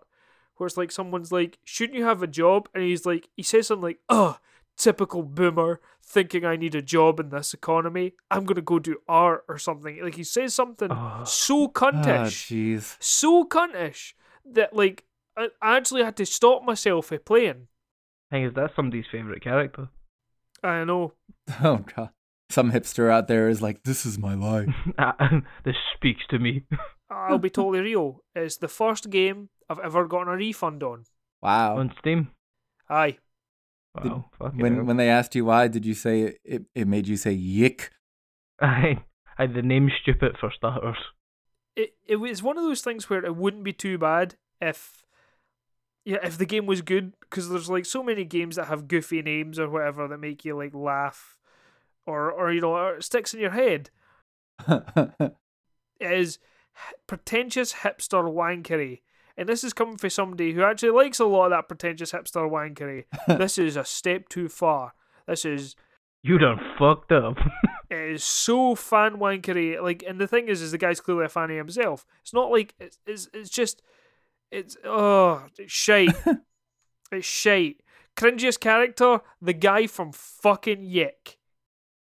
where 0.59 0.66
it's 0.66 0.76
like 0.76 0.92
someone's 0.92 1.32
like, 1.32 1.59
shouldn't 1.64 1.98
you 1.98 2.05
have 2.05 2.22
a 2.22 2.26
job? 2.26 2.68
And 2.74 2.82
he's 2.82 3.06
like, 3.06 3.28
he 3.36 3.42
says 3.42 3.68
something 3.68 3.82
like, 3.82 4.00
oh, 4.09 4.38
typical 4.78 5.22
boomer 5.22 5.80
thinking 6.02 6.44
I 6.44 6.56
need 6.56 6.74
a 6.74 6.80
job 6.82 7.20
in 7.20 7.28
this 7.30 7.52
economy. 7.52 8.14
I'm 8.30 8.44
gonna 8.44 8.62
go 8.62 8.78
do 8.78 8.96
art 9.09 9.44
or 9.48 9.59
something. 9.59 10.00
Like 10.02 10.14
he 10.14 10.24
says 10.24 10.55
something 10.55 10.90
Oh. 10.90 11.24
so 11.26 11.64
Ah, 11.64 11.68
cuntish 11.68 12.48
jeez. 12.50 12.96
so 13.00 13.44
cuntish 13.44 14.14
that 14.55 14.74
like 14.74 15.05
I 15.36 15.48
I 15.60 15.76
actually 15.76 16.02
had 16.05 16.16
to 16.16 16.26
stop 16.26 16.62
myself 16.64 17.06
from 17.06 17.18
playing. 17.24 17.68
Thing 18.30 18.44
is, 18.44 18.55
that's 18.55 18.74
somebody's 18.76 19.06
favorite 19.10 19.42
character. 19.42 19.88
I 20.62 20.84
know. 20.84 21.12
Oh 21.62 21.84
god. 21.96 22.10
Some 22.50 22.72
hipster 22.72 23.10
out 23.10 23.28
there 23.28 23.50
is 23.50 23.60
like, 23.60 23.82
this 23.84 24.06
is 24.06 24.18
my 24.18 24.34
life. 24.34 24.72
this 25.64 25.76
speaks 25.94 26.22
to 26.30 26.38
me. 26.38 26.64
I'll 27.10 27.38
be 27.38 27.50
totally 27.50 27.80
real. 27.80 28.22
It's 28.34 28.56
the 28.56 28.68
first 28.68 29.10
game 29.10 29.50
I've 29.68 29.78
ever 29.80 30.06
gotten 30.09 30.32
a 30.32 30.36
refund 30.36 30.82
on. 30.82 31.05
Wow. 31.42 31.76
On 31.78 31.92
Steam. 31.98 32.28
Aye. 32.88 33.18
Did- 34.03 34.12
Wow. 34.12 34.31
fucking 34.39 34.59
When 34.61 34.75
hell. 34.77 34.85
when 34.85 34.97
they 34.97 35.09
asked 35.09 35.35
you 35.35 35.45
why, 35.45 35.69
did 35.69 35.85
you 35.87 35.95
say 35.95 36.23
it, 36.23 36.41
it, 36.45 36.62
it 36.75 36.89
made 36.89 37.07
you 37.09 37.16
say 37.16 37.33
yick? 37.33 37.91
I 38.61 39.05
I 39.39 39.47
the 39.47 39.62
name 39.62 39.91
stupid 40.03 40.37
for 40.41 40.51
starters. 40.51 40.97
It 41.77 41.95
it 42.07 42.16
was 42.16 42.43
one 42.43 42.59
of 42.59 42.65
those 42.65 42.83
things 42.83 43.09
where 43.09 43.25
it 43.25 43.37
wouldn't 43.37 43.65
be 43.65 43.73
too 43.73 43.99
bad 43.99 44.37
if 44.61 45.05
yeah, 46.05 46.19
if 46.23 46.39
the 46.39 46.47
game 46.47 46.66
was 46.66 46.81
good 46.83 47.12
because 47.20 47.49
there's 47.49 47.69
like 47.70 47.85
so 47.87 48.03
many 48.03 48.25
games 48.25 48.57
that 48.57 48.66
have 48.69 48.89
goofy 48.89 49.20
names 49.23 49.59
or 49.59 49.69
whatever 49.69 50.09
that 50.09 50.19
make 50.19 50.45
you 50.45 50.57
like 50.57 50.75
laugh 50.75 51.37
or 52.07 52.33
or 52.33 52.53
you 52.53 52.61
know, 52.61 52.73
or 52.75 52.95
it 52.97 53.05
sticks 53.05 53.35
in 53.35 53.41
your 53.41 53.51
head. 53.53 53.91
It 56.01 56.12
is 56.12 56.39
pretentious 57.09 57.73
hipster 57.83 58.23
wankery. 58.23 59.01
And 59.39 59.48
this 59.48 59.62
is 59.62 59.73
coming 59.73 59.97
from 59.97 60.10
somebody 60.10 60.52
who 60.52 60.65
actually 60.65 60.90
likes 60.90 61.20
a 61.20 61.24
lot 61.24 61.44
of 61.44 61.51
that 61.52 61.69
pretentious 61.69 62.10
hipster 62.10 62.51
wankery. 62.51 63.05
this 63.39 63.56
is 63.56 63.77
a 63.77 63.85
step 63.85 64.28
too 64.28 64.48
far. 64.48 64.94
This 65.28 65.44
is 65.44 65.77
You 66.24 66.39
done 66.39 66.59
fucked 66.77 67.12
up. 67.12 67.39
it 67.90 68.15
is 68.15 68.24
so 68.24 68.74
fan 68.74 69.19
wankery. 69.19 69.81
Like, 69.81 70.02
and 70.06 70.20
the 70.20 70.27
thing 70.27 70.48
is, 70.48 70.60
is 70.60 70.73
the 70.73 70.78
guy's 70.78 71.01
clearly 71.01 71.27
a 71.27 71.28
fan 71.28 71.52
of 71.52 71.56
himself. 71.56 72.05
It's 72.20 72.35
not 72.35 72.51
like 72.51 72.74
it's 72.81 72.98
it's, 73.06 73.28
it's 73.32 73.48
just 73.48 73.81
it's 74.51 74.77
oh 74.85 75.47
it's 75.56 75.73
shite. 75.73 76.16
it's 77.12 77.27
shite. 77.27 77.81
Cringiest 78.16 78.59
character, 78.59 79.20
the 79.40 79.52
guy 79.52 79.86
from 79.86 80.10
fucking 80.10 80.82
YIIK. 80.82 81.36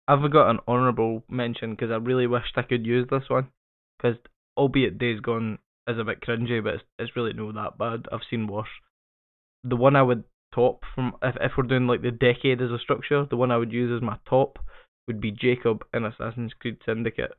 I've 0.07 0.31
got 0.31 0.49
an 0.49 0.57
honourable 0.68 1.23
mention 1.30 1.76
because 1.76 1.91
I 1.91 1.97
really 1.97 2.26
wished 2.26 2.57
I 2.57 2.64
could 2.64 2.88
use 2.88 3.07
this 3.11 3.30
one. 3.30 3.49
Because 3.97 4.18
albeit 4.57 4.97
Days 4.97 5.19
Gone 5.19 5.60
is 5.90 5.98
a 5.99 6.03
bit 6.03 6.22
cringy, 6.22 6.64
but 6.64 6.76
it's, 6.76 6.84
it's 6.98 7.16
really 7.16 7.34
not 7.34 7.53
that 7.56 7.78
bad. 7.78 8.06
I've 8.11 8.28
seen 8.30 8.48
worse. 8.48 8.68
The 9.64 9.76
one 9.76 9.95
I 9.95 10.03
would 10.03 10.24
top 10.53 10.84
from 10.95 11.14
if 11.22 11.36
if 11.41 11.52
we're 11.57 11.68
doing 11.68 11.88
like 11.88 12.02
the 12.02 12.11
decade 12.11 12.61
as 12.61 12.72
a 12.72 12.80
structure, 12.80 13.26
the 13.30 13.38
one 13.38 13.52
I 13.52 13.57
would 13.57 13.72
use 13.72 13.95
as 13.95 14.02
my 14.06 14.18
top 14.28 14.60
would 15.07 15.22
be 15.22 15.32
Jacob 15.32 15.84
in 15.94 16.06
Assassin's 16.06 16.53
Creed 16.60 16.78
Syndicate. 16.86 17.34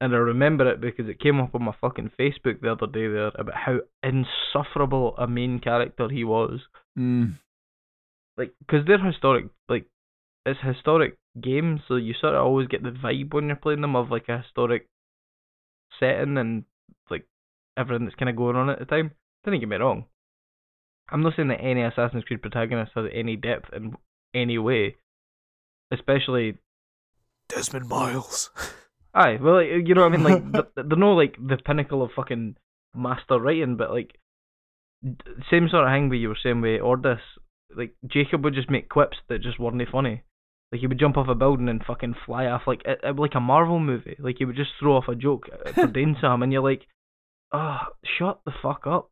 And 0.00 0.14
I 0.14 0.18
remember 0.18 0.70
it 0.70 0.80
because 0.80 1.08
it 1.08 1.18
came 1.18 1.40
up 1.40 1.54
on 1.54 1.64
my 1.64 1.74
fucking 1.80 2.12
Facebook 2.18 2.60
the 2.60 2.70
other 2.70 2.86
day 2.86 3.08
there 3.08 3.32
about 3.34 3.54
how 3.54 3.78
insufferable 4.02 5.16
a 5.18 5.26
main 5.26 5.58
character 5.58 6.08
he 6.08 6.22
was 6.24 6.60
Mm. 6.96 7.34
like 8.36 8.52
because 8.60 8.86
they're 8.86 8.98
historic 9.04 9.46
like 9.68 9.86
it's 10.46 10.60
historic 10.62 11.16
games 11.40 11.80
so 11.86 11.94
you 11.96 12.12
sort 12.20 12.34
of 12.34 12.44
always 12.44 12.66
get 12.66 12.82
the 12.82 12.90
vibe 12.90 13.32
when 13.32 13.46
you're 13.46 13.56
playing 13.56 13.80
them 13.80 13.94
of 13.96 14.10
like 14.10 14.28
a 14.28 14.38
historic 14.38 14.86
setting 16.00 16.38
and 16.38 16.64
like 17.10 17.26
everything 17.78 18.04
that's 18.04 18.16
kind 18.16 18.28
of 18.28 18.36
going 18.36 18.56
on 18.56 18.68
at 18.68 18.78
the 18.78 18.84
time 18.84 19.12
don't 19.44 19.58
get 19.58 19.68
me 19.68 19.76
wrong 19.76 20.04
i'm 21.10 21.22
not 21.22 21.34
saying 21.36 21.48
that 21.48 21.62
any 21.62 21.82
assassin's 21.82 22.24
creed 22.24 22.42
protagonist 22.42 22.92
has 22.94 23.06
any 23.12 23.36
depth 23.36 23.72
in 23.72 23.94
any 24.34 24.58
way 24.58 24.96
especially 25.90 26.58
Desmond 27.48 27.88
Miles. 27.88 28.50
Aye, 29.14 29.38
well, 29.40 29.56
like, 29.56 29.88
you 29.88 29.94
know 29.94 30.02
what 30.02 30.12
I 30.12 30.16
mean. 30.16 30.24
Like 30.24 30.52
th- 30.74 30.86
they're 30.88 30.98
no 30.98 31.14
like 31.14 31.36
the 31.36 31.56
pinnacle 31.56 32.02
of 32.02 32.10
fucking 32.14 32.56
master 32.94 33.40
writing, 33.40 33.76
but 33.76 33.90
like 33.90 34.18
d- 35.02 35.16
same 35.50 35.68
sort 35.68 35.84
of 35.84 35.92
thing. 35.92 36.08
Where 36.08 36.18
you 36.18 36.28
were 36.28 36.38
saying 36.40 36.60
with 36.60 36.82
Ordis, 36.82 37.20
like 37.74 37.94
Jacob 38.06 38.44
would 38.44 38.54
just 38.54 38.70
make 38.70 38.88
quips 38.88 39.16
that 39.28 39.42
just 39.42 39.58
weren't 39.58 39.82
funny. 39.90 40.22
Like 40.70 40.82
he 40.82 40.86
would 40.86 41.00
jump 41.00 41.16
off 41.16 41.28
a 41.28 41.34
building 41.34 41.68
and 41.68 41.82
fucking 41.82 42.16
fly 42.26 42.46
off 42.46 42.62
like 42.66 42.82
it, 42.84 43.00
it, 43.02 43.16
like 43.16 43.34
a 43.34 43.40
Marvel 43.40 43.80
movie. 43.80 44.16
Like 44.18 44.36
he 44.38 44.44
would 44.44 44.56
just 44.56 44.70
throw 44.78 44.96
off 44.96 45.08
a 45.08 45.14
joke 45.14 45.48
uh, 45.52 45.72
for 45.72 45.86
doing 45.92 46.16
something, 46.20 46.44
and 46.44 46.52
you're 46.52 46.62
like, 46.62 46.86
oh, 47.52 47.78
shut 48.18 48.40
the 48.44 48.52
fuck 48.62 48.86
up. 48.86 49.10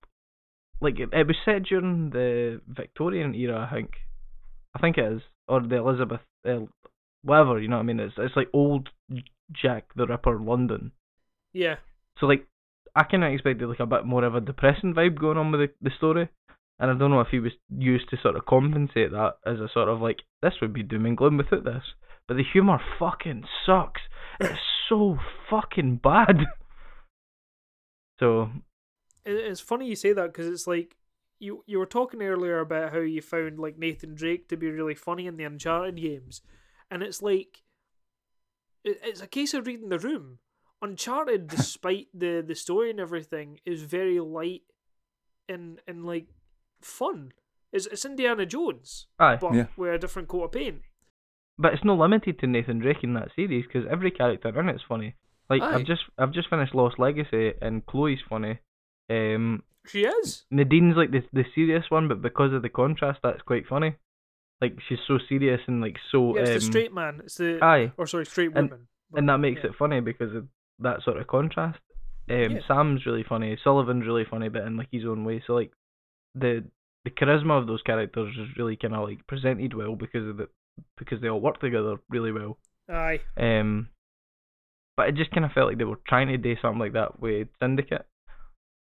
Like 0.81 0.99
it, 0.99 1.11
it 1.13 1.27
was 1.27 1.37
said 1.45 1.65
during 1.65 2.11
the 2.11 2.61
Victorian 2.69 3.35
era, 3.35 3.69
I 3.71 3.75
think. 3.75 3.91
I 4.75 4.79
think 4.79 4.99
it 4.99 5.11
is, 5.11 5.23
or 5.49 5.63
the 5.63 5.77
Elizabeth, 5.77 6.21
uh, 6.47 6.67
whatever. 7.23 7.59
You 7.59 7.69
know 7.69 7.77
what 7.77 7.83
I 7.83 7.87
mean? 7.87 8.01
It's 8.01 8.15
it's 8.19 8.37
like 8.37 8.49
old 8.53 8.91
Jack 9.51 9.87
the 9.97 10.07
Ripper 10.07 10.39
London. 10.39 10.93
yeah. 11.53 11.77
So 12.19 12.27
like, 12.27 12.47
I 12.95 13.05
kind 13.05 13.25
of 13.25 13.33
expected 13.33 13.69
like 13.69 13.81
a 13.81 13.87
bit 13.87 14.05
more 14.07 14.25
of 14.25 14.35
a 14.35 14.41
depressing 14.41 14.95
vibe 14.95 15.19
going 15.19 15.37
on 15.39 15.51
with 15.53 15.61
the, 15.61 15.69
the 15.81 15.91
story, 15.97 16.29
and 16.79 16.91
I 16.91 16.95
don't 16.95 17.11
know 17.11 17.21
if 17.21 17.29
he 17.31 17.41
was 17.41 17.53
used 17.71 18.09
to 18.11 18.17
sort 18.23 18.37
of 18.37 18.47
compensate 18.47 19.13
that 19.13 19.35
as 19.47 19.61
a 19.61 19.69
sort 19.73 19.89
of 19.89 20.01
like 20.01 20.19
this 20.43 20.55
would 20.61 20.73
be 20.75 20.83
doom 20.83 21.07
and 21.07 21.17
gloom 21.17 21.37
without 21.39 21.65
this, 21.65 21.83
but 22.29 22.37
the 22.37 22.45
humor 22.53 22.79
fucking 22.99 23.45
sucks. 23.65 24.03
It's 24.41 24.59
so 24.89 25.19
fucking 25.51 26.01
bad. 26.03 26.41
So 28.19 28.51
It's 29.25 29.61
funny 29.61 29.89
you 29.89 29.97
say 29.97 30.13
that 30.13 30.33
because 30.33 30.47
it's 30.47 30.67
like 30.67 30.97
you 31.39 31.63
you 31.67 31.79
were 31.79 31.87
talking 31.87 32.23
earlier 32.23 32.61
about 32.61 32.93
how 32.93 33.01
you 33.01 33.21
found 33.21 33.59
like 33.59 33.79
Nathan 33.79 34.15
Drake 34.15 34.49
to 34.49 34.57
be 34.57 34.71
really 34.71 34.95
funny 34.95 35.27
in 35.27 35.37
the 35.37 35.45
Uncharted 35.45 35.97
games, 35.97 36.41
and 36.91 37.03
it's 37.03 37.21
like 37.23 37.63
it, 38.85 39.01
it's 39.03 39.21
a 39.21 39.27
case 39.27 39.55
of 39.55 39.67
reading 39.67 39.89
the 39.89 39.99
room. 39.99 40.39
Uncharted, 40.83 41.49
despite 41.57 42.09
the 42.15 42.43
the 42.47 42.55
story 42.55 42.91
and 42.91 43.01
everything, 43.01 43.61
is 43.65 43.83
very 43.83 44.21
light 44.21 44.63
and 45.49 45.81
and 45.87 46.05
like 46.05 46.29
fun. 46.81 47.33
It's 47.73 47.87
it's 47.87 48.05
Indiana 48.05 48.47
Jones, 48.47 49.07
aye, 49.19 49.37
but 49.41 49.55
Yeah. 49.55 49.67
with 49.77 49.95
a 49.95 49.99
different 49.99 50.29
coat 50.29 50.45
of 50.45 50.53
paint. 50.53 50.83
but 51.59 51.73
it's 51.75 51.85
not 51.85 51.99
limited 51.99 52.39
to 52.39 52.47
Nathan 52.47 52.79
Drake 52.79 53.03
in 53.03 53.15
that 53.15 53.31
series 53.35 53.65
because 53.67 53.87
every 53.91 54.11
character 54.11 54.49
in 54.61 54.69
it's 54.69 54.83
funny. 54.83 55.15
Like 55.49 55.63
Aye. 55.63 55.75
I've 55.77 55.87
just 55.87 56.03
I've 56.19 56.33
just 56.33 56.49
finished 56.51 56.75
Lost 56.75 56.99
Legacy 56.99 57.53
and 57.61 57.85
Chloe's 57.87 58.19
funny. 58.29 58.59
Um, 59.11 59.63
She 59.87 60.05
is. 60.05 60.45
Nadine's 60.51 60.97
like 60.97 61.11
the 61.13 61.23
the 61.33 61.45
serious 61.55 61.85
one, 61.91 62.09
but 62.09 62.21
because 62.23 62.53
of 62.53 62.63
the 62.63 62.69
contrast, 62.69 63.21
that's 63.23 63.43
quite 63.43 63.67
funny. 63.67 63.95
Like 64.61 64.79
she's 64.89 64.99
so 65.07 65.19
serious 65.29 65.61
and 65.67 65.81
like 65.81 65.97
so. 66.11 66.35
Yeah, 66.37 66.43
it's 66.43 66.51
um, 66.51 66.55
the 66.55 66.61
straight 66.63 66.95
man. 66.95 67.21
It's 67.25 67.37
the 67.37 67.59
Aye, 67.63 67.93
or 67.97 68.07
sorry, 68.07 68.27
straight 68.27 68.53
And- 68.55 68.71
woman. 68.71 68.89
But- 69.11 69.19
and 69.21 69.29
that 69.29 69.39
makes 69.39 69.61
yeah. 69.63 69.71
it 69.71 69.77
funny 69.79 70.01
because 70.01 70.35
of 70.35 70.49
that 70.81 71.03
sort 71.05 71.19
of 71.19 71.27
contrast. 71.29 71.79
Um, 72.29 72.37
Yeah. 72.57 72.59
Sam's 72.67 73.07
really 73.07 73.23
funny. 73.23 73.57
Sullivan's 73.63 74.05
really 74.05 74.25
funny, 74.25 74.49
but 74.49 74.63
in 74.63 74.77
like 74.77 74.89
his 74.91 75.05
own 75.05 75.25
way. 75.25 75.43
So 75.47 75.55
like 75.55 75.73
the 76.35 76.65
the 77.05 77.11
charisma 77.11 77.57
of 77.61 77.69
those 77.69 77.83
characters 77.83 78.35
is 78.37 78.57
really 78.57 78.75
kind 78.77 78.95
of 78.97 79.09
like 79.09 79.25
presented 79.29 79.75
well 79.75 79.95
because 79.95 80.27
of 80.27 80.39
the 80.39 80.49
because 80.99 81.21
they 81.21 81.29
all 81.29 81.41
work 81.41 81.61
together 81.61 81.99
really 82.11 82.33
well. 82.33 82.59
Aye. 82.91 83.21
Um, 83.37 83.91
but 84.97 85.09
it 85.09 85.17
just 85.17 85.31
kind 85.31 85.45
of 85.45 85.53
felt 85.53 85.69
like 85.69 85.79
they 85.79 85.85
were 85.85 86.01
trying 86.09 86.29
to 86.29 86.37
do 86.37 86.57
something 86.61 86.79
like 86.79 86.95
that 86.95 87.21
with 87.21 87.49
Syndicate. 87.61 88.07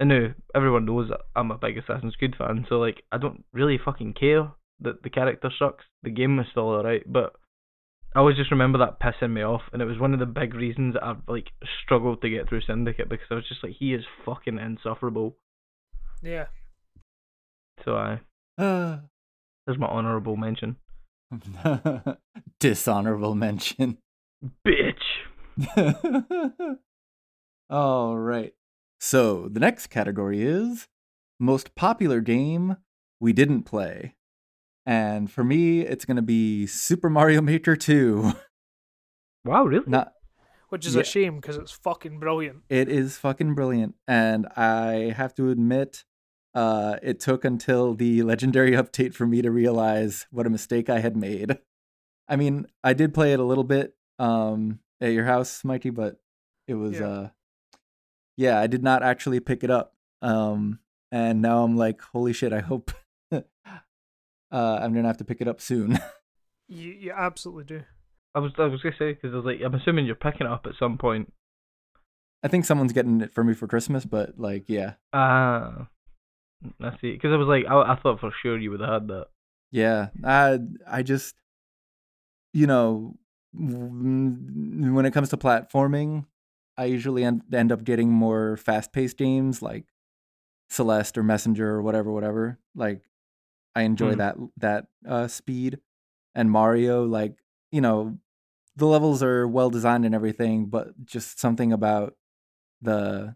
And 0.01 0.09
now 0.09 0.29
everyone 0.55 0.85
knows 0.85 1.09
that 1.09 1.21
I'm 1.35 1.51
a 1.51 1.59
big 1.59 1.77
Assassin's 1.77 2.15
Creed 2.17 2.35
fan, 2.37 2.67
so 2.69 2.77
like 2.77 3.03
I 3.11 3.19
don't 3.19 3.45
really 3.53 3.79
fucking 3.83 4.15
care 4.15 4.53
that 4.81 5.03
the 5.03 5.11
character 5.11 5.51
sucks. 5.59 5.85
The 6.03 6.11
game 6.11 6.37
was 6.37 6.47
still 6.51 6.69
alright, 6.69 7.03
but 7.07 7.35
I 8.15 8.21
always 8.21 8.37
just 8.37 8.51
remember 8.51 8.79
that 8.79 9.01
pissing 9.01 9.33
me 9.33 9.43
off, 9.43 9.63
and 9.73 9.83
it 9.83 9.87
was 9.87 9.99
one 9.99 10.15
of 10.15 10.21
the 10.21 10.27
big 10.27 10.55
reasons 10.55 10.95
that 10.95 11.05
I've 11.05 11.23
like 11.27 11.49
struggled 11.85 12.23
to 12.23 12.31
get 12.31 12.49
through 12.49 12.63
Syndicate 12.63 13.09
because 13.09 13.27
I 13.31 13.35
was 13.35 13.49
just 13.49 13.63
like, 13.63 13.75
he 13.79 13.93
is 13.93 14.05
fucking 14.25 14.59
insufferable. 14.59 15.37
Yeah. 16.23 16.47
So 17.85 17.97
I 17.97 18.21
Uh, 18.59 18.99
there's 19.67 19.79
my 19.79 19.87
honourable 19.87 20.37
mention. 20.37 20.77
dishonorable 22.61 23.35
mention. 23.35 23.99
Bitch. 24.67 24.95
All 27.71 28.17
right. 28.17 28.53
So 29.01 29.49
the 29.49 29.61
next 29.61 29.89
category 29.89 30.43
is 30.43 30.89
most 31.39 31.75
popular 31.75 32.21
game 32.21 32.77
we 33.21 33.33
didn't 33.33 33.63
play. 33.65 34.15
And 34.87 35.31
for 35.31 35.45
me, 35.45 35.81
it's 35.83 36.05
going 36.05 36.17
to 36.17 36.23
be 36.23 36.67
Super 36.67 37.11
Mario 37.11 37.41
Maker 37.43 37.77
2. 37.77 38.33
Wow, 39.45 39.65
really? 39.65 39.85
Not 39.87 40.13
Which 40.69 40.85
is 40.85 40.95
Yeah. 40.95 41.01
a 41.03 41.05
shame 41.05 41.37
because 41.37 41.57
it's 41.57 41.71
fucking 41.73 42.19
brilliant. 42.19 42.65
it 42.69 42.89
is 42.91 43.17
fucking 43.17 43.55
brilliant 43.55 43.95
and 44.07 44.47
I 44.57 45.15
have 45.17 45.33
to 45.37 45.49
admit 45.51 46.05
uh 46.55 46.97
it 47.03 47.21
took 47.21 47.45
until 47.47 47.95
the 47.95 48.23
legendary 48.25 48.73
update 48.83 49.15
for 49.15 49.27
me 49.27 49.41
to 49.41 49.51
realize 49.51 50.27
what 50.31 50.47
a 50.47 50.51
mistake 50.51 50.91
I 50.91 50.99
had 50.99 51.17
made. 51.17 51.57
I 52.29 52.37
mean, 52.37 52.67
I 52.85 52.93
did 52.93 53.15
play 53.15 53.33
it 53.33 53.41
a 53.41 53.45
little 53.45 53.65
bit 53.65 53.95
um 54.19 54.81
at 55.01 55.13
your 55.13 55.25
house, 55.25 55.65
Mikey, 55.65 55.91
but 55.91 56.17
it 56.67 56.75
was 56.75 56.99
Yeah. 57.01 57.07
uh 57.09 57.29
yeah, 58.37 58.61
I 58.61 58.67
did 58.69 58.83
not 58.83 59.03
actually 59.03 59.41
pick 59.41 59.65
it 59.65 59.71
up. 59.71 59.95
Um 60.23 60.81
and 61.11 61.41
now 61.43 61.65
I'm 61.65 61.77
like, 61.77 62.01
holy 62.03 62.33
shit, 62.33 62.53
I 62.53 62.61
hope 62.61 62.91
uh 63.33 63.41
I'm 64.53 64.93
going 64.93 65.03
to 65.05 65.09
have 65.09 65.17
to 65.19 65.25
pick 65.25 65.41
it 65.41 65.49
up 65.49 65.61
soon. 65.61 65.99
You 66.71 66.91
you 66.93 67.13
absolutely 67.17 67.65
do. 67.65 67.83
I 68.35 68.41
was 68.41 68.53
I 68.59 68.67
was 68.67 68.83
gonna 68.83 68.95
say 68.99 69.15
because 69.15 69.33
I 69.33 69.37
was 69.37 69.47
like 69.47 69.61
I'm 69.65 69.75
assuming 69.75 70.05
you're 70.05 70.15
picking 70.15 70.47
it 70.47 70.53
up 70.53 70.67
at 70.67 70.75
some 70.79 70.99
point. 70.99 71.33
I 72.43 72.49
think 72.49 72.67
someone's 72.67 72.93
getting 72.93 73.23
it 73.23 73.33
for 73.33 73.43
me 73.43 73.55
for 73.55 73.67
Christmas, 73.67 74.05
but 74.05 74.39
like 74.39 74.65
yeah. 74.69 74.97
Ah, 75.15 75.89
I 76.79 76.91
see. 77.01 77.13
Because 77.13 77.33
I 77.33 77.37
was 77.37 77.49
like, 77.49 77.65
I, 77.67 77.95
I 77.95 77.97
thought 78.03 78.21
for 78.21 78.31
sure 78.43 78.59
you 78.59 78.71
would 78.71 78.81
have 78.81 78.91
had 78.91 79.09
that. 79.09 79.29
Yeah, 79.73 80.09
I 80.23 80.59
I 80.87 81.03
just 81.03 81.35
you 82.53 82.67
know 82.67 82.93
w- 82.95 83.15
when 83.53 85.05
it 85.07 85.13
comes 85.13 85.31
to 85.31 85.37
platforming, 85.37 86.27
I 86.77 86.85
usually 86.85 87.25
end, 87.25 87.43
end 87.53 87.73
up 87.73 87.85
getting 87.85 88.11
more 88.11 88.57
fast-paced 88.57 89.17
games 89.17 89.63
like 89.63 89.87
Celeste 90.71 91.19
or 91.19 91.23
Messenger 91.23 91.69
or 91.69 91.83
whatever 91.83 92.13
whatever. 92.13 92.59
Like 92.75 93.03
I 93.75 93.83
enjoy 93.83 94.13
Hmm. 94.13 94.19
that 94.19 94.37
that 94.59 94.87
uh 95.07 95.29
speed 95.29 95.81
and 96.35 96.51
Mario 96.51 97.05
like, 97.05 97.39
you 97.73 97.81
know, 97.81 98.19
the 98.77 98.87
levels 98.87 99.23
are 99.23 99.49
well 99.49 99.71
designed 99.71 100.05
and 100.05 100.15
everything, 100.15 100.67
but 100.67 101.05
just 101.05 101.41
something 101.41 101.73
about 101.73 102.15
the 102.81 103.35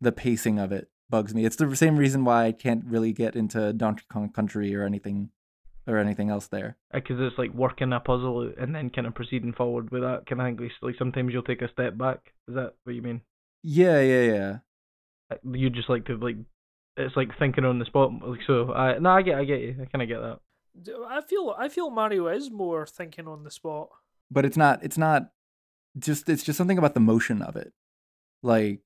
the 0.00 0.12
pacing 0.12 0.58
of 0.58 0.72
it 0.72 0.88
bugs 1.10 1.34
me. 1.34 1.44
It's 1.44 1.56
the 1.56 1.74
same 1.74 1.96
reason 1.96 2.24
why 2.24 2.46
I 2.46 2.52
can't 2.52 2.84
really 2.84 3.12
get 3.12 3.34
into 3.34 3.72
Donkey 3.72 4.04
Kong 4.12 4.30
Country 4.30 4.74
or 4.74 4.84
anything 4.84 5.30
or 5.88 5.96
anything 5.96 6.30
else 6.30 6.46
there. 6.48 6.76
Uh, 6.92 7.00
because 7.00 7.16
it's 7.18 7.38
like 7.38 7.52
working 7.54 7.92
a 7.92 8.00
puzzle 8.00 8.52
and 8.60 8.74
then 8.74 8.90
kind 8.90 9.06
of 9.06 9.14
proceeding 9.14 9.54
forward 9.54 9.90
with 9.90 10.02
that. 10.02 10.26
Can 10.26 10.38
I 10.38 10.54
think 10.54 10.60
like 10.82 10.94
sometimes 10.98 11.32
you'll 11.32 11.42
take 11.42 11.62
a 11.62 11.72
step 11.72 11.96
back? 11.96 12.20
Is 12.46 12.54
that 12.54 12.74
what 12.84 12.94
you 12.94 13.02
mean? 13.02 13.22
Yeah, 13.62 14.00
yeah, 14.00 14.22
yeah. 14.22 14.56
Uh, 15.32 15.36
you 15.52 15.70
just 15.70 15.88
like 15.88 16.04
to 16.06 16.16
like, 16.16 16.36
it's 16.96 17.16
like 17.16 17.30
thinking 17.38 17.64
on 17.64 17.78
the 17.78 17.86
spot. 17.86 18.12
Like 18.22 18.40
so, 18.46 18.72
I 18.72 18.98
no, 18.98 19.10
I 19.10 19.22
get, 19.22 19.38
I 19.38 19.44
get 19.44 19.60
you. 19.60 19.76
I 19.80 19.86
kind 19.86 20.02
of 20.02 20.08
get 20.08 20.20
that. 20.20 20.38
I 21.08 21.22
feel 21.22 21.54
I 21.58 21.68
feel 21.68 21.90
Mario 21.90 22.28
is 22.28 22.50
more 22.50 22.86
thinking 22.86 23.26
on 23.26 23.44
the 23.44 23.50
spot. 23.50 23.88
But 24.30 24.44
it's 24.44 24.56
not 24.56 24.84
it's 24.84 24.98
not 24.98 25.30
just 25.98 26.28
it's 26.28 26.42
just 26.42 26.58
something 26.58 26.78
about 26.78 26.94
the 26.94 27.00
motion 27.00 27.40
of 27.42 27.56
it. 27.56 27.72
Like 28.42 28.80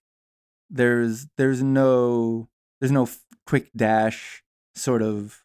there's 0.71 1.27
there's 1.37 1.63
no 1.63 2.49
there's 2.81 2.93
no 2.93 3.09
quick 3.47 3.71
dash 3.77 4.43
sort 4.75 5.03
of 5.03 5.43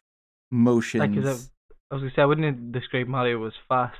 motions. 0.50 1.02
I've- 1.26 1.50
I 1.90 1.94
was 1.94 2.02
gonna 2.02 2.12
say 2.14 2.22
I 2.22 2.26
wouldn't 2.26 2.72
describe 2.72 3.06
Mario 3.08 3.44
as 3.46 3.54
fast, 3.68 3.96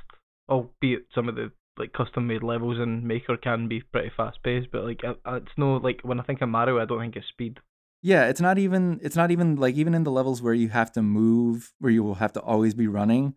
albeit 0.47 1.07
some 1.13 1.27
of 1.29 1.35
the 1.35 1.51
like 1.77 1.93
custom 1.93 2.27
made 2.27 2.43
levels 2.43 2.77
in 2.77 3.07
Maker 3.07 3.37
can 3.37 3.67
be 3.67 3.81
pretty 3.81 4.09
fast 4.15 4.43
paced. 4.43 4.69
But 4.71 4.83
like, 4.83 5.01
I, 5.03 5.15
I- 5.25 5.37
it's 5.37 5.57
no 5.57 5.77
like 5.77 6.01
when 6.03 6.19
I 6.19 6.23
think 6.23 6.41
of 6.41 6.49
Mario, 6.49 6.79
I 6.79 6.85
don't 6.85 6.99
think 6.99 7.15
it's 7.15 7.27
speed. 7.27 7.59
Yeah, 8.01 8.27
it's 8.29 8.39
not 8.41 8.57
even 8.57 8.99
it's 9.01 9.15
not 9.15 9.31
even 9.31 9.55
like 9.55 9.75
even 9.75 9.93
in 9.93 10.03
the 10.03 10.11
levels 10.11 10.41
where 10.41 10.53
you 10.53 10.69
have 10.69 10.91
to 10.93 11.01
move, 11.01 11.73
where 11.79 11.91
you 11.91 12.03
will 12.03 12.15
have 12.15 12.33
to 12.33 12.41
always 12.41 12.73
be 12.73 12.87
running. 12.87 13.33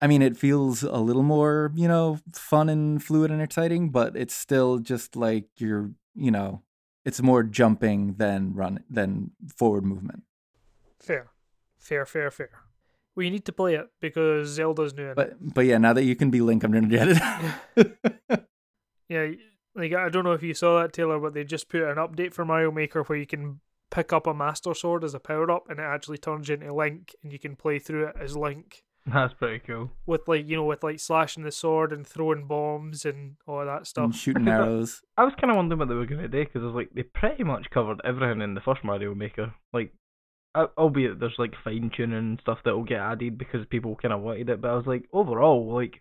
I 0.00 0.06
mean, 0.06 0.22
it 0.22 0.36
feels 0.36 0.82
a 0.82 0.98
little 0.98 1.22
more, 1.22 1.72
you 1.74 1.88
know, 1.88 2.18
fun 2.32 2.68
and 2.68 3.02
fluid 3.02 3.30
and 3.30 3.40
exciting, 3.40 3.90
but 3.90 4.16
it's 4.16 4.34
still 4.34 4.78
just 4.78 5.14
like 5.16 5.46
you're, 5.58 5.92
you 6.14 6.30
know, 6.30 6.62
it's 7.04 7.22
more 7.22 7.42
jumping 7.42 8.14
than 8.14 8.54
run 8.54 8.82
than 8.90 9.30
forward 9.56 9.84
movement. 9.84 10.24
Fair, 11.00 11.28
fair, 11.84 12.06
fair, 12.06 12.30
fair. 12.30 12.50
We 13.16 13.30
need 13.30 13.44
to 13.44 13.52
play 13.52 13.74
it 13.76 13.86
because 14.00 14.48
Zelda's 14.48 14.94
new. 14.94 15.04
in 15.04 15.08
it. 15.10 15.16
But 15.16 15.54
but 15.54 15.66
yeah, 15.66 15.78
now 15.78 15.92
that 15.92 16.04
you 16.04 16.16
can 16.16 16.30
be 16.30 16.40
Link, 16.40 16.64
I'm 16.64 16.72
gonna 16.72 16.88
get 16.88 17.08
it. 17.76 17.98
yeah, 19.08 19.30
like 19.74 19.92
I 19.92 20.08
don't 20.08 20.24
know 20.24 20.32
if 20.32 20.42
you 20.42 20.54
saw 20.54 20.80
that 20.82 20.92
Taylor, 20.92 21.18
but 21.20 21.34
they 21.34 21.44
just 21.44 21.68
put 21.68 21.82
an 21.82 21.96
update 21.96 22.32
for 22.34 22.44
Mario 22.44 22.70
Maker 22.72 23.02
where 23.04 23.18
you 23.18 23.26
can 23.26 23.60
pick 23.90 24.12
up 24.12 24.26
a 24.26 24.34
Master 24.34 24.74
Sword 24.74 25.04
as 25.04 25.14
a 25.14 25.20
power 25.20 25.50
up, 25.50 25.68
and 25.68 25.78
it 25.78 25.82
actually 25.84 26.18
turns 26.18 26.48
you 26.48 26.54
into 26.56 26.74
Link, 26.74 27.14
and 27.22 27.32
you 27.32 27.38
can 27.38 27.54
play 27.54 27.78
through 27.78 28.06
it 28.08 28.16
as 28.20 28.36
Link 28.36 28.82
That's 29.06 29.34
pretty 29.34 29.60
cool. 29.60 29.90
with 30.06 30.26
like 30.26 30.48
you 30.48 30.56
know 30.56 30.64
with 30.64 30.82
like 30.82 30.98
slashing 30.98 31.44
the 31.44 31.52
sword 31.52 31.92
and 31.92 32.04
throwing 32.06 32.46
bombs 32.48 33.04
and 33.04 33.36
all 33.46 33.64
that 33.64 33.76
and 33.76 33.86
stuff. 33.86 34.14
shooting 34.16 34.48
arrows. 34.48 35.02
I 35.16 35.24
was 35.24 35.34
kind 35.40 35.50
of 35.52 35.56
wondering 35.56 35.78
what 35.78 35.88
they 35.88 35.94
were 35.94 36.06
gonna 36.06 36.26
do 36.26 36.44
because 36.44 36.62
I 36.62 36.66
was 36.66 36.74
like, 36.74 36.90
they 36.94 37.04
pretty 37.04 37.44
much 37.44 37.70
covered 37.70 38.00
everything 38.04 38.40
in 38.42 38.54
the 38.54 38.60
first 38.60 38.82
Mario 38.82 39.14
Maker. 39.14 39.54
Like, 39.72 39.92
al- 39.92 39.92
albeit 40.54 41.18
there's 41.20 41.34
like 41.38 41.54
fine 41.64 41.90
tuning 41.96 42.16
and 42.18 42.40
stuff 42.40 42.58
that 42.64 42.74
will 42.74 42.84
get 42.84 43.00
added 43.00 43.38
because 43.38 43.66
people 43.66 43.96
kind 43.96 44.14
of 44.14 44.20
wanted 44.22 44.48
it. 44.48 44.60
But 44.60 44.70
I 44.70 44.74
was 44.76 44.86
like, 44.86 45.08
overall, 45.12 45.72
like, 45.74 46.00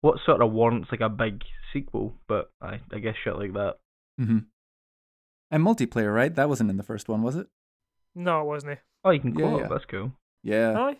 what 0.00 0.18
sort 0.24 0.42
of 0.42 0.52
warrants 0.52 0.88
like 0.90 1.00
a 1.00 1.08
big 1.08 1.42
sequel? 1.72 2.14
But 2.28 2.50
I, 2.60 2.80
I 2.92 2.98
guess 2.98 3.14
shit 3.22 3.36
like 3.36 3.52
that. 3.54 3.76
Mm-hmm. 4.20 4.38
And 5.50 5.64
multiplayer, 5.66 6.14
right? 6.14 6.34
That 6.34 6.48
wasn't 6.48 6.70
in 6.70 6.76
the 6.76 6.82
first 6.82 7.08
one, 7.08 7.22
was 7.22 7.36
it? 7.36 7.48
No, 8.14 8.40
it 8.42 8.46
wasn't. 8.46 8.72
It? 8.72 8.78
Oh, 9.04 9.10
you 9.10 9.20
can 9.20 9.36
Yeah, 9.38 9.46
co-op. 9.46 9.60
yeah. 9.60 9.68
That's 9.68 9.84
cool. 9.86 10.12
Yeah. 10.42 10.78
Aye. 10.78 10.96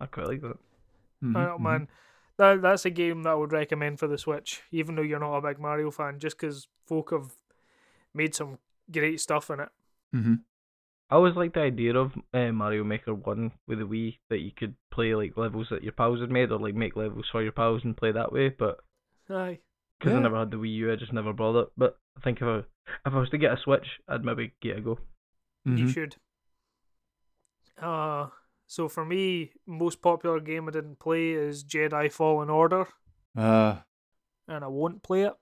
I 0.00 0.06
quite 0.06 0.26
like 0.26 0.42
that. 0.42 0.58
Mhm, 1.24 1.36
I 1.36 1.46
don't 1.46 1.60
mhm. 1.60 1.64
man. 1.64 1.88
That 2.36 2.62
that's 2.62 2.84
a 2.84 2.90
game 2.90 3.24
that 3.24 3.30
I 3.30 3.34
would 3.34 3.50
recommend 3.52 3.98
for 3.98 4.06
the 4.06 4.16
Switch, 4.18 4.62
even 4.70 4.94
though 4.94 5.02
you're 5.02 5.18
not 5.18 5.36
a 5.36 5.40
big 5.42 5.58
Mario 5.58 5.90
fan, 5.90 6.20
just 6.20 6.38
because 6.38 6.68
folk 6.86 7.10
have 7.10 7.32
made 8.14 8.34
some 8.34 8.58
great 8.92 9.20
stuff 9.20 9.50
in 9.50 9.60
it. 9.60 9.68
hmm 10.12 10.34
I 11.10 11.14
always 11.16 11.36
liked 11.36 11.54
the 11.54 11.60
idea 11.60 11.94
of 11.96 12.12
uh, 12.34 12.52
Mario 12.52 12.84
Maker 12.84 13.14
One 13.14 13.52
with 13.66 13.78
the 13.78 13.86
Wii 13.86 14.18
that 14.30 14.40
you 14.40 14.50
could 14.52 14.74
play 14.90 15.14
like 15.14 15.36
levels 15.36 15.68
that 15.70 15.82
your 15.82 15.92
pals 15.92 16.20
had 16.20 16.30
made, 16.30 16.50
or 16.52 16.58
like 16.58 16.74
make 16.74 16.96
levels 16.96 17.26
for 17.30 17.42
your 17.42 17.52
pals 17.52 17.82
and 17.84 17.96
play 17.96 18.12
that 18.12 18.32
way. 18.32 18.48
But 18.50 18.80
Aye. 19.30 19.60
because 19.98 20.12
Yeah. 20.12 20.18
I 20.18 20.22
never 20.22 20.38
had 20.38 20.50
the 20.50 20.56
Wii 20.58 20.74
U, 20.76 20.92
I 20.92 20.96
just 20.96 21.12
never 21.12 21.32
bothered. 21.32 21.68
But 21.76 21.96
I 22.16 22.20
think 22.20 22.38
if 22.38 22.44
I 22.44 22.58
if 23.06 23.12
I 23.14 23.18
was 23.18 23.30
to 23.30 23.38
get 23.38 23.52
a 23.52 23.56
Switch, 23.62 23.86
I'd 24.08 24.24
maybe 24.24 24.52
get 24.60 24.78
a 24.78 24.80
go. 24.80 24.98
You 25.64 25.86
hmm 25.86 25.90
should. 25.92 26.16
Uh 27.80 28.28
so 28.66 28.88
for 28.88 29.04
me, 29.04 29.52
most 29.66 30.02
popular 30.02 30.40
game 30.40 30.68
I 30.68 30.72
didn't 30.72 30.98
play 30.98 31.30
is 31.30 31.64
Jedi 31.64 32.12
Fallen 32.12 32.50
Order, 32.50 32.86
Uh, 33.36 33.78
and 34.46 34.64
I 34.64 34.68
won't 34.68 35.02
play 35.02 35.22
it 35.22 35.34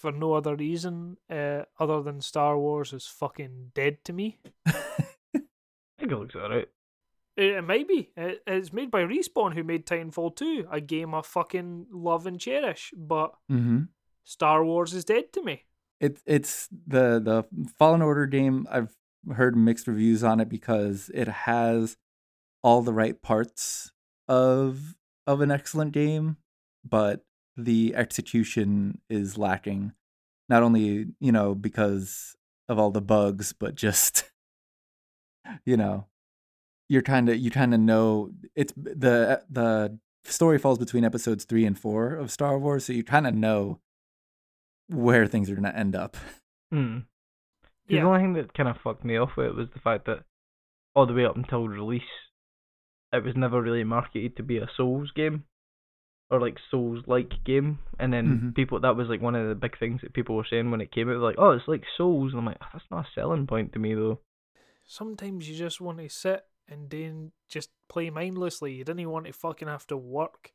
for 0.00 0.12
no 0.12 0.32
other 0.32 0.56
reason 0.56 1.18
uh, 1.28 1.62
other 1.78 2.02
than 2.02 2.22
Star 2.22 2.58
Wars 2.58 2.92
is 2.94 3.06
fucking 3.06 3.72
dead 3.74 4.02
to 4.04 4.14
me. 4.14 4.38
I 4.66 4.72
think 5.98 6.12
it 6.12 6.18
looks 6.18 6.34
alright. 6.34 6.68
It, 7.36 7.44
it 7.44 7.62
might 7.62 7.86
be. 7.86 8.10
It, 8.16 8.42
it's 8.46 8.72
made 8.72 8.90
by 8.90 9.02
Respawn, 9.02 9.52
who 9.54 9.62
made 9.62 9.86
Titanfall 9.86 10.36
2, 10.36 10.68
a 10.70 10.80
game 10.80 11.14
I 11.14 11.20
fucking 11.20 11.86
love 11.92 12.26
and 12.26 12.40
cherish. 12.40 12.92
But 12.96 13.34
hmm 13.48 13.82
Star 14.24 14.64
Wars 14.64 14.94
is 14.94 15.04
dead 15.04 15.32
to 15.34 15.42
me. 15.42 15.64
It's 16.00 16.22
it's 16.24 16.68
the 16.86 17.20
the 17.20 17.44
Fallen 17.78 18.00
Order 18.00 18.26
game. 18.26 18.66
I've 18.70 18.94
heard 19.34 19.56
mixed 19.56 19.86
reviews 19.86 20.24
on 20.24 20.40
it 20.40 20.48
because 20.48 21.10
it 21.12 21.28
has 21.28 21.96
all 22.62 22.80
the 22.80 22.92
right 22.92 23.20
parts 23.20 23.92
of 24.28 24.94
of 25.26 25.40
an 25.40 25.50
excellent 25.50 25.92
game, 25.92 26.36
but 26.88 27.24
the 27.56 27.94
execution 27.94 29.00
is 29.08 29.36
lacking. 29.38 29.92
Not 30.48 30.62
only 30.62 31.06
you 31.20 31.32
know 31.32 31.54
because 31.54 32.36
of 32.68 32.78
all 32.78 32.90
the 32.90 33.00
bugs, 33.00 33.52
but 33.52 33.74
just 33.74 34.24
you 35.64 35.76
know 35.76 36.06
you're 36.88 37.02
kind 37.02 37.28
of 37.28 37.36
you 37.36 37.50
kind 37.50 37.72
of 37.74 37.80
know 37.80 38.30
it's 38.54 38.72
the 38.76 39.42
the 39.50 39.98
story 40.24 40.58
falls 40.58 40.78
between 40.78 41.04
episodes 41.04 41.44
three 41.44 41.64
and 41.64 41.78
four 41.78 42.14
of 42.14 42.30
Star 42.30 42.58
Wars, 42.58 42.84
so 42.84 42.92
you 42.92 43.04
kind 43.04 43.26
of 43.26 43.34
know 43.34 43.80
where 44.88 45.26
things 45.26 45.48
are 45.50 45.54
going 45.54 45.64
to 45.70 45.76
end 45.78 45.94
up. 45.96 46.16
Hmm. 46.72 46.98
The 47.88 47.96
Yeah. 47.96 48.04
only 48.04 48.20
thing 48.20 48.32
that 48.34 48.54
kind 48.54 48.68
of 48.68 48.76
fucked 48.84 49.04
me 49.04 49.16
off 49.16 49.30
with 49.36 49.46
it 49.46 49.54
was 49.56 49.66
the 49.74 49.80
fact 49.80 50.06
that 50.06 50.20
all 50.94 51.06
the 51.06 51.12
way 51.12 51.24
up 51.24 51.34
until 51.34 51.66
release, 51.66 52.02
it 53.12 53.24
was 53.24 53.34
never 53.34 53.60
really 53.60 53.82
marketed 53.82 54.36
to 54.36 54.44
be 54.44 54.58
a 54.58 54.68
Souls 54.76 55.10
game 55.10 55.42
or 56.30 56.40
like 56.40 56.56
Souls 56.70 57.02
like 57.06 57.32
game. 57.44 57.78
And 57.98 58.12
then 58.12 58.26
Mhm. 58.52 58.54
people, 58.54 58.80
that 58.80 58.96
was 58.96 59.08
like 59.08 59.20
one 59.20 59.34
of 59.34 59.48
the 59.48 59.54
big 59.54 59.78
things 59.78 60.00
that 60.02 60.12
people 60.14 60.36
were 60.36 60.46
saying 60.48 60.70
when 60.70 60.80
it 60.80 60.92
came 60.92 61.10
out. 61.10 61.16
Like, 61.18 61.36
oh, 61.38 61.50
it's 61.50 61.66
like 61.68 61.84
Souls. 61.96 62.32
And 62.32 62.38
I'm 62.40 62.46
like, 62.46 62.58
that's 62.72 62.84
not 62.90 63.06
a 63.06 63.08
selling 63.14 63.46
point 63.46 63.72
to 63.72 63.78
me 63.78 63.94
though. 63.94 64.20
Sometimes 64.84 65.48
you 65.48 65.56
just 65.56 65.80
want 65.80 65.98
to 65.98 66.08
sit 66.08 66.44
and 66.68 66.88
then 66.90 67.32
just 67.48 67.70
play 67.88 68.10
mindlessly. 68.10 68.72
You 68.74 68.84
didn't 68.84 69.00
even 69.00 69.12
want 69.12 69.26
to 69.26 69.32
fucking 69.32 69.68
have 69.68 69.86
to 69.88 69.96
work. 69.96 70.52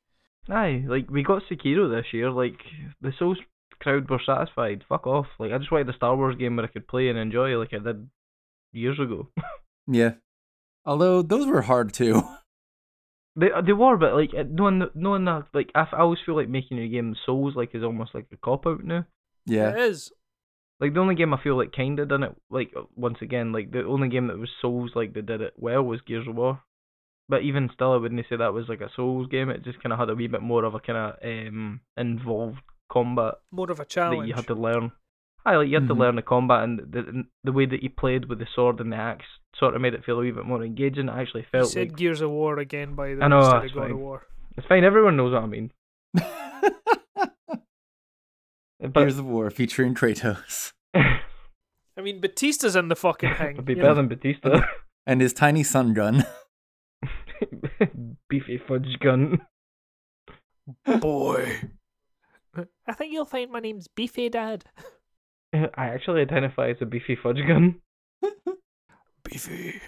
Aye, 0.49 0.84
like 0.88 1.10
we 1.10 1.23
got 1.23 1.43
Sekiro 1.49 1.89
this 1.89 2.14
year. 2.14 2.30
Like 2.31 2.61
the 3.02 3.11
Souls 3.18 3.39
crowd 3.80 4.10
were 4.10 4.22
satisfied. 4.26 4.84
Fuck 4.88 5.07
off. 5.07 5.27
Like 5.39 5.52
I 5.52 5.57
just 5.57 5.72
wanted 5.72 5.89
a 5.89 5.93
Star 5.93 6.15
Wars 6.15 6.35
game 6.38 6.56
where 6.56 6.65
I 6.65 6.69
could 6.69 6.88
play 6.88 7.10
and 7.10 7.18
enjoy, 7.18 7.57
like 7.57 7.73
I 7.73 7.80
did 7.80 8.10
years 8.72 8.99
ago. 8.99 9.30
Yeah. 9.88 10.14
Although 10.84 11.22
those 11.22 11.45
were 11.45 11.61
hard 11.61 11.93
too. 11.93 12.23
They 13.36 13.49
they 13.66 13.74
were, 13.74 13.98
but 13.98 14.14
like 14.14 14.34
it- 14.34 14.52
knowing 14.52 14.84
knowing 14.95 15.26
that 15.26 15.48
like 15.53 15.72
I 15.76 15.86
always 15.98 16.20
feel 16.26 16.36
like 16.36 16.48
making 16.49 16.80
a 16.80 16.88
game 16.88 17.16
Souls 17.26 17.53
like 17.56 17.76
is 17.76 17.84
almost 17.84 18.16
like 18.16 18.28
a 18.32 18.38
cop 18.38 18.66
out 18.66 18.84
now. 18.84 19.06
Yeah. 19.45 19.72
It 19.72 19.80
is. 19.80 20.12
Like 20.80 20.94
the 20.94 20.99
only 20.99 21.16
game 21.16 21.34
I 21.34 21.41
feel 21.41 21.57
like 21.57 21.72
kinda 21.72 22.06
done 22.06 22.24
it 22.24 22.36
like 22.49 22.72
uh, 22.78 22.84
once 22.95 23.18
again 23.22 23.52
like 23.52 23.72
the 23.72 23.86
only 23.86 24.10
game 24.10 24.28
that 24.28 24.38
was 24.40 24.49
Souls 24.62 24.91
like 24.95 25.14
that 25.14 25.26
did 25.26 25.41
it 25.41 25.53
well 25.57 25.84
was 25.84 26.02
Gears 26.02 26.28
of 26.28 26.36
War. 26.36 26.62
But 27.28 27.41
even 27.41 27.70
still, 27.74 27.94
I 27.94 27.98
wouldn't 27.98 28.24
say 28.30 28.36
that 28.38 28.53
was 28.53 28.70
like 28.70 28.82
a 28.82 28.90
Souls 28.95 29.28
game. 29.28 29.49
It 29.49 29.64
just 29.64 29.82
kind 29.82 29.91
of 29.91 29.98
had 29.99 30.10
a 30.12 30.16
wee 30.16 30.28
bit 30.28 30.41
more 30.44 30.64
of 30.64 30.76
a 30.76 30.80
kind 30.80 30.98
of 30.98 31.16
um 31.24 31.82
involved 31.98 32.60
combat 32.91 33.36
More 33.52 33.72
of 33.72 33.80
a 33.80 33.86
challenge 33.86 33.88
that 33.88 33.95
challenge. 34.16 34.28
you 34.30 34.34
had 34.36 34.48
to 34.48 34.53
learn. 34.56 34.91
Aye, 35.46 35.58
like 35.58 35.68
you 35.70 35.76
had 35.76 35.88
to 35.88 35.94
Mhm. 35.96 36.00
learn 36.00 36.16
the 36.16 36.22
combat 36.24 36.64
and 36.64 36.80
the 36.80 37.24
the 37.44 37.52
way 37.52 37.66
that 37.66 37.84
you 37.84 37.90
played 37.90 38.26
with 38.26 38.40
the 38.40 38.48
sword 38.56 38.80
and 38.80 38.92
the 38.92 38.96
axe 38.98 39.26
sort 39.56 39.76
of 39.76 39.82
made 39.82 39.94
it 39.94 40.04
feel 40.04 40.18
a 40.18 40.22
wee 40.22 40.32
bit 40.32 40.46
more 40.46 40.64
engaging. 40.64 41.08
It 41.08 41.12
actually 41.14 41.42
You 41.42 41.48
felt 41.52 41.70
said 41.70 41.90
like 41.90 41.98
Gears 41.98 42.22
of 42.22 42.32
War 42.32 42.58
again, 42.60 42.96
by 42.96 43.14
the 43.14 43.22
I 43.22 43.26
way, 43.26 43.30
know, 43.30 43.40
instead 43.40 43.66
of 43.66 43.74
God 43.74 43.92
of. 43.92 43.98
War. 44.00 44.28
it's 44.58 44.68
fine. 44.68 44.84
Everyone 44.84 45.16
knows 45.18 45.34
what 45.34 45.44
I 45.44 45.46
mean. 45.46 45.72
But 48.80 48.94
Gears 48.94 49.18
of 49.18 49.26
War 49.26 49.50
featuring 49.50 49.96
Kratos 49.96 50.74
I 50.94 52.02
mean, 52.02 52.20
Batista's 52.20 52.76
in 52.76 52.90
the 52.90 52.96
fucking 52.96 53.34
thing. 53.38 53.52
It'd 53.54 53.66
be 53.66 53.74
better 53.76 53.90
know? 53.90 53.96
than 53.96 54.08
Batista. 54.10 54.66
and 55.08 55.22
his 55.22 55.32
tiny 55.34 55.64
sun 55.64 55.94
gun. 55.94 56.26
Beefy 58.30 58.58
fudge 58.58 59.00
gun. 59.00 59.42
Boy. 61.00 61.62
I 62.88 62.94
think 62.94 63.14
you'll 63.14 63.26
find 63.26 63.50
my 63.52 63.60
name's 63.60 63.88
Beefy 63.88 64.28
Dad. 64.30 64.66
I 65.76 65.86
actually 65.88 66.22
identify 66.22 66.69
as 66.69 66.77
a 66.82 66.86
beefy 66.86 67.18
fudge 67.22 67.40
gun. 67.48 67.76
Beefy. 69.23 69.82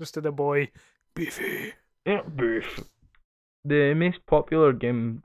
Just 0.00 0.14
to 0.14 0.20
the 0.20 0.30
boy. 0.30 0.70
Beefy. 1.14 1.72
Yeah, 2.06 2.22
beef. 2.22 2.80
The 3.64 3.94
most 3.94 4.18
popular 4.28 4.72
game 4.72 5.22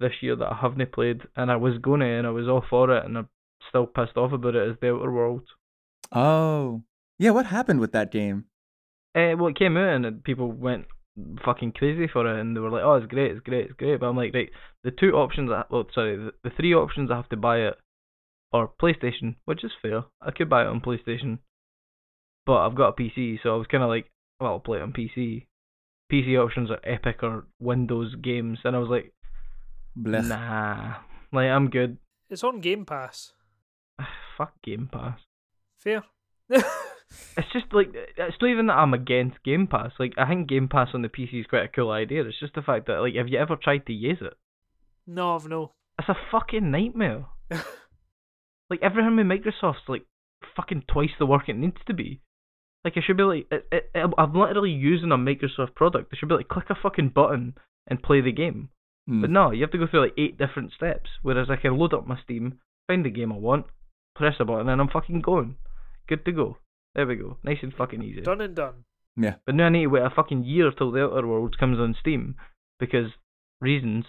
this 0.00 0.12
year 0.20 0.36
that 0.36 0.52
I 0.52 0.58
haven't 0.60 0.92
played, 0.92 1.22
and 1.36 1.50
I 1.50 1.56
was 1.56 1.78
gonna, 1.78 2.06
and 2.06 2.26
I 2.26 2.30
was 2.30 2.48
all 2.48 2.64
for 2.68 2.96
it, 2.96 3.04
and 3.04 3.18
I'm 3.18 3.28
still 3.68 3.86
pissed 3.86 4.16
off 4.16 4.32
about 4.32 4.54
it, 4.54 4.68
is 4.68 4.76
The 4.80 4.94
Outer 4.94 5.10
Worlds. 5.10 5.46
Oh. 6.12 6.82
Yeah, 7.18 7.30
what 7.30 7.46
happened 7.46 7.80
with 7.80 7.92
that 7.92 8.12
game? 8.12 8.44
Uh, 9.14 9.34
well, 9.36 9.48
it 9.48 9.58
came 9.58 9.76
out 9.76 9.94
and 9.94 10.24
people 10.24 10.50
went 10.50 10.86
fucking 11.44 11.72
crazy 11.72 12.08
for 12.10 12.26
it, 12.26 12.40
and 12.40 12.56
they 12.56 12.60
were 12.60 12.70
like, 12.70 12.82
"Oh, 12.82 12.94
it's 12.94 13.06
great, 13.06 13.32
it's 13.32 13.40
great, 13.40 13.66
it's 13.66 13.74
great." 13.74 14.00
But 14.00 14.06
I'm 14.06 14.16
like, 14.16 14.32
right, 14.32 14.50
the 14.84 14.90
two 14.90 15.12
options, 15.12 15.50
I, 15.50 15.64
well, 15.70 15.86
sorry, 15.94 16.16
the, 16.16 16.32
the 16.44 16.50
three 16.50 16.74
options 16.74 17.10
I 17.10 17.16
have 17.16 17.28
to 17.28 17.36
buy 17.36 17.58
it 17.58 17.74
are 18.52 18.70
PlayStation, 18.80 19.36
which 19.44 19.64
is 19.64 19.72
fair. 19.80 20.04
I 20.20 20.30
could 20.30 20.48
buy 20.48 20.62
it 20.62 20.68
on 20.68 20.80
PlayStation, 20.80 21.38
but 22.46 22.66
I've 22.66 22.74
got 22.74 22.88
a 22.88 22.92
PC, 22.92 23.38
so 23.42 23.54
I 23.54 23.56
was 23.56 23.66
kind 23.66 23.82
of 23.82 23.88
like, 23.88 24.10
well, 24.40 24.52
I'll 24.52 24.60
play 24.60 24.78
it 24.78 24.82
on 24.82 24.92
PC. 24.92 25.46
PC 26.12 26.36
options 26.42 26.70
are 26.70 26.80
Epic 26.84 27.22
or 27.22 27.46
Windows 27.60 28.14
games, 28.22 28.58
and 28.64 28.76
I 28.76 28.78
was 28.78 28.88
like, 28.90 29.12
Blech. 29.98 30.26
nah, 30.28 30.96
like 31.32 31.48
I'm 31.48 31.70
good. 31.70 31.98
It's 32.30 32.44
on 32.44 32.60
Game 32.60 32.84
Pass. 32.84 33.32
Ah, 33.98 34.08
fuck 34.36 34.54
Game 34.62 34.88
Pass. 34.92 35.18
Fair. 35.78 36.04
It's 37.36 37.52
just 37.52 37.66
like 37.72 37.88
it's 37.94 38.36
not 38.40 38.50
even 38.50 38.66
that 38.68 38.78
I'm 38.78 38.94
against 38.94 39.42
Game 39.44 39.66
Pass. 39.66 39.92
Like 39.98 40.14
I 40.16 40.26
think 40.26 40.48
Game 40.48 40.68
Pass 40.68 40.88
on 40.94 41.02
the 41.02 41.08
PC 41.08 41.40
is 41.40 41.46
quite 41.46 41.64
a 41.64 41.68
cool 41.68 41.90
idea. 41.90 42.24
It's 42.24 42.40
just 42.40 42.54
the 42.54 42.62
fact 42.62 42.86
that 42.86 43.00
like 43.00 43.14
have 43.16 43.28
you 43.28 43.38
ever 43.38 43.56
tried 43.56 43.86
to 43.86 43.92
use 43.92 44.18
it? 44.20 44.34
no, 45.06 45.34
I've 45.34 45.46
no. 45.46 45.72
It's 45.98 46.08
a 46.08 46.16
fucking 46.30 46.70
nightmare. 46.70 47.26
Like 48.70 48.80
everything 48.82 49.16
with 49.16 49.26
Microsoft's 49.26 49.88
like 49.88 50.04
fucking 50.56 50.84
twice 50.90 51.10
the 51.18 51.26
work 51.26 51.48
it 51.48 51.56
needs 51.56 51.76
to 51.86 51.94
be. 51.94 52.20
Like 52.84 52.94
I 52.96 53.00
should 53.06 53.16
be 53.16 53.22
like 53.22 53.46
it, 53.50 53.66
it, 53.70 53.90
it- 53.94 54.14
I'm 54.18 54.32
literally 54.34 54.70
using 54.70 55.12
a 55.12 55.16
Microsoft 55.16 55.74
product. 55.74 56.12
I 56.12 56.16
should 56.16 56.28
be 56.28 56.34
like 56.34 56.48
click 56.48 56.66
a 56.70 56.74
fucking 56.74 57.10
button 57.10 57.54
and 57.86 58.02
play 58.02 58.20
the 58.20 58.32
game. 58.32 58.70
Mm. 59.08 59.20
But 59.20 59.30
no, 59.30 59.50
you 59.50 59.62
have 59.62 59.70
to 59.72 59.78
go 59.78 59.86
through 59.90 60.04
like 60.04 60.14
eight 60.18 60.38
different 60.38 60.72
steps. 60.72 61.10
Whereas 61.22 61.48
I 61.50 61.56
can 61.56 61.76
load 61.76 61.94
up 61.94 62.06
my 62.06 62.18
Steam, 62.22 62.58
find 62.86 63.04
the 63.04 63.10
game 63.10 63.32
I 63.32 63.36
want, 63.36 63.66
press 64.14 64.34
a 64.40 64.44
button, 64.44 64.68
and 64.68 64.80
I'm 64.80 64.88
fucking 64.88 65.20
going. 65.20 65.56
Good 66.08 66.24
to 66.24 66.32
go. 66.32 66.58
There 66.94 67.06
we 67.06 67.16
go. 67.16 67.38
Nice 67.42 67.58
and 67.62 67.72
fucking 67.74 68.02
easy. 68.02 68.20
Done 68.20 68.40
and 68.40 68.54
done. 68.54 68.84
Yeah. 69.16 69.34
But 69.46 69.54
now 69.54 69.66
I 69.66 69.68
need 69.70 69.82
to 69.82 69.86
wait 69.88 70.02
a 70.02 70.10
fucking 70.10 70.44
year 70.44 70.70
till 70.70 70.90
the 70.92 71.04
Outer 71.04 71.26
Worlds 71.26 71.56
comes 71.56 71.78
on 71.78 71.96
Steam 71.98 72.36
because 72.78 73.10
reasons, 73.60 74.04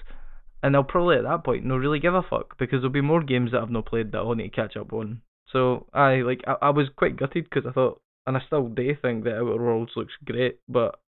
and 0.63 0.75
I'll 0.75 0.83
probably 0.83 1.17
at 1.17 1.23
that 1.23 1.43
point 1.43 1.65
not 1.65 1.75
really 1.75 1.99
give 1.99 2.15
a 2.15 2.23
fuck 2.23 2.57
because 2.57 2.77
there'll 2.77 2.89
be 2.89 3.01
more 3.01 3.21
games 3.21 3.51
that 3.51 3.61
I've 3.61 3.69
not 3.69 3.85
played 3.85 4.11
that 4.13 4.17
I'll 4.19 4.33
need 4.33 4.49
to 4.49 4.55
catch 4.55 4.75
up 4.75 4.91
on. 4.93 5.21
So 5.47 5.85
I 5.93 6.15
like 6.21 6.41
I, 6.47 6.55
I 6.63 6.69
was 6.71 6.87
quite 6.95 7.17
gutted 7.17 7.43
because 7.49 7.65
I 7.69 7.73
thought, 7.73 8.01
and 8.25 8.35
I 8.37 8.41
still 8.47 8.67
do 8.69 8.95
think 8.99 9.25
that 9.25 9.35
Outer 9.35 9.61
Worlds 9.61 9.91
looks 9.95 10.13
great, 10.25 10.59
but 10.67 10.99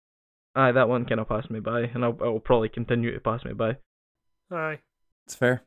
aye, 0.56 0.72
that 0.74 0.90
one 0.90 1.06
kind 1.06 1.20
of 1.22 1.28
passed 1.30 1.50
me 1.50 1.60
by, 1.62 1.82
and 1.82 2.04
I'll 2.06 2.18
I'll 2.22 2.40
probably 2.40 2.70
continue 2.70 3.12
to 3.14 3.20
pass 3.20 3.44
me 3.46 3.54
by. 3.54 3.78
Aye. 4.52 4.80
It's 5.26 5.34
fair. 5.36 5.64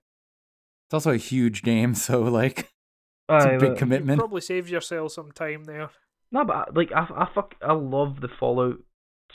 It's 0.86 0.94
also 0.94 1.10
a 1.10 1.16
huge 1.16 1.62
game, 1.62 1.94
so 1.94 2.20
like 2.22 2.58
it's 3.30 3.44
Aye, 3.46 3.52
a 3.52 3.58
big 3.58 3.70
but- 3.70 3.78
commitment. 3.78 4.18
Probably 4.20 4.40
saved 4.40 4.70
yourself 4.70 5.12
some 5.12 5.32
time 5.32 5.64
there. 5.64 5.90
No, 6.30 6.44
but 6.44 6.76
like 6.76 6.92
I, 6.92 7.06
I 7.16 7.28
fuck, 7.34 7.54
I 7.62 7.72
love 7.72 8.20
the 8.20 8.28
Fallout, 8.28 8.76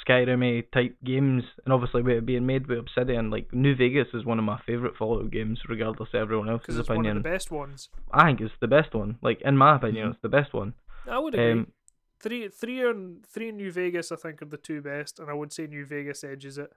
Skyrim 0.08 0.64
type 0.72 0.96
games, 1.04 1.44
and 1.64 1.74
obviously 1.74 2.02
with 2.02 2.18
it 2.18 2.26
being 2.26 2.46
made 2.46 2.68
with 2.68 2.80
Obsidian, 2.80 3.30
like 3.30 3.54
New 3.54 3.76
Vegas 3.76 4.08
is 4.14 4.26
one 4.26 4.40
of 4.40 4.46
my 4.46 4.60
favorite 4.66 4.96
Fallout 4.98 5.32
games, 5.32 5.60
regardless 5.70 6.10
of 6.14 6.22
everyone 6.22 6.48
Because 6.48 6.76
else's 6.76 6.80
it's 6.80 6.90
one 6.90 6.98
opinion. 7.00 7.18
of 7.18 7.24
the 7.24 7.30
best 7.30 7.52
ones. 7.52 7.90
I 8.12 8.26
think 8.26 8.42
it's 8.42 8.54
the 8.60 8.68
best 8.68 8.94
one. 8.94 9.18
Like 9.22 9.42
in 9.42 9.58
my 9.58 9.76
opinion, 9.76 10.08
Mhm. 10.08 10.12
it's 10.12 10.22
the 10.22 10.30
best 10.30 10.54
one. 10.54 10.74
I 11.10 11.20
would 11.20 11.34
agree. 11.36 11.52
Um, 11.52 11.72
three, 12.20 12.48
three, 12.48 12.82
and 12.90 13.26
three 13.26 13.50
in 13.50 13.58
New 13.58 13.72
Vegas, 13.72 14.12
I 14.12 14.16
think, 14.16 14.42
are 14.42 14.46
the 14.46 14.58
two 14.58 14.82
best, 14.82 15.20
and 15.20 15.30
I 15.30 15.34
would 15.34 15.52
say 15.54 15.68
New 15.68 15.86
Vegas 15.86 16.24
edges 16.24 16.58
it. 16.58 16.72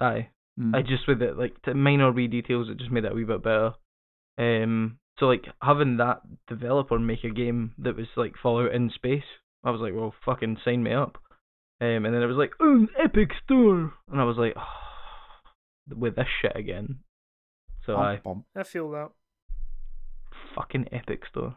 aye, 0.00 0.28
Mm. 0.58 0.74
I 0.74 0.82
just 0.82 1.06
with 1.08 1.20
it 1.22 1.36
like 1.36 1.60
the 1.62 1.74
minor 1.74 2.10
wee 2.12 2.28
details, 2.28 2.68
it 2.70 2.76
just 2.78 2.90
made 2.90 3.04
it 3.04 3.12
a 3.12 3.14
wee 3.14 3.24
bit 3.24 3.42
better. 3.42 3.74
Um, 4.38 4.98
So 5.18 5.26
like 5.28 5.46
having 5.62 5.96
that 5.98 6.22
developer 6.48 6.98
make 6.98 7.22
a 7.22 7.30
game 7.30 7.72
that 7.78 7.94
was 7.96 8.08
like 8.16 8.36
Fallout 8.36 8.72
in 8.72 8.90
space, 8.90 9.22
I 9.62 9.70
was 9.70 9.80
like, 9.80 9.94
well, 9.94 10.12
fucking 10.24 10.58
sign 10.64 10.82
me 10.82 10.92
up. 10.92 11.18
Um, 11.84 12.06
and 12.06 12.14
then 12.14 12.22
it 12.22 12.26
was 12.26 12.36
like, 12.36 12.52
oh, 12.60 12.86
Epic 13.02 13.30
Store, 13.44 13.92
and 14.10 14.20
I 14.20 14.24
was 14.24 14.36
like, 14.38 14.54
oh, 14.56 15.94
with 15.96 16.16
this 16.16 16.26
shit 16.40 16.56
again. 16.56 17.00
So 17.84 17.96
I 17.96 18.16
Bum, 18.16 18.22
bum. 18.24 18.44
I 18.56 18.62
feel 18.62 18.90
that. 18.92 19.10
fucking 20.54 20.86
Epic 20.92 21.26
Store. 21.28 21.56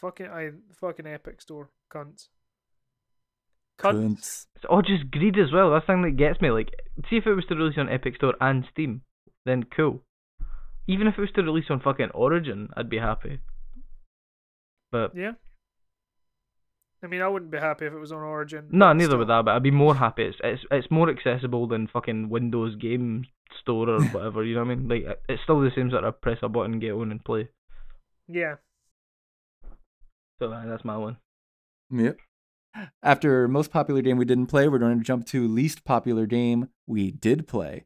Fucking 0.00 0.26
I 0.26 0.50
fucking 0.80 1.06
Epic 1.06 1.40
Store 1.40 1.70
cunts. 1.92 2.28
Cunts. 3.80 3.94
Cunts. 3.94 4.46
It's 4.56 4.64
all 4.68 4.82
just 4.82 5.10
greed 5.10 5.38
as 5.38 5.52
well. 5.52 5.70
That's 5.70 5.86
the 5.86 5.92
thing 5.92 6.02
that 6.02 6.16
gets 6.16 6.40
me. 6.40 6.50
Like, 6.50 6.70
see 7.08 7.16
if 7.16 7.26
it 7.26 7.34
was 7.34 7.44
to 7.46 7.54
release 7.54 7.78
on 7.78 7.88
Epic 7.88 8.16
Store 8.16 8.34
and 8.40 8.64
Steam, 8.72 9.02
then 9.46 9.62
cool. 9.74 10.02
Even 10.88 11.06
if 11.06 11.14
it 11.16 11.20
was 11.20 11.30
to 11.36 11.42
release 11.42 11.66
on 11.70 11.80
fucking 11.80 12.10
Origin, 12.14 12.68
I'd 12.76 12.90
be 12.90 12.98
happy. 12.98 13.38
But 14.90 15.14
Yeah. 15.14 15.32
I 17.04 17.08
mean, 17.08 17.20
I 17.20 17.28
wouldn't 17.28 17.50
be 17.50 17.58
happy 17.58 17.86
if 17.86 17.92
it 17.92 17.98
was 17.98 18.12
on 18.12 18.18
Origin. 18.18 18.68
no, 18.70 18.86
but 18.86 18.92
neither 18.94 19.08
still. 19.10 19.18
would 19.18 19.28
that. 19.28 19.44
But 19.44 19.56
I'd 19.56 19.62
be 19.62 19.70
more 19.72 19.94
happy. 19.94 20.24
It's 20.24 20.38
it's 20.44 20.62
it's 20.70 20.90
more 20.90 21.10
accessible 21.10 21.66
than 21.66 21.88
fucking 21.88 22.28
Windows 22.28 22.76
Game 22.76 23.26
Store 23.60 23.88
or 23.90 24.02
whatever. 24.12 24.44
You 24.44 24.54
know 24.54 24.64
what 24.64 24.70
I 24.70 24.74
mean? 24.76 24.88
Like, 24.88 25.18
it's 25.28 25.42
still 25.42 25.60
the 25.60 25.70
same 25.74 25.90
sort 25.90 26.04
of 26.04 26.20
press 26.20 26.38
a 26.42 26.48
button, 26.48 26.78
get 26.78 26.92
on 26.92 27.10
and 27.10 27.24
play. 27.24 27.48
Yeah. 28.28 28.56
So 30.40 30.52
uh, 30.52 30.66
that's 30.66 30.84
my 30.84 30.96
one. 30.96 31.16
Yep. 31.90 32.18
After 33.02 33.48
most 33.48 33.70
popular 33.70 34.00
game 34.00 34.16
we 34.16 34.24
didn't 34.24 34.46
play, 34.46 34.66
we're 34.68 34.78
going 34.78 34.98
to 34.98 35.04
jump 35.04 35.26
to 35.26 35.46
least 35.46 35.84
popular 35.84 36.26
game 36.26 36.68
we 36.86 37.10
did 37.10 37.46
play. 37.46 37.84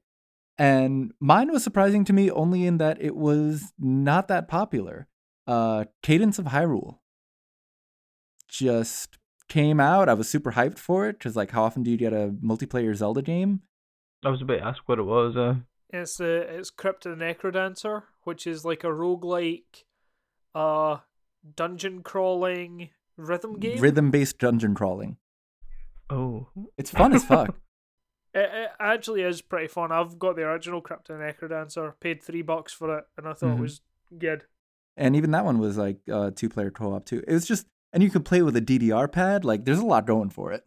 And 0.58 1.12
mine 1.20 1.50
was 1.50 1.64
surprising 1.64 2.04
to 2.04 2.12
me 2.12 2.30
only 2.30 2.66
in 2.66 2.78
that 2.78 2.98
it 3.00 3.16
was 3.16 3.72
not 3.78 4.28
that 4.28 4.46
popular. 4.48 5.08
Uh 5.46 5.84
Cadence 6.02 6.38
of 6.38 6.46
Hyrule. 6.46 6.98
Just 8.48 9.18
came 9.48 9.80
out. 9.80 10.08
I 10.08 10.14
was 10.14 10.28
super 10.28 10.52
hyped 10.52 10.78
for 10.78 11.08
it 11.08 11.18
because 11.18 11.36
like 11.36 11.50
how 11.50 11.64
often 11.64 11.82
do 11.82 11.90
you 11.90 11.96
get 11.96 12.12
a 12.12 12.34
multiplayer 12.42 12.94
Zelda 12.94 13.22
game? 13.22 13.62
I 14.24 14.30
was 14.30 14.42
about 14.42 14.56
to 14.58 14.64
ask 14.64 14.82
what 14.88 14.98
it 14.98 15.04
was. 15.04 15.36
Uh, 15.36 15.56
It's 15.90 16.20
uh, 16.20 16.46
it's 16.48 16.70
Crypt 16.70 17.06
of 17.06 17.18
the 17.18 17.24
Necrodancer, 17.24 18.02
which 18.24 18.46
is 18.46 18.64
like 18.64 18.82
a 18.84 18.88
roguelike 18.88 19.84
uh 20.54 20.98
dungeon 21.54 22.02
crawling 22.02 22.90
rhythm 23.16 23.58
game. 23.58 23.80
Rhythm 23.80 24.10
based 24.10 24.38
dungeon 24.38 24.74
crawling. 24.74 25.16
oh, 26.10 26.48
It's 26.76 26.90
fun 26.90 27.12
as 27.12 27.24
fuck. 27.24 27.56
It, 28.34 28.50
it 28.52 28.68
actually 28.78 29.22
is 29.22 29.40
pretty 29.40 29.66
fun. 29.68 29.90
I've 29.92 30.18
got 30.18 30.36
the 30.36 30.42
original 30.42 30.82
Crypt 30.82 31.08
of 31.08 31.18
the 31.18 31.24
Necrodancer, 31.24 31.94
paid 32.00 32.22
three 32.22 32.42
bucks 32.42 32.70
for 32.70 32.98
it, 32.98 33.04
and 33.16 33.26
I 33.26 33.32
thought 33.32 33.54
Mhm. 33.54 33.58
it 33.58 33.62
was 33.62 33.80
good. 34.18 34.44
And 34.94 35.16
even 35.16 35.30
that 35.30 35.46
one 35.46 35.58
was 35.58 35.78
like 35.78 36.00
uh 36.12 36.32
two 36.32 36.50
player 36.50 36.70
co 36.70 36.92
op 36.92 37.06
too. 37.06 37.22
It 37.26 37.32
was 37.32 37.46
just 37.46 37.66
and 37.96 38.02
you 38.02 38.10
could 38.10 38.26
play 38.26 38.42
with 38.42 38.54
a 38.54 38.60
DDR 38.60 39.10
pad. 39.10 39.42
Like 39.42 39.64
there's 39.64 39.78
a 39.78 39.84
lot 39.86 40.06
going 40.06 40.28
for 40.28 40.52
it. 40.52 40.62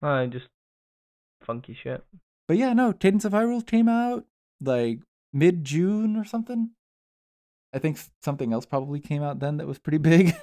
I 0.00 0.24
just 0.24 0.46
funky 1.44 1.76
shit. 1.80 2.02
But 2.48 2.56
yeah, 2.56 2.72
no, 2.72 2.94
Cadence 2.94 3.26
of 3.26 3.32
Hyrule 3.32 3.64
came 3.64 3.90
out 3.90 4.24
like 4.62 5.00
mid 5.34 5.64
June 5.64 6.16
or 6.16 6.24
something. 6.24 6.70
I 7.74 7.78
think 7.78 7.98
something 8.22 8.54
else 8.54 8.64
probably 8.64 9.00
came 9.00 9.22
out 9.22 9.38
then 9.38 9.58
that 9.58 9.66
was 9.66 9.78
pretty 9.78 9.98
big. 10.12 10.34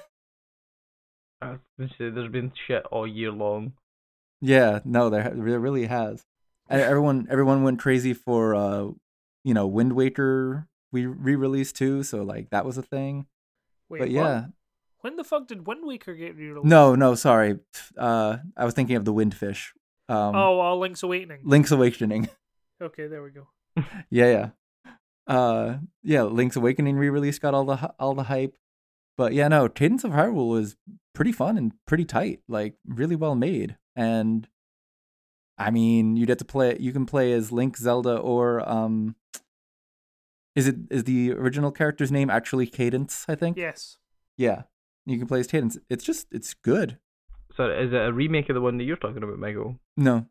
I 1.42 1.56
was 1.76 1.90
say, 1.98 2.10
there's 2.10 2.30
been 2.30 2.52
shit 2.68 2.86
all 2.92 3.08
year 3.08 3.32
long. 3.32 3.72
yeah, 4.40 4.78
no, 4.84 5.10
there 5.10 5.32
there 5.34 5.58
really 5.58 5.86
has. 5.86 6.22
And 6.68 6.80
everyone 6.80 7.26
everyone 7.28 7.64
went 7.64 7.80
crazy 7.80 8.14
for 8.14 8.54
uh 8.54 8.90
you 9.42 9.52
know 9.52 9.66
Wind 9.66 9.94
Waker 9.94 10.68
we 10.92 11.06
re-released 11.06 11.74
too, 11.74 12.04
so 12.04 12.22
like 12.22 12.50
that 12.50 12.64
was 12.64 12.78
a 12.78 12.82
thing. 12.82 13.26
Wait, 13.88 13.98
but 13.98 14.10
what? 14.10 14.44
When 15.04 15.16
the 15.16 15.24
fuck 15.24 15.48
did 15.48 15.66
Wind 15.66 15.80
Waker 15.84 16.14
get 16.14 16.34
re-released? 16.34 16.64
no, 16.64 16.94
no, 16.94 17.14
sorry. 17.14 17.58
Uh, 17.94 18.38
I 18.56 18.64
was 18.64 18.72
thinking 18.72 18.96
of 18.96 19.04
the 19.04 19.12
Windfish. 19.12 19.72
Um, 20.08 20.34
Oh, 20.34 20.58
uh, 20.62 20.74
Link's 20.76 21.02
Awakening. 21.02 21.40
Link's 21.44 21.70
Awakening. 21.70 22.28
Okay, 22.82 23.06
there 23.06 23.22
we 23.22 23.30
go. 23.30 23.46
Yeah, 24.10 24.50
yeah. 24.86 24.92
Uh 25.26 25.76
yeah, 26.02 26.22
Link's 26.22 26.56
Awakening 26.56 26.96
re-release 26.96 27.38
got 27.38 27.54
all 27.54 27.64
the 27.64 27.94
all 28.00 28.14
the 28.14 28.24
hype. 28.24 28.56
But 29.16 29.32
yeah, 29.32 29.46
no, 29.48 29.68
Cadence 29.68 30.04
of 30.04 30.10
Hyrule 30.10 30.50
was 30.50 30.76
pretty 31.14 31.30
fun 31.32 31.56
and 31.56 31.72
pretty 31.86 32.04
tight, 32.04 32.40
like 32.48 32.74
really 32.86 33.14
well 33.14 33.36
made. 33.36 33.76
And 33.94 34.48
I 35.56 35.70
mean, 35.70 36.16
you 36.16 36.26
get 36.26 36.38
to 36.40 36.44
play 36.44 36.76
you 36.80 36.92
can 36.92 37.06
play 37.06 37.32
as 37.32 37.52
Link, 37.52 37.76
Zelda 37.76 38.16
or 38.16 38.68
um 38.68 39.14
is 40.56 40.66
it 40.66 40.76
is 40.90 41.04
the 41.04 41.32
original 41.32 41.70
character's 41.70 42.10
name 42.10 42.28
actually 42.28 42.66
Cadence, 42.66 43.24
I 43.28 43.34
think? 43.36 43.56
Yes. 43.56 43.98
Yeah. 44.36 44.62
You 45.06 45.18
can 45.18 45.26
play 45.26 45.40
as 45.40 45.46
Cadence. 45.46 45.76
It's 45.90 46.04
just 46.04 46.28
it's 46.32 46.54
good. 46.54 46.98
So 47.56 47.70
is 47.70 47.92
it 47.92 48.00
a 48.00 48.12
remake 48.12 48.48
of 48.48 48.54
the 48.54 48.60
one 48.60 48.78
that 48.78 48.84
you're 48.84 48.96
talking 48.96 49.22
about, 49.22 49.38
Michael? 49.38 49.78
No, 49.96 50.26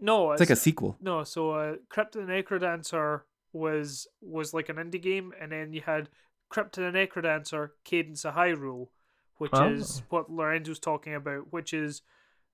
No, 0.00 0.32
it's 0.32 0.40
like 0.40 0.50
a 0.50 0.56
sequel. 0.56 0.96
No, 1.00 1.24
so 1.24 1.50
uh, 1.50 1.74
Crypt 1.90 2.16
of 2.16 2.26
the 2.26 2.32
Necrodancer 2.32 3.22
was 3.52 4.06
was 4.20 4.54
like 4.54 4.68
an 4.68 4.76
indie 4.76 5.02
game, 5.02 5.32
and 5.40 5.52
then 5.52 5.72
you 5.72 5.80
had 5.82 6.08
Crypt 6.48 6.78
of 6.78 6.90
the 6.92 6.98
Necrodancer, 6.98 7.70
Cadence 7.84 8.24
of 8.24 8.34
Hyrule, 8.34 8.88
which 9.36 9.50
Oh. 9.52 9.68
is 9.72 10.02
what 10.08 10.30
Lorenzo's 10.30 10.78
talking 10.78 11.14
about, 11.14 11.52
which 11.52 11.74
is 11.74 12.00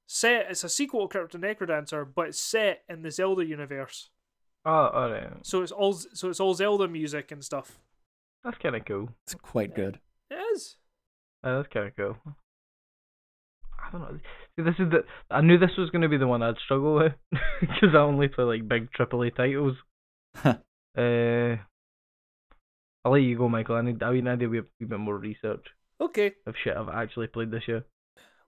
set. 0.07 0.47
It's 0.51 0.65
a 0.65 0.69
sequel 0.69 1.07
to 1.07 1.19
Crypt 1.19 1.35
of 1.35 1.41
the 1.41 1.47
Necrodancer, 1.47 2.07
but 2.13 2.29
it's 2.29 2.41
set 2.41 2.83
in 2.89 3.03
the 3.03 3.11
Zelda 3.11 3.45
universe. 3.45 4.09
Oh, 4.65 4.71
alright. 4.73 5.47
So 5.47 5.63
it's 5.63 5.73
all 5.73 5.93
so 5.93 6.31
it's 6.31 6.41
all 6.41 6.55
Zelda 6.55 6.89
music 6.89 7.31
and 7.31 7.45
stuff. 7.45 7.79
That's 8.43 8.59
kind 8.59 8.75
of 8.75 8.85
cool. 8.87 9.11
It's 9.27 9.35
quite 9.35 9.75
good. 9.75 10.01
It 10.31 10.35
is. 10.55 10.77
Uh, 11.45 11.57
that's 11.59 11.69
kind 11.73 11.89
of 11.89 11.97
cool. 11.97 12.17
I 13.87 13.91
don't 13.93 14.01
know. 14.01 14.19
See, 14.57 14.63
this 14.63 14.75
is 14.79 14.91
the. 14.91 15.05
I 15.31 15.43
knew 15.43 15.59
this 15.59 15.77
was 15.77 15.91
going 15.91 16.03
to 16.03 16.09
be 16.09 16.17
the 16.17 16.27
one 16.27 16.43
I'd 16.43 16.55
struggle 16.65 16.95
with 16.95 17.13
because 17.61 17.91
I 17.95 17.99
only 17.99 18.29
play 18.29 18.45
like 18.45 18.67
big 18.69 18.89
AAA 18.99 19.37
titles. 19.37 19.77
Uh, 20.97 21.57
I'll 23.05 23.13
let 23.13 23.19
you 23.23 23.37
go, 23.37 23.49
Michael. 23.49 23.77
I 23.77 23.83
need. 23.83 24.03
I 24.03 24.13
need 24.13 24.25
to 24.25 24.37
do 24.37 24.47
a 24.47 24.49
wee 24.81 24.87
bit 24.87 24.99
more 24.99 25.19
research 25.19 25.67
Okay. 26.01 26.33
of 26.47 26.55
shit 26.63 26.77
I've 26.77 26.89
actually 26.89 27.27
played 27.27 27.51
this 27.51 27.69
year. 27.69 27.85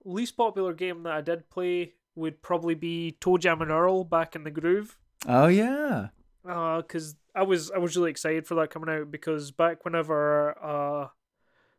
Least 0.03 0.37
popular 0.37 0.73
game 0.73 1.03
that 1.03 1.13
I 1.13 1.21
did 1.21 1.49
play 1.49 1.93
would 2.15 2.41
probably 2.41 2.73
be 2.75 3.17
ToeJam 3.21 3.61
and 3.61 3.71
Earl 3.71 4.03
back 4.05 4.35
in 4.35 4.43
the 4.43 4.51
groove. 4.51 4.97
Oh 5.27 5.47
yeah. 5.47 6.07
Uh, 6.47 6.81
cause 6.81 7.15
I 7.35 7.43
was 7.43 7.69
I 7.71 7.77
was 7.77 7.95
really 7.97 8.09
excited 8.11 8.47
for 8.47 8.55
that 8.55 8.69
coming 8.69 8.89
out 8.89 9.11
because 9.11 9.51
back 9.51 9.83
whenever 9.83 10.57
uh, 10.63 11.07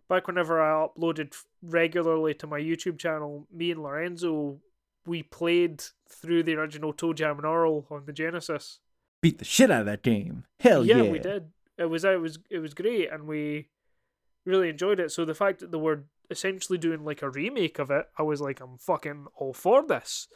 back 0.09 0.27
whenever 0.27 0.61
I 0.61 0.87
uploaded 0.87 1.35
regularly 1.63 2.35
to 2.35 2.47
my 2.47 2.61
YouTube 2.61 2.99
channel, 2.99 3.47
me 3.53 3.71
and 3.71 3.83
Lorenzo 3.83 4.61
we 5.09 5.23
played 5.23 5.83
through 6.09 6.43
the 6.45 6.55
original 6.55 6.93
ToeJam 6.93 7.39
and 7.39 7.45
Earl 7.45 7.87
on 7.91 8.05
the 8.05 8.13
Genesis. 8.13 8.79
Beat 9.21 9.39
the 9.39 9.45
shit 9.45 9.71
out 9.71 9.81
of 9.81 9.87
that 9.87 10.03
game. 10.03 10.45
Hell 10.61 10.85
yeah. 10.85 11.03
we 11.03 11.19
did. 11.19 11.51
It 11.77 11.87
was 11.87 12.05
it 12.05 12.21
was 12.21 12.39
it 12.51 12.59
was 12.59 12.75
great, 12.75 13.11
and 13.11 13.27
we 13.27 13.69
really 14.45 14.69
enjoyed 14.69 15.01
it. 15.01 15.11
So 15.11 15.25
the 15.25 15.35
fact 15.35 15.61
that 15.61 15.73
they 15.73 15.79
were 15.79 16.05
essentially 16.31 16.79
doing 16.79 17.05
like 17.05 17.23
a 17.23 17.31
remake 17.31 17.79
of 17.79 17.91
it, 17.91 18.07
I 18.17 18.23
was 18.23 18.41
like, 18.41 18.61
I'm 18.61 18.79
fucking 18.79 19.27
all 19.35 19.53
for 19.53 19.85
this. 19.87 20.29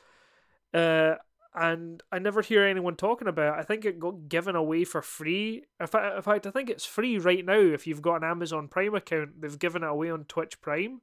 Uh, 0.72 1.16
and 1.54 2.02
I 2.10 2.18
never 2.18 2.42
hear 2.42 2.64
anyone 2.64 2.96
talking 2.96 3.28
about 3.28 3.56
it. 3.58 3.60
I 3.60 3.62
think 3.64 3.84
it 3.84 3.98
got 4.00 4.28
given 4.28 4.56
away 4.56 4.84
for 4.84 5.02
free. 5.02 5.64
In 5.80 5.86
fact, 5.86 6.16
in 6.16 6.22
fact, 6.22 6.46
I 6.46 6.50
think 6.50 6.70
it's 6.70 6.84
free 6.86 7.18
right 7.18 7.44
now 7.44 7.58
if 7.60 7.86
you've 7.86 8.02
got 8.02 8.16
an 8.16 8.24
Amazon 8.30 8.68
Prime 8.68 8.94
account. 8.94 9.40
They've 9.40 9.58
given 9.58 9.82
it 9.82 9.88
away 9.90 10.10
on 10.10 10.24
Twitch 10.24 10.60
Prime. 10.60 11.00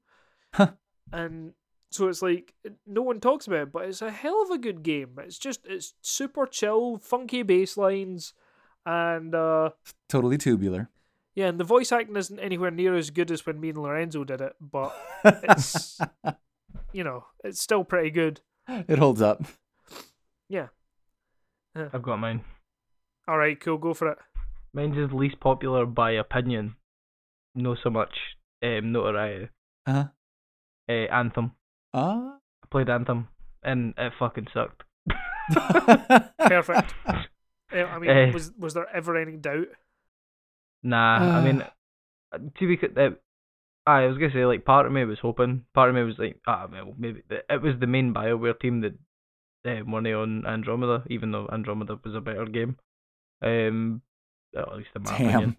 Huh. 0.54 0.72
And 1.12 1.54
so 1.92 2.08
it's 2.08 2.22
like 2.22 2.54
no 2.88 3.02
one 3.02 3.20
talks 3.20 3.48
about 3.48 3.62
it, 3.64 3.72
but 3.72 3.86
it's 3.86 4.02
a 4.02 4.12
hell 4.12 4.42
of 4.44 4.50
a 4.52 4.58
good 4.58 4.84
game. 4.84 5.18
It's 5.20 5.38
just 5.40 5.62
it's 5.66 5.94
super 6.02 6.46
chill, 6.46 6.98
funky 6.98 7.44
bass 7.44 7.78
lines, 7.78 8.34
and 8.86 9.34
uh, 9.36 9.72
Totally 10.08 10.38
tubular. 10.38 10.90
yeah, 11.36 11.48
and 11.48 11.60
the 11.60 11.64
voice 11.64 11.92
acting 11.92 12.16
isn't 12.16 12.40
anywhere 12.40 12.72
near 12.72 12.96
as 12.96 13.10
good 13.12 13.30
as 13.32 13.46
when 13.46 13.60
me 13.60 13.70
and 13.70 13.78
Lorenzo 13.78 14.24
did 14.24 14.42
it, 14.42 14.54
but 14.60 14.96
It's- 15.26 16.00
you 16.94 17.04
know, 17.04 17.26
it's 17.44 17.62
still 17.62 17.84
pretty 17.84 18.10
good. 18.10 18.42
it 18.68 18.98
holds 19.00 19.22
up. 19.22 19.44
I've 20.54 22.02
got 22.02 22.18
mine. 22.18 22.42
All 23.28 23.38
right, 23.38 23.60
cool, 23.60 23.78
go 23.78 23.94
for 23.94 24.12
it. 24.12 24.18
Mine's 24.74 24.98
is 24.98 25.12
least 25.14 25.40
popular 25.40 25.86
by 25.86 26.12
opinion, 26.12 26.76
no 27.56 27.76
so 27.82 27.90
much 27.90 28.14
um, 28.64 28.92
notoriety. 28.92 29.50
Uh-huh. 29.86 30.06
Uh, 30.90 30.92
Anthem. 30.92 31.52
Ah. 31.94 32.38
I 32.64 32.68
played 32.72 32.90
Anthem 32.90 33.28
and 33.64 33.94
it 33.98 34.14
fucking 34.20 34.48
sucked. 34.54 34.84
Perfect. 36.40 36.94
Uh, 37.08 37.16
I 37.76 38.00
mean, 38.00 38.10
Eh. 38.10 38.32
was 38.34 38.52
was 38.58 38.74
there 38.74 38.88
ever 38.94 39.16
any 39.18 39.38
doubt? 39.38 39.68
Nah, 40.84 41.38
I 41.40 41.44
mean, 41.44 41.62
Uh. 41.62 41.70
uh, 42.34 42.38
to 42.60 42.68
be 42.68 42.78
c- 42.78 42.94
uh, 42.96 43.10
I 43.86 44.06
was 44.08 44.18
gonna 44.18 44.34
say 44.34 44.46
like 44.46 44.66
part 44.66 44.86
of 44.86 44.92
me 44.92 45.06
was 45.06 45.20
hoping, 45.20 45.66
part 45.74 45.90
of 45.90 45.96
me 45.96 46.04
was 46.04 46.18
like, 46.20 46.40
ah, 46.48 46.68
well, 46.72 46.94
maybe 46.98 47.22
it 47.30 47.62
was 47.62 47.76
the 47.80 47.88
main 47.88 48.14
Bioware 48.14 48.60
team 48.60 48.82
that 48.82 48.94
uh, 49.66 49.70
it 49.70 50.14
on 50.14 50.46
Andromeda, 50.46 51.04
even 51.10 51.32
though 51.32 51.48
Andromeda 51.52 52.00
was 52.04 52.16
a 52.16 52.22
better 52.22 52.46
game. 52.46 52.78
Um, 53.42 54.02
at 54.58 54.76
least 54.76 54.90
in 54.96 55.04
my 55.04 55.18
Damn. 55.18 55.28
opinion. 55.28 55.58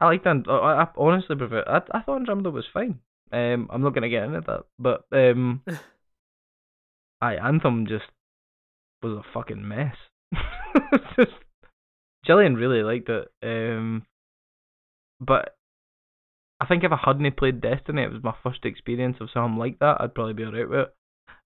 I 0.00 0.06
liked 0.06 0.26
and 0.26 0.44
I, 0.48 0.82
I 0.82 0.86
honestly 0.96 1.36
prefer. 1.36 1.64
I 1.66 1.98
I 1.98 2.02
thought 2.02 2.16
Andromeda 2.16 2.50
was 2.50 2.64
fine. 2.72 2.98
Um, 3.32 3.68
I'm 3.70 3.82
not 3.82 3.94
gonna 3.94 4.08
get 4.08 4.24
into 4.24 4.40
that, 4.40 4.64
but 4.78 5.04
um, 5.12 5.62
I 7.20 7.36
Anthem 7.36 7.86
just 7.86 8.04
was 9.02 9.18
a 9.18 9.32
fucking 9.32 9.66
mess. 9.66 9.94
just 11.16 11.32
Jillian 12.26 12.56
really 12.56 12.82
liked 12.82 13.08
it. 13.08 13.28
Um, 13.42 14.04
but 15.20 15.56
I 16.60 16.66
think 16.66 16.84
if 16.84 16.92
I 16.92 17.00
hadn't 17.04 17.36
played 17.36 17.60
Destiny, 17.60 18.02
it 18.02 18.12
was 18.12 18.22
my 18.22 18.34
first 18.42 18.64
experience 18.64 19.16
of 19.20 19.30
something 19.32 19.58
like 19.58 19.78
that. 19.78 19.96
I'd 20.00 20.14
probably 20.14 20.34
be 20.34 20.44
alright 20.44 20.68
with 20.68 20.78
it. 20.80 20.94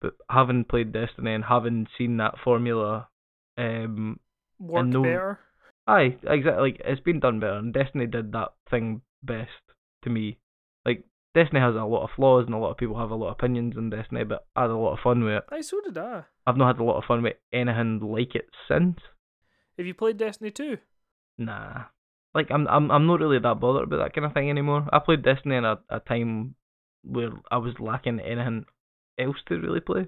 But 0.01 0.13
having 0.30 0.65
played 0.65 0.91
Destiny 0.91 1.34
and 1.34 1.43
having 1.43 1.88
seen 1.97 2.17
that 2.17 2.35
formula, 2.43 3.07
um, 3.57 4.19
Work 4.59 4.88
no- 4.88 5.03
better. 5.03 5.39
Aye, 5.88 6.17
exactly. 6.23 6.72
Like 6.72 6.81
it's 6.84 7.01
been 7.01 7.19
done 7.19 7.39
better, 7.39 7.57
and 7.57 7.73
Destiny 7.73 8.07
did 8.07 8.31
that 8.31 8.53
thing 8.69 9.01
best 9.23 9.51
to 10.03 10.09
me. 10.09 10.39
Like 10.85 11.03
Destiny 11.35 11.59
has 11.59 11.76
a 11.76 11.84
lot 11.84 12.03
of 12.03 12.09
flaws, 12.15 12.45
and 12.45 12.55
a 12.55 12.57
lot 12.57 12.72
of 12.72 12.77
people 12.77 12.97
have 12.97 13.11
a 13.11 13.15
lot 13.15 13.27
of 13.27 13.34
opinions 13.34 13.77
on 13.77 13.89
Destiny, 13.89 14.23
but 14.23 14.47
I 14.55 14.63
had 14.63 14.72
a 14.72 14.77
lot 14.77 14.93
of 14.93 14.99
fun 14.99 15.23
with 15.23 15.34
it. 15.34 15.43
Aye, 15.51 15.61
so 15.61 15.81
did 15.81 15.97
I. 15.97 16.23
I've 16.47 16.57
not 16.57 16.76
had 16.76 16.81
a 16.81 16.84
lot 16.84 16.97
of 16.97 17.05
fun 17.05 17.22
with 17.23 17.35
anything 17.53 17.99
like 17.99 18.35
it 18.35 18.49
since. 18.67 18.97
Have 19.77 19.85
you 19.85 19.93
played 19.93 20.17
Destiny 20.17 20.51
2? 20.51 20.77
Nah, 21.38 21.85
like 22.34 22.49
I'm 22.49 22.67
I'm 22.67 22.89
I'm 22.91 23.07
not 23.07 23.19
really 23.19 23.39
that 23.39 23.59
bothered 23.59 23.84
about 23.84 23.97
that 23.97 24.13
kind 24.13 24.26
of 24.26 24.34
thing 24.34 24.49
anymore. 24.49 24.88
I 24.91 24.99
played 24.99 25.23
Destiny 25.23 25.55
in 25.55 25.65
a, 25.65 25.80
a 25.89 25.99
time 25.99 26.55
where 27.03 27.31
I 27.51 27.57
was 27.57 27.73
lacking 27.80 28.19
anything 28.19 28.65
else 29.20 29.38
to 29.48 29.60
really 29.60 29.80
play. 29.80 30.08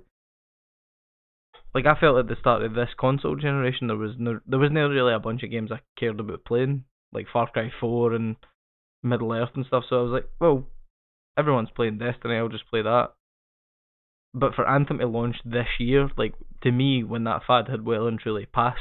Like 1.74 1.86
I 1.86 2.00
felt 2.00 2.18
at 2.18 2.28
the 2.28 2.36
start 2.40 2.64
of 2.64 2.74
this 2.74 2.90
console 3.00 3.36
generation, 3.36 3.88
there 3.88 3.98
was 3.98 4.16
no 4.18 4.40
there 4.48 4.60
was 4.60 4.72
not 4.72 4.88
really 4.88 5.14
a 5.14 5.20
bunch 5.20 5.44
of 5.44 5.52
games 5.52 5.72
I 5.72 5.80
cared 6.00 6.20
about 6.20 6.46
playing, 6.46 6.86
like 7.14 7.28
Far 7.32 7.50
Cry 7.52 7.72
4 7.80 8.14
and 8.14 8.36
Middle 9.04 9.34
Earth 9.34 9.52
and 9.56 9.66
stuff. 9.66 9.84
So 9.90 10.00
I 10.00 10.02
was 10.02 10.12
like, 10.12 10.30
well, 10.40 10.66
everyone's 11.38 11.70
playing 11.76 12.00
Destiny, 12.00 12.36
I'll 12.36 12.50
just 12.50 12.70
play 12.70 12.82
that. 12.82 13.10
But 14.34 14.56
for 14.56 14.68
Anthem 14.68 15.00
to 15.00 15.08
launch 15.08 15.38
this 15.46 15.68
year, 15.80 16.10
like 16.18 16.34
to 16.64 16.72
me, 16.72 17.04
when 17.04 17.26
that 17.26 17.42
fad 17.46 17.68
had 17.70 17.86
well 17.86 18.08
and 18.08 18.20
truly 18.20 18.46
passed, 18.46 18.80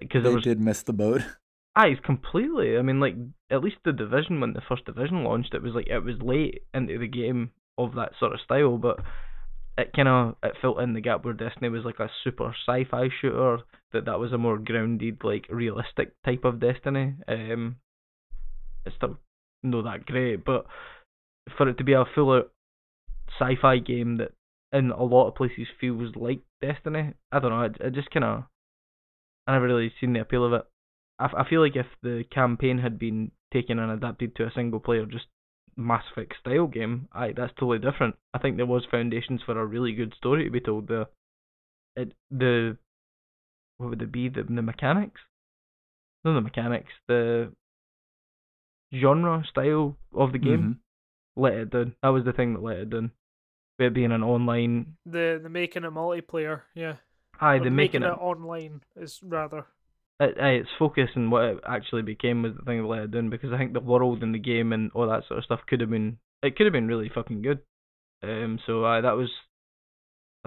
because 0.00 0.24
They 0.24 0.34
was 0.34 0.44
did 0.44 0.60
miss 0.60 0.82
the 0.82 0.92
boat. 0.92 1.22
Aye, 1.76 1.88
it's 1.88 2.04
completely. 2.04 2.78
I 2.78 2.82
mean, 2.82 3.00
like 3.00 3.14
at 3.50 3.62
least 3.62 3.76
the 3.84 3.92
division 3.92 4.40
when 4.40 4.54
the 4.54 4.62
first 4.66 4.84
division 4.86 5.24
launched, 5.24 5.54
it 5.54 5.62
was 5.62 5.74
like 5.74 5.88
it 5.88 6.04
was 6.04 6.20
late 6.22 6.62
into 6.72 6.98
the 6.98 7.06
game 7.06 7.50
of 7.78 7.94
that 7.94 8.12
sort 8.18 8.32
of 8.32 8.40
style, 8.40 8.78
but 8.78 8.98
it 9.78 9.92
kind 9.94 10.08
of 10.08 10.36
it 10.42 10.54
filled 10.60 10.80
in 10.80 10.94
the 10.94 11.00
gap 11.00 11.24
where 11.24 11.34
Destiny 11.34 11.68
was 11.68 11.84
like 11.84 11.98
a 11.98 12.10
super 12.24 12.54
sci-fi 12.66 13.08
shooter. 13.20 13.58
That 13.92 14.06
that 14.06 14.18
was 14.18 14.32
a 14.32 14.38
more 14.38 14.58
grounded, 14.58 15.18
like 15.22 15.46
realistic 15.50 16.12
type 16.24 16.44
of 16.44 16.60
Destiny. 16.60 17.14
Um, 17.28 17.76
it's 18.84 18.96
still 18.96 19.18
not 19.62 19.84
that 19.84 20.06
great, 20.06 20.44
but 20.44 20.66
for 21.56 21.68
it 21.68 21.78
to 21.78 21.84
be 21.84 21.92
a 21.92 22.04
full 22.14 22.32
out 22.32 22.50
sci-fi 23.38 23.78
game 23.78 24.16
that 24.16 24.32
in 24.72 24.90
a 24.90 25.02
lot 25.02 25.28
of 25.28 25.34
places 25.34 25.66
feels 25.80 26.16
like 26.16 26.40
Destiny, 26.60 27.14
I 27.30 27.38
don't 27.38 27.50
know. 27.50 27.62
It 27.62 27.94
just 27.94 28.10
kind 28.10 28.24
of 28.24 28.44
I 29.46 29.52
never 29.52 29.66
really 29.66 29.92
seen 30.00 30.12
the 30.12 30.20
appeal 30.20 30.44
of 30.44 30.52
it. 30.52 30.64
I 31.18 31.48
feel 31.48 31.62
like 31.62 31.76
if 31.76 31.86
the 32.02 32.24
campaign 32.30 32.78
had 32.78 32.98
been 32.98 33.30
taken 33.50 33.78
and 33.78 33.90
adapted 33.90 34.36
to 34.36 34.44
a 34.44 34.52
single 34.54 34.80
player, 34.80 35.06
just 35.06 35.24
Mass 35.76 36.04
Effect 36.10 36.34
style 36.40 36.66
game, 36.66 37.08
aye, 37.12 37.32
that's 37.36 37.52
totally 37.54 37.78
different. 37.78 38.16
I 38.32 38.38
think 38.38 38.56
there 38.56 38.66
was 38.66 38.86
foundations 38.90 39.42
for 39.44 39.60
a 39.60 39.66
really 39.66 39.92
good 39.92 40.14
story 40.16 40.44
to 40.44 40.50
be 40.50 40.60
told 40.60 40.88
there. 40.88 41.06
It 41.96 42.12
the 42.30 42.76
what 43.78 43.90
would 43.90 44.02
it 44.02 44.12
be 44.12 44.28
the 44.28 44.42
the 44.42 44.62
mechanics? 44.62 45.20
No, 46.24 46.34
the 46.34 46.40
mechanics, 46.40 46.92
the 47.08 47.52
genre 48.94 49.44
style 49.50 49.96
of 50.14 50.32
the 50.32 50.38
game 50.38 50.60
Mhm. 50.60 50.78
let 51.42 51.54
it 51.54 51.70
down. 51.70 51.94
That 52.02 52.08
was 52.08 52.24
the 52.24 52.32
thing 52.32 52.54
that 52.54 52.62
let 52.62 52.78
it 52.78 52.90
down. 52.90 53.12
With 53.78 53.88
it 53.88 53.94
being 53.94 54.12
an 54.12 54.22
online, 54.22 54.96
The 55.04 55.38
the 55.42 55.50
making 55.50 55.84
a 55.84 55.90
multiplayer, 55.90 56.62
yeah. 56.74 56.96
aye, 57.40 57.58
the 57.58 57.70
making 57.70 58.02
it 58.02 58.06
online 58.06 58.82
is 58.96 59.22
rather. 59.22 59.66
It, 60.20 60.36
uh, 60.40 60.46
its 60.46 60.68
focus 60.78 61.10
and 61.14 61.30
what 61.30 61.44
it 61.44 61.58
actually 61.68 62.02
became 62.02 62.42
was 62.42 62.52
the 62.56 62.62
thing 62.64 62.80
that 62.82 62.88
let 62.88 63.02
it 63.02 63.10
down 63.10 63.30
because 63.30 63.52
I 63.52 63.58
think 63.58 63.72
the 63.72 63.80
world 63.80 64.22
and 64.22 64.34
the 64.34 64.38
game 64.38 64.72
and 64.72 64.90
all 64.94 65.08
that 65.08 65.24
sort 65.28 65.38
of 65.38 65.44
stuff 65.44 65.60
could 65.68 65.80
have 65.80 65.90
been 65.90 66.18
it 66.42 66.56
could 66.56 66.66
have 66.66 66.72
been 66.72 66.88
really 66.88 67.10
fucking 67.14 67.42
good. 67.42 67.60
Um, 68.22 68.58
so 68.66 68.84
uh, 68.84 69.00
that 69.02 69.16
was 69.16 69.30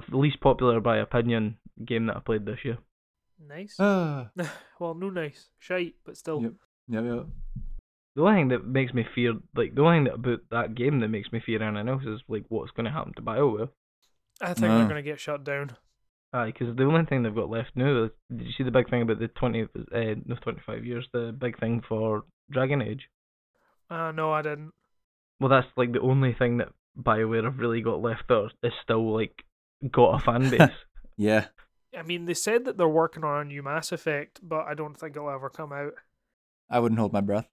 the 0.10 0.18
least 0.18 0.40
popular 0.40 0.80
by 0.80 0.98
opinion 0.98 1.58
game 1.86 2.06
that 2.08 2.18
I 2.18 2.20
played 2.20 2.46
this 2.46 2.60
year. 2.64 2.78
Nice. 3.48 3.76
Ah, 3.80 4.30
well, 4.80 4.94
no 4.96 5.10
nice. 5.10 5.50
Shite, 5.60 5.96
but 6.06 6.18
still. 6.18 6.42
Yep. 6.42 6.54
yeah, 6.90 7.02
yeah. 7.02 7.24
The 8.16 8.22
only 8.24 8.40
thing 8.42 8.48
that 8.50 8.66
makes 8.66 8.94
me 8.94 9.06
fear, 9.16 9.34
like 9.56 9.76
the 9.76 9.82
only 9.82 9.98
thing 9.98 10.04
that 10.06 10.14
about 10.16 10.40
that 10.52 10.76
game 10.76 11.00
that 11.00 11.08
makes 11.10 11.32
me 11.32 11.42
fear 11.46 11.62
anything 11.62 11.88
else 11.88 12.04
is 12.06 12.22
like 12.28 12.44
what's 12.50 12.72
going 12.72 12.86
to 12.86 12.92
happen 12.92 13.14
to 13.16 13.22
Bioware. 13.22 13.70
I 14.42 14.54
think 14.54 14.72
Ah. 14.72 14.78
they're 14.78 14.90
going 14.90 15.04
to 15.04 15.10
get 15.10 15.20
shut 15.20 15.44
down. 15.44 15.76
Aye, 16.32 16.48
because 16.48 16.76
the 16.76 16.84
only 16.84 17.06
thing 17.06 17.24
they've 17.24 17.34
got 17.34 17.50
left 17.50 17.72
now 17.76 18.06
is 18.06 18.12
did 18.30 18.46
you 18.46 18.54
see 18.58 18.64
the 18.64 18.72
big 18.72 18.90
thing 18.90 19.02
about 19.02 19.20
the 19.20 19.28
twenty, 19.30 19.64
uh, 19.64 20.16
no 20.26 20.36
twenty 20.42 20.62
five 20.66 20.86
years, 20.86 21.08
the 21.12 21.36
big 21.38 21.60
thing 21.60 21.82
for 21.88 22.24
Dragon 22.52 22.82
Age. 22.82 23.10
Uh, 23.90 24.12
no, 24.12 24.32
I 24.32 24.44
didn't. 24.44 24.72
Well, 25.40 25.50
that's 25.50 25.68
like 25.76 25.92
the 25.92 26.02
only 26.02 26.34
thing 26.34 26.58
that 26.58 26.70
Bioware 26.98 27.46
have 27.46 27.58
really 27.58 27.82
got 27.82 28.02
left 28.02 28.28
that 28.28 28.50
is 28.64 28.74
still 28.84 29.14
like 29.14 29.44
got 29.92 30.22
a 30.22 30.24
fan 30.24 30.50
base. 30.58 30.70
Yeah. 31.18 31.46
I 31.98 32.04
mean, 32.04 32.26
they 32.26 32.36
said 32.36 32.66
that 32.66 32.78
they're 32.78 32.88
working 32.88 33.24
on 33.24 33.42
a 33.42 33.46
new 33.46 33.64
Mass 33.64 33.92
Effect, 33.92 34.40
but 34.44 34.66
I 34.68 34.76
don't 34.76 34.96
think 34.96 35.16
it'll 35.16 35.32
ever 35.32 35.50
come 35.50 35.74
out. 35.74 35.94
I 36.70 36.80
wouldn't 36.80 37.00
hold 37.00 37.14
my 37.14 37.22
breath. 37.22 37.48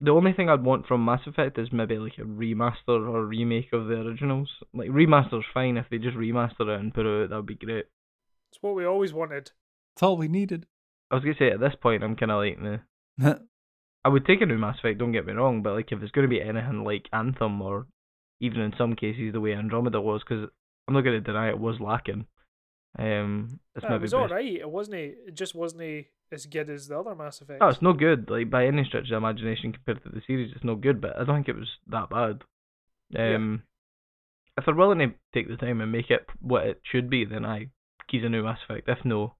The 0.00 0.12
only 0.12 0.32
thing 0.32 0.48
I'd 0.48 0.62
want 0.62 0.86
from 0.86 1.04
Mass 1.04 1.26
Effect 1.26 1.58
is 1.58 1.72
maybe 1.72 1.98
like 1.98 2.18
a 2.18 2.22
remaster 2.22 2.88
or 2.88 3.18
a 3.18 3.24
remake 3.24 3.72
of 3.72 3.86
the 3.86 3.94
originals. 3.94 4.48
Like 4.72 4.90
remaster's 4.90 5.44
fine 5.52 5.76
if 5.76 5.86
they 5.90 5.98
just 5.98 6.16
remaster 6.16 6.60
it 6.60 6.80
and 6.80 6.94
put 6.94 7.06
it 7.06 7.24
out, 7.24 7.30
that 7.30 7.36
would 7.36 7.46
be 7.46 7.54
great. 7.54 7.86
It's 8.50 8.62
what 8.62 8.74
we 8.74 8.84
always 8.84 9.12
wanted. 9.12 9.50
It's 9.94 10.02
all 10.02 10.16
we 10.16 10.28
needed. 10.28 10.66
I 11.10 11.16
was 11.16 11.24
gonna 11.24 11.36
say 11.38 11.50
at 11.50 11.60
this 11.60 11.74
point 11.80 12.04
I'm 12.04 12.16
kind 12.16 12.30
of 12.30 12.38
like, 12.38 12.82
nah. 13.18 13.34
I 14.04 14.08
would 14.08 14.24
take 14.24 14.40
a 14.40 14.46
new 14.46 14.58
Mass 14.58 14.78
Effect, 14.78 14.98
don't 14.98 15.12
get 15.12 15.26
me 15.26 15.32
wrong, 15.32 15.62
but 15.62 15.74
like 15.74 15.90
if 15.90 16.02
it's 16.02 16.12
gonna 16.12 16.28
be 16.28 16.40
anything 16.40 16.84
like 16.84 17.08
Anthem 17.12 17.60
or 17.60 17.86
even 18.40 18.60
in 18.60 18.72
some 18.78 18.94
cases 18.94 19.32
the 19.32 19.40
way 19.40 19.52
Andromeda 19.52 20.00
was, 20.00 20.22
because 20.26 20.48
I'm 20.86 20.94
not 20.94 21.02
gonna 21.02 21.20
deny 21.20 21.48
it 21.48 21.58
was 21.58 21.80
lacking. 21.80 22.26
Um, 22.98 23.60
it's 23.74 23.84
Uh, 23.84 23.94
it 23.94 24.00
was 24.00 24.14
alright. 24.14 24.54
It 24.54 24.70
wasn't. 24.70 24.96
It 24.96 25.34
just 25.34 25.54
wasn't 25.54 25.82
as 26.32 26.46
good 26.46 26.68
as 26.70 26.88
the 26.88 26.98
other 26.98 27.14
Mass 27.14 27.40
Effect. 27.40 27.60
Oh, 27.62 27.68
it's 27.68 27.82
no 27.82 27.92
good. 27.92 28.28
Like 28.30 28.50
by 28.50 28.66
any 28.66 28.84
stretch 28.84 29.04
of 29.04 29.08
the 29.10 29.16
imagination 29.16 29.72
compared 29.72 30.02
to 30.04 30.08
the 30.10 30.22
series, 30.26 30.52
it's 30.54 30.64
no 30.64 30.74
good. 30.74 31.00
But 31.00 31.16
I 31.18 31.24
don't 31.24 31.36
think 31.36 31.48
it 31.48 31.56
was 31.56 31.68
that 31.88 32.10
bad. 32.10 32.42
Yeah. 33.10 33.36
Um, 33.36 33.62
if 34.56 34.64
they're 34.66 34.74
willing 34.74 34.98
to 34.98 35.14
take 35.32 35.48
the 35.48 35.56
time 35.56 35.80
and 35.80 35.92
make 35.92 36.10
it 36.10 36.26
what 36.40 36.66
it 36.66 36.80
should 36.90 37.08
be, 37.08 37.24
then 37.24 37.44
I 37.44 37.68
keys 38.08 38.24
a 38.24 38.28
new 38.28 38.42
Mass 38.42 38.58
Effect. 38.68 38.88
If 38.88 39.04
no, 39.04 39.34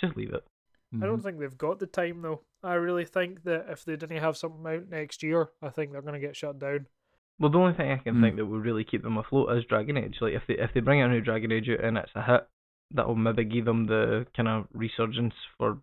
just 0.00 0.16
leave 0.16 0.32
it. 0.32 0.44
I 0.92 0.96
Mm-hmm. 0.96 1.04
don't 1.04 1.22
think 1.22 1.38
they've 1.38 1.56
got 1.56 1.78
the 1.78 1.86
time 1.86 2.20
though. 2.22 2.40
I 2.64 2.74
really 2.74 3.04
think 3.04 3.44
that 3.44 3.66
if 3.68 3.84
they 3.84 3.94
didn't 3.94 4.16
have 4.18 4.36
something 4.36 4.66
out 4.66 4.88
next 4.88 5.22
year, 5.22 5.50
I 5.62 5.68
think 5.68 5.92
they're 5.92 6.02
going 6.02 6.20
to 6.20 6.26
get 6.26 6.34
shut 6.34 6.58
down. 6.58 6.86
Well, 7.38 7.50
the 7.52 7.58
only 7.58 7.74
thing 7.74 7.92
I 7.92 7.98
can 7.98 8.16
Hmm. 8.16 8.22
think 8.22 8.36
that 8.36 8.46
would 8.46 8.64
really 8.64 8.82
keep 8.82 9.02
them 9.04 9.16
afloat 9.16 9.56
is 9.56 9.64
Dragon 9.66 9.96
Age. 9.96 10.16
Like 10.20 10.34
if 10.34 10.42
they 10.48 10.54
if 10.54 10.72
they 10.74 10.80
bring 10.80 11.00
out 11.00 11.10
a 11.10 11.12
new 11.12 11.20
Dragon 11.20 11.52
Age 11.52 11.68
out 11.70 11.84
and 11.84 11.96
it's 11.96 12.10
a 12.16 12.22
hit, 12.22 12.48
that 12.92 13.06
will 13.06 13.14
maybe 13.14 13.44
give 13.44 13.66
them 13.66 13.86
the 13.86 14.26
kind 14.36 14.48
of 14.48 14.66
resurgence 14.72 15.34
for 15.56 15.78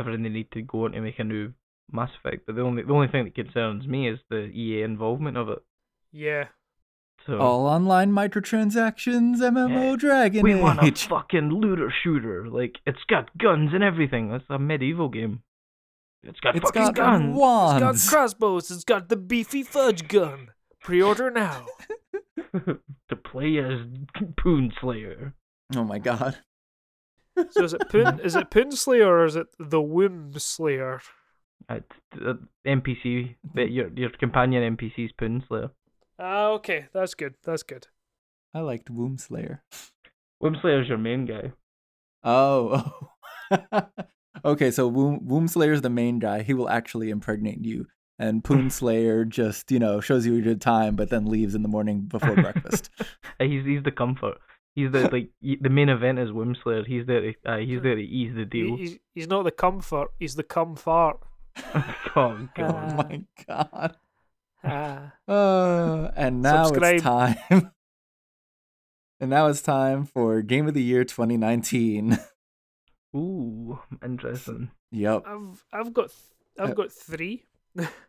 everything 0.00 0.22
they 0.22 0.28
need 0.28 0.50
to 0.52 0.62
go 0.62 0.84
on 0.86 0.92
to 0.92 1.00
make 1.00 1.18
a 1.18 1.24
new 1.24 1.52
Mass 1.92 2.10
Effect. 2.24 2.46
But 2.46 2.56
the 2.56 2.62
only 2.62 2.82
the 2.82 2.92
only 2.92 3.08
thing 3.08 3.24
that 3.24 3.34
concerns 3.34 3.86
me 3.86 4.08
is 4.08 4.18
the 4.30 4.46
EA 4.46 4.82
involvement 4.82 5.36
of 5.36 5.48
it. 5.48 5.58
Yeah. 6.12 6.44
So 7.26 7.38
All 7.38 7.66
online 7.66 8.12
microtransactions, 8.12 9.36
MMO 9.38 9.90
Yeah. 9.90 9.96
Dragon 9.96 10.42
we 10.42 10.54
want 10.54 10.80
a 10.82 10.90
fucking 11.08 11.50
looter 11.50 11.92
shooter. 12.02 12.48
Like 12.48 12.76
it's 12.86 13.04
got 13.08 13.36
guns 13.36 13.70
and 13.74 13.84
everything. 13.84 14.32
It's 14.32 14.44
a 14.48 14.58
medieval 14.58 15.08
game. 15.08 15.42
It's 16.22 16.40
got 16.40 16.56
It's 16.56 16.64
fucking 16.64 16.82
got 16.82 16.94
guns. 16.94 17.30
It's 17.30 17.38
wands. 17.38 17.80
got 18.08 18.10
crossbows. 18.10 18.70
It's 18.70 18.84
got 18.84 19.08
the 19.08 19.16
beefy 19.16 19.62
fudge 19.62 20.08
gun. 20.08 20.48
Pre-order 20.82 21.30
now. 21.30 21.66
to 22.54 23.16
play 23.16 23.58
as 23.58 23.80
Poon 24.38 24.72
Slayer. 24.80 25.34
Oh 25.76 25.84
my 25.84 25.98
god. 25.98 26.38
So 27.50 27.64
is 27.64 27.74
it 27.74 27.88
Poon? 27.88 28.20
is 28.24 28.36
it 28.36 28.50
Poon 28.50 28.72
Slayer 28.72 29.08
or 29.08 29.24
is 29.24 29.36
it 29.36 29.48
the 29.58 29.80
Womb 29.80 30.32
Slayer? 30.38 31.00
It's 31.68 31.86
uh, 32.24 32.34
NPC. 32.66 33.36
that 33.54 33.70
Your 33.70 33.90
your 33.94 34.10
companion 34.10 34.76
NPC's 34.76 35.12
Poon 35.12 35.44
Slayer. 35.46 35.70
Ah, 36.18 36.48
okay, 36.48 36.86
that's 36.92 37.14
good. 37.14 37.34
That's 37.44 37.62
good. 37.62 37.86
I 38.52 38.60
liked 38.60 38.90
Womb 38.90 39.16
Slayer. 39.16 39.62
Womb 40.40 40.56
Slayer's 40.60 40.88
your 40.88 40.98
main 40.98 41.26
guy. 41.26 41.52
Oh, 42.24 43.08
oh. 43.72 43.88
okay, 44.44 44.70
so 44.70 44.88
Womb, 44.88 45.26
Womb 45.26 45.48
Slayer's 45.48 45.82
the 45.82 45.90
main 45.90 46.18
guy. 46.18 46.42
He 46.42 46.54
will 46.54 46.68
actually 46.68 47.10
impregnate 47.10 47.64
you. 47.64 47.86
And 48.18 48.44
Poon 48.44 48.70
Slayer 48.70 49.24
just, 49.24 49.70
you 49.70 49.78
know, 49.78 50.00
shows 50.00 50.26
you 50.26 50.36
a 50.36 50.42
good 50.42 50.60
time, 50.60 50.96
but 50.96 51.10
then 51.10 51.26
leaves 51.26 51.54
in 51.54 51.62
the 51.62 51.68
morning 51.68 52.02
before 52.02 52.34
breakfast. 52.34 52.90
Uh, 53.00 53.44
he's 53.44 53.64
he's 53.64 53.82
the 53.82 53.92
comfort. 53.92 54.38
He's 54.74 54.90
the 54.92 55.08
like 55.10 55.30
the 55.42 55.68
main 55.68 55.88
event 55.88 56.18
is 56.18 56.30
Womb 56.32 56.54
Slayer. 56.62 56.84
He's 56.84 57.04
there. 57.06 57.20
To, 57.20 57.34
uh, 57.44 57.58
he's 57.58 57.82
there 57.82 57.96
to 57.96 58.02
ease 58.02 58.34
the 58.34 58.44
deal. 58.44 58.76
he's, 58.76 58.98
he's 59.14 59.26
not 59.28 59.42
the 59.44 59.50
comfort. 59.50 60.10
He's 60.18 60.36
the 60.36 60.42
comfort. 60.44 61.18
oh 62.16 62.48
god. 62.54 62.54
Oh 62.56 62.94
my 62.96 63.22
god. 63.48 63.96
Ah. 64.62 65.12
Uh, 65.26 66.10
and 66.16 66.42
now 66.42 66.64
Subscribe. 66.66 66.94
it's 66.94 67.02
time. 67.02 67.36
and 69.20 69.30
now 69.30 69.46
it's 69.48 69.62
time 69.62 70.04
for 70.04 70.40
Game 70.42 70.68
of 70.68 70.74
the 70.74 70.82
Year 70.82 71.02
2019. 71.04 72.18
Ooh, 73.16 73.80
interesting. 74.04 74.70
yep. 74.92 75.24
I've 75.26 75.64
I've 75.72 75.92
got 75.92 76.10
I've 76.58 76.70
Uh, 76.70 76.74
got 76.74 76.92
three. 76.92 77.44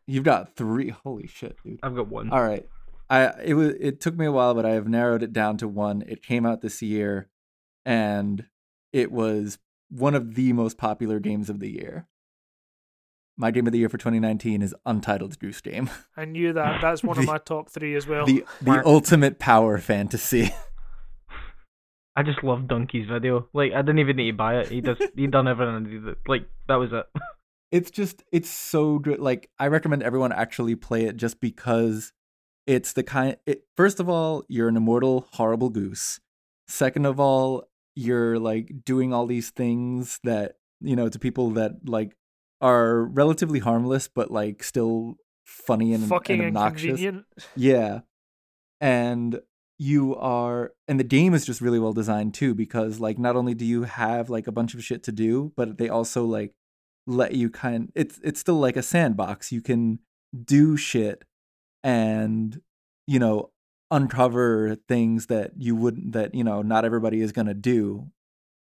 You've 0.06 0.24
got 0.24 0.56
three. 0.56 0.90
Holy 0.90 1.28
shit, 1.28 1.58
dude. 1.64 1.80
I've 1.84 1.96
got 1.96 2.08
one. 2.08 2.30
All 2.32 2.44
right. 2.44 2.68
I 3.12 3.42
it 3.44 3.54
was 3.56 3.76
it 3.80 4.00
took 4.00 4.16
me 4.16 4.26
a 4.26 4.32
while, 4.32 4.54
but 4.56 4.66
I 4.66 4.72
have 4.72 4.88
narrowed 4.88 5.22
it 5.22 5.34
down 5.34 5.58
to 5.58 5.68
one. 5.68 6.02
It 6.08 6.24
came 6.24 6.46
out 6.46 6.62
this 6.62 6.82
year, 6.82 7.28
and 7.86 8.46
it 8.94 9.12
was 9.12 9.60
one 9.90 10.16
of 10.16 10.36
the 10.36 10.54
most 10.54 10.78
popular 10.78 11.20
games 11.20 11.50
of 11.50 11.60
the 11.60 11.70
year. 11.70 12.08
My 13.38 13.52
game 13.52 13.68
of 13.68 13.74
the 13.74 13.80
year 13.80 13.90
for 13.90 13.98
2019 13.98 14.62
is 14.62 14.74
Untitled 14.86 15.40
Goose 15.40 15.62
Game, 15.62 15.90
I 16.18 16.26
knew 16.26 16.54
that. 16.54 16.80
That's 16.82 17.04
one 17.04 17.18
of 17.18 17.26
my 17.26 17.38
top 17.40 17.70
three 17.70 17.96
as 17.96 18.08
well. 18.08 18.26
the 18.26 18.46
the 18.62 18.82
ultimate 18.86 19.40
power 19.40 19.78
fantasy. 19.78 20.54
I 22.16 22.24
just 22.24 22.44
love 22.44 22.62
Dunkey's 22.62 23.10
video. 23.10 23.48
Like 23.54 23.74
I 23.74 23.82
didn't 23.82 24.00
even 24.00 24.18
need 24.18 24.32
to 24.32 24.38
buy 24.38 24.60
it. 24.60 24.68
He 24.70 24.82
just 24.82 25.02
he 25.16 25.28
done 25.28 25.48
everything. 25.48 25.76
and 25.76 25.88
he 25.88 25.98
did- 26.00 26.18
Like 26.28 26.48
that 26.68 26.76
was 26.76 26.92
it. 26.94 27.06
it's 27.72 27.90
just 27.92 28.24
it's 28.32 28.50
so 28.50 29.00
good. 29.00 29.20
Like 29.20 29.50
I 29.60 29.68
recommend 29.68 30.04
everyone 30.04 30.32
actually 30.32 30.76
play 30.76 31.06
it 31.06 31.18
just 31.18 31.40
because 31.42 32.12
it's 32.68 32.94
the 32.94 33.04
kind. 33.04 33.38
It, 33.46 33.66
first 33.76 34.00
of 34.00 34.10
all, 34.10 34.44
you're 34.48 34.68
an 34.68 34.78
immortal 34.78 35.28
horrible 35.34 35.70
goose. 35.70 36.20
Second 36.68 37.06
of 37.06 37.20
all, 37.20 37.66
you're 37.96 38.40
like 38.40 38.72
doing 38.86 39.14
all 39.14 39.26
these 39.26 39.50
things 39.50 40.20
that 40.24 40.58
you 40.80 40.96
know 40.96 41.10
to 41.10 41.20
people 41.20 41.52
that 41.52 41.88
like 41.88 42.16
are 42.62 43.06
relatively 43.06 43.60
harmless 43.60 44.08
but 44.08 44.30
like 44.32 44.64
still 44.64 45.16
funny 45.46 45.94
and, 45.94 46.08
Fucking 46.08 46.40
and 46.40 46.48
obnoxious. 46.50 47.02
Yeah. 47.56 48.02
And 48.80 49.42
you 49.78 50.16
are 50.16 50.74
and 50.88 51.00
the 51.00 51.04
game 51.04 51.34
is 51.34 51.46
just 51.46 51.60
really 51.60 51.80
well 51.80 51.94
designed 51.94 52.34
too 52.34 52.54
because 52.54 53.00
like 53.00 53.18
not 53.18 53.36
only 53.36 53.54
do 53.54 53.66
you 53.66 53.84
have 53.84 54.30
like 54.30 54.48
a 54.48 54.52
bunch 54.52 54.74
of 54.74 54.84
shit 54.84 55.04
to 55.04 55.12
do, 55.12 55.52
but 55.56 55.78
they 55.78 55.90
also 55.90 56.26
like 56.26 56.54
let 57.08 57.34
you 57.34 57.50
kind 57.50 57.92
it's 57.96 58.20
it's 58.24 58.40
still 58.40 58.60
like 58.60 58.78
a 58.78 58.84
sandbox. 58.84 59.52
You 59.52 59.62
can 59.62 60.00
do 60.46 60.78
shit 60.78 61.24
and 61.84 62.62
you 63.08 63.20
know 63.20 63.52
uncover 63.90 64.76
things 64.88 65.26
that 65.28 65.52
you 65.58 65.76
wouldn't 65.76 66.14
that 66.14 66.34
you 66.34 66.44
know 66.44 66.62
not 66.62 66.86
everybody 66.86 67.22
is 67.22 67.32
going 67.32 67.48
to 67.48 67.54
do, 67.54 68.08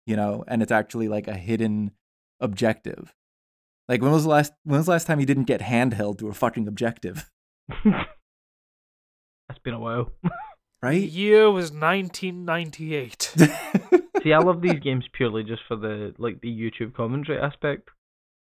you 0.05 0.15
know, 0.15 0.43
and 0.47 0.61
it's 0.61 0.71
actually 0.71 1.07
like 1.07 1.27
a 1.27 1.35
hidden 1.37 1.91
objective. 2.39 3.13
Like 3.87 4.01
when 4.01 4.11
was 4.11 4.23
the 4.23 4.29
last 4.29 4.53
when 4.63 4.77
was 4.77 4.85
the 4.85 4.91
last 4.91 5.07
time 5.07 5.19
you 5.19 5.25
didn't 5.25 5.45
get 5.45 5.61
handheld 5.61 6.19
to 6.19 6.27
a 6.27 6.33
fucking 6.33 6.67
objective? 6.67 7.29
that's 7.83 9.59
been 9.63 9.73
a 9.73 9.79
while. 9.79 10.11
The 10.23 10.31
Right? 10.83 11.01
year 11.01 11.49
was 11.49 11.71
1998. 11.71 13.33
See, 14.23 14.31
I 14.33 14.37
love 14.37 14.61
these 14.61 14.79
games 14.79 15.05
purely 15.11 15.43
just 15.43 15.63
for 15.67 15.75
the 15.75 16.13
like 16.19 16.41
the 16.41 16.49
YouTube 16.49 16.93
commentary 16.93 17.39
aspect. 17.39 17.89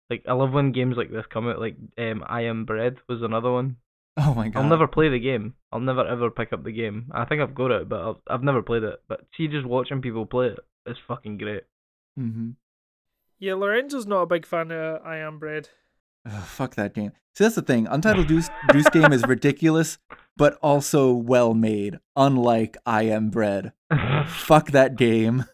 Like 0.09 0.23
I 0.27 0.33
love 0.33 0.51
when 0.53 0.71
games 0.71 0.97
like 0.97 1.11
this 1.11 1.25
come 1.31 1.47
out. 1.47 1.59
Like 1.59 1.75
um, 1.97 2.23
I 2.27 2.41
Am 2.43 2.65
Bread 2.65 2.97
was 3.09 3.21
another 3.23 3.51
one. 3.51 3.77
oh 4.25 4.33
my 4.33 4.49
god. 4.49 4.61
I'll 4.61 4.69
never 4.69 4.87
play 4.87 5.09
the 5.09 5.19
game. 5.19 5.53
I'll 5.71 5.79
never 5.79 6.05
ever 6.05 6.31
pick 6.31 6.53
up 6.53 6.63
the 6.63 6.71
game. 6.71 7.11
I 7.11 7.25
think 7.25 7.41
I've 7.41 7.55
got 7.55 7.71
it, 7.71 7.87
but 7.89 8.01
I've, 8.01 8.15
I've 8.27 8.43
never 8.43 8.61
played 8.61 8.83
it. 8.83 9.01
But 9.07 9.21
see, 9.35 9.47
just 9.47 9.65
watching 9.65 10.01
people 10.01 10.25
play 10.25 10.47
it 10.47 10.59
is 10.85 10.97
fucking 11.07 11.37
great. 11.37 11.63
Mm-hmm. 12.19 12.51
yeah, 13.37 13.53
Lorenzo's 13.53 14.07
not 14.07 14.23
a 14.23 14.25
big 14.25 14.45
fan 14.45 14.71
of 14.71 15.01
I 15.05 15.17
Am 15.17 15.37
Bread. 15.37 15.69
Ugh, 16.27 16.43
fuck 16.43 16.73
that 16.75 16.95
game. 16.95 17.11
See, 17.35 17.43
that's 17.43 17.53
the 17.55 17.61
thing. 17.61 17.85
Untitled 17.85 18.27
Goose, 18.27 18.49
Goose 18.69 18.89
Game 18.89 19.13
is 19.13 19.23
ridiculous, 19.27 19.99
but 20.35 20.57
also 20.63 21.13
well 21.13 21.53
made. 21.53 21.99
Unlike 22.15 22.77
I 22.87 23.03
Am 23.03 23.29
Bread. 23.29 23.73
Fuck 24.25 24.71
that 24.71 24.97
game. 24.97 25.45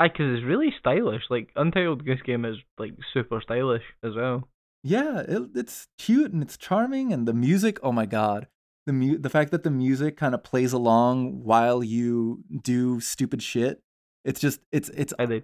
I 0.00 0.08
cause 0.08 0.26
it's 0.36 0.44
really 0.44 0.74
stylish. 0.78 1.22
Like 1.30 1.50
Untitled 1.54 2.04
Goose 2.04 2.22
Game 2.24 2.44
is 2.44 2.56
like 2.78 2.94
super 3.14 3.40
stylish 3.40 3.82
as 4.02 4.14
well. 4.16 4.48
Yeah, 4.82 5.20
it, 5.20 5.42
it's 5.54 5.88
cute 5.98 6.32
and 6.32 6.42
it's 6.42 6.56
charming, 6.56 7.12
and 7.12 7.26
the 7.26 7.34
music. 7.34 7.78
Oh 7.82 7.92
my 7.92 8.06
god, 8.06 8.46
the 8.86 8.92
mu- 8.92 9.18
the 9.18 9.30
fact 9.30 9.50
that 9.50 9.62
the 9.64 9.70
music 9.70 10.16
kind 10.16 10.34
of 10.34 10.44
plays 10.44 10.72
along 10.72 11.42
while 11.44 11.82
you 11.82 12.44
do 12.62 13.00
stupid 13.00 13.42
shit. 13.42 13.82
It's 14.24 14.40
just 14.40 14.60
it's 14.72 14.88
it's 14.90 15.12
they 15.18 15.42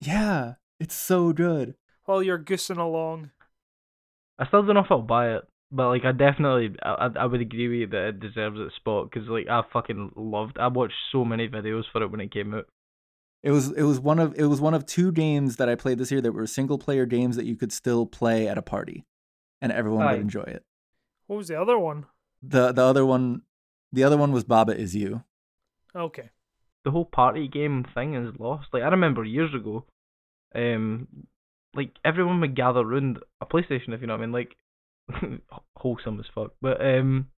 yeah, 0.00 0.54
it's 0.80 0.94
so 0.94 1.32
good. 1.32 1.74
While 2.04 2.22
you're 2.22 2.38
goosing 2.38 2.76
along. 2.78 3.30
I 4.38 4.46
still 4.46 4.62
don't 4.64 4.74
know 4.74 4.80
if 4.80 4.90
I'll 4.90 5.00
buy 5.02 5.36
it, 5.36 5.42
but 5.70 5.88
like 5.88 6.04
I 6.04 6.12
definitely 6.12 6.76
I 6.82 6.90
I- 7.06 7.20
I 7.22 7.26
would 7.26 7.40
agree 7.40 7.68
with 7.68 7.78
you 7.78 7.86
that 7.88 8.08
it 8.08 8.20
deserves 8.20 8.58
its 8.58 8.74
spot 8.76 9.10
because 9.10 9.28
like 9.28 9.46
I 9.48 9.62
fucking 9.72 10.12
loved. 10.16 10.58
I 10.58 10.68
watched 10.68 10.94
so 11.12 11.24
many 11.24 11.48
videos 11.48 11.84
for 11.92 12.02
it 12.02 12.10
when 12.10 12.20
it 12.20 12.32
came 12.32 12.54
out. 12.54 12.66
It 13.44 13.50
was 13.50 13.70
it 13.72 13.82
was 13.82 14.00
one 14.00 14.18
of 14.18 14.34
it 14.38 14.46
was 14.46 14.60
one 14.60 14.72
of 14.72 14.86
two 14.86 15.12
games 15.12 15.56
that 15.56 15.68
I 15.68 15.74
played 15.74 15.98
this 15.98 16.10
year 16.10 16.22
that 16.22 16.32
were 16.32 16.46
single 16.46 16.78
player 16.78 17.04
games 17.04 17.36
that 17.36 17.44
you 17.44 17.56
could 17.56 17.72
still 17.72 18.06
play 18.06 18.48
at 18.48 18.56
a 18.56 18.62
party, 18.62 19.04
and 19.60 19.70
everyone 19.70 20.06
Aye. 20.06 20.12
would 20.12 20.22
enjoy 20.22 20.44
it. 20.44 20.64
What 21.26 21.36
was 21.36 21.48
the 21.48 21.60
other 21.60 21.78
one? 21.78 22.06
the 22.42 22.72
The 22.72 22.82
other 22.82 23.04
one, 23.04 23.42
the 23.92 24.02
other 24.02 24.16
one 24.16 24.32
was 24.32 24.44
Baba 24.44 24.74
Is 24.74 24.96
You. 24.96 25.24
Okay. 25.94 26.30
the 26.84 26.90
whole 26.90 27.04
party 27.04 27.46
game 27.46 27.84
thing 27.94 28.14
is 28.14 28.34
lost. 28.40 28.68
Like 28.72 28.82
I 28.82 28.88
remember 28.88 29.24
years 29.24 29.54
ago, 29.54 29.84
um, 30.54 31.06
like 31.74 31.90
everyone 32.04 32.40
would 32.40 32.56
gather 32.56 32.84
round 32.84 33.18
a 33.42 33.46
PlayStation, 33.46 33.92
if 33.92 34.00
you 34.00 34.06
know 34.06 34.14
what 34.14 34.22
I 34.22 34.26
mean, 34.26 34.32
like 34.32 34.56
wholesome 35.76 36.18
as 36.18 36.26
fuck. 36.34 36.52
But 36.62 36.80
um, 36.84 37.28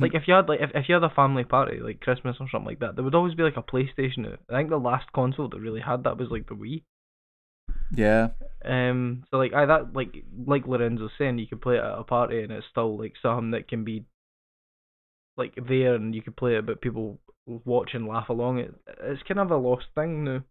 like 0.00 0.14
if 0.14 0.26
you 0.28 0.34
had 0.34 0.48
like 0.48 0.60
if, 0.60 0.70
if 0.74 0.88
you 0.88 0.94
had 0.94 1.04
a 1.04 1.10
family 1.10 1.44
party, 1.44 1.78
like 1.80 2.00
Christmas 2.00 2.36
or 2.40 2.48
something 2.50 2.66
like 2.66 2.80
that, 2.80 2.96
there 2.96 3.04
would 3.04 3.14
always 3.14 3.34
be 3.34 3.42
like 3.42 3.56
a 3.56 3.62
PlayStation. 3.62 4.32
out. 4.32 4.40
I 4.50 4.56
think 4.58 4.70
the 4.70 4.78
last 4.78 5.12
console 5.12 5.48
that 5.48 5.60
really 5.60 5.80
had 5.80 6.04
that 6.04 6.18
was 6.18 6.30
like 6.30 6.48
the 6.48 6.54
Wii. 6.54 6.82
yeah, 7.90 8.30
Um, 8.64 9.24
so 9.30 9.38
like 9.38 9.52
I 9.54 9.66
that 9.66 9.92
like 9.94 10.24
like 10.46 10.66
Lorenzo's 10.66 11.10
saying, 11.18 11.38
you 11.38 11.46
could 11.48 11.60
play 11.62 11.76
it 11.76 11.84
at 11.84 11.98
a 11.98 12.04
party 12.04 12.42
and 12.42 12.52
it's 12.52 12.66
still 12.70 12.96
like 12.98 13.14
something 13.20 13.50
that 13.52 13.68
can 13.68 13.84
be 13.84 14.04
like 15.36 15.54
there 15.56 15.94
and 15.94 16.14
you 16.14 16.22
could 16.22 16.36
play 16.36 16.56
it, 16.56 16.66
but 16.66 16.80
people 16.80 17.18
watch 17.46 17.90
and 17.94 18.06
laugh 18.06 18.28
along. 18.28 18.58
It 18.58 18.74
it's 19.00 19.22
kind 19.24 19.40
of 19.40 19.50
a 19.50 19.56
lost 19.56 19.86
thing 19.94 20.24
now. 20.24 20.44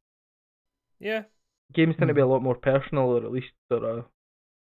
Yeah. 1.00 1.24
Games 1.74 1.96
tend 1.98 2.08
to 2.10 2.14
be 2.14 2.22
a 2.22 2.28
lot 2.28 2.42
more 2.42 2.56
personal, 2.56 3.10
or 3.10 3.26
at 3.26 3.32
least 3.32 3.52
there 3.70 3.84
are 3.84 4.06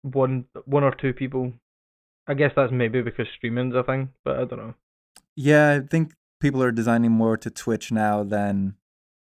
one 0.02 0.46
one 0.66 0.84
or 0.84 0.94
two 0.94 1.12
people. 1.12 1.54
I 2.30 2.34
guess 2.34 2.52
that's 2.54 2.70
maybe 2.72 3.02
because 3.02 3.26
streaming's 3.36 3.74
a 3.74 3.82
thing, 3.82 4.10
but 4.24 4.36
I 4.36 4.44
don't 4.44 4.58
know. 4.58 4.74
yeah. 5.34 5.80
I 5.82 5.86
think 5.86 6.12
people 6.40 6.62
are 6.62 6.70
designing 6.70 7.10
more 7.10 7.36
to 7.36 7.50
Twitch 7.50 7.90
now 7.90 8.22
than 8.22 8.76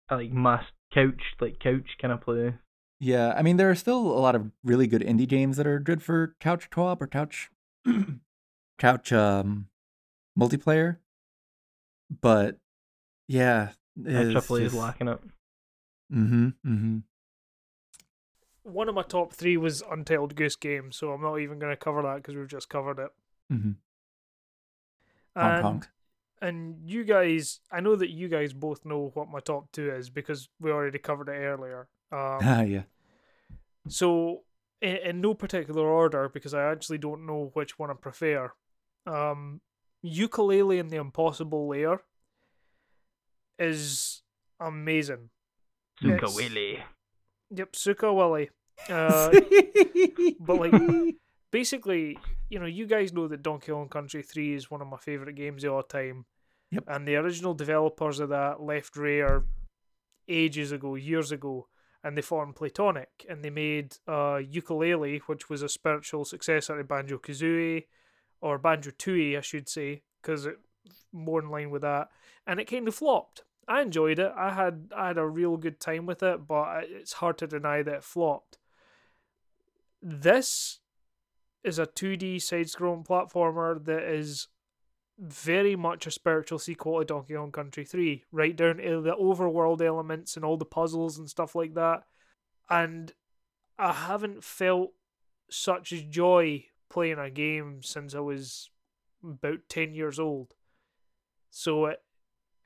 I 0.09 0.15
like 0.15 0.31
mass 0.31 0.63
couch 0.93 1.21
like 1.39 1.59
couch 1.59 1.89
kind 2.01 2.11
of 2.11 2.21
play. 2.21 2.55
yeah. 2.99 3.33
I 3.37 3.43
mean, 3.43 3.57
there 3.57 3.69
are 3.69 3.75
still 3.75 3.99
a 3.99 4.19
lot 4.19 4.33
of 4.35 4.49
really 4.63 4.87
good 4.87 5.03
indie 5.03 5.27
games 5.27 5.57
that 5.57 5.67
are 5.67 5.79
good 5.79 6.01
for 6.01 6.35
couch 6.39 6.69
co-op 6.71 7.01
or 7.01 7.07
couch 7.07 7.51
couch 8.79 9.13
um 9.13 9.67
multiplayer, 10.39 10.97
but 12.21 12.57
yeah, 13.27 13.73
And 13.97 14.35
AAA 14.35 14.61
is 14.61 14.73
lacking 14.73 15.09
it. 15.09 15.19
Mm-hmm. 16.11 16.47
Mm-hmm. 16.65 16.97
One 18.67 18.89
of 18.89 18.95
my 18.95 19.03
top 19.03 19.33
three 19.33 19.55
was 19.55 19.81
Untitled 19.89 20.35
Goose 20.35 20.57
Game, 20.57 20.91
so 20.91 21.11
I'm 21.11 21.21
not 21.21 21.37
even 21.37 21.57
going 21.57 21.71
to 21.71 21.77
cover 21.77 22.01
that 22.01 22.17
because 22.17 22.35
we've 22.35 22.49
just 22.49 22.69
covered 22.69 22.99
it. 22.99 23.09
Mm-hmm. 23.51 23.71
And, 25.35 25.63
honk. 25.63 25.87
and 26.41 26.75
you 26.85 27.03
guys, 27.05 27.61
I 27.71 27.79
know 27.79 27.95
that 27.95 28.09
you 28.09 28.27
guys 28.27 28.51
both 28.51 28.83
know 28.83 29.11
what 29.13 29.29
my 29.29 29.39
top 29.39 29.71
two 29.71 29.91
is 29.91 30.09
because 30.09 30.49
we 30.59 30.71
already 30.71 30.99
covered 30.99 31.29
it 31.29 31.39
earlier. 31.39 31.87
Um, 32.11 32.39
Ah, 32.41 32.61
yeah. 32.63 32.83
So, 33.87 34.41
in, 34.81 34.97
in 34.97 35.21
no 35.21 35.33
particular 35.33 35.87
order, 35.87 36.27
because 36.27 36.53
I 36.53 36.69
actually 36.69 36.97
don't 36.97 37.25
know 37.25 37.51
which 37.53 37.79
one 37.79 37.89
I 37.89 37.93
prefer. 37.93 38.51
Um, 39.05 39.61
Yooka-Laylee 40.05 40.79
and 40.79 40.89
the 40.89 40.97
Impossible 40.97 41.69
Lair 41.69 42.01
is 43.57 44.23
amazing. 44.59 45.29
Yes. 46.01 46.19
Suka 46.19 46.31
Yep, 47.49 47.75
Suka 47.75 48.13
Willy. 48.13 48.49
Uh, 48.89 49.31
but 50.39 50.59
like, 50.59 50.73
basically, 51.51 52.17
you 52.49 52.59
know, 52.59 52.65
you 52.65 52.85
guys 52.85 53.13
know 53.13 53.27
that 53.27 53.43
Donkey 53.43 53.71
Kong 53.71 53.89
Country 53.89 54.21
3 54.21 54.53
is 54.53 54.71
one 54.71 54.81
of 54.81 54.87
my 54.87 54.97
favorite 54.97 55.35
games 55.35 55.63
of 55.63 55.73
all 55.73 55.83
time. 55.83 56.25
Yep. 56.71 56.83
And 56.87 57.07
the 57.07 57.15
original 57.15 57.53
developers 57.53 58.19
of 58.19 58.29
that 58.29 58.61
left 58.61 58.97
Rare 58.97 59.43
ages 60.27 60.71
ago, 60.71 60.95
years 60.95 61.31
ago, 61.31 61.67
and 62.03 62.17
they 62.17 62.21
formed 62.21 62.55
Playtonic, 62.55 63.07
and 63.29 63.43
they 63.43 63.49
made 63.49 63.95
uh, 64.07 64.39
Yooka-Laylee, 64.39 65.21
which 65.27 65.49
was 65.49 65.61
a 65.61 65.69
spiritual 65.69 66.25
successor 66.25 66.77
to 66.77 66.83
Banjo 66.83 67.17
Kazooie, 67.17 67.85
or 68.41 68.57
Banjo 68.57 68.91
Tooie, 68.91 69.37
I 69.37 69.41
should 69.41 69.67
say, 69.67 70.03
because 70.21 70.45
it 70.45 70.57
more 71.11 71.41
in 71.41 71.49
line 71.49 71.69
with 71.69 71.81
that, 71.81 72.09
and 72.45 72.59
it 72.59 72.69
kind 72.69 72.87
of 72.87 72.95
flopped. 72.95 73.43
I 73.67 73.81
enjoyed 73.81 74.19
it. 74.19 74.31
I 74.35 74.53
had 74.53 74.91
I 74.95 75.07
had 75.07 75.17
a 75.17 75.27
real 75.27 75.57
good 75.57 75.79
time 75.79 76.05
with 76.05 76.23
it, 76.23 76.47
but 76.47 76.85
it's 76.89 77.13
hard 77.13 77.37
to 77.39 77.47
deny 77.47 77.83
that 77.83 77.95
it 77.95 78.03
flopped. 78.03 78.56
This 80.09 80.79
is 81.65 81.79
a 81.79 81.85
2D 81.85 82.41
side-scrolling 82.41 83.05
platformer 83.05 83.83
that 83.83 84.03
is 84.03 84.47
very 85.19 85.75
much 85.75 86.07
a 86.07 86.11
spiritual 86.11 86.59
sequel 86.59 86.99
to 86.99 87.05
Donkey 87.05 87.33
Kong 87.33 87.51
Country 87.51 87.83
3, 87.83 88.23
right 88.31 88.55
down 88.55 88.77
to 88.77 89.01
the 89.01 89.15
overworld 89.15 89.81
elements 89.81 90.37
and 90.37 90.45
all 90.45 90.55
the 90.55 90.63
puzzles 90.63 91.17
and 91.17 91.29
stuff 91.29 91.55
like 91.55 91.73
that. 91.73 92.03
And 92.69 93.11
I 93.77 93.91
haven't 93.91 94.45
felt 94.45 94.91
such 95.49 95.89
joy 96.09 96.67
playing 96.89 97.19
a 97.19 97.29
game 97.29 97.81
since 97.83 98.15
I 98.15 98.21
was 98.21 98.69
about 99.21 99.67
10 99.67 99.93
years 99.93 100.19
old. 100.19 100.53
So, 101.49 101.87
it, 101.87 102.01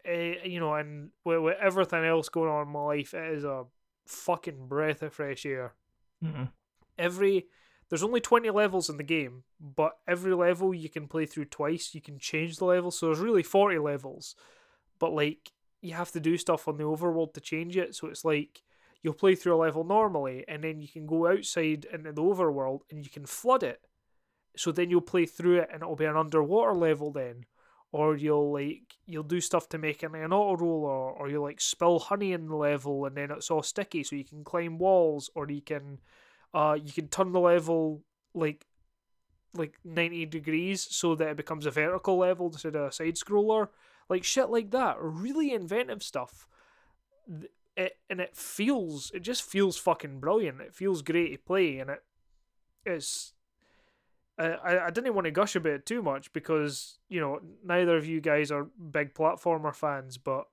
it, 0.06 0.46
you 0.46 0.60
know, 0.60 0.76
and 0.76 1.10
with, 1.26 1.40
with 1.40 1.58
everything 1.60 2.06
else 2.06 2.30
going 2.30 2.52
on 2.52 2.68
in 2.68 2.72
my 2.72 2.84
life, 2.84 3.16
it 3.16 3.34
is 3.34 3.46
a 3.46 3.64
fucking 4.06 4.68
breath 4.68 5.02
of 5.02 5.16
fresh 5.16 5.44
air. 5.44 5.74
Mm-hmm. 6.24 6.44
Every 7.02 7.48
there's 7.90 8.04
only 8.04 8.22
20 8.22 8.50
levels 8.52 8.90
in 8.90 8.96
the 8.96 9.04
game, 9.04 9.44
but 9.60 9.98
every 10.08 10.34
level 10.34 10.74
you 10.74 10.88
can 10.88 11.10
play 11.10 11.26
through 11.26 11.46
twice. 11.46 11.94
You 11.94 12.02
can 12.02 12.20
change 12.20 12.56
the 12.56 12.66
level, 12.66 12.90
so 12.90 13.08
there's 13.08 13.20
really 13.20 13.44
40 13.44 13.80
levels. 13.80 14.36
But 14.98 15.14
like 15.14 15.52
you 15.82 15.94
have 15.96 16.12
to 16.12 16.22
do 16.22 16.38
stuff 16.38 16.70
on 16.70 16.78
the 16.78 16.86
overworld 16.86 17.34
to 17.34 17.42
change 17.42 17.76
it, 17.76 17.94
so 17.96 18.08
it's 18.08 18.24
like 18.24 18.64
you'll 19.02 19.14
play 19.14 19.36
through 19.36 19.56
a 19.56 19.58
level 19.58 19.84
normally 19.84 20.46
and 20.48 20.64
then 20.64 20.80
you 20.80 20.88
can 20.88 21.08
go 21.08 21.28
outside 21.28 21.86
into 21.92 22.12
the 22.12 22.22
overworld 22.22 22.82
and 22.92 23.04
you 23.04 23.10
can 23.10 23.26
flood 23.26 23.64
it. 23.64 23.82
So 24.56 24.72
then 24.72 24.90
you'll 24.90 25.02
play 25.02 25.26
through 25.26 25.60
it 25.60 25.70
and 25.74 25.82
it'll 25.82 25.96
be 25.96 26.06
an 26.06 26.16
underwater 26.16 26.74
level 26.74 27.12
then. 27.12 27.46
Or 27.92 28.16
you'll 28.16 28.54
like 28.54 28.96
you'll 29.06 29.24
do 29.24 29.42
stuff 29.42 29.68
to 29.70 29.78
make 29.78 30.02
it 30.02 30.14
an 30.14 30.32
auto 30.32 30.64
roller, 30.64 31.12
or 31.12 31.30
you'll 31.30 31.44
like 31.44 31.60
spill 31.60 32.00
honey 32.00 32.32
in 32.32 32.48
the 32.48 32.56
level 32.56 33.06
and 33.06 33.18
then 33.18 33.32
it's 33.32 33.52
all 33.52 33.64
sticky 33.64 34.04
so 34.04 34.16
you 34.16 34.24
can 34.24 34.46
climb 34.46 34.78
walls, 34.78 35.30
or 35.36 35.50
you 35.50 35.62
can 35.62 36.00
uh, 36.54 36.78
you 36.84 36.92
can 36.92 37.08
turn 37.08 37.32
the 37.32 37.40
level 37.40 38.04
like 38.34 38.66
like 39.54 39.74
90 39.84 40.28
degrees 40.28 40.88
so 40.90 41.14
that 41.16 41.30
it 41.30 41.38
becomes 41.38 41.66
a 41.66 41.72
vertical 41.72 42.18
level 42.18 42.48
instead 42.48 42.76
of 42.76 42.88
a 42.88 42.92
side 42.92 43.16
scroller. 43.16 43.68
Like 44.10 44.24
shit 44.24 44.50
like 44.50 44.72
that. 44.72 44.96
Really 45.00 45.54
inventive 45.54 46.04
stuff. 46.04 46.48
It, 47.76 47.98
and 48.10 48.20
it 48.20 48.36
feels, 48.36 49.12
it 49.14 49.22
just 49.22 49.44
feels 49.44 49.78
fucking 49.78 50.20
brilliant. 50.20 50.62
It 50.62 50.74
feels 50.74 51.02
great 51.02 51.32
to 51.32 51.38
play, 51.38 51.80
and 51.80 51.90
it 51.90 52.04
it 52.86 52.94
is. 52.94 53.34
I, 54.38 54.88
I 54.88 54.90
didn't 54.90 55.14
want 55.14 55.26
to 55.26 55.32
gush 55.32 55.56
about 55.56 55.74
it 55.74 55.86
too 55.86 56.02
much 56.02 56.34
because, 56.34 56.98
you 57.10 57.20
know, 57.20 57.42
neither 57.64 57.96
of 57.96 58.08
you 58.08 58.22
guys 58.22 58.50
are 58.50 58.64
big 58.64 59.14
platformer 59.14 59.76
fans, 59.76 60.18
but 60.18 60.48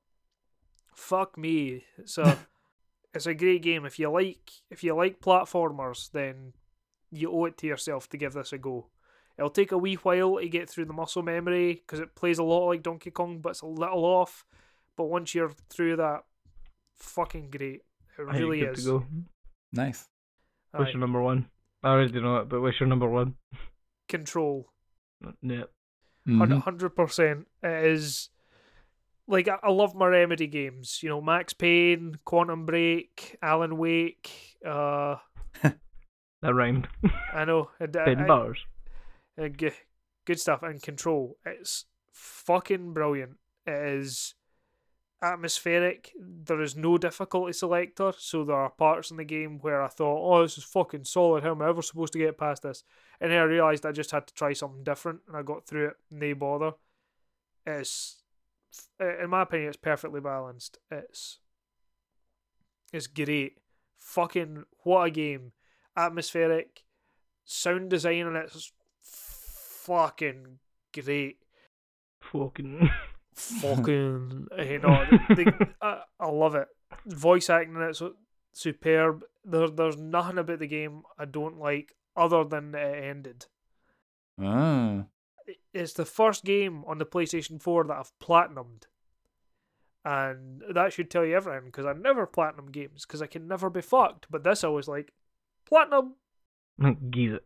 fuck 0.95 1.39
me. 1.39 1.85
It's 1.97 2.19
a 2.19 2.39
it's 3.15 3.27
a 3.27 3.35
great 3.35 3.63
game. 3.63 3.85
If 3.85 3.99
you 3.99 4.11
like 4.11 4.51
if 4.71 4.85
you 4.85 4.95
like 4.95 5.21
platformers, 5.21 6.11
then 6.13 6.53
you 7.11 7.31
owe 7.31 7.47
it 7.47 7.57
to 7.59 7.67
yourself 7.67 8.09
to 8.11 8.17
give 8.17 8.35
this 8.35 8.53
a 8.53 8.59
go. 8.59 8.87
It'll 9.37 9.51
take 9.51 9.73
a 9.73 9.79
wee 9.79 9.95
while 9.95 10.39
to 10.39 10.49
get 10.49 10.69
through 10.69 10.87
the 10.87 10.93
muscle 10.93 11.23
memory 11.23 11.75
because 11.75 12.01
it 12.01 12.15
plays 12.17 12.39
a 12.39 12.43
lot 12.43 12.67
like 12.67 12.83
Donkey 12.83 13.11
Kong, 13.11 13.39
but 13.39 13.51
it's 13.51 13.63
a 13.63 13.67
little 13.67 14.05
off. 14.05 14.45
But 14.97 15.05
once 15.05 15.35
you're 15.35 15.53
through 15.71 15.97
that, 15.97 16.25
fucking 16.97 17.51
great. 17.51 17.83
It 18.19 18.23
really 18.23 18.61
good 18.61 18.77
is. 18.77 18.85
To 18.85 18.91
go. 18.91 19.07
Nice. 19.73 20.09
What's 20.73 20.93
your 20.93 21.01
number 21.01 21.23
one? 21.23 21.49
I 21.85 21.91
already 21.91 22.21
know 22.21 22.39
it, 22.39 22.49
but 22.49 22.61
what's 22.61 22.81
your 22.81 22.89
number 22.89 23.09
one? 23.09 23.37
Control. 24.09 24.69
Yeah. 25.41 25.65
Mhm. 26.27 26.61
Hundred 26.63 26.91
percent. 26.91 27.47
It 27.63 27.85
is 27.85 28.31
like 29.29 29.47
I, 29.49 29.59
I 29.63 29.71
love 29.71 29.95
my 29.95 30.07
remedy 30.07 30.47
games. 30.49 31.01
You 31.03 31.11
know, 31.11 31.21
Max 31.21 31.53
Payne, 31.53 32.19
Quantum 32.25 32.67
Break, 32.67 33.37
Alan 33.43 33.77
Wake. 33.79 34.57
Uh, 34.67 35.17
That 36.41 36.55
rhymed. 36.55 36.87
I 37.33 37.45
know. 37.45 37.71
and 37.81 37.97
I- 37.97 38.05
Ten 38.05 38.21
I- 38.21 38.27
bars. 38.27 38.59
uh, 39.41 39.49
g- 39.49 39.71
good 40.25 40.39
stuff 40.41 40.63
and 40.63 40.83
control 40.83 41.37
it's 41.47 41.87
fucking 42.13 42.93
brilliant 42.93 43.39
it 43.67 43.73
is 44.01 44.35
atmospheric 45.23 46.13
there 46.21 46.61
is 46.61 46.77
no 46.77 46.97
difficulty 46.99 47.53
selector 47.53 48.13
so 48.19 48.45
there 48.45 48.55
are 48.57 48.71
parts 48.71 49.11
in 49.11 49.17
the 49.17 49.25
game 49.25 49.59
where 49.61 49.83
i 49.83 49.89
thought 49.89 50.21
oh 50.23 50.43
this 50.43 50.59
is 50.59 50.65
fucking 50.65 51.03
solid 51.05 51.43
how 51.43 51.51
am 51.53 51.63
i 51.63 51.69
ever 51.69 51.83
supposed 51.83 52.13
to 52.13 52.19
get 52.19 52.37
past 52.39 52.63
this 52.63 52.85
and 53.21 53.33
then 53.33 53.39
i 53.39 53.43
realized 53.43 53.85
i 53.87 53.91
just 53.91 54.11
had 54.11 54.27
to 54.27 54.35
try 54.35 54.53
something 54.53 54.85
different 54.85 55.19
and 55.27 55.37
i 55.37 55.43
got 55.43 55.67
through 55.67 55.87
it 55.89 55.95
no 56.11 56.35
bother 56.35 56.73
it's 57.67 58.23
in 59.01 59.31
my 59.31 59.43
opinion 59.43 59.69
it's 59.69 59.77
perfectly 59.77 60.21
balanced 60.21 60.79
it's 60.91 61.39
it's 62.93 63.07
great 63.07 63.59
fucking 63.99 64.65
what 64.85 65.05
a 65.05 65.11
game 65.11 65.53
atmospheric 65.97 66.85
sound 67.45 67.91
design 67.91 68.27
on 68.27 68.37
it's 68.37 68.73
fucking 69.03 70.59
great. 70.93 71.39
Fucking. 72.21 72.91
Fucking, 73.35 74.49
you 74.59 74.79
know, 74.81 75.07
the, 75.29 75.35
the, 75.37 75.69
I, 75.81 76.03
I 76.19 76.29
love 76.29 76.57
it. 76.57 76.67
Voice 77.07 77.49
acting 77.49 77.77
in 77.77 77.83
it's 77.83 78.03
superb. 78.53 79.23
There, 79.45 79.69
there's 79.69 79.97
nothing 79.97 80.39
about 80.39 80.59
the 80.59 80.67
game 80.67 81.03
I 81.17 81.25
don't 81.25 81.59
like 81.59 81.95
other 82.17 82.43
than 82.43 82.75
it 82.75 83.05
ended. 83.05 83.47
Ah. 84.41 85.05
It's 85.79 85.93
the 85.93 86.05
first 86.05 86.45
game 86.45 86.85
on 86.87 86.99
the 86.99 87.07
PlayStation 87.07 87.61
4 87.61 87.85
that 87.85 87.97
I've 87.97 88.19
platinumed. 88.19 88.85
And 90.05 90.63
that 90.73 90.93
should 90.93 91.11
tell 91.11 91.25
you 91.25 91.37
everything 91.37 91.67
because 91.67 91.87
I 91.87 91.93
never 91.93 92.27
platinum 92.27 92.71
games 92.71 93.05
because 93.05 93.21
I 93.21 93.27
can 93.27 93.47
never 93.47 93.69
be 93.69 93.83
fucked. 93.83 94.27
But 94.31 94.43
this 94.43 94.65
I 94.65 94.69
was 94.69 94.89
like, 94.89 95.13
platinum. 95.67 96.15
It. 96.81 97.45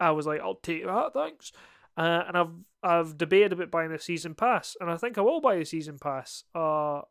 I 0.00 0.10
was 0.10 0.26
like, 0.26 0.40
I'll 0.40 0.56
take 0.56 0.84
that, 0.84 1.12
thanks. 1.14 1.52
Uh, 1.96 2.24
and 2.26 2.36
I've 2.36 2.50
I've 2.82 3.16
debated 3.16 3.52
about 3.52 3.70
buying 3.70 3.92
the 3.92 3.98
season 3.98 4.34
pass, 4.34 4.76
and 4.80 4.90
I 4.90 4.96
think 4.96 5.16
I 5.16 5.20
will 5.20 5.40
buy 5.40 5.56
the 5.56 5.64
season 5.64 5.98
pass. 5.98 6.42
Uh, 6.54 7.02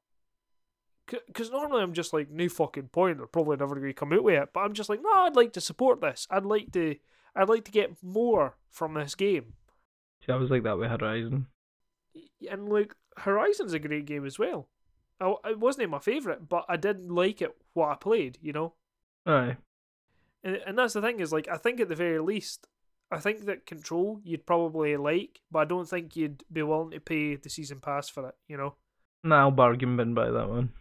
because 1.27 1.51
normally 1.51 1.81
I'm 1.81 1.93
just 1.93 2.13
like, 2.13 2.29
no 2.29 2.47
fucking 2.49 2.89
point. 2.89 3.17
They're 3.17 3.27
probably 3.27 3.57
never 3.57 3.75
going 3.75 3.87
to 3.87 3.93
come 3.93 4.13
out 4.13 4.23
with 4.23 4.41
it. 4.41 4.49
But 4.53 4.61
I'm 4.61 4.73
just 4.73 4.89
like, 4.89 5.01
no, 5.01 5.11
I'd 5.11 5.35
like 5.35 5.53
to 5.53 5.61
support 5.61 6.01
this. 6.01 6.27
I'd 6.29 6.45
like 6.45 6.71
to, 6.73 6.95
I'd 7.35 7.49
like 7.49 7.65
to 7.65 7.71
get 7.71 8.01
more 8.01 8.55
from 8.69 8.93
this 8.93 9.15
game. 9.15 9.53
See, 10.25 10.31
I 10.31 10.35
was 10.35 10.49
like 10.51 10.63
that 10.63 10.77
with 10.77 10.89
Horizon. 10.89 11.47
And 12.49 12.69
like, 12.69 12.95
Horizon's 13.17 13.73
a 13.73 13.79
great 13.79 14.05
game 14.05 14.25
as 14.25 14.37
well. 14.39 14.69
I, 15.19 15.35
it 15.49 15.59
wasn't 15.59 15.89
my 15.89 15.99
favorite, 15.99 16.49
but 16.49 16.65
I 16.67 16.77
did 16.77 17.09
like 17.09 17.41
it 17.41 17.55
what 17.73 17.89
I 17.89 17.95
played. 17.95 18.37
You 18.41 18.53
know. 18.53 18.73
Aye. 19.25 19.57
And 20.43 20.55
and 20.65 20.77
that's 20.77 20.93
the 20.93 21.01
thing 21.01 21.19
is 21.19 21.31
like 21.31 21.47
I 21.47 21.57
think 21.57 21.79
at 21.79 21.89
the 21.89 21.95
very 21.95 22.19
least, 22.19 22.67
I 23.11 23.19
think 23.19 23.45
that 23.45 23.65
Control 23.65 24.19
you'd 24.23 24.47
probably 24.47 24.97
like, 24.97 25.41
but 25.51 25.59
I 25.59 25.65
don't 25.65 25.87
think 25.87 26.15
you'd 26.15 26.43
be 26.51 26.63
willing 26.63 26.91
to 26.91 26.99
pay 26.99 27.35
the 27.35 27.49
season 27.49 27.79
pass 27.79 28.09
for 28.09 28.29
it. 28.29 28.35
You 28.47 28.57
know. 28.57 28.75
Nah, 29.23 29.41
I'll 29.41 29.51
bargain 29.51 29.97
bin 29.97 30.15
by 30.15 30.31
that 30.31 30.49
one. 30.49 30.71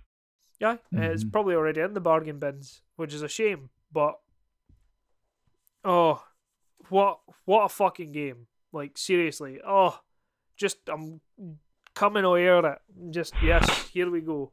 Yeah, 0.59 0.77
uh, 0.97 1.03
it's 1.03 1.25
probably 1.25 1.55
already 1.55 1.81
in 1.81 1.95
the 1.95 2.01
bargain 2.01 2.39
bins, 2.39 2.83
which 2.97 3.15
is 3.15 3.23
a 3.23 3.29
shame. 3.29 3.71
But 3.93 4.19
oh, 5.85 6.23
what 6.89 7.21
what 7.45 7.65
a 7.65 7.69
fucking 7.69 8.13
game! 8.13 8.47
Like 8.73 8.97
seriously, 8.97 9.61
oh, 9.67 9.99
just 10.57 10.79
I'm 10.89 11.21
coming 11.95 12.25
air 12.25 12.65
it. 12.65 12.79
Just 13.11 13.35
yes, 13.43 13.89
here 13.89 14.11
we 14.11 14.21
go. 14.21 14.53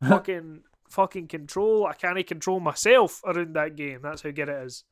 fucking 0.08 0.62
fucking 0.88 1.28
control. 1.28 1.86
I 1.86 1.94
can't 1.94 2.26
control 2.26 2.60
myself 2.60 3.20
around 3.24 3.54
that 3.54 3.76
game. 3.76 4.00
That's 4.02 4.22
how 4.22 4.30
good 4.30 4.48
it 4.48 4.64
is. 4.64 4.84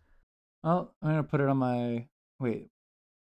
Oh, 0.64 0.90
I'm 1.02 1.10
gonna 1.10 1.22
put 1.22 1.40
it 1.40 1.48
on 1.48 1.58
my. 1.58 2.06
Wait, 2.38 2.68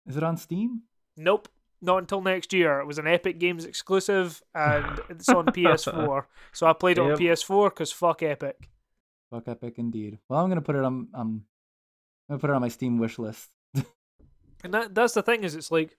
is 0.06 0.16
it 0.16 0.22
on 0.22 0.36
Steam? 0.36 0.82
Nope. 1.16 1.48
Not 1.80 1.98
until 1.98 2.20
next 2.20 2.52
year. 2.52 2.80
It 2.80 2.86
was 2.86 2.98
an 2.98 3.06
Epic 3.06 3.38
Games 3.38 3.64
exclusive, 3.64 4.42
and 4.52 5.00
it's 5.08 5.28
on 5.28 5.46
PS4. 5.46 6.24
So 6.52 6.66
I 6.66 6.72
played 6.72 6.98
it 6.98 7.02
on 7.02 7.16
PS4 7.16 7.70
because 7.70 7.92
fuck 7.92 8.22
Epic. 8.22 8.68
Fuck 9.30 9.46
Epic, 9.46 9.74
indeed. 9.76 10.18
Well, 10.28 10.40
I'm 10.40 10.48
gonna 10.48 10.62
put 10.62 10.74
it 10.74 10.84
on. 10.84 11.08
Um, 11.14 11.44
I'm 12.28 12.34
gonna 12.34 12.40
put 12.40 12.50
it 12.50 12.54
on 12.54 12.62
my 12.62 12.68
Steam 12.68 12.98
wish 12.98 13.18
list. 13.18 13.48
And 14.64 14.74
that 14.74 14.94
that's 14.94 15.14
the 15.14 15.22
thing 15.22 15.44
is, 15.44 15.54
it's 15.54 15.70
like 15.70 15.96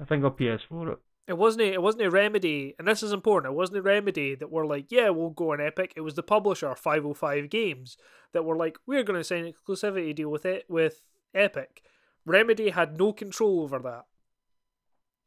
I 0.00 0.04
think 0.04 0.24
I'll 0.24 0.30
PS4 0.30 0.92
it. 0.92 0.98
it 1.28 1.38
wasn't 1.38 1.62
a, 1.62 1.72
it 1.72 1.82
wasn't 1.82 2.04
a 2.04 2.10
remedy, 2.10 2.74
and 2.78 2.88
this 2.88 3.02
is 3.02 3.12
important. 3.12 3.52
It 3.52 3.56
wasn't 3.56 3.78
a 3.78 3.82
remedy 3.82 4.34
that 4.34 4.50
were 4.50 4.66
like, 4.66 4.90
yeah, 4.90 5.10
we'll 5.10 5.30
go 5.30 5.52
on 5.52 5.60
Epic. 5.60 5.92
It 5.96 6.00
was 6.00 6.14
the 6.14 6.22
publisher 6.22 6.74
505 6.74 7.50
Games 7.50 7.96
that 8.32 8.44
were 8.44 8.56
like, 8.56 8.78
we're 8.86 9.02
going 9.02 9.20
to 9.20 9.24
sign 9.24 9.44
an 9.44 9.52
exclusivity 9.52 10.14
deal 10.14 10.30
with 10.30 10.46
it 10.46 10.64
with 10.68 11.02
Epic. 11.34 11.82
Remedy 12.24 12.70
had 12.70 12.98
no 12.98 13.12
control 13.12 13.60
over 13.62 13.78
that. 13.80 14.06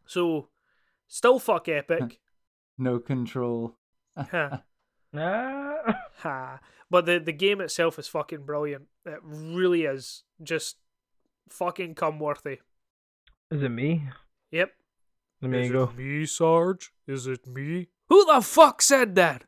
So, 0.05 0.49
still 1.07 1.39
fuck 1.39 1.67
Epic. 1.67 2.19
No 2.77 2.99
control. 2.99 3.77
Huh. 4.17 4.57
Ha. 6.17 6.59
But 6.89 7.05
the 7.05 7.19
the 7.19 7.31
game 7.31 7.61
itself 7.61 7.97
is 7.97 8.07
fucking 8.09 8.43
brilliant. 8.43 8.87
It 9.05 9.19
really 9.23 9.83
is. 9.83 10.23
Just 10.43 10.75
fucking 11.49 11.95
come 11.95 12.19
worthy. 12.19 12.59
Is 13.51 13.61
it 13.63 13.69
me? 13.69 14.03
Yep. 14.51 14.71
Let 15.41 15.51
me 15.51 15.61
Is 15.65 15.71
go. 15.71 15.83
it 15.83 15.95
me, 15.97 16.25
Sarge? 16.25 16.91
Is 17.07 17.27
it 17.27 17.45
me? 17.47 17.89
Who 18.09 18.25
the 18.25 18.41
fuck 18.41 18.81
said 18.81 19.15
that? 19.15 19.43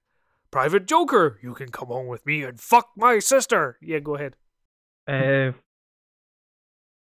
Private 0.52 0.86
Joker, 0.88 1.40
you 1.42 1.54
can 1.54 1.70
come 1.70 1.88
home 1.90 2.08
with 2.08 2.26
me 2.26 2.44
and 2.44 2.60
fuck 2.60 2.90
my 2.96 3.20
sister. 3.20 3.78
Yeah, 3.82 4.00
go 4.00 4.16
ahead. 4.16 4.36
Uh, 5.08 5.52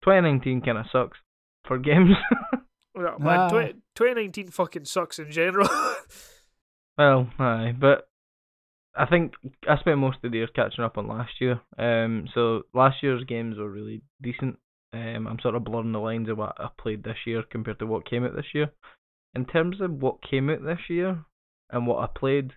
2019 0.03 0.63
kind 0.63 0.79
of 0.79 0.87
sucks 0.93 1.19
for 1.67 1.79
games. 1.79 2.11
Yeah, 2.97 3.15
man, 3.21 3.39
Ah. 3.39 3.49
20, 3.49 3.73
2019 3.95 4.49
fucking 4.49 4.85
sucks 4.85 5.19
in 5.21 5.31
general. 5.31 5.69
well, 6.99 7.31
aye, 7.39 7.73
but 7.79 8.09
I 8.95 9.07
think 9.07 9.35
I 9.67 9.79
spent 9.79 9.99
most 9.99 10.19
of 10.25 10.33
the 10.33 10.39
year 10.39 10.49
catching 10.49 10.85
up 10.85 10.99
on 10.99 11.07
last 11.07 11.41
year. 11.41 11.61
Um, 11.79 12.27
so 12.35 12.63
last 12.75 12.97
year's 13.03 13.23
games 13.25 13.57
were 13.59 13.71
really 13.71 14.03
decent. 14.21 14.59
Um, 14.93 15.27
I'm 15.29 15.39
sort 15.41 15.55
of 15.55 15.65
blurring 15.65 15.93
the 15.93 15.99
lines 15.99 16.29
of 16.29 16.39
what 16.39 16.57
I 16.59 16.69
played 16.81 17.05
this 17.05 17.19
year 17.27 17.45
compared 17.49 17.79
to 17.79 17.87
what 17.87 18.09
came 18.09 18.25
out 18.25 18.35
this 18.35 18.53
year. 18.55 18.73
In 19.35 19.45
terms 19.45 19.81
of 19.81 19.93
what 19.93 20.29
came 20.29 20.51
out 20.51 20.65
this 20.65 20.81
year 20.89 21.25
and 21.71 21.87
what 21.87 22.03
I 22.03 22.19
played, 22.19 22.53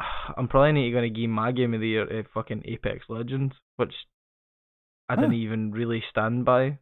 I'm 0.36 0.48
probably 0.48 0.72
not 0.72 0.98
going 0.98 1.14
to 1.14 1.20
give 1.20 1.28
my 1.30 1.52
game 1.52 1.74
of 1.74 1.80
the 1.80 1.88
year 1.88 2.20
a 2.20 2.24
fucking 2.32 2.62
Apex 2.64 3.04
Legends, 3.08 3.54
which 3.76 3.92
I 5.08 5.16
didn't 5.16 5.34
even 5.34 5.72
really 5.72 6.02
stand 6.10 6.44
by. 6.44 6.78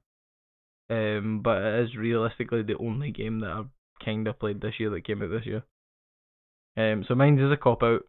Um, 0.89 1.41
but 1.43 1.63
it 1.63 1.85
is 1.85 1.97
realistically 1.97 2.63
the 2.63 2.77
only 2.79 3.11
game 3.11 3.41
that 3.41 3.51
I've 3.51 3.71
kind 4.05 4.29
of 4.29 4.39
played 4.39 4.61
this 4.61 4.75
year 4.79 4.91
that 4.91 5.07
came 5.07 5.23
out 5.23 5.31
this 5.31 5.47
year. 5.47 5.65
Um, 6.77 7.05
so 7.07 7.15
mine 7.15 7.39
is 7.39 7.53
a 7.53 7.57
cop 7.57 7.83
out, 7.83 8.03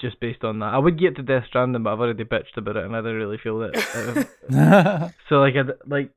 just 0.00 0.20
based 0.20 0.44
on 0.44 0.58
that. 0.60 0.74
I 0.74 0.78
would 0.78 0.98
get 0.98 1.16
to 1.16 1.22
Death 1.22 1.44
Stranding, 1.48 1.82
but 1.82 1.92
I've 1.92 2.00
already 2.00 2.24
bitched 2.24 2.56
about 2.56 2.76
it, 2.76 2.84
and 2.84 2.94
I 2.94 3.00
don't 3.00 3.14
really 3.14 3.38
feel 3.38 3.58
that. 3.60 4.28
uh, 4.52 5.08
so 5.28 5.36
like, 5.36 5.54
I 5.56 5.62
like, 5.86 6.12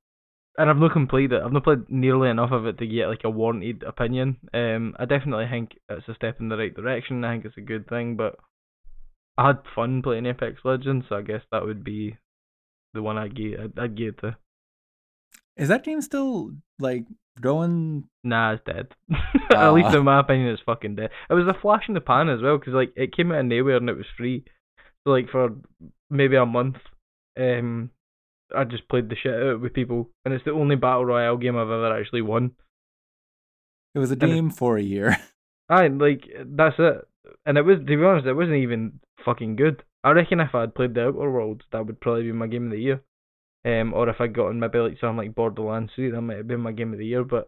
and 0.57 0.69
I've 0.69 0.77
not 0.77 0.93
completed 0.93 1.37
it. 1.37 1.41
I've 1.43 1.53
not 1.53 1.63
played 1.63 1.89
nearly 1.89 2.29
enough 2.29 2.51
of 2.51 2.65
it 2.65 2.77
to 2.77 2.87
get 2.87 3.07
like 3.07 3.23
a 3.23 3.29
warranted 3.29 3.83
opinion. 3.83 4.37
Um, 4.53 4.95
I 4.99 5.05
definitely 5.05 5.47
think 5.49 5.71
it's 5.89 6.07
a 6.07 6.15
step 6.15 6.39
in 6.39 6.49
the 6.49 6.57
right 6.57 6.73
direction. 6.73 7.23
I 7.23 7.33
think 7.33 7.45
it's 7.45 7.57
a 7.57 7.61
good 7.61 7.87
thing, 7.87 8.15
but 8.15 8.35
I 9.37 9.47
had 9.47 9.59
fun 9.75 10.01
playing 10.01 10.25
Apex 10.25 10.59
Legends, 10.63 11.05
so 11.09 11.15
I 11.15 11.21
guess 11.21 11.41
that 11.51 11.65
would 11.65 11.83
be 11.83 12.17
the 12.93 13.01
one 13.01 13.17
I'd 13.17 13.35
give. 13.35 13.59
I'd, 13.59 13.79
I'd 13.79 13.97
give 13.97 14.09
it 14.09 14.19
to. 14.21 14.37
Is 15.57 15.69
that 15.69 15.83
game 15.83 16.01
still 16.01 16.51
like 16.79 17.05
going? 17.41 18.05
Nah, 18.23 18.53
it's 18.53 18.63
dead. 18.65 18.87
At 19.53 19.71
least 19.71 19.95
in 19.95 20.03
my 20.03 20.19
opinion, 20.19 20.49
it's 20.49 20.61
fucking 20.65 20.95
dead. 20.95 21.09
It 21.29 21.33
was 21.33 21.47
a 21.47 21.59
flash 21.59 21.83
in 21.87 21.93
the 21.93 22.01
pan 22.01 22.29
as 22.29 22.41
well, 22.41 22.57
because 22.57 22.73
like 22.73 22.93
it 22.95 23.15
came 23.15 23.31
out 23.31 23.39
of 23.39 23.45
nowhere 23.45 23.77
and 23.77 23.89
it 23.89 23.97
was 23.97 24.05
free. 24.17 24.43
So 25.03 25.11
like 25.11 25.29
for 25.29 25.49
maybe 26.09 26.35
a 26.35 26.45
month, 26.45 26.77
um, 27.39 27.89
I 28.55 28.63
just 28.63 28.87
played 28.87 29.09
the 29.09 29.15
shit 29.15 29.33
out 29.33 29.61
with 29.61 29.73
people, 29.73 30.09
and 30.25 30.33
it's 30.33 30.45
the 30.45 30.51
only 30.51 30.75
battle 30.75 31.05
royale 31.05 31.37
game 31.37 31.57
I've 31.57 31.63
ever 31.69 31.97
actually 31.99 32.21
won. 32.21 32.51
It 33.95 33.99
was 33.99 34.11
a 34.11 34.15
it- 34.15 34.19
game 34.19 34.49
for 34.49 34.77
a 34.77 34.83
year. 34.83 35.17
I 35.69 35.87
like 35.87 36.29
that's 36.45 36.75
it, 36.77 37.07
and 37.45 37.57
it 37.57 37.63
was 37.63 37.79
to 37.79 37.85
be 37.85 38.03
honest, 38.03 38.27
it 38.27 38.33
wasn't 38.33 38.57
even 38.57 38.99
fucking 39.23 39.55
good. 39.55 39.83
I 40.03 40.11
reckon 40.11 40.41
if 40.41 40.53
I'd 40.53 40.75
played 40.75 40.93
the 40.93 41.07
Outer 41.07 41.31
Worlds, 41.31 41.63
that 41.71 41.85
would 41.85 42.01
probably 42.01 42.23
be 42.23 42.31
my 42.33 42.47
game 42.47 42.65
of 42.65 42.71
the 42.71 42.79
year. 42.79 43.01
Um, 43.65 43.93
or 43.93 44.09
if 44.09 44.19
I'd 44.19 44.33
gotten 44.35 44.59
maybe 44.59 44.79
like 44.79 44.97
something 44.99 45.17
like 45.17 45.35
Borderlands 45.35 45.93
3, 45.95 46.11
that 46.11 46.21
might 46.21 46.37
have 46.37 46.47
been 46.47 46.59
my 46.61 46.71
game 46.73 46.91
of 46.91 46.99
the 46.99 47.05
year. 47.05 47.23
But 47.23 47.47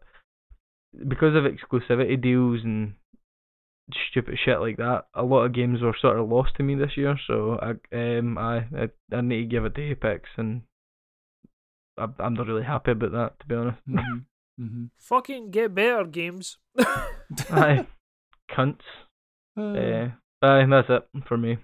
because 1.08 1.36
of 1.36 1.44
exclusivity 1.44 2.22
deals 2.22 2.62
and 2.64 2.94
stupid 4.12 4.38
shit 4.44 4.60
like 4.60 4.78
that, 4.78 5.08
a 5.14 5.24
lot 5.24 5.44
of 5.44 5.54
games 5.54 5.82
were 5.82 5.96
sort 6.00 6.20
of 6.20 6.30
lost 6.30 6.56
to 6.56 6.64
me 6.64 6.76
this 6.76 6.96
year. 6.96 7.18
So 7.28 7.60
I 7.62 7.72
um 7.96 8.38
I 8.38 8.58
I, 8.78 8.90
I 9.12 9.22
need 9.22 9.42
to 9.42 9.46
give 9.48 9.66
it 9.66 9.76
to 9.76 9.82
Apex, 9.92 10.30
and 10.38 10.62
I, 11.98 12.08
I'm 12.20 12.34
not 12.34 12.48
really 12.48 12.64
happy 12.64 12.92
about 12.92 13.12
that 13.12 13.40
to 13.42 13.46
be 13.48 13.56
honest. 13.56 13.78
hmm 13.86 14.18
hmm 14.58 14.86
fucking 14.98 15.52
get 15.52 15.76
better 15.76 16.06
games. 16.06 16.58
Aye, 17.52 17.86
cunts. 18.52 18.80
Uh, 19.58 20.12
aye, 20.46 20.66
that's 20.70 20.90
it 20.90 21.08
for 21.28 21.38
me. 21.38 21.58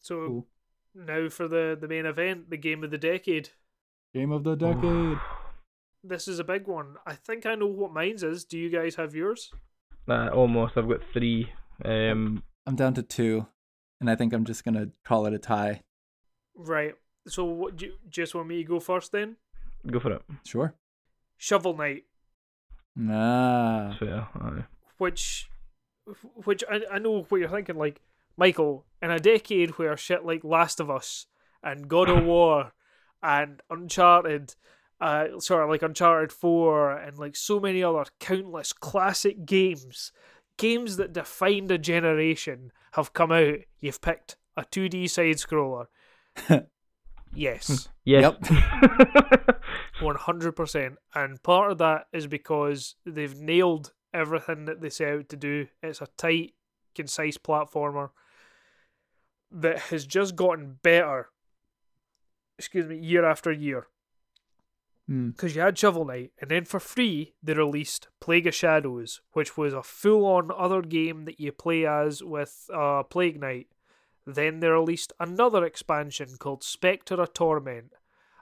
so 0.00 0.26
Cool. 0.26 0.46
now 0.94 1.28
for 1.28 1.48
the 1.48 1.76
the 1.80 1.88
main 1.88 2.06
event, 2.06 2.50
the 2.50 2.56
game 2.56 2.84
of 2.84 2.90
the 2.90 2.98
decade. 2.98 3.50
Game 4.14 4.32
of 4.32 4.44
the 4.44 4.54
decade. 4.56 5.18
This 6.02 6.28
is 6.28 6.38
a 6.38 6.44
big 6.44 6.66
one. 6.66 6.96
I 7.06 7.14
think 7.14 7.46
I 7.46 7.54
know 7.54 7.66
what 7.66 7.92
mine's 7.92 8.22
is. 8.22 8.44
Do 8.44 8.58
you 8.58 8.70
guys 8.70 8.94
have 8.96 9.14
yours? 9.14 9.50
Uh, 10.08 10.28
almost. 10.28 10.76
I've 10.76 10.88
got 10.88 11.00
three. 11.12 11.50
Um, 11.84 12.42
I'm 12.66 12.76
down 12.76 12.94
to 12.94 13.02
two, 13.02 13.46
and 14.00 14.10
I 14.10 14.14
think 14.14 14.32
I'm 14.32 14.44
just 14.44 14.64
gonna 14.64 14.88
call 15.04 15.26
it 15.26 15.32
a 15.34 15.38
tie. 15.38 15.82
Right. 16.54 16.94
So 17.26 17.44
what 17.44 17.76
do 17.76 17.86
you 17.86 17.92
just 18.08 18.34
want 18.34 18.48
me 18.48 18.58
to 18.62 18.68
go 18.68 18.80
first 18.80 19.12
then? 19.12 19.36
go 19.90 19.98
for 20.00 20.12
it. 20.12 20.22
Sure. 20.46 20.74
Shovel 21.36 21.76
Knight, 21.76 22.04
Ah. 23.10 23.96
Fair. 23.98 24.28
Aye. 24.40 24.64
which 24.98 25.48
which 26.44 26.62
I, 26.70 26.82
I 26.92 26.98
know 26.98 27.22
what 27.28 27.38
you're 27.40 27.48
thinking 27.48 27.76
like 27.76 28.00
Michael, 28.36 28.84
in 29.02 29.10
a 29.10 29.18
decade 29.18 29.78
where 29.78 29.96
shit 29.96 30.24
like 30.24 30.44
Last 30.44 30.80
of 30.80 30.90
Us 30.90 31.26
and 31.62 31.88
God 31.88 32.08
of 32.10 32.24
War 32.26 32.72
and 33.24 33.62
Uncharted 33.70 34.54
uh 35.00 35.40
sort 35.40 35.64
of 35.64 35.70
like 35.70 35.82
Uncharted 35.82 36.30
4 36.30 36.92
and 36.92 37.18
like 37.18 37.34
so 37.34 37.58
many 37.58 37.82
other 37.82 38.04
countless 38.20 38.72
classic 38.72 39.44
games, 39.44 40.12
games 40.56 40.96
that 40.98 41.12
defined 41.12 41.72
a 41.72 41.78
generation 41.78 42.70
have 42.92 43.12
come 43.12 43.32
out. 43.32 43.58
You've 43.80 44.00
picked 44.00 44.36
a 44.56 44.62
2D 44.62 45.10
side 45.10 45.36
scroller. 45.36 45.86
yes. 47.34 47.88
Yes. 48.04 48.34
100%. 50.00 50.96
And 51.14 51.42
part 51.42 51.72
of 51.72 51.78
that 51.78 52.06
is 52.12 52.26
because 52.26 52.96
they've 53.06 53.38
nailed 53.38 53.92
everything 54.12 54.66
that 54.66 54.80
they 54.80 54.90
set 54.90 55.12
out 55.12 55.28
to 55.30 55.36
do. 55.36 55.66
It's 55.82 56.00
a 56.00 56.08
tight, 56.16 56.54
concise 56.94 57.38
platformer 57.38 58.10
that 59.50 59.78
has 59.78 60.06
just 60.06 60.36
gotten 60.36 60.78
better, 60.82 61.28
excuse 62.58 62.86
me, 62.86 62.98
year 62.98 63.24
after 63.24 63.52
year. 63.52 63.86
Hmm. 65.06 65.30
Because 65.30 65.54
you 65.54 65.60
had 65.60 65.78
Shovel 65.78 66.06
Knight, 66.06 66.32
and 66.40 66.50
then 66.50 66.64
for 66.64 66.80
free, 66.80 67.34
they 67.42 67.52
released 67.54 68.08
Plague 68.20 68.46
of 68.46 68.54
Shadows, 68.54 69.20
which 69.32 69.56
was 69.56 69.74
a 69.74 69.82
full 69.82 70.24
on 70.24 70.50
other 70.56 70.80
game 70.80 71.26
that 71.26 71.38
you 71.38 71.52
play 71.52 71.84
as 71.86 72.22
with 72.22 72.70
uh, 72.72 73.02
Plague 73.02 73.40
Knight. 73.40 73.68
Then 74.26 74.60
they 74.60 74.68
released 74.68 75.12
another 75.20 75.64
expansion 75.64 76.36
called 76.38 76.64
Specter 76.64 77.20
of 77.20 77.34
Torment. 77.34 77.92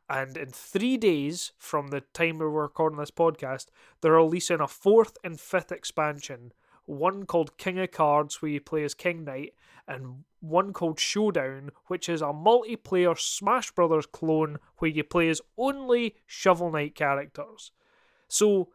And 0.09 0.37
in 0.37 0.51
three 0.51 0.97
days 0.97 1.53
from 1.59 1.89
the 1.89 2.03
time 2.13 2.39
we 2.39 2.45
were 2.45 2.63
recording 2.63 2.99
this 2.99 3.11
podcast, 3.11 3.67
they're 4.01 4.13
releasing 4.13 4.61
a 4.61 4.69
fourth 4.69 5.17
and 5.25 5.41
fifth 5.41 5.73
expansion. 5.73 6.53
One 6.85 7.25
called 7.25 7.57
King 7.57 7.79
of 7.81 7.91
Cards, 7.91 8.41
where 8.41 8.51
you 8.51 8.61
play 8.61 8.85
as 8.85 8.95
King 8.95 9.25
Knight, 9.25 9.55
and 9.89 10.25
one 10.43 10.73
called 10.73 10.99
Showdown, 11.01 11.71
which 11.87 12.09
is 12.09 12.21
a 12.21 12.27
multiplayer 12.27 13.19
Smash 13.19 13.71
Brothers 13.71 14.07
clone 14.07 14.59
where 14.79 14.91
you 14.91 15.05
play 15.05 15.29
as 15.29 15.41
only 15.57 16.17
Shovel 16.27 16.71
Knight 16.71 16.95
characters. 16.95 17.71
So 18.29 18.69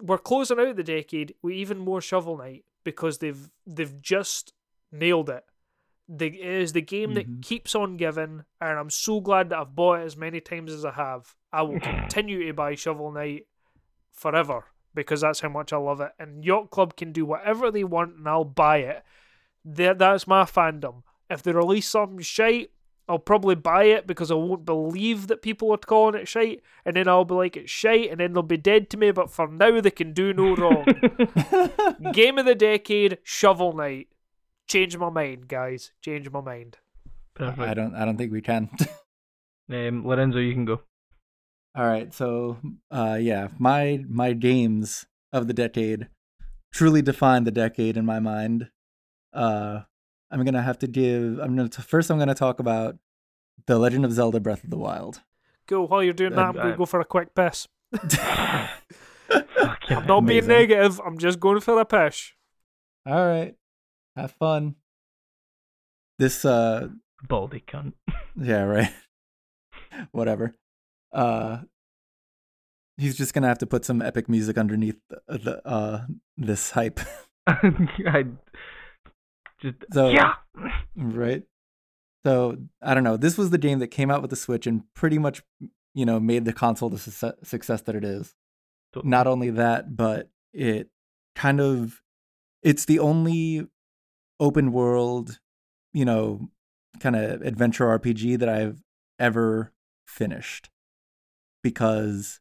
we're 0.00 0.18
closing 0.18 0.60
out 0.60 0.76
the 0.76 0.84
decade 0.84 1.34
with 1.42 1.54
even 1.54 1.78
more 1.78 2.00
Shovel 2.00 2.36
Knight 2.36 2.64
because 2.84 3.18
they've 3.18 3.50
they've 3.66 4.00
just 4.00 4.52
nailed 4.92 5.30
it. 5.30 5.44
The, 6.08 6.26
it 6.26 6.34
is 6.62 6.72
the 6.72 6.80
game 6.82 7.14
that 7.14 7.28
Mhm. 7.28 7.42
keeps 7.42 7.74
on 7.74 7.96
giving, 7.96 8.44
and 8.60 8.78
I'm 8.78 8.90
so 8.90 9.20
glad 9.20 9.48
that 9.50 9.58
I've 9.58 9.74
bought 9.76 10.00
it 10.00 10.04
as 10.04 10.16
many 10.16 10.40
times 10.40 10.72
as 10.72 10.84
I 10.84 10.90
have. 10.92 11.34
I 11.52 11.62
will 11.62 11.80
continue 11.80 12.46
to 12.46 12.52
buy 12.52 12.74
Shovel 12.74 13.10
Knight 13.12 13.46
forever 14.12 14.64
because 14.94 15.20
that's 15.20 15.40
how 15.40 15.48
much 15.48 15.72
I 15.72 15.76
love 15.76 16.00
it. 16.00 16.12
And 16.18 16.44
Yacht 16.44 16.70
Club 16.70 16.96
can 16.96 17.12
do 17.12 17.24
whatever 17.24 17.70
they 17.70 17.84
want, 17.84 18.16
and 18.16 18.28
I'll 18.28 18.44
buy 18.44 18.78
it. 18.78 19.04
That 19.64 19.98
that's 19.98 20.26
my 20.26 20.44
fandom. 20.44 21.02
If 21.28 21.42
they 21.42 21.52
release 21.52 21.88
something 21.88 22.20
shite, 22.20 22.70
I'll 23.08 23.18
probably 23.18 23.56
buy 23.56 23.84
it 23.84 24.06
because 24.06 24.30
I 24.30 24.34
won't 24.34 24.64
believe 24.64 25.26
that 25.26 25.42
people 25.42 25.72
are 25.72 25.78
calling 25.78 26.20
it 26.20 26.28
shite, 26.28 26.62
and 26.84 26.96
then 26.96 27.08
I'll 27.08 27.24
be 27.24 27.34
like 27.34 27.56
it's 27.56 27.70
shite, 27.70 28.10
and 28.10 28.20
then 28.20 28.32
they'll 28.32 28.42
be 28.42 28.56
dead 28.56 28.88
to 28.90 28.96
me. 28.96 29.10
But 29.10 29.30
for 29.30 29.48
now, 29.48 29.80
they 29.80 29.90
can 29.90 30.12
do 30.12 30.32
no 30.32 30.54
wrong. 30.54 30.84
Game 32.12 32.38
of 32.38 32.46
the 32.46 32.54
decade, 32.54 33.18
Shovel 33.22 33.72
Knight. 33.72 34.08
Change 34.68 34.96
my 34.96 35.10
mind, 35.10 35.48
guys. 35.48 35.90
Change 36.00 36.30
my 36.30 36.40
mind. 36.40 36.78
Perfect. 37.34 37.60
I 37.60 37.74
don't. 37.74 37.94
I 37.94 38.04
don't 38.04 38.16
think 38.16 38.32
we 38.32 38.40
can. 38.40 38.70
Um, 39.72 40.04
Lorenzo, 40.04 40.38
you 40.38 40.52
can 40.52 40.64
go. 40.64 40.80
All 41.76 41.86
right. 41.86 42.12
So, 42.12 42.58
uh, 42.90 43.18
yeah, 43.20 43.48
my 43.58 44.04
my 44.08 44.32
games 44.32 45.06
of 45.32 45.46
the 45.46 45.54
decade 45.54 46.08
truly 46.72 47.02
define 47.02 47.44
the 47.44 47.52
decade 47.52 47.96
in 47.96 48.04
my 48.04 48.18
mind. 48.18 48.68
Uh, 49.32 49.80
I'm 50.30 50.44
gonna 50.44 50.62
have 50.62 50.78
to 50.80 50.86
give. 50.86 51.38
I'm 51.38 51.56
gonna 51.56 51.68
t- 51.68 51.82
first. 51.82 52.10
I'm 52.10 52.18
gonna 52.18 52.34
talk 52.34 52.60
about 52.60 52.96
the 53.66 53.78
Legend 53.78 54.04
of 54.04 54.12
Zelda: 54.12 54.40
Breath 54.40 54.64
of 54.64 54.70
the 54.70 54.78
Wild. 54.78 55.20
Go 55.66 55.86
while 55.86 56.02
you're 56.02 56.12
doing 56.12 56.34
that. 56.34 56.46
I'm 56.46 56.54
gonna 56.54 56.76
go 56.76 56.86
for 56.86 57.00
a 57.00 57.04
quick 57.04 57.34
piss. 57.34 57.68
Fucking 57.92 59.96
I'm 59.96 60.06
not 60.06 60.26
being 60.26 60.46
negative. 60.46 61.00
I'm 61.04 61.18
just 61.18 61.40
going 61.40 61.60
for 61.60 61.80
a 61.80 61.84
piss. 61.84 62.32
All 63.06 63.26
right, 63.26 63.54
have 64.16 64.32
fun. 64.32 64.76
This. 66.18 66.44
Uh, 66.44 66.88
baldy 67.28 67.62
cunt. 67.66 67.94
yeah, 68.36 68.62
right. 68.62 68.92
Whatever. 70.12 70.54
Uh, 71.12 71.58
he's 72.96 73.16
just 73.16 73.34
gonna 73.34 73.48
have 73.48 73.58
to 73.58 73.66
put 73.66 73.84
some 73.84 74.02
epic 74.02 74.28
music 74.28 74.58
underneath 74.58 74.98
the, 75.08 75.38
the 75.38 75.68
uh 75.68 76.02
this 76.36 76.70
hype, 76.70 77.00
I 77.46 78.26
just 79.60 79.76
So- 79.92 80.10
yeah. 80.10 80.34
right? 80.96 81.42
So 82.24 82.56
I 82.82 82.94
don't 82.94 83.04
know. 83.04 83.16
This 83.16 83.38
was 83.38 83.50
the 83.50 83.58
game 83.58 83.78
that 83.78 83.88
came 83.88 84.10
out 84.10 84.20
with 84.20 84.30
the 84.30 84.36
Switch 84.36 84.66
and 84.66 84.82
pretty 84.94 85.18
much, 85.18 85.42
you 85.94 86.04
know, 86.04 86.20
made 86.20 86.44
the 86.44 86.52
console 86.52 86.90
the 86.90 86.98
success, 86.98 87.34
success 87.42 87.80
that 87.82 87.94
it 87.94 88.04
is. 88.04 88.34
So- 88.94 89.02
Not 89.04 89.26
only 89.26 89.50
that, 89.50 89.96
but 89.96 90.30
it 90.52 90.90
kind 91.34 91.60
of 91.60 92.02
it's 92.62 92.84
the 92.84 92.98
only 92.98 93.66
open 94.38 94.72
world, 94.72 95.38
you 95.94 96.04
know, 96.04 96.50
kind 96.98 97.16
of 97.16 97.40
adventure 97.42 97.86
RPG 97.86 98.38
that 98.38 98.48
I've 98.48 98.82
ever 99.18 99.72
finished. 100.06 100.68
Because 101.62 102.40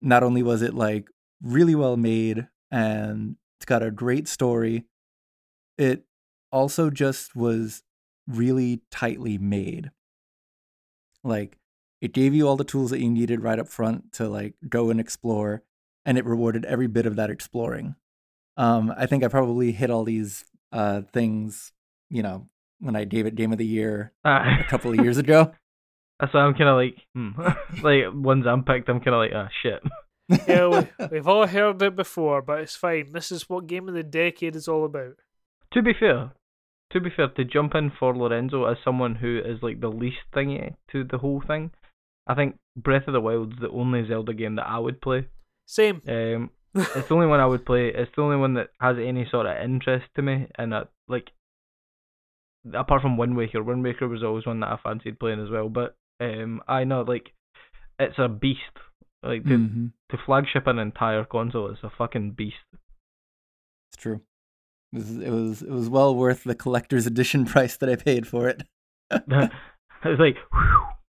not 0.00 0.22
only 0.22 0.42
was 0.42 0.62
it 0.62 0.74
like 0.74 1.08
really 1.42 1.74
well 1.74 1.96
made 1.96 2.48
and 2.70 3.36
it's 3.58 3.66
got 3.66 3.82
a 3.82 3.90
great 3.90 4.28
story, 4.28 4.84
it 5.76 6.04
also 6.52 6.90
just 6.90 7.34
was 7.36 7.82
really 8.26 8.82
tightly 8.90 9.38
made. 9.38 9.90
Like 11.24 11.58
it 12.00 12.12
gave 12.12 12.34
you 12.34 12.46
all 12.46 12.56
the 12.56 12.64
tools 12.64 12.90
that 12.90 13.00
you 13.00 13.10
needed 13.10 13.42
right 13.42 13.58
up 13.58 13.68
front 13.68 14.12
to 14.14 14.28
like 14.28 14.54
go 14.68 14.90
and 14.90 15.00
explore, 15.00 15.62
and 16.06 16.16
it 16.16 16.24
rewarded 16.24 16.64
every 16.64 16.86
bit 16.86 17.06
of 17.06 17.16
that 17.16 17.30
exploring. 17.30 17.96
Um, 18.56 18.92
I 18.96 19.06
think 19.06 19.22
I 19.24 19.28
probably 19.28 19.72
hit 19.72 19.90
all 19.90 20.04
these 20.04 20.44
uh, 20.72 21.02
things, 21.12 21.72
you 22.10 22.22
know, 22.22 22.48
when 22.80 22.96
I 22.96 23.04
gave 23.04 23.26
it 23.26 23.34
Game 23.34 23.52
of 23.52 23.58
the 23.58 23.66
Year 23.66 24.12
Ah. 24.24 24.60
a 24.60 24.64
couple 24.64 24.90
of 24.92 24.98
years 24.98 25.16
ago. 25.24 25.52
That's 26.20 26.34
why 26.34 26.40
I'm 26.40 26.54
kind 26.54 26.68
of 26.68 26.76
like, 26.76 26.96
hmm. 27.14 27.82
like 27.84 28.04
ones 28.12 28.46
I'm 28.46 28.64
picked, 28.64 28.88
I'm 28.88 29.00
kind 29.00 29.14
of 29.14 29.20
like, 29.20 29.30
ah, 29.34 29.48
shit. 29.62 29.80
Yeah, 30.48 30.66
we, 30.98 31.06
we've 31.12 31.28
all 31.28 31.46
heard 31.46 31.80
it 31.80 31.94
before, 31.94 32.42
but 32.42 32.60
it's 32.60 32.74
fine. 32.76 33.12
This 33.12 33.30
is 33.30 33.48
what 33.48 33.66
game 33.68 33.88
of 33.88 33.94
the 33.94 34.02
decade 34.02 34.56
is 34.56 34.66
all 34.68 34.84
about. 34.84 35.14
To 35.74 35.82
be 35.82 35.92
fair, 35.98 36.32
to 36.90 37.00
be 37.00 37.10
fair, 37.14 37.28
to 37.28 37.44
jump 37.44 37.74
in 37.74 37.90
for 37.98 38.16
Lorenzo 38.16 38.64
as 38.64 38.78
someone 38.84 39.16
who 39.16 39.40
is 39.44 39.62
like 39.62 39.80
the 39.80 39.88
least 39.88 40.18
thingy 40.34 40.74
to 40.92 41.04
the 41.04 41.18
whole 41.18 41.42
thing, 41.46 41.70
I 42.26 42.34
think 42.34 42.58
Breath 42.76 43.06
of 43.06 43.12
the 43.14 43.20
Wild's 43.20 43.58
the 43.60 43.70
only 43.70 44.06
Zelda 44.06 44.34
game 44.34 44.56
that 44.56 44.66
I 44.68 44.78
would 44.78 45.00
play. 45.00 45.28
Same. 45.66 46.00
Um, 46.08 46.50
it's 46.74 47.08
the 47.08 47.14
only 47.14 47.26
one 47.26 47.40
I 47.40 47.46
would 47.46 47.64
play. 47.66 47.88
It's 47.88 48.10
the 48.14 48.22
only 48.22 48.36
one 48.36 48.54
that 48.54 48.70
has 48.80 48.96
any 49.02 49.26
sort 49.30 49.46
of 49.46 49.56
interest 49.62 50.06
to 50.16 50.22
me, 50.22 50.46
and 50.56 50.72
like, 51.08 51.30
apart 52.74 53.02
from 53.02 53.16
Wind 53.16 53.36
Waker, 53.36 53.62
Wind 53.62 53.82
Waker 53.82 54.08
was 54.08 54.22
always 54.22 54.46
one 54.46 54.60
that 54.60 54.70
I 54.72 54.76
fancied 54.82 55.18
playing 55.18 55.42
as 55.42 55.50
well. 55.50 55.68
But 55.68 55.96
um, 56.20 56.62
I 56.68 56.84
know 56.84 57.02
like, 57.02 57.32
it's 57.98 58.18
a 58.18 58.28
beast. 58.28 58.60
Like 59.22 59.42
to 59.44 59.50
Mhm. 59.58 59.92
to 60.10 60.16
flagship 60.24 60.68
an 60.68 60.78
entire 60.78 61.24
console, 61.24 61.70
is 61.72 61.78
a 61.82 61.90
fucking 61.90 62.32
beast. 62.32 62.56
It's 62.72 64.00
true. 64.00 64.20
It 64.92 64.96
was, 64.98 65.10
it 65.18 65.30
was 65.30 65.62
it 65.62 65.70
was 65.70 65.88
well 65.90 66.14
worth 66.14 66.44
the 66.44 66.54
collector's 66.54 67.06
edition 67.06 67.44
price 67.44 67.76
that 67.76 67.88
I 67.90 67.96
paid 67.96 68.26
for 68.26 68.48
it. 68.48 68.62
it's 69.10 70.20
like, 70.20 70.36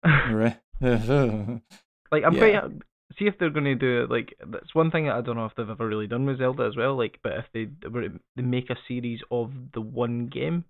right. 0.31 0.59
like 0.81 2.23
I'm 2.23 2.33
Yeah. 2.35 2.61
quite 2.61 2.71
see 3.17 3.25
if 3.25 3.37
they're 3.39 3.49
gonna 3.49 3.75
do 3.75 4.03
it. 4.03 4.09
Like 4.11 4.33
that's 4.47 4.73
one 4.73 4.91
thing 4.91 5.05
that 5.05 5.15
I 5.15 5.21
don't 5.21 5.35
know 5.35 5.45
if 5.45 5.53
they've 5.55 5.69
ever 5.69 5.87
really 5.87 6.07
done 6.07 6.25
with 6.25 6.39
Zelda 6.39 6.63
as 6.63 6.75
well. 6.75 6.95
Like, 6.97 7.19
but 7.23 7.33
if 7.33 7.45
they 7.53 7.67
were 7.89 8.07
they 8.35 8.41
make 8.41 8.69
a 8.69 8.75
series 8.87 9.19
of 9.31 9.51
the 9.73 9.81
one 9.81 10.27
game, 10.27 10.65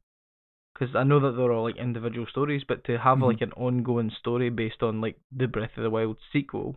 because 0.74 0.96
I 0.96 1.04
know 1.04 1.20
that 1.20 1.32
they're 1.38 1.52
all 1.52 1.64
like 1.64 1.78
individual 1.78 2.28
stories, 2.30 2.64
but 2.68 2.84
to 2.86 2.98
have 2.98 3.20
Mhm. 3.20 3.28
like 3.28 3.42
an 3.42 3.52
ongoing 3.54 4.12
story 4.20 4.50
based 4.50 4.82
on 4.84 5.02
like 5.02 5.18
the 5.36 5.48
Breath 5.48 5.72
of 5.78 5.84
the 5.84 5.90
Wild 5.90 6.18
sequel, 6.34 6.76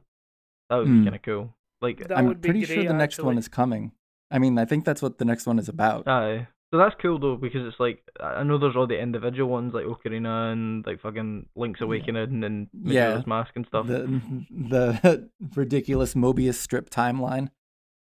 that 0.70 0.76
would 0.76 0.88
Mm. 0.88 0.98
be 1.00 1.04
kind 1.10 1.16
of 1.16 1.22
cool. 1.22 1.54
Like, 1.80 2.06
That 2.06 2.16
I'm 2.18 2.26
would 2.26 2.40
be 2.40 2.50
pretty 2.50 2.64
sure 2.64 2.76
great, 2.76 2.88
the 2.88 2.94
next 2.94 3.20
one 3.22 3.38
is 3.38 3.48
coming. 3.48 3.90
I 4.32 4.38
mean, 4.38 4.58
I 4.58 4.64
think 4.64 4.84
that's 4.84 5.02
what 5.02 5.18
the 5.18 5.24
next 5.24 5.46
one 5.46 5.58
is 5.58 5.68
about. 5.68 6.08
aye. 6.08 6.48
So 6.72 6.78
that's 6.78 6.94
cool 7.02 7.18
though 7.18 7.36
because 7.36 7.66
it's 7.66 7.78
like 7.78 8.02
I 8.18 8.40
I 8.40 8.42
know 8.44 8.56
there's 8.58 8.76
all 8.76 8.86
the 8.86 8.98
individual 8.98 9.50
ones 9.50 9.74
like 9.74 9.84
Ocarina 9.84 10.52
and 10.52 10.84
like 10.86 11.02
fucking 11.02 11.46
Link's 11.54 11.80
Yeah. 11.80 11.84
Awakening 11.86 12.42
and 12.44 12.68
Yeah. 12.72 13.08
Majora's 13.08 13.26
Mask 13.26 13.50
and 13.56 13.66
stuff. 13.66 13.86
the 13.86 14.00
the 14.50 15.30
ridiculous 15.54 16.14
Mobius 16.14 16.54
strip 16.54 16.88
timeline. 16.88 17.50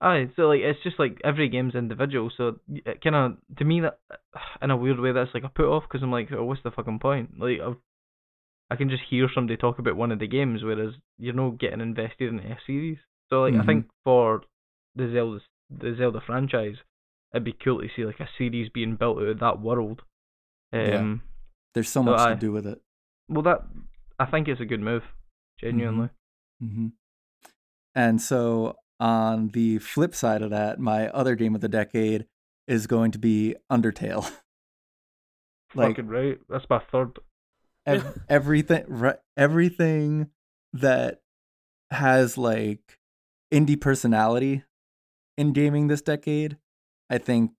Aye, 0.01 0.29
so 0.35 0.43
like 0.43 0.59
it's 0.61 0.83
just 0.83 0.99
like 0.99 1.19
every 1.23 1.47
game's 1.49 1.75
individual, 1.75 2.29
so 2.35 2.59
it 2.67 3.01
kind 3.01 3.15
of 3.15 3.37
to 3.57 3.63
me 3.63 3.79
that 3.81 3.99
in 4.61 4.69
a 4.69 4.75
weird 4.77 4.99
way 4.99 5.13
that's 5.13 5.33
like 5.33 5.43
a 5.45 5.49
put 5.49 5.65
off 5.73 5.83
because 5.89 6.03
I'm 6.03 6.11
like, 6.11 6.29
oh, 6.33 6.43
what's 6.43 6.61
the 6.63 6.71
fucking 6.71 6.99
point? 6.99 7.39
Like 7.39 7.59
i 7.61 7.71
I 8.69 8.75
can 8.75 8.89
just 8.89 9.03
hear 9.09 9.29
somebody 9.33 9.55
talk 9.55 9.79
about 9.79 9.95
one 9.95 10.11
of 10.11 10.19
the 10.19 10.27
games, 10.27 10.61
whereas 10.61 10.93
you're 11.17 11.33
not 11.33 11.57
getting 11.57 11.79
invested 11.79 12.33
in 12.33 12.39
a 12.39 12.57
series. 12.67 12.97
So 13.29 13.43
like 13.43 13.53
I 13.53 13.59
Mhm. 13.59 13.65
think 13.65 13.85
for 14.03 14.41
the 14.93 15.09
Zelda 15.13 15.39
the 15.69 15.95
Zelda 15.97 16.21
franchise, 16.25 16.75
it'd 17.33 17.43
be 17.43 17.53
cool 17.63 17.81
to 17.81 17.87
see 17.95 18.05
like 18.05 18.19
a 18.19 18.29
series 18.37 18.69
being 18.69 18.95
built 18.95 19.17
out 19.17 19.27
of 19.27 19.39
that 19.39 19.61
world. 19.61 20.01
Yeah. 20.73 20.97
Um, 20.99 21.21
There's 21.73 21.89
so 21.89 22.03
much 22.03 22.19
I- 22.19 22.33
to 22.33 22.39
do 22.39 22.51
with 22.51 22.65
it. 22.67 22.81
well 23.29 23.43
that 23.43 23.61
I 24.19 24.25
think 24.25 24.47
it's 24.47 24.61
a 24.61 24.65
good 24.65 24.81
move, 24.81 25.03
genuinely. 25.59 26.09
Mm-hmm. 26.63 26.87
And 27.95 28.21
so 28.21 28.75
on 28.99 29.49
the 29.49 29.77
flip 29.79 30.15
side 30.15 30.41
of 30.41 30.49
that, 30.49 30.79
my 30.79 31.07
other 31.09 31.35
game 31.35 31.53
of 31.55 31.61
the 31.61 31.67
decade 31.69 32.25
is 32.67 32.87
going 32.87 33.11
to 33.11 33.19
be 33.19 33.55
Undertale. 33.71 34.23
like 35.75 35.89
Fucking 35.97 36.07
right, 36.07 36.39
that's 36.49 36.65
my 36.69 36.79
third. 36.91 37.19
ev- 37.85 38.19
everything 38.29 38.83
ri- 38.87 39.13
everything 39.35 40.29
that 40.73 41.21
has 41.91 42.37
like 42.37 42.97
indie 43.53 43.79
personality 43.79 44.63
in 45.37 45.53
gaming 45.53 45.87
this 45.87 46.01
decade 46.01 46.57
i 47.09 47.17
think 47.17 47.51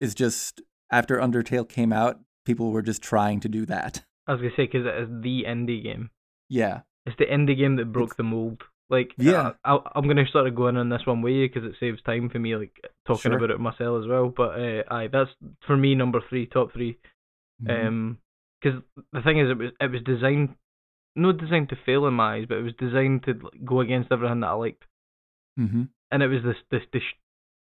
is 0.00 0.14
just 0.14 0.60
after 0.90 1.18
undertale 1.18 1.68
came 1.68 1.92
out 1.92 2.20
people 2.44 2.72
were 2.72 2.82
just 2.82 3.02
trying 3.02 3.40
to 3.40 3.48
do 3.48 3.64
that 3.66 4.04
I 4.26 4.32
was 4.32 4.40
gonna 4.42 4.52
say 4.56 4.66
because 4.66 4.86
it 4.86 4.94
is 5.02 5.08
the 5.22 5.44
indie 5.48 5.82
game. 5.82 6.10
yeah 6.48 6.80
It's 7.06 7.16
the 7.18 7.26
indie 7.26 7.56
game 7.56 7.76
that 7.76 7.86
broke 7.92 8.10
It's- 8.10 8.16
the 8.16 8.22
mold. 8.22 8.62
Like, 8.88 9.12
Yeah. 9.18 9.52
I, 9.64 9.78
I'm 9.94 10.06
gonna 10.08 10.26
sort 10.30 10.46
of 10.48 10.54
go 10.56 10.66
in 10.68 10.76
on 10.76 10.88
this 10.88 11.06
one 11.06 11.22
way 11.22 11.46
because 11.46 11.64
it 11.64 11.76
saves 11.80 12.02
time 12.02 12.28
for 12.28 12.38
me, 12.40 12.54
like 12.56 12.74
talking 13.06 13.30
Sure. 13.30 13.36
about 13.36 13.50
it 13.50 13.60
myself 13.60 14.02
as 14.02 14.08
well. 14.08 14.28
But 14.28 14.60
uh, 14.60 14.82
aye, 14.90 15.08
that's 15.12 15.30
for 15.66 15.76
me 15.76 15.94
number 15.94 16.20
three, 16.28 16.46
top 16.46 16.72
three. 16.72 16.98
Mhm. 17.62 17.86
Um, 17.86 18.18
because 18.60 18.82
the 19.12 19.22
thing 19.22 19.38
is, 19.38 19.48
it 19.50 19.58
was 19.58 19.70
it 19.80 19.90
was 19.90 20.02
designed, 20.02 20.56
not 21.16 21.38
designed 21.38 21.68
to 21.70 21.76
fail 21.86 22.06
in 22.06 22.14
my 22.14 22.36
eyes, 22.36 22.46
but 22.48 22.58
it 22.58 22.62
was 22.62 22.74
designed 22.74 23.22
to 23.24 23.34
go 23.64 23.80
against 23.80 24.10
everything 24.12 24.40
that 24.40 24.48
I 24.48 24.52
liked, 24.52 24.84
Mhm. 25.58 25.88
And 26.12 26.22
it 26.22 26.28
was 26.28 26.42
this 26.42 26.56
this 26.70 26.82
this 26.92 27.02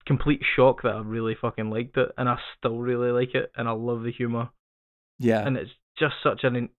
complete 0.05 0.41
shock 0.55 0.81
that 0.83 0.95
I 0.95 1.01
really 1.01 1.35
fucking 1.39 1.69
liked 1.69 1.97
it, 1.97 2.09
and 2.17 2.27
I 2.27 2.37
still 2.57 2.79
really 2.79 3.11
like 3.11 3.35
it, 3.35 3.51
and 3.55 3.67
I 3.67 3.71
love 3.71 4.03
the 4.03 4.11
humor, 4.11 4.49
yeah 5.19 5.45
and 5.45 5.57
it's 5.57 5.71
just 5.97 6.15
such 6.23 6.43
an 6.43 6.69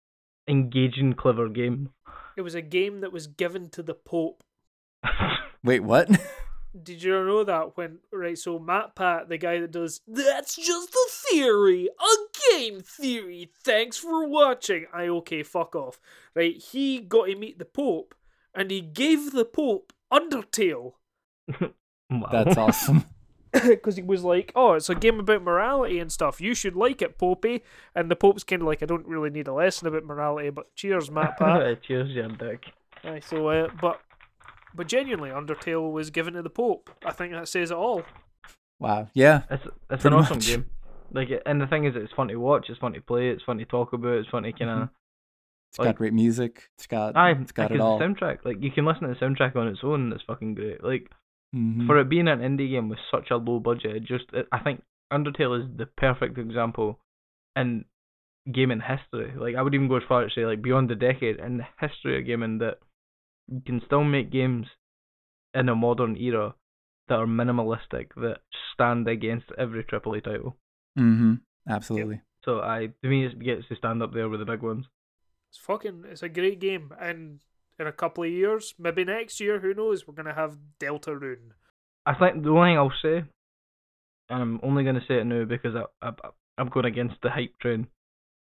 engaging, 0.48 1.14
clever 1.14 1.48
game. 1.48 1.90
It 2.36 2.42
was 2.42 2.54
a 2.54 2.62
game 2.62 3.00
that 3.02 3.12
was 3.12 3.26
given 3.26 3.68
to 3.70 3.82
the 3.82 3.94
Pope. 3.94 4.42
wait 5.64 5.80
what 5.80 6.08
Did 6.82 7.02
you 7.02 7.10
know 7.10 7.42
that 7.44 7.76
when 7.76 7.98
right? 8.12 8.38
So 8.38 8.58
MatPat, 8.60 9.28
the 9.28 9.38
guy 9.38 9.58
that 9.58 9.72
does 9.72 10.00
that's 10.06 10.54
just 10.54 10.94
a 10.94 11.08
theory, 11.10 11.88
a 11.88 12.52
game 12.54 12.80
theory. 12.80 13.50
Thanks 13.64 13.96
for 13.96 14.28
watching. 14.28 14.86
I 14.92 15.08
okay, 15.08 15.42
fuck 15.42 15.74
off. 15.74 16.00
Right? 16.34 16.56
He 16.56 17.00
got 17.00 17.26
to 17.26 17.34
meet 17.34 17.58
the 17.58 17.64
Pope, 17.64 18.14
and 18.54 18.70
he 18.70 18.80
gave 18.80 19.32
the 19.32 19.44
Pope 19.44 19.92
Undertale 20.12 20.92
wow. 22.10 22.28
that's 22.32 22.56
awesome 22.56 23.04
because 23.52 23.96
he 23.96 24.02
was 24.02 24.22
like, 24.22 24.52
"Oh, 24.54 24.74
it's 24.74 24.88
a 24.88 24.94
game 24.94 25.18
about 25.18 25.42
morality 25.42 25.98
and 25.98 26.12
stuff. 26.12 26.40
You 26.40 26.54
should 26.54 26.76
like 26.76 27.02
it, 27.02 27.18
Popey." 27.18 27.62
And 27.96 28.08
the 28.08 28.14
Pope's 28.16 28.44
kind 28.44 28.62
of 28.62 28.68
like, 28.68 28.80
"I 28.82 28.86
don't 28.86 29.06
really 29.08 29.28
need 29.30 29.48
a 29.48 29.52
lesson 29.52 29.88
about 29.88 30.04
morality, 30.04 30.50
but 30.50 30.72
cheers, 30.76 31.10
MatPat." 31.10 31.82
Cheers, 31.82 32.14
Jan 32.14 32.36
Dick. 32.38 32.66
Aye, 33.02 33.18
so, 33.20 33.48
uh, 33.48 33.68
but 33.80 34.00
but 34.72 34.86
genuinely, 34.86 35.30
Undertale 35.30 35.90
was 35.90 36.10
given 36.10 36.34
to 36.34 36.42
the 36.42 36.50
Pope. 36.50 36.90
I 37.04 37.10
think 37.10 37.32
that 37.32 37.48
says 37.48 37.72
it 37.72 37.76
all. 37.76 38.04
wow 38.78 39.08
yeah 39.14 39.42
It's 39.50 39.66
it's 39.90 40.04
an 40.04 40.12
awesome 40.14 40.36
much. 40.36 40.46
game. 40.46 40.66
Like, 41.12 41.28
and 41.44 41.60
the 41.60 41.66
thing 41.66 41.86
is, 41.86 41.94
it's 41.96 42.12
fun 42.12 42.28
to 42.28 42.36
watch. 42.36 42.66
It's 42.70 42.78
fun 42.78 42.92
to 42.92 43.00
play. 43.00 43.30
It's 43.30 43.42
fun 43.42 43.58
to 43.58 43.64
talk 43.64 43.92
about. 43.92 44.14
It's 44.18 44.28
fun 44.28 44.44
to 44.44 44.52
kind 44.52 44.70
of. 44.70 44.78
Mhm. 44.78 44.90
it's 45.72 45.78
like- 45.80 45.86
got 45.88 45.96
great 45.96 46.12
music 46.12 46.68
it's 46.78 46.86
got 46.86 47.16
Aye, 47.16 47.32
it's 47.32 47.50
got 47.50 47.64
like, 47.72 47.72
it 47.72 47.80
all 47.80 47.98
The 47.98 48.04
soundtrack, 48.04 48.44
like 48.44 48.62
you 48.62 48.70
can 48.70 48.84
listen 48.84 49.08
to 49.08 49.14
the 49.14 49.16
soundtrack 49.26 49.56
on 49.56 49.66
its 49.66 49.80
own. 49.82 50.02
and 50.04 50.12
It's 50.12 50.22
fucking 50.22 50.54
great. 50.54 50.84
Like 50.84 51.10
Mhm. 51.54 51.86
for 51.86 51.98
it 51.98 52.08
being 52.08 52.28
an 52.28 52.40
indie 52.40 52.70
game 52.70 52.88
with 52.88 52.98
such 53.10 53.30
a 53.30 53.36
low 53.36 53.58
budget, 53.58 53.96
it 53.96 54.04
just 54.04 54.24
it, 54.32 54.46
I 54.52 54.60
think 54.60 54.82
Undertale 55.12 55.60
is 55.60 55.76
the 55.76 55.86
perfect 55.86 56.38
example 56.38 57.00
in 57.56 57.84
gaming 58.50 58.80
history. 58.80 59.32
Like 59.36 59.56
I 59.56 59.62
would 59.62 59.74
even 59.74 59.88
go 59.88 59.96
as 59.96 60.04
far 60.08 60.24
as 60.24 60.32
say 60.34 60.46
like 60.46 60.62
beyond 60.62 60.88
the 60.88 60.94
decade 60.94 61.40
in 61.40 61.58
the 61.58 61.66
history 61.80 62.18
of 62.18 62.26
gaming 62.26 62.58
that 62.58 62.78
you 63.48 63.60
can 63.60 63.80
still 63.84 64.04
make 64.04 64.30
games 64.30 64.68
in 65.52 65.68
a 65.68 65.74
modern 65.74 66.16
era 66.16 66.54
that 67.08 67.18
are 67.18 67.26
minimalistic 67.26 68.14
that 68.14 68.38
stand 68.72 69.08
against 69.08 69.46
every 69.58 69.82
AAA 69.82 70.22
title. 70.22 70.56
Mhm. 70.96 71.40
absolutely 71.68 72.20
So 72.44 72.60
I 72.60 72.92
to 73.02 73.08
me 73.08 73.26
it 73.26 73.38
gets 73.40 73.66
to 73.68 73.74
stand 73.74 74.02
up 74.02 74.12
there 74.12 74.28
with 74.28 74.40
the 74.40 74.46
big 74.46 74.62
ones. 74.62 74.86
It's 75.50 75.58
fucking. 75.58 76.04
It's 76.06 76.22
a 76.22 76.28
great 76.28 76.60
game, 76.60 76.94
and 77.00 77.40
in 77.80 77.86
a 77.86 77.92
couple 77.92 78.22
of 78.22 78.30
years, 78.30 78.74
maybe 78.78 79.04
next 79.04 79.40
year, 79.40 79.58
who 79.58 79.74
knows? 79.74 80.06
We're 80.06 80.14
gonna 80.14 80.34
have 80.34 80.58
Deltarune. 80.78 81.52
I 82.06 82.14
think 82.14 82.42
the 82.42 82.50
only 82.50 82.70
thing 82.70 82.78
I'll 82.78 82.92
say, 83.02 83.24
and 84.30 84.42
I'm 84.42 84.60
only 84.62 84.84
going 84.84 84.94
to 84.94 85.06
say 85.06 85.20
it 85.20 85.24
now 85.24 85.44
because 85.44 85.74
I, 85.76 86.08
I 86.08 86.12
I'm 86.56 86.68
going 86.68 86.86
against 86.86 87.16
the 87.22 87.30
hype 87.30 87.58
train, 87.60 87.88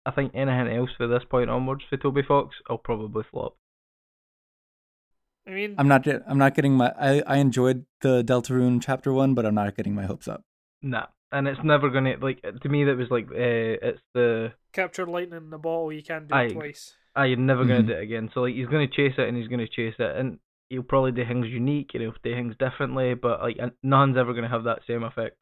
I 0.05 0.11
think 0.11 0.33
anything 0.33 0.75
else 0.75 0.89
for 0.97 1.07
this 1.07 1.23
point 1.29 1.49
onwards 1.49 1.83
for 1.89 1.97
Toby 1.97 2.21
Fox, 2.27 2.55
I'll 2.69 2.77
probably 2.77 3.23
flop. 3.29 3.55
I 5.47 5.51
mean, 5.51 5.75
I'm 5.77 5.87
not. 5.87 6.05
I'm 6.27 6.37
not 6.37 6.53
getting 6.53 6.73
my. 6.73 6.93
I 6.99 7.23
I 7.25 7.37
enjoyed 7.37 7.85
the 8.01 8.23
Deltarune 8.23 8.81
chapter 8.81 9.11
one, 9.11 9.33
but 9.33 9.45
I'm 9.45 9.55
not 9.55 9.75
getting 9.75 9.95
my 9.95 10.05
hopes 10.05 10.27
up. 10.27 10.43
Nah, 10.83 11.07
and 11.31 11.47
it's 11.47 11.63
never 11.63 11.89
gonna 11.89 12.15
like 12.21 12.41
to 12.41 12.69
me. 12.69 12.83
That 12.83 12.95
was 12.95 13.09
like 13.09 13.25
uh, 13.31 13.87
it's 13.89 14.01
the 14.13 14.53
capture 14.71 15.07
lightning 15.07 15.37
in 15.37 15.49
the 15.49 15.57
bottle. 15.57 15.91
You 15.91 16.03
can't 16.03 16.27
do 16.27 16.35
Aye. 16.35 16.43
it 16.43 16.53
twice. 16.53 16.93
Ah, 17.15 17.23
you're 17.23 17.37
never 17.37 17.65
gonna 17.65 17.83
Mhm. 17.83 17.87
do 17.87 17.93
it 17.93 18.03
again. 18.03 18.29
So 18.33 18.41
like 18.41 18.55
he's 18.55 18.67
gonna 18.67 18.87
chase 18.87 19.15
it 19.17 19.27
and 19.27 19.37
he's 19.37 19.47
gonna 19.47 19.67
chase 19.67 19.95
it, 19.99 20.15
and 20.15 20.39
he'll 20.69 20.83
probably 20.83 21.11
do 21.11 21.25
things 21.25 21.47
unique 21.47 21.91
and 21.93 22.01
he'll 22.01 22.13
do 22.23 22.33
things 22.33 22.55
differently, 22.57 23.13
but 23.13 23.41
like 23.41 23.57
none's 23.83 24.17
ever 24.17 24.33
gonna 24.33 24.47
have 24.49 24.63
that 24.65 24.85
same 24.85 25.03
effect. 25.03 25.37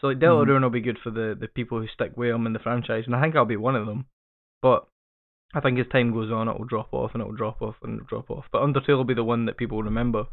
So 0.00 0.08
like 0.08 0.18
Deltarune 0.18 0.62
will 0.62 0.70
be 0.70 0.80
good 0.80 0.98
for 0.98 1.10
the 1.10 1.36
the 1.38 1.48
people 1.48 1.80
who 1.80 1.86
stick 1.88 2.16
with 2.16 2.30
him 2.34 2.46
in 2.46 2.52
the 2.52 2.58
franchise, 2.58 3.06
and 3.06 3.14
I 3.14 3.22
think 3.22 3.36
I'll 3.36 3.44
be 3.44 3.56
one 3.56 3.76
of 3.76 3.86
them. 3.86 4.06
But 4.62 4.86
I 5.54 5.60
think 5.60 5.78
as 5.78 5.86
time 5.88 6.12
goes 6.12 6.32
on, 6.32 6.48
it 6.48 6.58
will 6.58 6.64
drop 6.66 6.92
off 6.92 7.12
and 7.14 7.22
it 7.22 7.26
will 7.26 7.36
drop 7.36 7.62
off 7.62 7.76
and 7.82 7.94
it'll 7.94 8.06
drop 8.06 8.28
off. 8.30 8.46
But 8.50 8.62
Undertale 8.62 8.96
will 8.96 9.04
be 9.04 9.14
the 9.14 9.22
one 9.22 9.44
that 9.46 9.56
people 9.56 9.80
remember. 9.82 10.26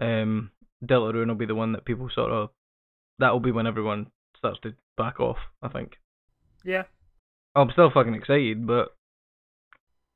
Um, 0.00 0.52
Deltarune 0.84 1.26
will 1.28 1.34
be 1.34 1.46
the 1.46 1.54
one 1.56 1.72
that 1.72 1.84
people 1.84 2.08
sort 2.08 2.30
of. 2.30 2.50
That 3.18 3.32
will 3.32 3.40
be 3.40 3.50
when 3.50 3.66
everyone 3.66 4.12
starts 4.36 4.60
to 4.60 4.74
back 4.96 5.18
off. 5.18 5.38
I 5.60 5.68
think. 5.68 5.98
Yeah. 6.64 6.84
I'm 7.56 7.70
still 7.72 7.90
fucking 7.90 8.14
excited, 8.14 8.66
but 8.66 8.94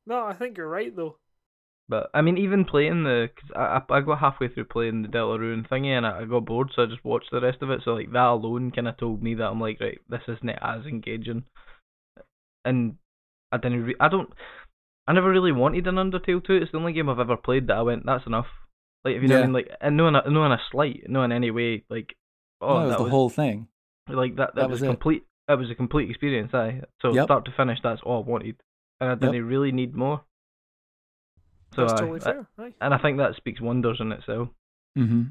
No, 0.07 0.24
I 0.24 0.33
think 0.33 0.57
you're 0.57 0.69
right 0.70 0.95
though. 0.97 1.19
But 1.89 2.11
I 2.15 2.23
mean, 2.23 2.39
even 2.39 2.65
playing 2.65 3.03
the, 3.03 3.28
cause 3.37 3.51
I 3.57 3.81
I 3.93 3.97
I 3.99 4.01
got 4.01 4.20
halfway 4.20 4.47
through 4.49 4.66
playing 4.66 5.03
the 5.03 5.09
Deltarune 5.09 5.69
thingy 5.69 5.89
and 5.97 6.07
I, 6.07 6.20
I 6.20 6.24
got 6.24 6.45
bored, 6.45 6.70
so 6.73 6.83
I 6.85 6.87
just 6.87 7.05
watched 7.05 7.33
the 7.33 7.41
rest 7.41 7.61
of 7.61 7.70
it. 7.70 7.83
So 7.85 7.95
like 7.95 8.12
that 8.12 8.27
alone 8.28 8.70
kind 8.70 8.89
of 8.89 8.97
told 8.97 9.23
me 9.23 9.35
that 9.35 9.49
I'm 9.51 9.61
like, 9.61 9.81
right, 9.81 9.99
this 10.09 10.23
isn't 10.28 10.49
as 10.49 10.87
engaging. 10.87 11.45
And 12.65 12.97
I 13.53 13.59
didn't, 13.59 13.85
re- 13.85 13.97
I 14.01 14.09
don't, 14.09 14.33
I 15.07 15.12
never 15.12 15.31
really 15.31 15.53
wanted 15.53 15.87
an 15.87 15.97
Undertale 15.97 16.45
2. 16.45 16.55
It's 16.55 16.73
the 16.73 16.78
only 16.78 16.93
game 16.93 17.09
I've 17.09 17.20
ever 17.20 17.37
played 17.37 17.69
that 17.69 17.78
I 17.78 17.83
went, 17.83 18.07
that's 18.07 18.27
enough. 18.27 18.47
Like 19.05 19.16
if 19.16 19.23
you 19.23 19.28
know 19.28 19.37
what 19.37 19.45
I 19.45 19.47
mean, 19.47 19.53
like 19.55 19.70
and 19.81 19.97
no 19.97 20.09
in 20.09 20.16
a, 20.16 20.31
no 20.31 20.45
in 20.47 20.53
a 20.53 20.61
slight, 20.70 21.05
no 21.09 21.23
in 21.24 21.33
any 21.33 21.51
way, 21.51 21.85
like 21.91 22.16
oh 22.61 22.81
no, 22.81 22.85
it 22.85 22.89
was 22.89 22.97
that 22.97 22.99
the 22.99 23.05
was 23.05 23.07
whole 23.07 23.31
thing. 23.31 23.69
like 24.09 24.37
that. 24.37 24.57
That, 24.57 24.69
that 24.69 24.70
was, 24.70 24.81
was 24.81 24.83
it. 24.83 24.87
complete. 24.87 25.24
That 25.49 25.59
was 25.59 25.70
a 25.70 25.77
complete 25.77 26.11
experience. 26.11 26.55
I 26.55 26.83
so 27.03 27.16
Yep. 27.16 27.24
start 27.24 27.47
to 27.47 27.53
finish, 27.57 27.78
that's 27.83 28.03
all 28.05 28.24
I 28.24 28.28
wanted, 28.28 28.57
and 29.01 29.10
I 29.10 29.14
didn't 29.14 29.47
really 29.47 29.73
need 29.73 29.94
more. 29.94 30.23
So 31.74 31.82
That's 31.82 31.94
aye, 31.94 31.98
totally 32.01 32.20
I- 32.20 32.24
fair. 32.24 32.47
Aye. 32.59 32.74
and 32.81 32.94
I 32.94 32.98
think 32.98 33.18
that 33.18 33.36
speaks 33.36 33.60
wonders 33.60 33.98
in 34.01 34.12
itself. 34.12 34.48
Mm-hmm. 34.98 35.23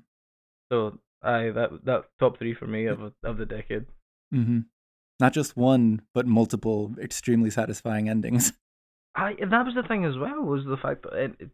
So 0.72 1.00
aye, 1.24 1.52
that 1.54 1.86
that 1.86 2.06
top 2.20 2.38
three 2.38 2.54
for 2.54 2.68
me 2.68 2.86
of 2.88 3.00
of 3.24 3.38
the 3.38 3.46
decade. 3.46 3.86
Mm-hmm. 4.34 4.60
Not 5.20 5.34
just 5.34 5.56
one, 5.56 6.02
but 6.14 6.28
multiple 6.28 6.94
extremely 7.02 7.50
satisfying 7.50 8.10
endings. 8.10 8.54
I 9.16 9.34
that 9.40 9.66
was 9.66 9.76
the 9.76 9.88
thing 9.88 10.04
as 10.06 10.18
well 10.18 10.42
was 10.42 10.66
the 10.66 10.78
fact 10.78 11.04
that 11.04 11.14
it, 11.14 11.36
it, 11.40 11.50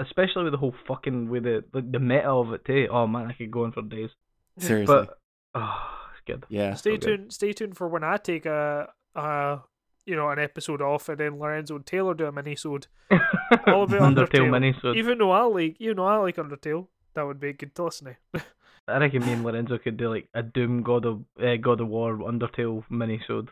especially 0.00 0.44
with 0.44 0.52
the 0.52 0.58
whole 0.58 0.74
fucking 0.88 1.28
with 1.30 1.44
the 1.44 1.64
the, 1.72 1.80
the 1.80 2.00
meta 2.00 2.28
of 2.28 2.52
it 2.52 2.64
too. 2.64 2.88
Oh 2.90 3.06
man, 3.06 3.28
I 3.28 3.32
could 3.32 3.50
go 3.50 3.64
on 3.64 3.72
for 3.72 3.82
days. 3.82 4.10
Seriously. 4.58 4.92
But 4.94 5.18
oh, 5.54 5.86
it's 6.12 6.22
good. 6.26 6.44
yeah. 6.48 6.74
Stay 6.74 6.94
so 6.94 6.96
good. 6.96 7.06
tuned. 7.06 7.32
Stay 7.32 7.52
tuned 7.52 7.76
for 7.76 7.86
when 7.88 8.02
I 8.02 8.16
take 8.16 8.44
a, 8.46 8.88
a 9.14 9.60
you 10.06 10.16
know, 10.16 10.30
an 10.30 10.38
episode 10.38 10.80
off, 10.80 11.08
and 11.08 11.18
then 11.18 11.38
Lorenzo 11.38 11.76
and 11.76 11.84
Taylor 11.84 12.14
do 12.14 12.26
a 12.26 12.32
mini-sode. 12.32 12.86
All 13.10 13.82
about 13.82 14.00
Undertale 14.00 14.48
Undertale. 14.48 14.82
mini. 14.84 14.98
Even 14.98 15.18
though 15.18 15.32
I 15.32 15.42
like, 15.42 15.76
you 15.78 15.94
know, 15.94 16.06
I 16.06 16.16
like 16.18 16.36
Undertale. 16.36 16.86
That 17.14 17.26
would 17.26 17.40
be 17.40 17.52
good 17.52 17.74
to 17.74 17.84
listen 17.84 18.16
to. 18.34 18.42
I 18.88 18.98
reckon 18.98 19.26
me 19.26 19.32
and 19.32 19.44
Lorenzo 19.44 19.78
could 19.78 19.96
do 19.96 20.08
like 20.10 20.28
a 20.32 20.42
Doom 20.42 20.82
God 20.82 21.04
of 21.04 21.24
uh, 21.42 21.56
God 21.56 21.80
of 21.80 21.88
War 21.88 22.16
Undertale 22.18 22.84
mini 22.88 23.20
sode. 23.26 23.50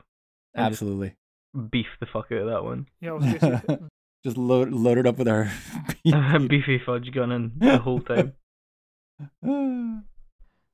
Absolutely. 0.57 1.17
Beef 1.71 1.87
the 1.99 2.07
fuck 2.07 2.27
out 2.31 2.39
of 2.39 2.47
that 2.49 2.63
one. 2.65 2.87
Yeah, 3.01 3.11
I 3.11 3.13
was 3.15 3.25
gonna 3.35 3.63
say, 3.67 3.79
Just 4.25 4.37
load 4.37 4.73
loaded 4.73 5.07
up 5.07 5.19
with 5.19 5.29
our. 5.29 5.51
Beefy 6.49 6.81
fudge 6.85 7.11
gunning 7.13 7.53
the 7.57 7.79
whole 7.79 8.01
time. 8.01 8.35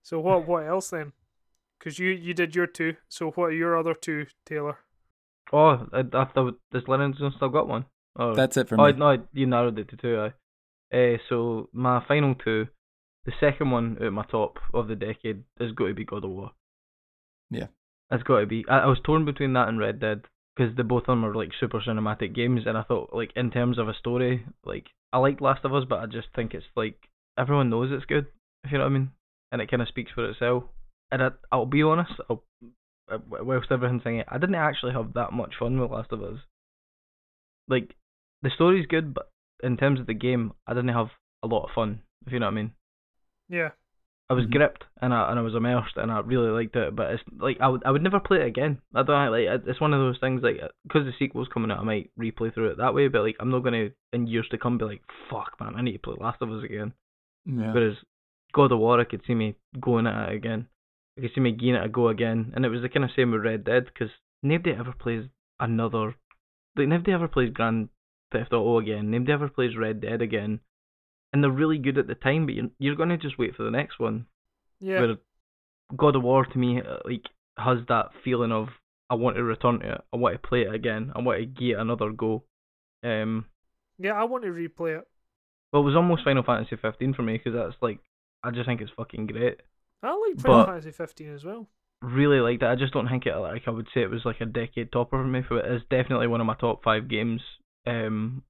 so 0.03 0.21
what? 0.21 0.47
What 0.47 0.67
else 0.67 0.91
then? 0.91 1.13
Because 1.79 1.99
you 1.99 2.11
you 2.11 2.35
did 2.35 2.55
your 2.55 2.67
two. 2.67 2.97
So 3.09 3.31
what 3.31 3.47
are 3.47 3.53
your 3.53 3.77
other 3.77 3.95
two, 3.95 4.27
Taylor? 4.45 4.79
Oh, 5.53 5.87
I, 5.93 6.01
I 6.01 6.25
thought 6.27 6.59
does 6.73 6.83
Lorenzo 6.87 7.31
still 7.37 7.49
got 7.49 7.69
one? 7.69 7.87
Oh, 8.19 8.35
That's 8.35 8.57
it 8.57 8.69
for 8.69 8.77
me. 8.77 8.83
Oh 8.83 8.87
me. 8.93 8.99
no, 8.99 9.19
you 9.33 9.47
narrowed 9.47 9.79
it 9.79 9.89
to 9.91 9.97
two. 9.97 10.19
Aye. 10.19 10.97
Uh, 10.97 11.19
so 11.29 11.69
my 11.73 12.03
final 12.07 12.35
two, 12.35 12.67
the 13.25 13.33
second 13.39 13.71
one 13.71 13.97
at 14.05 14.13
my 14.13 14.25
top 14.25 14.59
of 14.75 14.89
the 14.89 14.97
decade 14.97 15.45
is 15.61 15.73
got 15.73 15.87
to 15.89 15.95
be 15.95 16.05
God 16.05 16.25
of 16.25 16.31
War. 16.31 16.51
Yeah. 17.51 17.67
it's 18.11 18.23
got 18.23 18.41
to 18.41 18.47
be. 18.47 18.65
I, 18.69 18.81
I 18.81 18.87
was 18.87 18.99
torn 19.05 19.25
between 19.25 19.53
that 19.55 19.69
and 19.69 19.79
Red 19.79 20.01
Dead 20.01 20.23
because 20.57 20.77
the 20.77 20.85
both 20.85 21.03
of 21.03 21.07
them 21.07 21.25
are 21.25 21.35
like 21.35 21.51
super 21.59 21.81
cinematic 21.81 22.35
games, 22.35 22.63
and 22.67 22.77
I 22.77 22.83
thought 22.83 23.11
like 23.13 23.31
in 23.37 23.51
terms 23.51 23.79
of 23.79 23.89
a 23.89 23.95
story, 23.95 24.45
like 24.65 24.87
I 25.13 25.19
like 25.19 25.41
Last 25.41 25.65
of 25.65 25.75
Us, 25.75 25.85
but 25.89 26.01
I 26.01 26.07
just 26.07 26.29
think 26.35 26.55
it's 26.55 26.67
like 26.77 26.97
everyone 27.39 27.71
knows 27.71 27.91
it's 27.93 28.05
good. 28.05 28.27
If 28.65 28.73
you 28.73 28.79
know 28.79 28.85
what 28.85 28.91
I 28.91 28.95
mean, 28.95 29.11
and 29.53 29.63
it 29.63 29.71
kind 29.71 29.83
of 29.83 29.89
speaks 29.89 30.13
for 30.13 30.29
itself. 30.29 30.65
And 31.13 31.23
I, 31.23 31.29
I'll 31.51 31.67
be 31.67 31.83
honest, 31.83 32.13
I'll, 32.29 32.45
whilst 33.29 33.71
everyone's 33.71 34.03
saying 34.05 34.19
it, 34.19 34.27
I 34.29 34.39
didn't 34.39 34.55
actually 34.55 34.93
have 34.93 35.15
that 35.15 35.33
much 35.33 35.55
fun 35.59 35.81
with 35.81 35.91
Last 35.91 36.13
of 36.13 36.23
Us. 36.23 36.39
Like 37.69 37.95
the 38.43 38.51
story's 38.51 38.87
good, 38.87 39.15
but 39.15 39.31
in 39.63 39.77
terms 39.77 40.01
of 40.01 40.07
the 40.07 40.15
game, 40.15 40.53
I 40.67 40.75
didn't 40.75 40.89
have 40.95 41.09
a 41.43 41.47
lot 41.47 41.65
of 41.65 41.71
fun. 41.75 42.01
If 42.27 42.33
you 42.33 42.39
know 42.39 42.47
what 42.47 42.53
I 42.53 42.55
mean. 42.57 42.73
Yeah. 43.49 43.71
I 44.29 44.35
was 44.35 44.47
Mhm. 44.47 44.53
gripped 44.53 44.85
and 45.03 45.13
I 45.13 45.31
and 45.31 45.39
I 45.41 45.43
was 45.43 45.57
immersed 45.57 45.97
and 45.97 46.11
I 46.13 46.21
really 46.21 46.51
liked 46.51 46.77
it. 46.77 46.95
But 46.95 47.13
it's 47.15 47.23
like 47.39 47.61
I 47.61 47.67
would 47.69 47.83
I 47.85 47.91
would 47.91 48.03
never 48.03 48.21
play 48.21 48.39
it 48.43 48.47
again. 48.47 48.81
I 48.95 49.03
don't 49.03 49.33
like 49.33 49.63
it's 49.67 49.81
one 49.81 49.93
of 49.93 50.01
those 50.01 50.19
things 50.21 50.41
like 50.43 50.61
because 50.85 51.05
the 51.05 51.13
sequel's 51.19 51.49
coming 51.49 51.71
out, 51.73 51.81
I 51.81 51.83
might 51.85 52.11
replay 52.19 52.55
through 52.55 52.71
it 52.71 52.77
that 52.79 52.95
way. 52.95 53.09
But 53.09 53.23
like 53.23 53.37
I'm 53.41 53.51
not 53.51 53.65
gonna 53.65 53.91
in 54.13 54.27
years 54.29 54.49
to 54.51 54.59
come 54.59 54.79
be 54.79 54.85
like 54.85 55.03
fuck 55.29 55.59
man, 55.61 55.75
I 55.75 55.83
need 55.83 55.93
to 55.95 55.99
play 55.99 56.15
Last 56.21 56.41
of 56.43 56.51
Us 56.53 56.63
again. 56.63 56.93
yeah. 57.45 57.73
Whereas 57.73 57.97
God 58.53 58.71
of 58.73 58.79
War, 58.79 59.01
I 59.01 59.05
could 59.05 59.23
see 59.27 59.35
me 59.35 59.57
going 59.81 60.07
at 60.07 60.29
it 60.29 60.37
again. 60.37 60.69
I 61.21 61.25
could 61.27 61.35
see 61.35 61.41
me 61.41 61.53
giving 61.53 61.75
it 61.75 61.85
a 61.85 61.89
go 61.89 62.09
again, 62.09 62.53
and 62.55 62.65
it 62.65 62.71
was 62.71 62.81
the 62.81 62.89
kind 62.89 63.05
of 63.05 63.11
same 63.15 63.31
with 63.33 63.43
Red 63.43 63.65
Dead 63.65 63.85
because 63.85 64.11
nobody 64.43 64.75
ever 64.75 64.93
plays 64.99 65.25
another. 65.59 66.15
Like 66.77 66.89
nobody 66.89 67.13
ever 67.13 67.29
plays 67.29 67.51
Grand 67.53 67.91
Theft 68.33 68.53
Auto 68.53 68.79
again. 68.79 69.11
Nobody 69.11 69.33
ever 69.33 69.49
plays 69.49 69.77
Red 69.77 70.01
Dead 70.01 70.23
again, 70.23 70.61
and 71.33 71.43
they're 71.43 71.51
really 71.51 71.79
good 71.79 71.99
at 71.99 72.07
the 72.07 72.15
time. 72.15 72.47
But 72.47 72.55
you're 72.55 72.71
you're 72.79 72.97
gonna 72.97 73.19
just 73.19 73.39
wait 73.39 73.55
for 73.55 73.65
the 73.65 73.71
next 73.71 73.99
one. 73.99 74.27
Yeah. 74.81 75.01
Where 75.01 75.17
God 75.95 76.17
of 76.17 76.23
War 76.23 76.47
to 76.47 76.59
me 76.59 76.81
uh, 76.81 76.99
like 77.05 77.27
has 77.59 77.79
that 77.89 78.11
feeling 78.25 78.53
of 78.53 78.69
I 79.11 79.15
want 79.15 79.37
to 79.37 79.43
return 79.43 79.81
to 79.81 79.93
it. 79.95 80.01
I 80.13 80.17
want 80.17 80.41
to 80.41 80.49
play 80.49 80.63
it 80.63 80.75
again. 80.75 81.13
I 81.15 81.21
want 81.21 81.41
to 81.41 81.47
give 81.47 81.77
it 81.77 81.81
another 81.81 82.11
go. 82.13 82.45
Um, 83.05 83.47
Yeah, 83.99 84.13
I 84.13 84.25
want 84.25 84.45
to 84.45 84.51
replay 84.51 84.99
it. 84.99 85.07
well, 85.73 85.83
it 85.83 85.87
was 85.87 85.97
almost 85.97 86.25
Final 86.25 86.45
Fantasy 86.45 86.77
15 86.81 87.15
for 87.15 87.23
me 87.23 87.37
because 87.37 87.53
that's 87.55 87.83
like 87.83 87.99
I 88.43 88.53
just 88.53 88.67
think 88.67 88.81
it's 88.81 88.93
fucking 88.97 89.27
great. 89.27 89.61
I 90.03 90.09
like 90.17 90.41
Final 90.41 90.59
But- 90.61 90.67
Fantasy 90.67 90.91
15 90.93 91.35
as 91.35 91.45
well. 91.45 91.67
really 92.03 92.41
liked 92.41 92.63
it. 92.63 92.67
I 92.67 92.77
just 92.77 92.93
don't 92.95 93.09
think 93.09 93.27
it 93.27 93.37
like 93.37 93.63
I 93.67 93.71
would 93.71 93.89
say 93.93 94.01
it 94.03 94.11
was 94.11 94.25
like 94.25 94.41
a 94.41 94.47
decade 94.47 94.91
topper 94.93 95.19
for 95.23 95.25
me. 95.27 95.43
But 95.49 95.67
it's 95.67 95.85
definitely 95.91 96.27
one 96.29 96.41
of 96.41 96.47
my 96.47 96.55
top 96.55 96.83
five 96.83 97.09
games. 97.09 97.43
Um, 97.87 98.43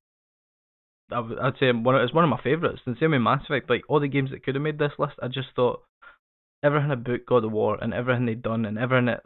I 1.13 1.19
would, 1.19 1.39
say 1.59 1.73
one 1.73 1.97
of, 1.97 2.03
it's 2.03 2.15
one 2.15 2.23
of 2.23 2.31
my 2.31 2.41
favorites. 2.41 2.83
And 2.87 2.97
same 3.01 3.11
with 3.11 3.21
Mass 3.23 3.43
Effect. 3.45 3.69
Like 3.69 3.83
all 3.89 3.99
the 4.01 4.07
games 4.09 4.31
that 4.31 4.45
could 4.45 4.55
have 4.55 4.63
made 4.63 4.79
this 4.79 4.93
list, 4.99 5.15
I 5.21 5.27
just 5.29 5.49
thought 5.57 5.83
everything 6.63 6.93
about 6.93 7.27
God 7.27 7.45
of 7.45 7.51
War 7.53 7.77
and 7.83 7.93
everything 7.93 8.27
they'd 8.27 8.43
done 8.43 8.65
and 8.65 8.79
everything 8.79 9.09
it 9.09 9.21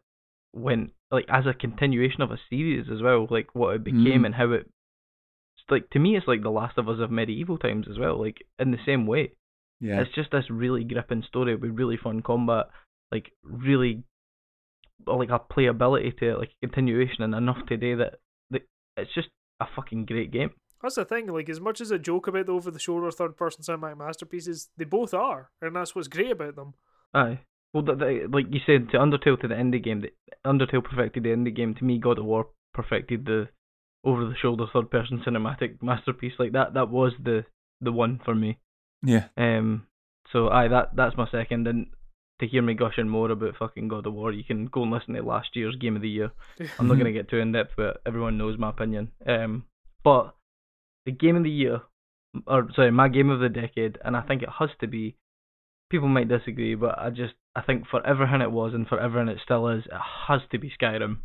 went 0.55 0.93
like 1.11 1.27
as 1.29 1.45
a 1.47 1.53
continuation 1.53 2.23
of 2.23 2.31
a 2.31 2.39
series 2.49 2.87
as 2.91 3.03
well. 3.03 3.27
Like 3.31 3.49
what 3.55 3.75
it 3.75 3.85
became 3.85 4.23
Mm. 4.23 4.27
and 4.27 4.35
how 4.37 4.53
it. 4.53 4.71
Like 5.71 5.91
to 5.91 5.99
me, 5.99 6.17
it's 6.17 6.27
like 6.29 6.43
the 6.43 6.51
Last 6.51 6.79
of 6.79 6.89
Us 6.89 7.01
of 7.01 7.11
medieval 7.11 7.59
times 7.59 7.87
as 7.91 7.99
well. 7.99 8.19
Like 8.19 8.47
in 8.59 8.71
the 8.71 8.79
same 8.87 9.07
way. 9.07 9.33
Yeah. 9.81 10.01
It's 10.01 10.15
just 10.15 10.31
this 10.31 10.51
really 10.51 10.85
gripping 10.85 11.25
story 11.27 11.57
with 11.57 11.79
really 11.79 11.97
fun 11.97 12.23
combat, 12.23 12.67
like 13.13 13.33
really 13.43 14.05
uh, 15.07 15.17
like 15.17 15.31
a 15.31 15.39
playability 15.39 16.17
to 16.19 16.31
it, 16.31 16.39
like 16.39 16.51
a 16.63 16.67
continuation 16.67 17.23
and 17.23 17.35
enough 17.35 17.67
today 17.69 17.95
that, 17.95 18.15
that 18.51 18.63
it's 18.97 19.15
just 19.15 19.29
a 19.61 19.67
fucking 19.77 20.07
great 20.07 20.31
game. 20.31 20.51
That's 20.83 20.97
the 20.97 21.05
thing. 21.07 21.29
Like, 21.29 21.49
as 21.49 21.61
much 21.61 21.81
as 21.81 21.91
a 21.91 21.99
joke 21.99 22.27
about 22.27 22.45
the 22.45 22.53
over-the-shoulder 22.53 23.11
third-person 23.11 23.63
cinematic 23.63 23.97
masterpieces, 23.97 24.69
they 24.77 24.85
both 24.85 25.15
are, 25.15 25.51
and 25.63 25.75
that's 25.75 25.95
what's 25.95 26.09
great 26.09 26.33
about 26.33 26.57
them. 26.57 26.75
Aye. 27.15 27.41
Well, 27.73 27.85
the, 27.85 27.95
the, 27.95 28.29
like 28.31 28.47
you 28.51 28.61
said, 28.67 28.91
to 28.91 28.99
Undertale 28.99 29.41
to 29.41 29.49
the 29.49 29.55
indie 29.55 29.83
game, 29.83 30.03
the, 30.03 30.13
Undertale 30.47 30.85
perfected 30.85 31.23
the 31.23 31.31
indie 31.31 31.57
game. 31.57 31.75
To 31.77 31.85
me, 31.85 31.99
God 31.99 32.19
of 32.19 32.27
War 32.27 32.49
perfected 32.75 33.25
the 33.25 33.49
over-the-shoulder 34.05 34.67
third-person 34.73 35.23
cinematic 35.27 35.83
masterpiece. 35.83 36.35
Like 36.39 36.53
that, 36.53 36.75
that 36.75 36.91
was 36.91 37.13
the 37.23 37.47
the 37.81 37.91
one 37.91 38.21
for 38.23 38.35
me. 38.35 38.59
Yeah. 39.05 39.27
Um, 39.37 39.87
so 40.33 40.49
aye, 40.49 40.69
that 40.69 40.97
that's 40.97 41.17
my 41.17 41.29
second. 41.31 41.67
And 41.69 41.87
to 42.41 42.47
hear 42.47 42.63
me 42.63 42.75
gushing 42.75 43.09
more 43.09 43.31
about 43.31 43.57
fucking 43.59 43.89
God 43.89 44.07
of 44.07 44.15
War, 44.15 44.33
you 44.33 44.43
can 44.45 44.67
go 44.67 44.83
and 44.83 44.91
listen 44.91 45.15
to 45.15 45.23
last 45.23 45.55
year's 45.55 45.77
Game 45.77 45.97
of 45.97 46.03
the 46.03 46.09
Year. 46.09 46.31
I'm 46.79 46.89
not 46.89 46.99
gonna 46.99 47.13
get 47.13 47.29
too 47.29 47.39
in 47.39 47.53
depth, 47.53 47.73
but 47.77 48.01
everyone 48.07 48.39
knows 48.39 48.59
my 48.59 48.71
opinion. 48.71 49.13
Um, 49.27 49.65
but 50.03 50.35
the 51.07 51.13
Game 51.13 51.37
of 51.37 51.45
the 51.45 51.51
Year, 51.51 51.83
or 52.47 52.69
sorry, 52.75 52.91
my 52.91 53.09
Game 53.09 53.31
of 53.31 53.41
the 53.41 53.49
Decade, 53.49 53.99
and 54.05 54.17
I 54.17 54.23
think 54.23 54.43
it 54.43 54.49
has 54.59 54.71
to 54.81 54.87
be. 54.87 55.17
People 55.91 56.09
might 56.09 56.29
disagree, 56.29 56.75
but 56.75 56.99
I 56.99 57.11
just 57.11 57.35
I 57.55 57.61
think 57.63 57.87
for 57.87 58.05
everything 58.05 58.41
it 58.41 58.51
was 58.51 58.75
and 58.75 58.89
for 58.89 58.99
everything 58.99 59.29
it 59.29 59.39
still 59.45 59.69
is, 59.69 59.85
it 59.85 60.01
has 60.29 60.41
to 60.51 60.59
be 60.59 60.73
Skyrim. 60.81 61.19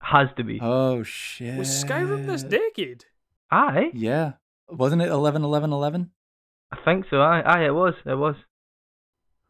Has 0.00 0.28
to 0.36 0.44
be. 0.44 0.60
Oh 0.62 1.02
shit. 1.02 1.56
Was 1.56 1.68
Skyrim 1.68 2.26
this 2.26 2.42
decade? 2.42 3.06
Aye, 3.50 3.90
Yeah. 3.94 4.32
Wasn't 4.68 5.02
it 5.02 5.08
11 5.08 5.42
11 5.42 5.72
11? 5.72 6.10
I 6.74 6.84
think 6.84 7.06
so. 7.10 7.20
Aye, 7.20 7.42
aye, 7.44 7.66
it 7.66 7.74
was. 7.74 7.94
It 8.04 8.14
was. 8.16 8.36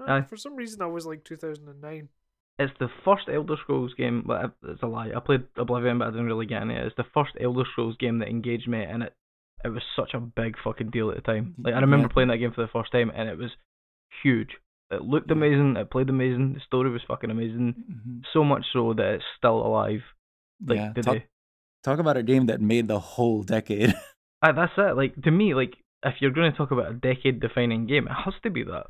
Huh, 0.01 0.13
Aye. 0.13 0.23
For 0.29 0.37
some 0.37 0.57
reason, 0.57 0.83
I 0.83 0.87
was 0.87 1.07
like 1.07 1.25
2009. 1.25 2.09
It's 2.59 2.73
the 2.79 2.89
first 3.05 3.25
Elder 3.33 3.57
Scrolls 3.61 3.95
game. 3.95 4.23
But 4.27 4.53
it's 4.63 4.83
a 4.83 4.87
lie. 4.87 5.11
I 5.15 5.21
played 5.21 5.45
Oblivion, 5.57 5.99
but 5.99 6.09
I 6.09 6.11
didn't 6.11 6.27
really 6.27 6.47
get 6.47 6.63
into 6.63 6.75
it. 6.77 6.87
It's 6.87 6.97
the 6.97 7.05
first 7.15 7.33
Elder 7.41 7.65
Scrolls 7.73 7.97
game 7.99 8.19
that 8.19 8.29
engaged 8.29 8.69
me, 8.69 8.83
and 8.83 9.03
it 9.03 9.15
it 9.65 9.69
was 9.71 9.83
such 9.97 10.13
a 10.15 10.21
big 10.21 10.57
fucking 10.63 10.91
deal 10.91 11.11
at 11.11 11.17
the 11.17 11.23
time. 11.23 11.55
Like 11.59 11.75
I 11.75 11.81
remember 11.81 12.09
Yeah. 12.09 12.13
playing 12.13 12.29
that 12.29 12.37
game 12.39 12.53
for 12.53 12.61
the 12.63 12.69
first 12.73 12.93
time, 12.93 13.11
and 13.15 13.29
it 13.29 13.39
was 13.39 13.51
huge. 14.23 14.51
It 14.91 15.03
looked 15.03 15.31
Yeah. 15.31 15.37
amazing. 15.37 15.77
It 15.77 15.91
played 15.91 16.11
amazing. 16.11 16.53
The 16.55 16.61
story 16.61 16.91
was 16.91 17.03
fucking 17.09 17.31
amazing. 17.31 17.75
Mhm. 17.91 18.23
So 18.33 18.45
much 18.45 18.67
so 18.73 18.93
that 18.93 19.15
it's 19.15 19.25
still 19.39 19.65
alive. 19.67 20.03
Like 20.65 20.79
yeah. 20.79 20.93
today. 20.93 21.19
Talk, 21.21 21.23
talk 21.83 21.99
about 21.99 22.17
a 22.19 22.23
game 22.23 22.47
that 22.47 22.61
made 22.61 22.89
the 22.89 23.01
whole 23.01 23.43
decade. 23.43 23.95
Aye, 24.43 24.53
that's 24.53 24.73
it. 24.77 24.97
Like 24.97 25.15
to 25.23 25.31
me, 25.31 25.55
like 25.55 25.75
if 26.05 26.15
you're 26.21 26.31
going 26.31 26.51
to 26.51 26.57
talk 26.57 26.71
about 26.71 26.91
a 26.91 26.95
decade-defining 26.95 27.87
game, 27.87 28.07
it 28.07 28.13
has 28.25 28.35
to 28.43 28.51
be 28.51 28.63
that. 28.65 28.87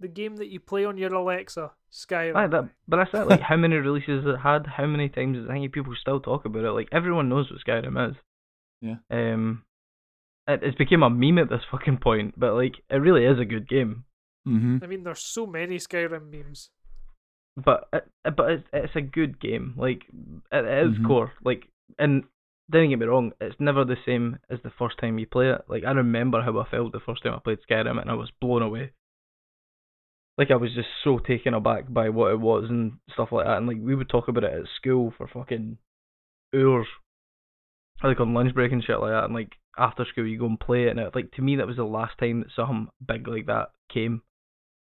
The 0.00 0.08
game 0.08 0.36
that 0.36 0.48
you 0.48 0.60
play 0.60 0.84
on 0.84 0.98
your 0.98 1.14
Alexa, 1.14 1.70
Skyrim. 1.92 2.36
Aye, 2.36 2.48
that. 2.48 2.68
But 2.86 2.96
that's 2.98 3.14
it. 3.14 3.28
Like 3.28 3.40
how 3.50 3.56
many 3.56 3.76
releases 3.76 4.26
it 4.26 4.36
had, 4.42 4.66
how 4.66 4.86
many 4.86 5.08
times 5.08 5.38
I 5.48 5.52
think 5.54 5.72
people 5.72 5.94
still 5.98 6.20
talk 6.20 6.44
about 6.44 6.64
it. 6.64 6.72
Like 6.72 6.88
everyone 6.92 7.28
knows 7.30 7.50
what 7.50 7.60
Skyrim 7.66 8.10
is. 8.10 8.16
Yeah. 8.82 8.96
Um, 9.10 9.62
it, 10.46 10.60
it's 10.62 10.76
became 10.76 11.02
a 11.02 11.08
meme 11.08 11.38
at 11.38 11.48
this 11.48 11.62
fucking 11.70 11.98
point, 11.98 12.34
but 12.38 12.52
like 12.54 12.74
it 12.90 12.96
really 12.96 13.24
is 13.24 13.38
a 13.40 13.46
good 13.46 13.66
game. 13.68 14.04
Mm-hmm. 14.46 14.78
I 14.82 14.86
mean, 14.86 15.02
there's 15.02 15.22
so 15.22 15.46
many 15.46 15.78
Skyrim 15.78 16.30
memes. 16.30 16.68
But 17.56 17.88
it, 17.92 18.04
but 18.36 18.50
it's 18.50 18.68
it's 18.74 18.96
a 18.96 19.00
good 19.00 19.40
game. 19.40 19.74
Like 19.78 20.02
at 20.52 20.66
its 20.66 20.98
Mhm. 20.98 21.06
core, 21.06 21.32
like 21.42 21.68
and 21.98 22.24
don't 22.70 22.90
get 22.90 22.98
me 22.98 23.06
wrong, 23.06 23.32
it's 23.40 23.56
never 23.58 23.84
the 23.84 23.96
same 24.04 24.38
as 24.50 24.58
the 24.62 24.72
first 24.76 24.98
time 24.98 25.18
you 25.18 25.26
play 25.26 25.50
it. 25.50 25.62
Like 25.68 25.84
I 25.84 25.92
remember 25.92 26.42
how 26.42 26.58
I 26.58 26.68
felt 26.68 26.92
the 26.92 27.00
first 27.00 27.22
time 27.22 27.34
I 27.34 27.38
played 27.38 27.58
Skyrim, 27.68 28.00
and 28.00 28.10
I 28.10 28.14
was 28.14 28.30
blown 28.40 28.62
away. 28.62 28.92
Like 30.38 30.50
I 30.50 30.56
was 30.56 30.74
just 30.74 30.88
so 31.02 31.18
taken 31.18 31.54
aback 31.54 31.92
by 31.92 32.10
what 32.10 32.32
it 32.32 32.40
was 32.40 32.66
and 32.68 32.94
stuff 33.12 33.28
like 33.32 33.46
that. 33.46 33.56
And 33.56 33.66
like 33.66 33.78
we 33.80 33.94
would 33.94 34.08
talk 34.08 34.28
about 34.28 34.44
it 34.44 34.52
at 34.52 34.66
school 34.76 35.14
for 35.16 35.26
fucking 35.26 35.78
hours, 36.54 36.86
like 38.02 38.20
on 38.20 38.34
lunch 38.34 38.54
break 38.54 38.72
and 38.72 38.84
shit 38.84 39.00
like 39.00 39.12
that. 39.12 39.24
And 39.24 39.34
like 39.34 39.52
after 39.78 40.04
school, 40.04 40.26
you 40.26 40.38
go 40.38 40.46
and 40.46 40.60
play 40.60 40.84
it. 40.84 40.90
And 40.90 41.00
it, 41.00 41.14
like 41.14 41.30
to 41.32 41.42
me, 41.42 41.56
that 41.56 41.66
was 41.66 41.76
the 41.76 41.84
last 41.84 42.18
time 42.18 42.40
that 42.40 42.50
something 42.54 42.88
big 43.06 43.26
like 43.28 43.46
that 43.46 43.70
came, 43.92 44.22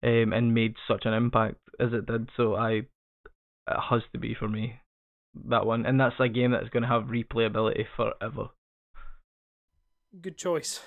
um, 0.03 0.33
and 0.33 0.55
made 0.55 0.77
such 0.89 1.05
an 1.05 1.13
impact 1.13 1.57
as 1.79 1.93
it 1.93 2.07
did. 2.07 2.31
So 2.37 2.55
I, 2.55 2.71
it 2.71 2.87
has 3.67 4.03
to 4.13 4.19
be 4.19 4.35
for 4.35 4.49
me, 4.49 4.81
that 5.49 5.67
one. 5.67 5.87
And 5.87 5.99
that's 6.01 6.15
a 6.21 6.29
game 6.29 6.51
that's 6.53 6.69
going 6.69 6.83
to 6.83 6.89
have 6.89 7.05
replayability 7.05 7.85
forever. 7.97 8.49
Good 10.21 10.37
choice. 10.39 10.81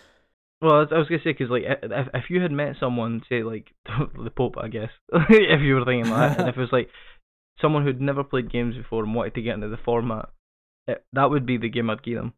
Well, 0.61 0.88
I 0.91 0.98
was- 0.98 1.07
gonna 1.07 1.22
say 1.24 1.34
because 1.34 1.52
like 1.52 1.64
if 1.68 2.07
if 2.15 2.30
you 2.32 2.41
had 2.41 2.52
met 2.52 2.78
someone, 2.80 3.22
say 3.30 3.44
like 3.44 3.68
the 3.86 4.32
Pope, 4.32 4.56
I 4.57 4.69
guess, 4.69 4.90
if 5.14 5.61
you 5.61 5.76
were 5.76 5.86
thinking 5.86 6.11
that, 6.11 6.40
and 6.40 6.49
if 6.49 6.57
it 6.57 6.60
was 6.61 6.72
like 6.72 6.90
someone 7.61 7.84
who'd 7.84 8.02
never 8.02 8.24
played 8.24 8.52
games 8.52 8.76
before 8.76 9.03
and 9.03 9.14
wanted 9.14 9.36
to 9.36 9.41
get 9.44 9.53
into 9.53 9.68
the 9.68 9.78
format, 9.78 10.30
it, 10.88 11.06
that 11.14 11.30
would 11.30 11.45
be 11.45 11.57
the 11.57 11.69
game 11.69 11.90
I'd 11.91 12.02
give 12.02 12.15
them. 12.15 12.34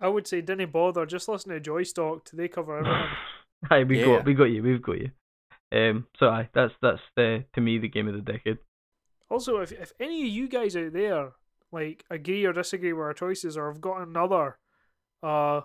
I 0.00 0.08
would 0.08 0.26
say, 0.26 0.42
didn't 0.42 0.70
bother. 0.72 1.06
Just 1.06 1.28
listen 1.30 1.50
to 1.52 1.60
Joystock. 1.60 2.30
They 2.32 2.48
cover 2.48 2.78
everything. 2.78 3.08
Aye, 3.70 3.84
we 3.84 4.00
Yeah. 4.00 4.04
got 4.06 4.24
we 4.26 4.34
got 4.34 4.44
you, 4.44 4.62
we've 4.62 4.82
got 4.82 4.98
you. 5.00 5.10
Um, 5.72 6.06
so 6.18 6.26
aye, 6.28 6.48
that's 6.54 6.74
that's 6.82 7.00
the 7.16 7.44
to 7.54 7.60
me 7.62 7.78
the 7.78 7.88
game 7.88 8.06
of 8.06 8.14
the 8.14 8.20
decade. 8.32 8.58
Also, 9.28 9.58
if 9.58 9.72
if 9.72 9.92
any 9.98 10.22
of 10.22 10.28
you 10.28 10.48
guys 10.48 10.76
out 10.76 10.92
there 10.92 11.32
like 11.72 12.04
agree 12.10 12.44
or 12.44 12.52
disagree 12.52 12.92
with 12.92 13.02
our 13.02 13.14
choices, 13.14 13.56
or 13.56 13.72
have 13.72 13.80
got 13.80 14.06
another, 14.06 14.58
uh, 15.22 15.62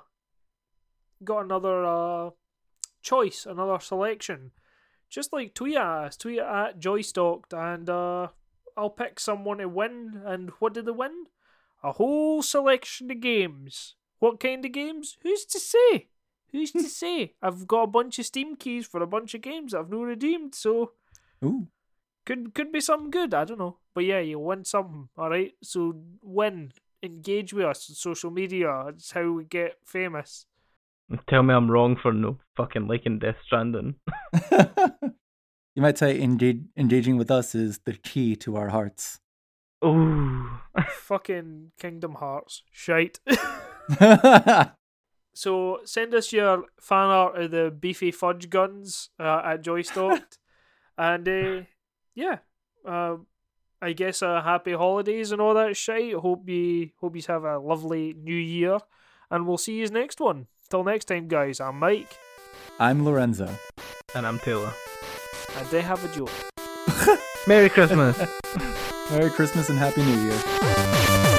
got 1.23 1.45
another 1.45 1.85
uh 1.85 2.29
choice, 3.01 3.45
another 3.45 3.79
selection, 3.79 4.51
just 5.09 5.33
like 5.33 5.53
tweet 5.53 5.75
at 5.75 5.83
us, 5.83 6.17
tweet 6.17 6.39
at 6.39 6.79
Joystocked, 6.79 7.53
and 7.53 7.89
uh, 7.89 8.27
I'll 8.77 8.89
pick 8.89 9.19
someone 9.19 9.57
to 9.57 9.67
win. 9.67 10.21
And 10.25 10.51
what 10.59 10.73
did 10.73 10.85
they 10.85 10.91
win? 10.91 11.25
A 11.83 11.93
whole 11.93 12.41
selection 12.41 13.11
of 13.11 13.19
games. 13.19 13.95
What 14.19 14.39
kind 14.39 14.63
of 14.63 14.71
games? 14.71 15.17
Who's 15.23 15.45
to 15.45 15.59
say? 15.59 16.09
Who's 16.51 16.71
to 16.71 16.83
say? 17.01 17.33
I've 17.41 17.67
got 17.67 17.83
a 17.83 17.87
bunch 17.87 18.19
of 18.19 18.25
Steam 18.25 18.55
keys 18.55 18.85
for 18.85 19.01
a 19.01 19.07
bunch 19.07 19.33
of 19.33 19.41
games 19.41 19.71
that 19.71 19.79
I've 19.79 19.89
not 19.89 20.01
redeemed, 20.01 20.55
so 20.55 20.91
Ooh. 21.43 21.67
Could 22.25 22.53
could 22.53 22.71
be 22.71 22.81
something 22.81 23.11
good. 23.11 23.33
I 23.33 23.45
don't 23.45 23.59
know, 23.59 23.77
but 23.93 24.05
yeah, 24.05 24.19
you 24.19 24.39
win 24.39 24.65
something. 24.65 25.09
All 25.17 25.29
right, 25.29 25.53
so 25.63 25.95
win, 26.21 26.71
engage 27.03 27.53
with 27.53 27.65
us 27.65 27.89
on 27.89 27.95
social 27.95 28.31
media. 28.31 28.85
It's 28.87 29.11
how 29.11 29.31
we 29.31 29.43
get 29.45 29.77
famous. 29.85 30.45
Tell 31.27 31.43
me 31.43 31.53
I'm 31.53 31.69
wrong 31.69 31.97
for 32.01 32.13
no 32.13 32.37
fucking 32.55 32.87
liking 32.87 33.19
Death 33.19 33.35
Stranding. 33.45 33.95
you 34.51 35.81
might 35.81 35.97
say 35.97 36.21
engage, 36.21 36.61
engaging 36.77 37.17
with 37.17 37.29
us 37.29 37.53
is 37.53 37.79
the 37.79 37.93
key 37.93 38.35
to 38.37 38.55
our 38.55 38.69
hearts. 38.69 39.19
Oh, 39.81 40.61
Fucking 40.89 41.71
Kingdom 41.79 42.15
Hearts, 42.15 42.63
shite. 42.71 43.19
so 45.33 45.79
send 45.83 46.13
us 46.13 46.31
your 46.31 46.65
fan 46.79 47.09
art 47.09 47.41
of 47.41 47.51
the 47.51 47.71
beefy 47.71 48.11
fudge 48.11 48.49
guns 48.49 49.09
uh, 49.19 49.41
at 49.43 49.63
Joystocked, 49.63 50.37
and 50.97 51.27
uh, 51.27 51.61
yeah, 52.15 52.37
uh, 52.87 53.17
I 53.81 53.93
guess 53.93 54.21
uh, 54.21 54.41
happy 54.41 54.73
holidays 54.73 55.31
and 55.31 55.41
all 55.41 55.53
that 55.55 55.75
shite. 55.75 56.13
Hope 56.13 56.47
you 56.47 56.89
hope 56.99 57.15
you 57.15 57.23
have 57.27 57.43
a 57.43 57.57
lovely 57.59 58.13
new 58.17 58.35
year, 58.35 58.77
and 59.29 59.47
we'll 59.47 59.57
see 59.57 59.73
you 59.79 59.87
next 59.89 60.19
one. 60.19 60.47
Till 60.69 60.83
next 60.83 61.05
time, 61.05 61.27
guys. 61.27 61.59
I'm 61.59 61.79
Mike, 61.79 62.15
I'm 62.79 63.03
Lorenzo. 63.05 63.49
and 64.15 64.25
I'm 64.27 64.39
Taylor. 64.39 64.71
and 65.57 65.67
they 65.67 65.81
have 65.81 66.03
a 66.03 66.15
joke. 66.15 66.31
Merry 67.47 67.69
Christmas. 67.69 68.17
Merry 69.11 69.29
Christmas 69.29 69.69
and 69.69 69.77
Happy 69.79 70.03
New 70.03 70.21
Year. 70.21 71.30